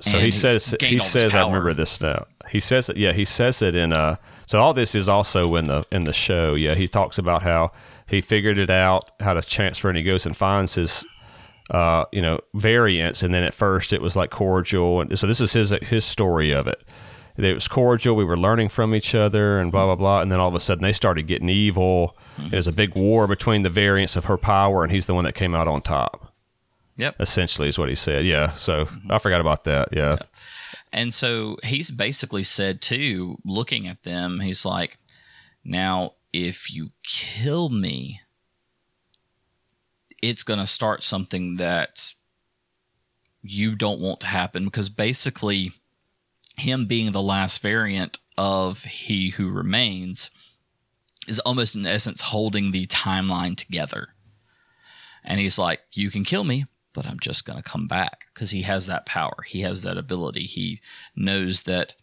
So 0.00 0.16
And 0.16 0.26
he 0.26 0.30
says 0.30 0.74
he 0.80 0.98
says 0.98 1.34
I 1.34 1.46
remember 1.46 1.72
this 1.72 2.00
now. 2.00 2.26
He 2.50 2.60
says 2.60 2.88
it. 2.88 2.96
Yeah, 2.96 3.12
he 3.12 3.24
says 3.24 3.62
it 3.62 3.74
in 3.74 3.92
uh. 3.92 4.16
So 4.46 4.60
all 4.60 4.74
this 4.74 4.94
is 4.94 5.08
also 5.08 5.54
in 5.56 5.66
the 5.66 5.84
in 5.90 6.04
the 6.04 6.12
show. 6.12 6.54
Yeah, 6.54 6.74
he 6.74 6.86
talks 6.88 7.18
about 7.18 7.42
how 7.42 7.72
he 8.06 8.20
figured 8.20 8.58
it 8.58 8.70
out 8.70 9.10
how 9.20 9.32
to 9.34 9.42
transfer, 9.42 9.88
and 9.88 9.96
he 9.96 10.04
goes 10.04 10.26
and 10.26 10.36
finds 10.36 10.74
his 10.74 11.04
uh 11.70 12.04
you 12.12 12.20
know 12.20 12.38
variants, 12.54 13.22
and 13.22 13.32
then 13.32 13.42
at 13.42 13.54
first 13.54 13.92
it 13.92 14.02
was 14.02 14.16
like 14.16 14.30
cordial, 14.30 15.00
and 15.00 15.18
so 15.18 15.26
this 15.26 15.40
is 15.40 15.52
his 15.52 15.70
his 15.82 16.04
story 16.04 16.52
of 16.52 16.66
it. 16.66 16.84
It 17.36 17.52
was 17.54 17.66
cordial. 17.66 18.14
We 18.14 18.24
were 18.24 18.36
learning 18.36 18.68
from 18.68 18.94
each 18.94 19.14
other, 19.14 19.58
and 19.58 19.72
blah 19.72 19.86
blah 19.86 19.96
blah. 19.96 20.20
And 20.20 20.30
then 20.30 20.38
all 20.38 20.48
of 20.48 20.54
a 20.54 20.60
sudden 20.60 20.82
they 20.82 20.92
started 20.92 21.26
getting 21.26 21.48
evil. 21.48 22.16
There's 22.38 22.66
a 22.68 22.72
big 22.72 22.94
war 22.94 23.26
between 23.26 23.62
the 23.62 23.70
variants 23.70 24.14
of 24.14 24.26
her 24.26 24.36
power, 24.36 24.84
and 24.84 24.92
he's 24.92 25.06
the 25.06 25.14
one 25.14 25.24
that 25.24 25.34
came 25.34 25.54
out 25.54 25.66
on 25.66 25.80
top. 25.82 26.32
yep 26.96 27.16
Essentially, 27.18 27.68
is 27.68 27.78
what 27.78 27.88
he 27.88 27.94
said. 27.96 28.24
Yeah. 28.24 28.52
So 28.52 28.88
I 29.10 29.18
forgot 29.18 29.40
about 29.40 29.64
that. 29.64 29.88
Yeah. 29.92 30.16
And 30.94 31.12
so 31.12 31.56
he's 31.64 31.90
basically 31.90 32.44
said 32.44 32.80
too, 32.80 33.38
looking 33.44 33.88
at 33.88 34.04
them, 34.04 34.38
he's 34.38 34.64
like, 34.64 34.96
now 35.64 36.12
if 36.32 36.72
you 36.72 36.92
kill 37.02 37.68
me, 37.68 38.20
it's 40.22 40.44
going 40.44 40.60
to 40.60 40.68
start 40.68 41.02
something 41.02 41.56
that 41.56 42.14
you 43.42 43.74
don't 43.74 44.00
want 44.00 44.20
to 44.20 44.28
happen 44.28 44.64
because 44.64 44.88
basically, 44.88 45.72
him 46.56 46.86
being 46.86 47.10
the 47.10 47.20
last 47.20 47.60
variant 47.60 48.18
of 48.38 48.84
He 48.84 49.30
Who 49.30 49.50
Remains 49.50 50.30
is 51.26 51.40
almost 51.40 51.74
in 51.74 51.86
essence 51.86 52.20
holding 52.20 52.70
the 52.70 52.86
timeline 52.86 53.56
together. 53.56 54.10
And 55.24 55.40
he's 55.40 55.58
like, 55.58 55.80
You 55.92 56.10
can 56.10 56.24
kill 56.24 56.44
me, 56.44 56.66
but 56.94 57.06
I'm 57.06 57.20
just 57.20 57.44
going 57.44 57.62
to 57.62 57.68
come 57.68 57.86
back 57.86 58.26
because 58.32 58.52
he 58.52 58.62
has 58.62 58.86
that 58.86 59.04
power. 59.04 59.44
He 59.46 59.60
has 59.60 59.82
that 59.82 59.98
ability. 59.98 60.44
He 60.44 60.80
knows 61.14 61.64
that 61.64 61.94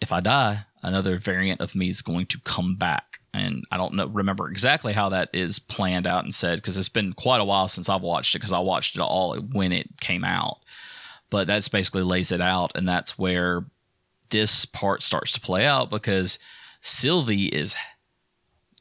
if 0.00 0.10
I 0.10 0.20
die, 0.20 0.64
another 0.82 1.16
variant 1.18 1.60
of 1.60 1.76
me 1.76 1.88
is 1.88 2.02
going 2.02 2.26
to 2.26 2.40
come 2.40 2.74
back. 2.74 3.20
And 3.32 3.64
I 3.70 3.76
don't 3.76 3.94
know, 3.94 4.06
remember 4.06 4.50
exactly 4.50 4.92
how 4.92 5.10
that 5.10 5.30
is 5.32 5.58
planned 5.58 6.06
out 6.06 6.24
and 6.24 6.34
said 6.34 6.56
because 6.56 6.76
it's 6.76 6.88
been 6.88 7.12
quite 7.12 7.40
a 7.40 7.44
while 7.44 7.68
since 7.68 7.88
I've 7.88 8.02
watched 8.02 8.34
it 8.34 8.38
because 8.38 8.52
I 8.52 8.58
watched 8.58 8.96
it 8.96 9.00
all 9.00 9.36
when 9.36 9.72
it 9.72 10.00
came 10.00 10.24
out. 10.24 10.58
But 11.30 11.46
that's 11.46 11.68
basically 11.68 12.02
lays 12.02 12.30
it 12.30 12.42
out, 12.42 12.72
and 12.74 12.86
that's 12.86 13.16
where 13.16 13.64
this 14.28 14.66
part 14.66 15.02
starts 15.02 15.32
to 15.32 15.40
play 15.40 15.64
out 15.64 15.88
because 15.88 16.38
Sylvie 16.82 17.46
is 17.46 17.74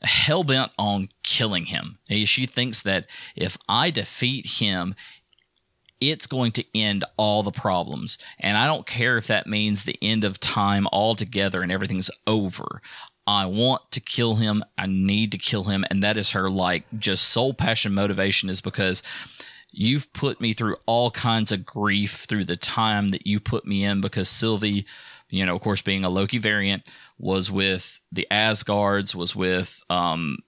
hell 0.04 0.44
bent 0.44 0.72
on 0.78 1.10
killing 1.24 1.66
him. 1.66 2.00
She 2.26 2.46
thinks 2.46 2.82
that 2.82 3.08
if 3.36 3.58
I 3.70 3.90
defeat 3.90 4.60
him, 4.60 4.96
it's 6.00 6.26
going 6.26 6.52
to 6.54 6.66
end 6.76 7.06
all 7.16 7.44
the 7.44 7.52
problems. 7.52 8.18
And 8.40 8.58
I 8.58 8.66
don't 8.66 8.88
care 8.88 9.18
if 9.18 9.28
that 9.28 9.46
means 9.46 9.84
the 9.84 10.00
end 10.02 10.24
of 10.24 10.40
time 10.40 10.88
altogether 10.92 11.62
and 11.62 11.72
everything's 11.72 12.10
over. 12.26 12.82
I 13.28 13.46
want 13.46 13.92
to 13.92 14.00
kill 14.00 14.36
him. 14.36 14.64
I 14.80 14.88
need 14.88 15.32
to 15.34 15.38
kill 15.38 15.66
him. 15.66 15.86
And 15.92 16.02
that 16.02 16.18
is 16.18 16.32
her, 16.32 16.50
like, 16.50 16.86
just 16.98 17.30
soul 17.30 17.54
passion 17.54 17.94
motivation 17.94 18.50
is 18.50 18.62
because 18.62 19.04
you've 19.72 20.12
put 20.12 20.42
me 20.42 20.54
through 20.54 20.78
all 20.88 21.12
kinds 21.12 21.52
of 21.52 21.66
grief 21.66 22.26
through 22.28 22.46
the 22.46 22.58
time 22.58 23.10
that 23.10 23.28
you 23.28 23.40
put 23.40 23.66
me 23.66 23.84
in 23.84 24.02
because 24.02 24.28
Sylvie, 24.28 24.86
you 25.30 25.46
know, 25.46 25.56
of 25.56 25.62
course, 25.62 25.82
being 25.82 26.04
a 26.04 26.10
Loki 26.10 26.40
variant, 26.40 26.84
was 27.22 27.52
with 27.52 28.02
the 28.12 28.28
Asgards, 28.32 29.16
was 29.16 29.36
with 29.36 29.82
um, 29.90 30.40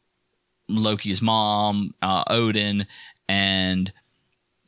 Loki's 0.68 1.22
mom, 1.22 1.94
uh, 2.02 2.24
Odin, 2.28 2.88
and 3.30 3.94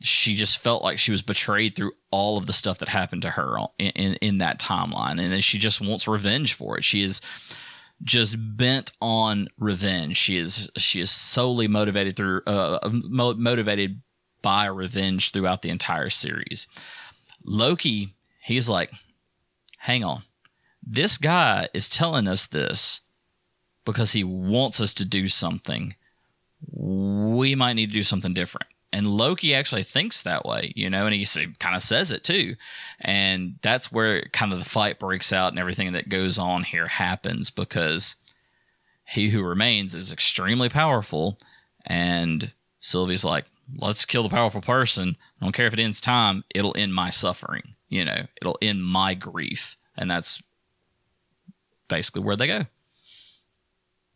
she 0.02 0.36
just 0.36 0.60
felt 0.60 0.84
like 0.84 1.00
she 1.00 1.12
was 1.12 1.24
betrayed 1.24 1.76
through 1.76 1.94
all 2.12 2.38
of 2.38 2.46
the 2.46 2.54
stuff 2.54 2.78
that 2.78 2.90
happened 2.90 3.24
to 3.24 3.32
her 3.32 3.58
in, 3.80 3.90
in, 3.92 4.14
in 4.16 4.38
that 4.38 4.60
timeline. 4.60 5.20
And 5.20 5.34
then 5.34 5.42
she 5.42 5.58
just 5.58 5.82
wants 5.82 6.08
revenge 6.08 6.54
for 6.54 6.78
it. 6.78 6.84
She 6.84 7.02
is 7.02 7.22
just 8.04 8.36
bent 8.38 8.92
on 9.02 9.48
revenge. 9.58 10.18
She 10.18 10.38
is 10.38 10.70
she 10.78 11.02
is 11.02 11.10
solely 11.10 11.68
motivated 11.68 12.16
through 12.16 12.42
uh, 12.46 12.88
mo- 12.92 13.34
motivated 13.34 14.02
by 14.44 14.66
revenge 14.66 15.32
throughout 15.32 15.64
the 15.64 15.70
entire 15.70 16.12
series. 16.12 16.68
Loki, 17.44 18.14
he's 18.44 18.70
like, 18.70 18.92
hang 19.78 20.04
on, 20.04 20.24
this 20.86 21.18
guy 21.18 21.70
is 21.74 21.90
telling 21.90 22.28
us 22.28 22.46
this 22.46 23.02
because 23.86 24.12
he 24.12 24.24
wants 24.24 24.82
us 24.82 24.94
to 24.96 25.06
do 25.06 25.28
something. 25.30 25.96
We 26.72 27.56
might 27.56 27.74
need 27.74 27.88
to 27.88 27.94
do 27.94 28.04
something 28.04 28.34
different. 28.34 28.68
And 28.92 29.08
Loki 29.08 29.54
actually 29.54 29.84
thinks 29.84 30.22
that 30.22 30.46
way, 30.46 30.72
you 30.74 30.90
know, 30.90 31.06
and 31.06 31.14
he 31.14 31.26
kind 31.60 31.76
of 31.76 31.84
says 31.84 32.12
it 32.12 32.24
too. 32.24 32.56
And 33.02 33.56
that's 33.62 33.92
where 33.92 34.22
kind 34.32 34.54
of 34.54 34.60
the 34.60 34.70
fight 34.70 35.00
breaks 35.00 35.34
out 35.34 35.52
and 35.52 35.60
everything 35.60 35.92
that 35.94 36.08
goes 36.08 36.40
on 36.40 36.64
here 36.64 36.88
happens 36.88 37.50
because 37.50 38.16
he 39.06 39.30
who 39.30 39.44
remains 39.44 39.96
is 39.96 40.14
extremely 40.14 40.70
powerful. 40.70 41.38
And 41.86 42.54
Sylvie's 42.80 43.26
like, 43.26 43.46
let's 43.78 44.06
kill 44.06 44.24
the 44.24 44.30
powerful 44.30 44.62
person. 44.62 45.18
I 45.42 45.46
don't 45.46 45.52
care 45.52 45.68
if 45.68 45.74
it 45.74 45.80
ends 45.80 46.00
time, 46.00 46.46
it'll 46.54 46.76
end 46.78 46.96
my 46.96 47.10
suffering, 47.10 47.76
you 47.90 48.06
know, 48.06 48.28
it'll 48.42 48.58
end 48.62 48.86
my 48.86 49.14
grief. 49.14 49.76
And 49.98 50.10
that's 50.10 50.42
basically 51.88 52.22
where 52.24 52.36
they 52.36 52.48
go. 52.48 52.66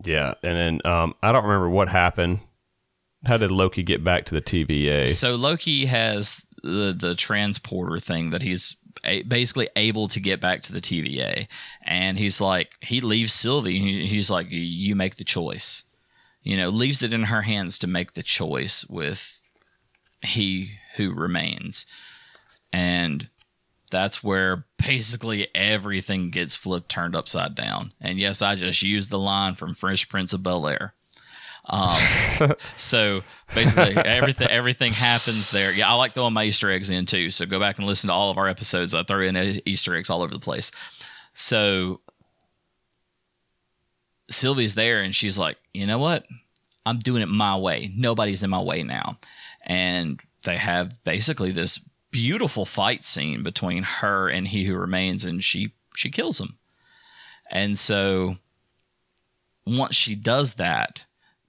Yeah, 0.03 0.33
and 0.43 0.55
then 0.57 0.91
um, 0.91 1.13
I 1.21 1.31
don't 1.31 1.43
remember 1.43 1.69
what 1.69 1.89
happened. 1.89 2.39
How 3.25 3.35
did 3.37 3.51
Loki 3.51 3.83
get 3.83 4.03
back 4.03 4.25
to 4.25 4.35
the 4.35 4.41
TVA? 4.41 5.05
So 5.07 5.35
Loki 5.35 5.85
has 5.87 6.45
the 6.63 6.95
the 6.97 7.15
transporter 7.15 7.99
thing 7.99 8.29
that 8.29 8.41
he's 8.41 8.77
a- 9.03 9.23
basically 9.23 9.69
able 9.75 10.07
to 10.09 10.19
get 10.21 10.39
back 10.39 10.61
to 10.63 10.73
the 10.73 10.79
TVA, 10.81 11.47
and 11.83 12.17
he's 12.17 12.39
like 12.39 12.71
he 12.81 13.01
leaves 13.01 13.33
Sylvie. 13.33 13.79
he- 13.79 14.07
He's 14.07 14.29
like, 14.29 14.47
you 14.49 14.95
make 14.95 15.17
the 15.17 15.23
choice. 15.25 15.83
You 16.43 16.55
know, 16.55 16.69
leaves 16.69 17.03
it 17.03 17.11
in 17.11 17.23
her 17.23 17.41
hands 17.41 17.77
to 17.79 17.87
make 17.87 18.13
the 18.13 18.23
choice 18.23 18.85
with 18.85 19.41
he 20.21 20.75
who 20.95 21.13
remains, 21.13 21.85
and 22.71 23.27
that's 23.91 24.23
where 24.23 24.65
basically 24.77 25.47
everything 25.55 26.29
gets 26.29 26.55
flipped, 26.55 26.89
turned 26.89 27.15
upside 27.15 27.55
down. 27.55 27.93
And 27.99 28.19
yes, 28.19 28.41
I 28.41 28.55
just 28.55 28.81
used 28.81 29.09
the 29.09 29.19
line 29.19 29.55
from 29.55 29.75
Fresh 29.75 30.09
Prince 30.09 30.33
of 30.33 30.43
Bel 30.43 30.67
Air. 30.67 30.93
Um, 31.65 31.99
so 32.77 33.21
basically, 33.53 33.95
everything 33.97 34.47
everything 34.47 34.93
happens 34.93 35.51
there. 35.51 35.71
Yeah, 35.71 35.89
I 35.89 35.93
like 35.93 36.13
throwing 36.13 36.33
my 36.33 36.45
Easter 36.45 36.71
eggs 36.71 36.89
in 36.89 37.05
too. 37.05 37.29
So 37.29 37.45
go 37.45 37.59
back 37.59 37.77
and 37.77 37.87
listen 37.87 38.07
to 38.07 38.13
all 38.13 38.31
of 38.31 38.37
our 38.37 38.47
episodes. 38.47 38.95
I 38.95 39.03
throw 39.03 39.21
in 39.21 39.61
Easter 39.65 39.95
eggs 39.95 40.09
all 40.09 40.21
over 40.21 40.33
the 40.33 40.39
place. 40.39 40.71
So 41.33 42.01
Sylvie's 44.29 44.75
there, 44.75 45.01
and 45.01 45.15
she's 45.15 45.37
like, 45.37 45.57
you 45.73 45.87
know 45.87 45.99
what? 45.99 46.25
I'm 46.85 46.99
doing 46.99 47.21
it 47.21 47.27
my 47.27 47.55
way. 47.57 47.91
Nobody's 47.95 48.43
in 48.43 48.49
my 48.49 48.61
way 48.61 48.83
now. 48.83 49.19
And 49.63 50.19
they 50.43 50.57
have 50.57 51.03
basically 51.03 51.51
this 51.51 51.79
beautiful 52.11 52.65
fight 52.65 53.03
scene 53.03 53.43
between 53.43 53.83
her 53.83 54.29
and 54.29 54.47
he 54.47 54.65
who 54.65 54.75
remains, 54.75 55.25
and 55.25 55.43
she 55.43 55.73
she 55.95 56.09
kills 56.09 56.39
him. 56.39 56.57
And 57.49 57.77
so 57.77 58.37
once 59.65 59.95
she 59.95 60.15
does 60.15 60.55
that, 60.55 61.05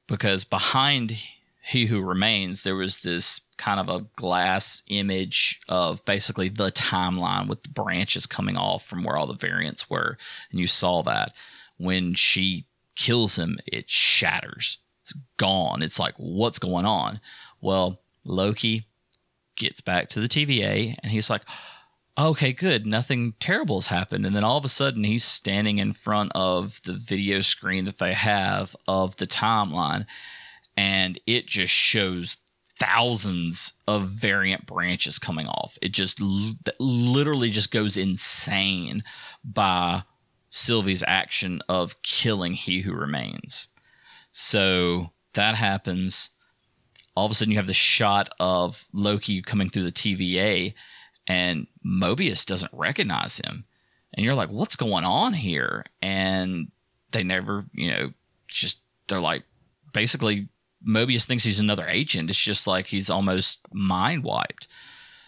because 0.07 0.45
behind 0.45 1.17
he 1.63 1.87
who 1.87 2.01
remains, 2.01 2.63
there 2.63 2.75
was 2.75 3.01
this 3.01 3.43
kind 3.57 3.79
of 3.79 3.89
a 3.89 4.07
glass 4.17 4.83
image 4.89 5.61
of 5.69 6.05
basically 6.05 6.49
the 6.49 6.73
timeline 6.73 7.49
with 7.49 7.63
the 7.63 7.69
branches 7.69 8.27
coming 8.27 8.57
off 8.57 8.85
from 8.85 9.05
where 9.05 9.17
all 9.17 9.27
the 9.27 9.35
variants 9.35 9.89
were. 9.89 10.17
And 10.51 10.59
you 10.59 10.67
saw 10.67 11.03
that 11.03 11.33
when 11.77 12.15
she 12.15 12.67
kills 12.97 13.39
him, 13.39 13.59
it 13.67 13.89
shatters. 13.89 14.79
It's 15.03 15.15
gone. 15.37 15.83
It's 15.83 15.99
like, 15.99 16.15
what's 16.17 16.59
going 16.59 16.87
on? 16.87 17.21
Well, 17.61 18.01
Loki 18.25 18.87
gets 19.61 19.81
back 19.81 20.09
to 20.09 20.21
the 20.21 20.29
TVA 20.29 20.97
and 21.01 21.13
he's 21.13 21.31
like, 21.31 21.43
okay, 22.19 22.53
good, 22.53 22.87
nothing 22.87 23.35
terrible 23.41 23.77
has 23.77 23.87
happened. 23.87 24.27
And 24.27 24.35
then 24.35 24.45
all 24.45 24.59
of 24.59 24.65
a 24.65 24.69
sudden, 24.69 25.05
he's 25.05 25.25
standing 25.25 25.79
in 25.79 25.93
front 25.93 26.33
of 26.35 26.81
the 26.85 26.93
video 26.93 27.41
screen 27.41 27.85
that 27.85 27.99
they 27.99 28.15
have 28.15 28.75
of 28.89 29.17
the 29.17 29.27
timeline, 29.27 30.07
and 30.77 31.21
it 31.27 31.47
just 31.47 31.73
shows 31.73 32.39
thousands 32.79 33.75
of 33.87 34.09
variant 34.09 34.67
branches 34.67 35.19
coming 35.19 35.47
off. 35.47 35.79
It 35.83 35.93
just 35.93 36.21
l- 36.21 36.55
literally 36.79 37.51
just 37.51 37.71
goes 37.71 37.97
insane 37.97 39.05
by 39.45 40.05
Sylvie's 40.51 41.05
action 41.07 41.63
of 41.69 42.03
killing 42.03 42.55
He 42.55 42.81
Who 42.81 42.95
Remains. 42.95 43.69
So 44.33 45.11
that 45.35 45.57
happens. 45.57 46.31
All 47.15 47.27
of 47.27 47.33
a 47.33 47.35
sudden, 47.35 47.53
you 47.53 47.59
have 47.59 47.67
the 47.67 47.75
shot 47.75 48.31
of 48.39 48.87
Loki 48.93 49.43
coming 49.43 49.69
through 49.69 49.85
the 49.85 49.93
TVA, 49.93 50.75
and 51.27 51.67
Mobius 51.85 52.47
doesn't 52.47 52.73
recognize 52.73 53.39
him. 53.39 53.65
And 54.15 54.25
you're 54.25 54.35
like, 54.35 54.51
what's 54.51 54.77
going 54.77 55.05
on 55.05 55.35
here? 55.35 55.85
And 56.03 56.71
they 57.13 57.23
never, 57.23 57.67
you 57.73 57.91
know, 57.91 58.13
just, 58.49 58.81
they're 59.09 59.21
like, 59.21 59.45
basically, 59.93 60.49
Mobius 60.87 61.25
thinks 61.25 61.45
he's 61.45 61.61
another 61.61 61.87
agent. 61.87 62.31
It's 62.31 62.39
just 62.39 62.67
like 62.67 62.87
he's 62.87 63.11
almost 63.11 63.61
mind 63.73 64.25
wiped. 64.25 64.67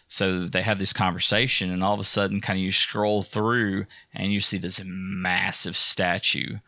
So 0.09 0.46
they 0.46 0.62
have 0.62 0.78
this 0.78 0.92
conversation, 0.92 1.70
and 1.70 1.82
all 1.82 1.94
of 1.94 2.00
a 2.00 2.04
sudden, 2.04 2.40
kind 2.40 2.59
of 2.59 2.62
you 2.62 2.72
scroll 2.72 3.22
through 3.22 3.86
and 4.12 4.32
you 4.32 4.40
see 4.40 4.59
this 4.59 4.80
massive 4.84 5.76
statue 5.76 6.59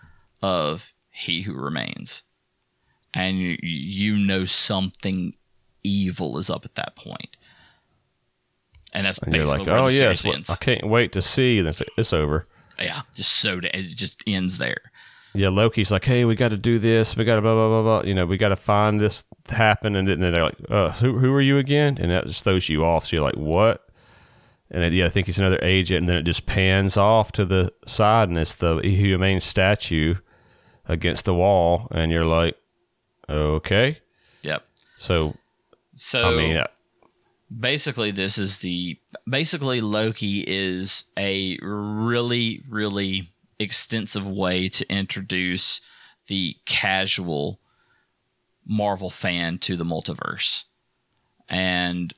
of 0.41 0.95
He 1.11 1.43
Who 1.43 1.55
Remains. 1.55 2.23
And 3.15 3.39
you, 3.39 3.57
you 3.63 4.19
know 4.19 4.45
something 4.45 5.35
evil 5.83 6.37
is 6.39 6.51
up 6.51 6.65
at 6.65 6.75
that 6.75 6.97
point. 6.97 7.37
And 8.93 9.07
that's 9.07 9.19
And 9.19 9.33
basically 9.33 9.65
you're 9.65 9.77
like, 9.77 9.85
oh 9.85 9.89
yes. 9.89 10.51
I 10.51 10.57
can't 10.57 10.89
wait 10.89 11.13
to 11.13 11.23
see. 11.23 11.59
And 11.59 11.69
it's, 11.69 11.83
it's 11.97 12.13
over. 12.13 12.47
Yeah, 12.79 13.03
just 13.15 13.33
so 13.33 13.61
it 13.63 13.83
just 13.95 14.21
ends 14.27 14.59
there. 14.59 14.81
Yeah, 15.37 15.49
Loki's 15.49 15.91
like, 15.91 16.05
hey, 16.05 16.25
we 16.25 16.37
got 16.37 16.51
to 16.51 16.57
do 16.57 16.79
this. 16.79 17.17
We 17.17 17.25
got 17.25 17.37
to 17.37 17.43
blah 17.43 17.55
blah 17.55 17.69
blah 17.69 17.83
blah. 17.83 18.09
You 18.09 18.15
know, 18.15 18.27
we 18.27 18.37
got 18.37 18.51
to 18.51 18.57
find 18.57 19.01
this 19.01 19.25
happen. 19.49 19.97
And 19.97 20.07
then 20.07 20.21
they're 20.21 20.45
like, 20.45 20.57
uh, 20.69 20.91
who 20.93 21.19
who 21.19 21.33
are 21.33 21.41
you 21.41 21.59
again? 21.59 21.99
And 22.01 22.11
that 22.11 22.27
just 22.27 22.45
throws 22.45 22.69
you 22.69 22.85
off. 22.85 23.07
So 23.07 23.17
you're 23.17 23.25
like, 23.25 23.37
what? 23.37 23.89
And 24.71 24.83
then, 24.83 24.93
yeah, 24.93 25.07
I 25.07 25.09
think 25.09 25.27
he's 25.27 25.39
another 25.39 25.59
agent. 25.63 25.99
And 25.99 26.09
then 26.09 26.17
it 26.17 26.23
just 26.23 26.47
pans 26.47 26.97
off 26.97 27.33
to 27.33 27.45
the 27.45 27.73
side, 27.87 28.29
and 28.29 28.39
it's 28.39 28.55
the 28.55 28.79
humane 28.79 29.41
statue 29.41 30.15
against 30.87 31.25
the 31.25 31.35
wall. 31.35 31.89
And 31.91 32.11
you're 32.11 32.25
like, 32.25 32.57
okay. 33.29 33.99
Yep. 34.43 34.65
So 34.99 35.35
So 35.97 36.23
I 36.23 36.37
mean, 36.37 36.57
uh, 36.57 36.67
basically 37.59 38.11
this 38.11 38.39
is 38.39 38.59
the 38.59 38.99
basically 39.29 39.81
loki 39.81 40.45
is 40.47 41.05
a 41.17 41.59
really 41.63 42.63
really 42.69 43.31
extensive 43.59 44.27
way 44.27 44.69
to 44.69 44.89
introduce 44.91 45.81
the 46.27 46.57
casual 46.67 47.61
marvel 48.67 49.11
fan 49.11 49.59
to 49.59 49.77
the 49.77 49.85
multiverse 49.85 50.65
and 51.49 52.15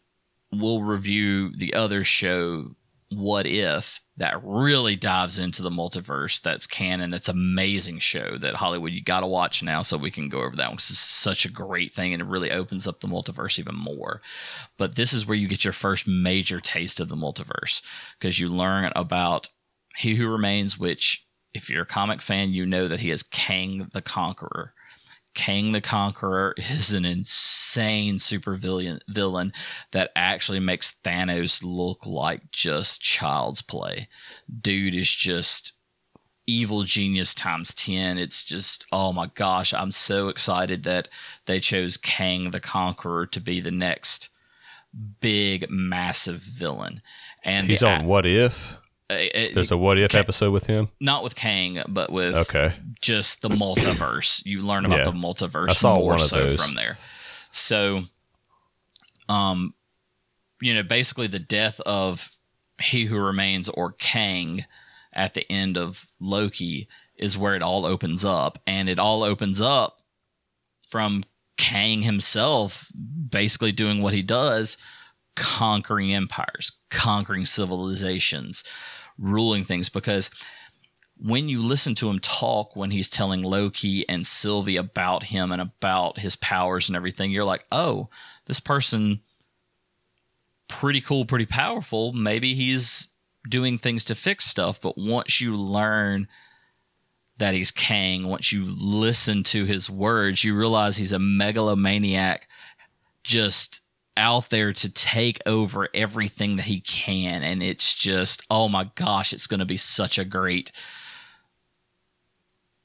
we'll 0.52 0.82
review 0.82 1.52
the 1.56 1.74
other 1.74 2.04
show 2.04 2.74
what 3.10 3.46
if 3.46 4.00
that 4.18 4.40
really 4.42 4.96
dives 4.96 5.38
into 5.38 5.62
the 5.62 5.70
multiverse 5.70 6.40
that's 6.40 6.66
canon. 6.66 7.10
That's 7.10 7.28
amazing 7.28 7.98
show 7.98 8.38
that 8.38 8.54
Holliwood 8.54 8.92
you 8.92 9.02
got 9.02 9.20
to 9.20 9.26
watch 9.26 9.62
now 9.62 9.82
so 9.82 9.98
we 9.98 10.10
can 10.10 10.28
go 10.28 10.38
over 10.38 10.56
that 10.56 10.68
one 10.68 10.76
because 10.76 10.90
it's 10.90 10.98
such 10.98 11.44
a 11.44 11.50
great 11.50 11.94
thing 11.94 12.14
and 12.14 12.22
it 12.22 12.26
really 12.26 12.50
opens 12.50 12.86
up 12.86 13.00
the 13.00 13.08
multiverse 13.08 13.58
even 13.58 13.74
more. 13.74 14.22
But 14.78 14.94
this 14.94 15.12
is 15.12 15.26
where 15.26 15.36
you 15.36 15.48
get 15.48 15.64
your 15.64 15.72
first 15.72 16.08
major 16.08 16.60
taste 16.60 16.98
of 16.98 17.08
the 17.08 17.16
multiverse 17.16 17.82
because 18.18 18.38
you 18.38 18.48
learn 18.48 18.90
about 18.96 19.48
he 19.98 20.14
who 20.14 20.28
remains 20.28 20.78
which 20.78 21.24
if 21.52 21.70
you're 21.70 21.82
a 21.82 21.86
comic 21.86 22.20
fan 22.20 22.52
you 22.52 22.66
know 22.66 22.88
that 22.88 23.00
he 23.00 23.10
is 23.10 23.22
kang 23.22 23.88
the 23.92 24.02
conqueror 24.02 24.74
Kang 25.36 25.70
the 25.70 25.80
Conqueror 25.80 26.54
is 26.70 26.92
an 26.92 27.04
insane 27.04 28.16
supervillain 28.16 28.98
villain, 29.06 29.52
that 29.92 30.10
actually 30.16 30.58
makes 30.58 30.96
Thanos 31.04 31.62
look 31.62 32.04
like 32.04 32.50
just 32.50 33.00
child's 33.00 33.62
play. 33.62 34.08
Dude 34.60 34.94
is 34.94 35.14
just 35.14 35.72
evil 36.48 36.82
genius 36.82 37.34
times 37.34 37.74
10. 37.74 38.18
It's 38.18 38.42
just, 38.42 38.84
oh 38.90 39.12
my 39.12 39.30
gosh, 39.34 39.72
I'm 39.72 39.92
so 39.92 40.28
excited 40.28 40.82
that 40.84 41.08
they 41.44 41.60
chose 41.60 41.96
Kang 41.96 42.50
the 42.50 42.60
Conqueror 42.60 43.26
to 43.26 43.40
be 43.40 43.60
the 43.60 43.70
next 43.70 44.28
big, 45.20 45.68
massive 45.68 46.40
villain. 46.40 47.02
And 47.44 47.68
he's 47.68 47.82
on 47.82 48.06
What 48.06 48.26
If. 48.26 48.78
Uh, 49.08 49.14
There's 49.54 49.70
a 49.70 49.76
What 49.76 49.98
If 49.98 50.14
episode 50.14 50.52
with 50.52 50.66
him. 50.66 50.88
not 51.00 51.22
with 51.22 51.34
Kang, 51.36 51.82
but 51.88 52.10
with 52.10 52.34
Okay. 52.34 52.74
just 53.00 53.42
the 53.42 53.48
multiverse. 53.48 54.42
you 54.44 54.62
learn 54.62 54.84
about 54.84 54.98
Yeah. 54.98 55.04
the 55.04 55.12
multiverse 55.12 55.70
I 55.70 55.74
saw 55.74 55.96
more 55.96 56.06
one 56.12 56.20
of 56.20 56.28
so 56.28 56.48
those. 56.48 56.64
from 56.64 56.74
there. 56.74 56.98
So, 57.52 58.04
um, 59.28 59.74
you 60.60 60.74
know, 60.74 60.82
basically 60.82 61.26
the 61.26 61.38
death 61.38 61.80
of 61.80 62.30
He 62.82 63.04
Who 63.06 63.18
Remains 63.18 63.68
or 63.68 63.92
Kang 63.92 64.64
at 65.12 65.34
the 65.34 65.50
end 65.50 65.76
of 65.76 66.10
Loki 66.20 66.88
is 67.16 67.38
where 67.38 67.54
it 67.54 67.62
all 67.62 67.86
opens 67.86 68.24
up, 68.24 68.58
and 68.66 68.88
it 68.88 68.98
all 68.98 69.22
opens 69.22 69.60
up 69.60 70.02
from 70.88 71.24
Kang 71.56 72.02
himself 72.02 72.90
basically 73.30 73.72
doing 73.72 74.02
what 74.02 74.12
he 74.12 74.20
does, 74.22 74.76
conquering 75.34 76.12
empires, 76.12 76.72
conquering 76.90 77.46
civilizations, 77.46 78.62
ruling 79.18 79.64
things 79.64 79.88
because 79.88 80.30
when 81.18 81.48
you 81.48 81.62
listen 81.62 81.94
to 81.94 82.10
him 82.10 82.18
talk 82.18 82.76
when 82.76 82.90
he's 82.90 83.08
telling 83.08 83.42
Loki 83.42 84.06
and 84.08 84.26
Sylvie 84.26 84.76
about 84.76 85.24
him 85.24 85.50
and 85.50 85.62
about 85.62 86.18
his 86.18 86.36
powers 86.36 86.88
and 86.88 86.96
everything, 86.96 87.30
you're 87.30 87.44
like, 87.44 87.64
oh, 87.72 88.08
this 88.46 88.60
person 88.60 89.20
pretty 90.68 91.00
cool, 91.00 91.24
pretty 91.24 91.46
powerful. 91.46 92.12
Maybe 92.12 92.54
he's 92.54 93.08
doing 93.48 93.78
things 93.78 94.04
to 94.04 94.14
fix 94.14 94.44
stuff. 94.44 94.80
But 94.80 94.98
once 94.98 95.40
you 95.40 95.56
learn 95.56 96.28
that 97.38 97.54
he's 97.54 97.70
Kang, 97.70 98.26
once 98.26 98.52
you 98.52 98.64
listen 98.66 99.42
to 99.44 99.64
his 99.64 99.88
words, 99.88 100.44
you 100.44 100.56
realize 100.56 100.96
he's 100.96 101.12
a 101.12 101.18
megalomaniac 101.18 102.48
just 103.22 103.80
out 104.16 104.50
there 104.50 104.72
to 104.72 104.88
take 104.88 105.38
over 105.46 105.88
everything 105.94 106.56
that 106.56 106.66
he 106.66 106.80
can. 106.80 107.42
And 107.42 107.62
it's 107.62 107.94
just, 107.94 108.42
oh 108.50 108.68
my 108.68 108.90
gosh, 108.94 109.32
it's 109.32 109.46
going 109.46 109.60
to 109.60 109.66
be 109.66 109.76
such 109.76 110.18
a 110.18 110.24
great 110.24 110.72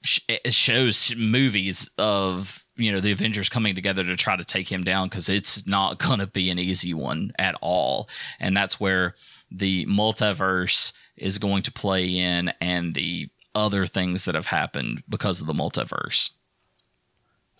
sh- 0.03 0.19
shows 0.45 1.15
movies 1.15 1.89
of 1.97 2.65
you 2.75 2.91
know 2.91 2.99
the 2.99 3.11
Avengers 3.11 3.49
coming 3.49 3.75
together 3.75 4.03
to 4.03 4.15
try 4.15 4.35
to 4.35 4.45
take 4.45 4.71
him 4.71 4.83
down 4.83 5.07
because 5.07 5.29
it's 5.29 5.65
not 5.67 5.99
gonna 5.99 6.27
be 6.27 6.49
an 6.49 6.59
easy 6.59 6.93
one 6.93 7.31
at 7.37 7.55
all, 7.61 8.09
and 8.39 8.55
that's 8.55 8.79
where 8.79 9.15
the 9.49 9.85
multiverse 9.85 10.93
is 11.17 11.37
going 11.37 11.63
to 11.63 11.71
play 11.71 12.07
in 12.07 12.53
and 12.61 12.93
the 12.95 13.29
other 13.53 13.85
things 13.85 14.23
that 14.23 14.35
have 14.35 14.47
happened 14.47 15.03
because 15.09 15.41
of 15.41 15.47
the 15.47 15.53
multiverse. 15.53 16.31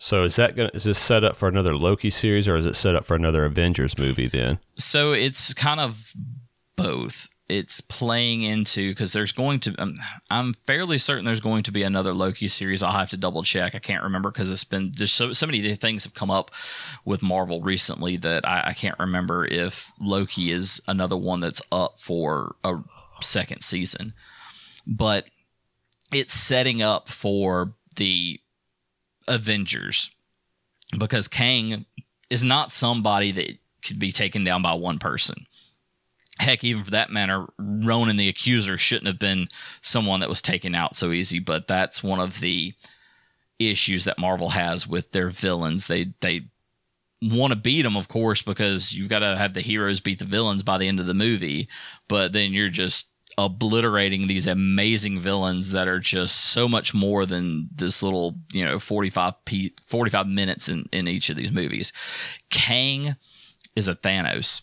So 0.02 0.24
is 0.24 0.34
that 0.34 0.56
gonna 0.56 0.72
is 0.74 0.82
this 0.82 0.98
set 0.98 1.22
up 1.22 1.36
for 1.36 1.46
another 1.46 1.76
Loki 1.76 2.10
series 2.10 2.48
or 2.48 2.56
is 2.56 2.66
it 2.66 2.74
set 2.74 2.96
up 2.96 3.04
for 3.04 3.14
another 3.14 3.44
Avengers 3.44 3.96
movie 3.96 4.26
then? 4.26 4.58
So 4.74 5.12
it's 5.12 5.54
kind 5.54 5.78
of 5.78 6.12
both. 6.74 7.28
It's 7.48 7.80
playing 7.80 8.42
into 8.42 8.90
because 8.90 9.12
there's 9.12 9.30
going 9.30 9.60
to. 9.60 9.80
Um, 9.80 9.94
I'm 10.28 10.54
fairly 10.66 10.98
certain 10.98 11.24
there's 11.24 11.40
going 11.40 11.62
to 11.62 11.70
be 11.70 11.84
another 11.84 12.12
Loki 12.12 12.48
series. 12.48 12.82
I'll 12.82 12.90
have 12.98 13.10
to 13.10 13.16
double 13.16 13.44
check. 13.44 13.76
I 13.76 13.78
can't 13.78 14.02
remember 14.02 14.32
because 14.32 14.50
it's 14.50 14.64
been 14.64 14.92
there's 14.96 15.12
so 15.12 15.32
so 15.34 15.46
many 15.46 15.72
things 15.76 16.02
have 16.02 16.14
come 16.14 16.32
up 16.32 16.50
with 17.04 17.22
Marvel 17.22 17.62
recently 17.62 18.16
that 18.16 18.44
I, 18.44 18.70
I 18.70 18.72
can't 18.72 18.98
remember 18.98 19.44
if 19.44 19.92
Loki 20.00 20.50
is 20.50 20.82
another 20.88 21.16
one 21.16 21.38
that's 21.38 21.62
up 21.70 22.00
for 22.00 22.56
a 22.64 22.78
second 23.20 23.62
season. 23.62 24.14
But 24.84 25.30
it's 26.12 26.34
setting 26.34 26.82
up 26.82 27.08
for 27.08 27.74
the 27.94 28.40
Avengers 29.28 30.10
because 30.98 31.28
Kang 31.28 31.86
is 32.30 32.44
not 32.44 32.70
somebody 32.70 33.32
that 33.32 33.58
could 33.84 33.98
be 33.98 34.12
taken 34.12 34.44
down 34.44 34.62
by 34.62 34.74
one 34.74 34.98
person. 34.98 35.46
Heck, 36.38 36.64
even 36.64 36.84
for 36.84 36.90
that 36.92 37.10
matter, 37.10 37.46
Ronan 37.58 38.16
the 38.16 38.28
Accuser 38.28 38.78
shouldn't 38.78 39.06
have 39.06 39.18
been 39.18 39.48
someone 39.80 40.20
that 40.20 40.28
was 40.28 40.42
taken 40.42 40.74
out 40.74 40.96
so 40.96 41.12
easy. 41.12 41.38
But 41.38 41.68
that's 41.68 42.02
one 42.02 42.20
of 42.20 42.40
the 42.40 42.74
issues 43.58 44.04
that 44.04 44.18
Marvel 44.18 44.50
has 44.50 44.86
with 44.86 45.12
their 45.12 45.28
villains. 45.28 45.86
They 45.86 46.14
they 46.20 46.46
want 47.20 47.52
to 47.52 47.56
beat 47.56 47.82
them, 47.82 47.96
of 47.96 48.08
course, 48.08 48.42
because 48.42 48.92
you've 48.92 49.10
got 49.10 49.20
to 49.20 49.36
have 49.36 49.54
the 49.54 49.60
heroes 49.60 50.00
beat 50.00 50.18
the 50.18 50.24
villains 50.24 50.62
by 50.62 50.78
the 50.78 50.88
end 50.88 50.98
of 51.00 51.06
the 51.06 51.14
movie. 51.14 51.68
But 52.08 52.32
then 52.32 52.52
you're 52.52 52.70
just 52.70 53.08
obliterating 53.38 54.26
these 54.26 54.46
amazing 54.46 55.18
villains 55.18 55.72
that 55.72 55.88
are 55.88 55.98
just 56.00 56.36
so 56.36 56.68
much 56.68 56.92
more 56.92 57.24
than 57.26 57.68
this 57.74 58.02
little, 58.02 58.36
you 58.52 58.64
know, 58.64 58.78
45 58.78 59.44
p 59.44 59.72
45 59.84 60.26
minutes 60.26 60.68
in, 60.68 60.88
in 60.92 61.08
each 61.08 61.30
of 61.30 61.36
these 61.36 61.50
movies. 61.52 61.92
Kang 62.50 63.16
is 63.74 63.88
a 63.88 63.94
Thanos. 63.94 64.60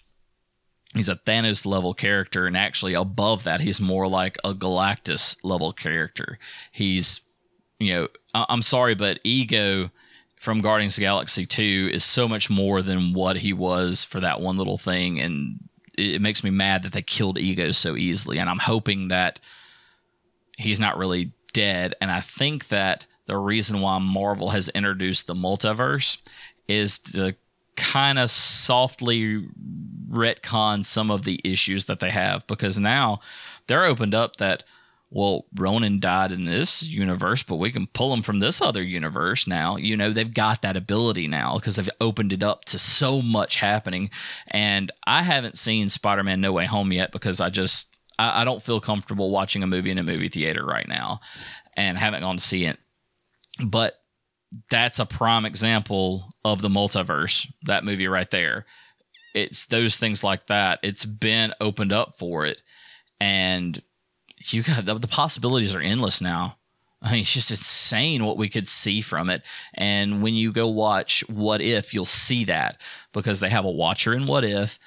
he's 0.93 1.09
a 1.09 1.15
Thanos 1.15 1.65
level 1.65 1.93
character, 1.93 2.45
and 2.47 2.55
actually 2.57 2.93
above 2.93 3.43
that, 3.43 3.61
he's 3.61 3.79
more 3.81 4.07
like 4.07 4.37
a 4.43 4.53
Galactus 4.53 5.37
level 5.43 5.71
character. 5.73 6.37
He's, 6.71 7.21
you 7.79 7.93
know, 7.93 8.07
I- 8.33 8.45
I'm 8.49 8.61
sorry, 8.61 8.95
but 8.95 9.19
Ego 9.23 9.91
from 10.35 10.61
Guardians 10.61 10.93
of 10.93 11.01
the 11.01 11.05
Galaxy 11.05 11.45
2 11.45 11.89
is 11.93 12.03
so 12.03 12.27
much 12.27 12.49
more 12.49 12.81
than 12.81 13.13
what 13.13 13.37
he 13.37 13.51
was 13.53 14.03
for 14.03 14.19
that 14.19 14.41
one 14.41 14.57
little 14.57 14.77
thing, 14.77 15.19
and 15.19 15.68
it 15.99 16.21
makes 16.21 16.43
me 16.43 16.49
mad 16.49 16.83
that 16.83 16.93
they 16.93 17.01
killed 17.01 17.37
Ego 17.37 17.71
so 17.71 17.95
easily. 17.95 18.37
And 18.37 18.49
I'm 18.49 18.59
hoping 18.59 19.09
that 19.09 19.39
he's 20.57 20.79
not 20.79 20.97
really 20.97 21.31
dead. 21.53 21.95
And 22.01 22.11
I 22.11 22.21
think 22.21 22.67
that 22.69 23.05
the 23.25 23.37
reason 23.37 23.81
why 23.81 23.99
Marvel 23.99 24.49
has 24.51 24.69
introduced 24.69 25.27
the 25.27 25.35
multiverse 25.35 26.17
is 26.67 26.99
to 26.99 27.35
kind 27.75 28.19
of 28.19 28.29
softly 28.31 29.47
retcon 30.09 30.83
some 30.83 31.11
of 31.11 31.23
the 31.23 31.39
issues 31.43 31.85
that 31.85 31.99
they 31.99 32.09
have 32.09 32.45
because 32.47 32.77
now 32.77 33.19
they're 33.67 33.85
opened 33.85 34.15
up 34.15 34.37
that 34.37 34.63
well 35.11 35.45
ronan 35.55 35.99
died 35.99 36.31
in 36.31 36.45
this 36.45 36.83
universe 36.83 37.41
but 37.41 37.55
we 37.55 37.71
can 37.71 37.87
pull 37.87 38.13
him 38.13 38.21
from 38.21 38.39
this 38.39 38.61
other 38.61 38.83
universe 38.83 39.47
now. 39.47 39.75
You 39.75 39.97
know 39.97 40.11
they've 40.11 40.33
got 40.33 40.61
that 40.61 40.77
ability 40.77 41.27
now 41.27 41.57
because 41.57 41.75
they've 41.75 41.89
opened 41.99 42.33
it 42.33 42.43
up 42.43 42.65
to 42.65 42.79
so 42.79 43.21
much 43.21 43.57
happening. 43.57 44.09
And 44.47 44.91
i 45.05 45.23
haven't 45.23 45.57
seen 45.57 45.89
spider-man 45.89 46.41
no 46.41 46.51
way 46.51 46.65
home 46.65 46.91
yet 46.91 47.11
because 47.11 47.39
i 47.39 47.49
just 47.49 47.95
i, 48.17 48.41
I 48.41 48.45
don't 48.45 48.63
feel 48.63 48.79
comfortable 48.79 49.31
watching 49.31 49.63
a 49.63 49.67
movie 49.67 49.91
in 49.91 49.97
a 49.97 50.03
movie 50.03 50.29
theater 50.29 50.65
right 50.65 50.87
now 50.87 51.21
and 51.79 51.97
haven't 51.97 52.21
gone 52.21 52.37
to 52.37 52.43
see 52.43 52.65
it. 52.65 52.77
But 53.63 53.95
that's 54.69 54.99
a 54.99 55.05
prime 55.05 55.45
example 55.45 56.33
of 56.43 56.61
the 56.61 56.69
multiverse 56.69 57.47
that 57.63 57.85
movie 57.85 58.07
right 58.07 58.29
there. 58.29 58.65
It's 59.33 59.65
those 59.67 59.95
things 59.95 60.23
like 60.23 60.47
that. 60.47 60.79
It's 60.83 61.05
been 61.05 61.53
opened 61.61 61.93
up 61.93 62.17
for 62.17 62.45
it. 62.45 62.57
And 63.19 63.81
you 64.47 64.63
got 64.63 64.85
the, 64.85 64.95
the 64.95 65.07
possibilities 65.07 65.75
are 65.75 65.81
endless 65.81 66.21
now. 66.21 66.57
I 67.01 67.13
mean 67.13 67.21
it's 67.21 67.33
just 67.33 67.51
insane 67.51 68.25
what 68.25 68.37
we 68.37 68.49
could 68.49 68.67
see 68.67 69.01
from 69.01 69.29
it. 69.29 69.41
And 69.73 70.21
when 70.21 70.33
you 70.33 70.51
go 70.51 70.67
watch 70.67 71.23
what 71.29 71.61
if 71.61 71.93
you'll 71.93 72.05
see 72.05 72.45
that 72.45 72.81
because 73.13 73.39
they 73.39 73.49
have 73.49 73.65
a 73.65 73.71
watcher 73.71 74.13
in 74.13 74.27
what 74.27 74.43
if 74.43 74.79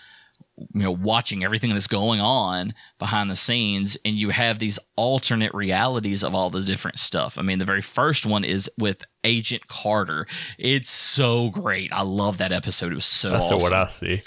you 0.58 0.82
know 0.82 0.90
watching 0.90 1.42
everything 1.42 1.70
that's 1.70 1.86
going 1.86 2.20
on 2.20 2.74
behind 2.98 3.30
the 3.30 3.36
scenes 3.36 3.96
and 4.04 4.16
you 4.16 4.30
have 4.30 4.58
these 4.58 4.78
alternate 4.96 5.54
realities 5.54 6.22
of 6.22 6.34
all 6.34 6.50
the 6.50 6.60
different 6.60 6.98
stuff. 6.98 7.38
I 7.38 7.42
mean 7.42 7.58
the 7.58 7.64
very 7.64 7.82
first 7.82 8.26
one 8.26 8.44
is 8.44 8.70
with 8.78 9.04
agent 9.24 9.68
carter. 9.68 10.26
It's 10.58 10.90
so 10.90 11.48
great. 11.48 11.92
I 11.92 12.02
love 12.02 12.38
that 12.38 12.52
episode. 12.52 12.92
It 12.92 12.96
was 12.96 13.06
so 13.06 13.30
That's 13.30 13.44
awesome 13.44 13.58
what 13.58 13.72
I 13.72 13.88
see. 13.88 14.22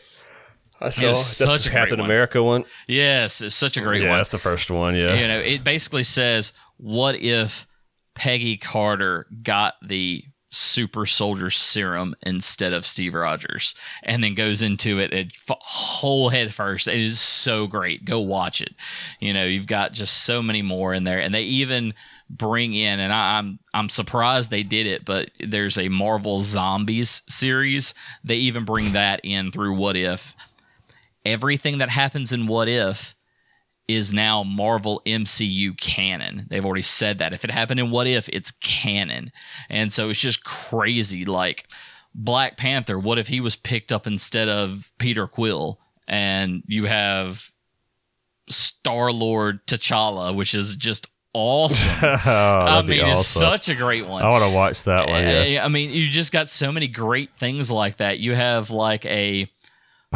I 0.82 0.90
saw 0.90 1.02
that's 1.02 1.20
such 1.26 1.64
the 1.64 1.70
a 1.70 1.74
Captain 1.74 2.00
one. 2.00 2.06
America 2.10 2.44
one. 2.44 2.66
yes 2.88 3.42
it's 3.42 3.56
such 3.56 3.78
a 3.78 3.82
great 3.82 4.02
yeah, 4.02 4.10
one 4.10 4.20
that's 4.20 4.30
the 4.30 4.38
first 4.40 4.70
one. 4.70 4.96
Yeah. 4.96 5.14
you 5.16 5.28
know 5.28 5.40
it 5.40 5.64
basically 5.64 6.04
says 6.04 6.54
what 6.78 7.16
if 7.16 7.66
peggy 8.14 8.58
carter 8.58 9.26
got 9.44 9.76
the 9.82 10.24
super 10.52 11.06
soldier 11.06 11.50
serum 11.50 12.16
instead 12.26 12.72
of 12.72 12.88
steve 12.88 13.14
rogers 13.14 13.76
and 14.04 14.24
then 14.24 14.34
goes 14.34 14.62
into 14.62 15.00
it 15.00 15.12
at 15.12 15.26
f- 15.50 15.58
whole 15.60 16.30
head 16.30 16.54
first 16.54 16.88
it 16.88 16.98
is 16.98 17.20
so 17.20 17.68
great 17.68 18.06
go 18.06 18.20
watch 18.22 18.62
it 18.62 18.74
you 19.20 19.34
know 19.34 19.44
you've 19.44 19.68
got 19.68 19.92
just 19.92 20.24
so 20.24 20.42
many 20.42 20.62
more 20.62 20.94
in 20.94 21.04
there 21.04 21.20
and 21.20 21.36
they 21.36 21.42
even 21.42 21.94
bring 22.30 22.74
in 22.74 23.02
and 23.02 23.12
I, 23.12 23.38
i'm 23.38 23.60
i'm 23.74 23.90
surprised 23.90 24.50
they 24.50 24.64
did 24.64 24.88
it 24.88 25.04
but 25.04 25.30
there's 25.42 25.78
a 25.78 25.90
marvel 25.90 26.42
zombies 26.42 27.22
series 27.28 27.94
they 28.24 28.38
even 28.38 28.64
bring 28.64 28.94
that 28.94 29.20
in 29.26 29.52
through 29.52 29.76
what 29.76 29.98
if 29.98 30.34
everything 31.26 31.80
that 31.80 31.90
happens 31.90 32.32
in 32.32 32.48
what 32.48 32.68
if 32.68 33.16
is 33.88 34.14
now 34.14 34.44
Marvel 34.44 35.02
MCU 35.06 35.78
canon. 35.78 36.48
They've 36.50 36.66
already 36.66 36.82
said 36.82 37.20
that. 37.20 37.34
If 37.34 37.44
it 37.44 37.52
happened 37.52 37.80
in 37.80 37.92
What 37.92 38.08
If, 38.08 38.30
it's 38.30 38.52
canon. 38.52 39.32
And 39.70 39.94
so 39.94 40.10
it's 40.10 40.20
just 40.20 40.44
crazy. 40.44 41.26
Like 41.26 41.68
Black 42.14 42.58
Panther, 42.58 42.98
what 42.98 43.20
if 43.20 43.28
he 43.28 43.40
was 43.40 43.56
picked 43.56 43.92
up 43.92 44.08
instead 44.08 44.50
of 44.50 44.92
Peter 44.98 45.28
Quill? 45.28 45.80
And 46.08 46.64
you 46.68 46.86
have 46.86 47.52
Star 48.50 49.12
Lord 49.12 49.66
T'Challa, 49.68 50.36
which 50.36 50.56
is 50.56 50.76
just 50.76 51.08
awesome. 51.34 51.90
oh, 52.04 52.30
I 52.30 52.82
mean, 52.82 53.06
it's 53.06 53.28
such 53.28 53.70
a 53.70 53.76
great 53.76 54.08
one. 54.08 54.24
I 54.24 54.30
want 54.30 54.44
to 54.44 54.50
watch 54.50 54.84
that 54.84 55.08
one. 55.08 55.24
Yeah. 55.24 55.62
I 55.62 55.66
I 55.66 55.68
mean, 55.68 55.92
you 55.92 56.08
just 56.08 56.32
got 56.32 56.50
so 56.50 56.72
many 56.72 56.88
great 56.88 57.36
things 57.36 57.72
like 57.72 57.98
that. 57.98 58.20
You 58.20 58.34
have 58.34 58.70
like 58.70 59.06
a 59.06 59.52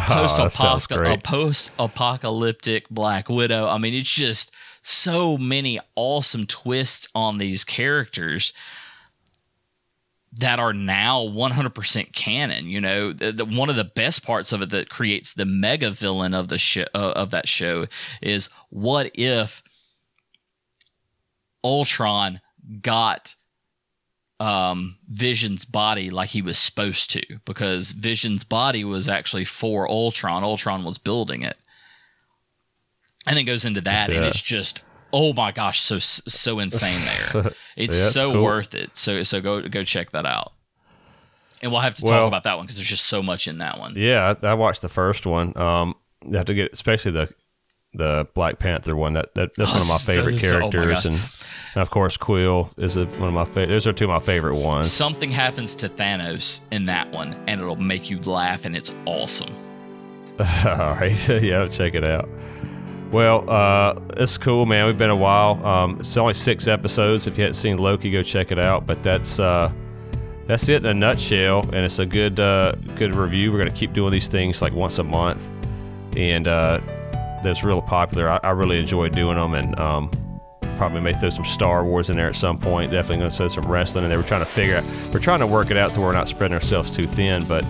Oh, 0.08 0.28
sounds 0.28 0.56
post 0.56 0.90
post 1.24 1.72
apocalyptic 1.80 2.90
Black 2.90 3.30
Widow. 3.30 3.68
I 3.68 3.78
mean, 3.78 3.94
it's 3.94 4.12
just 4.12 4.52
so 4.82 5.38
many 5.38 5.80
awesome 5.96 6.46
twists 6.46 7.08
on 7.14 7.38
these 7.38 7.64
characters 7.64 8.54
that 10.32 10.60
are 10.60 10.74
now 10.74 11.22
100% 11.22 12.14
canon. 12.14 12.68
You 12.68 12.82
know, 12.82 13.14
the, 13.14 13.32
the, 13.32 13.46
one 13.46 13.70
of 13.70 13.76
the 13.76 13.84
best 13.84 14.24
parts 14.24 14.52
of 14.52 14.62
it 14.62 14.70
that 14.70 14.90
creates 14.90 15.34
the 15.34 15.46
mega 15.46 15.90
villain 15.90 16.34
of 16.34 16.48
the 16.50 16.58
show 16.58 16.86
uh, 16.94 17.14
of 17.16 17.32
that 17.32 17.48
show 17.48 17.88
is 18.22 18.50
what 18.70 19.12
if 19.16 19.64
Ultron 21.64 22.42
got 22.82 23.36
um, 24.40 24.98
Vision's 25.10 25.66
body 25.66 26.10
like 26.10 26.30
he 26.30 26.42
was 26.42 26.58
supposed 26.58 27.12
to 27.12 27.22
because 27.46 27.92
Vision's 27.92 28.44
body 28.44 28.84
was 28.84 29.10
actually 29.10 29.46
for 29.46 29.90
Ultron. 29.90 30.44
Ultron 30.44 30.84
was 30.84 30.98
building 30.98 31.42
it. 31.42 31.58
And 33.28 33.38
then 33.38 33.46
goes 33.46 33.66
into 33.66 33.82
that, 33.82 34.10
and 34.10 34.24
it's 34.26 34.42
just 34.42 34.82
oh 35.12 35.34
my 35.34 35.52
gosh, 35.52 35.82
so 35.82 36.00
so 36.00 36.60
insane 36.60 37.02
there. 37.34 37.52
It's 37.76 37.98
Yeah, 38.00 38.10
so 38.10 38.32
cool. 38.34 38.44
worth 38.44 38.74
it. 38.74 38.92
So 38.98 39.24
so 39.24 39.42
go 39.42 39.62
go 39.68 39.84
check 39.84 40.12
that 40.12 40.26
out. 40.26 40.54
And 41.62 41.72
we'll 41.72 41.82
have 41.82 41.96
to 41.96 42.06
Well- 42.06 42.14
talk 42.14 42.28
about 42.28 42.44
that 42.44 42.56
one 42.58 42.66
because 42.66 42.78
there's 42.78 42.88
just 42.88 43.06
so 43.08 43.22
much 43.22 43.48
in 43.48 43.58
that 43.58 43.78
one. 43.78 43.94
Yeah, 43.98 44.36
I, 44.42 44.48
I 44.48 44.54
watched 44.54 44.82
the 44.82 44.90
first 44.90 45.26
one. 45.26 45.56
Um, 45.58 45.96
you 46.28 46.38
have 46.38 46.46
to 46.48 46.54
get 46.54 46.72
especially 46.74 47.12
the 47.12 47.30
the 47.94 48.28
Black 48.34 48.60
Panther 48.60 48.96
one. 48.96 49.14
That, 49.14 49.34
that 49.36 49.56
that's 49.56 49.72
one 49.72 49.82
of 49.82 49.88
my 49.88 49.96
Oh, 49.96 49.98
favorite 49.98 50.44
are- 50.44 50.62
oh 50.62 50.66
my 50.68 50.72
characters—and 50.72 51.16
and 51.76 51.82
of 51.82 51.90
course 51.90 52.18
Quill 52.18 52.72
is 52.78 52.98
a, 52.98 53.06
one 53.06 53.30
of 53.30 53.34
my 53.34 53.46
favorite. 53.46 53.68
Those 53.68 53.88
are 53.88 53.94
two 53.94 54.06
of 54.06 54.10
my 54.10 54.20
favorite 54.20 54.56
ones. 54.58 54.92
Something 54.92 55.32
happens 55.32 55.76
to 55.76 55.90
Thanos 55.90 56.62
in 56.72 56.86
that 56.86 57.12
one, 57.12 57.34
and 57.48 57.60
it'll 57.62 57.76
make 57.76 58.10
you 58.10 58.20
laugh, 58.22 58.66
and 58.66 58.76
it's 58.76 58.94
awesome. 59.06 59.54
All 60.40 60.46
right, 60.96 61.28
yeah, 61.42 61.68
check 61.68 61.94
it 61.96 62.08
out. 62.08 62.30
Well, 63.12 63.50
uh, 63.50 64.00
it's 64.18 64.38
cool, 64.38 64.66
man. 64.68 64.86
We've 64.86 64.98
been 64.98 65.10
a 65.10 65.16
while. 65.16 65.66
Um, 65.66 65.98
it's 66.00 66.16
only 66.16 66.36
six 66.36 66.68
episodes. 66.68 67.26
If 67.26 67.38
you 67.40 67.44
haven't 67.44 67.56
seen 67.56 67.78
Loki, 67.80 68.12
go 68.12 68.22
check 68.22 68.52
it 68.52 68.60
out. 68.60 68.86
But 68.86 69.02
that's 69.02 69.40
uh, 69.40 69.72
that's 70.46 70.70
it 70.70 70.84
in 70.84 70.86
a 70.86 70.94
nutshell, 70.94 71.64
and 71.74 71.78
it's 71.78 71.98
a 72.00 72.06
good 72.06 72.40
uh, 72.40 72.74
good 72.96 73.16
review. 73.16 73.52
We're 73.52 73.58
gonna 73.58 73.72
keep 73.72 73.94
doing 73.94 74.12
these 74.12 74.28
things 74.28 74.62
like 74.62 74.74
once 74.74 75.00
a 75.00 75.04
month, 75.04 75.50
and 76.16 76.48
uh, 76.48 76.80
that's 77.44 77.64
real 77.64 77.82
popular. 77.82 78.30
I, 78.30 78.40
I 78.44 78.50
really 78.52 78.80
enjoy 78.80 79.10
doing 79.10 79.38
them, 79.38 79.54
and 79.54 79.80
um, 79.80 80.12
probably 80.78 81.02
may 81.02 81.14
throw 81.14 81.30
some 81.30 81.46
Star 81.46 81.84
Wars 81.84 82.10
in 82.10 82.18
there 82.18 82.28
at 82.28 82.36
some 82.36 82.58
point. 82.58 82.92
Definitely 82.92 83.18
gonna 83.18 83.30
throw 83.30 83.48
some 83.48 83.66
wrestling 83.66 84.06
and 84.06 84.12
they 84.12 84.18
We're 84.18 84.24
trying 84.24 84.42
to 84.42 84.46
figure 84.46 84.78
out. 84.78 84.84
We're 85.14 85.20
trying 85.20 85.40
to 85.40 85.48
work 85.48 85.72
it 85.72 85.78
out 85.78 85.94
so 85.94 86.02
we're 86.02 86.14
not 86.14 86.28
spreading 86.28 86.56
ourselves 86.56 86.92
too 86.92 87.08
thin, 87.08 87.46
but. 87.46 87.64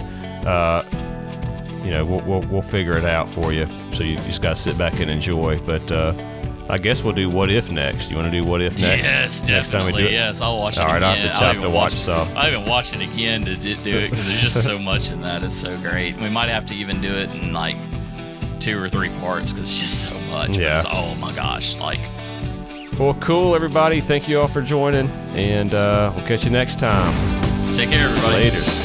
Uh, 0.45 0.83
you 1.83 1.91
know, 1.91 2.05
we'll, 2.05 2.21
we'll, 2.21 2.41
we'll 2.51 2.61
figure 2.61 2.97
it 2.97 3.05
out 3.05 3.27
for 3.27 3.53
you. 3.53 3.67
So 3.93 4.03
you 4.03 4.17
just 4.17 4.41
got 4.41 4.57
to 4.57 4.61
sit 4.61 4.77
back 4.77 4.99
and 4.99 5.09
enjoy. 5.09 5.59
But 5.59 5.91
uh, 5.91 6.13
I 6.69 6.77
guess 6.77 7.03
we'll 7.03 7.13
do 7.13 7.29
what 7.29 7.49
if 7.49 7.71
next. 7.71 8.11
You 8.11 8.17
want 8.17 8.31
to 8.31 8.41
do 8.41 8.47
what 8.47 8.61
if 8.61 8.77
next? 8.79 9.03
Yes, 9.03 9.47
Next 9.47 9.71
time 9.71 9.85
we 9.85 9.91
definitely. 9.93 10.03
do 10.03 10.07
it? 10.09 10.11
Yes, 10.11 10.41
I'll 10.41 10.59
watch 10.59 10.77
it 10.77 10.81
All 10.81 10.87
right, 10.87 10.97
again. 10.97 11.31
I'll 11.33 11.41
have 11.41 11.53
to 11.53 11.59
even 11.59 11.63
to 11.63 11.69
watch 11.69 11.95
some. 11.95 12.27
I 12.37 12.49
haven't 12.49 12.69
watched 12.69 12.93
it 12.93 13.01
again 13.01 13.43
to 13.45 13.55
do 13.55 13.71
it 13.71 14.11
because 14.11 14.27
there's 14.27 14.41
just 14.41 14.63
so 14.63 14.77
much 14.91 15.09
in 15.09 15.21
that. 15.21 15.43
It's 15.43 15.55
so 15.55 15.79
great. 15.79 16.15
We 16.17 16.29
might 16.29 16.49
have 16.49 16.65
to 16.67 16.75
even 16.75 17.01
do 17.01 17.11
it 17.11 17.31
in 17.31 17.53
like 17.53 17.75
two 18.59 18.81
or 18.81 18.89
three 18.89 19.09
parts 19.19 19.51
because 19.53 19.69
it's 19.71 19.79
just 19.79 20.03
so 20.03 20.13
much. 20.31 20.57
Yeah. 20.57 20.79
it's- 20.79 20.85
oh 20.89 21.15
my 21.15 21.33
gosh! 21.33 21.75
Like, 21.77 21.99
Well, 22.99 23.13
cool, 23.15 23.55
everybody. 23.55 24.01
Thank 24.01 24.27
you 24.27 24.39
all 24.41 24.47
for 24.47 24.61
joining, 24.61 25.09
and 25.35 25.73
uh, 25.73 26.11
we'll 26.15 26.25
catch 26.27 26.43
you 26.45 26.51
next 26.51 26.79
time. 26.79 27.13
take 27.75 27.89
care, 27.89 28.07
everybody. 28.09 28.35
Later. 28.49 28.78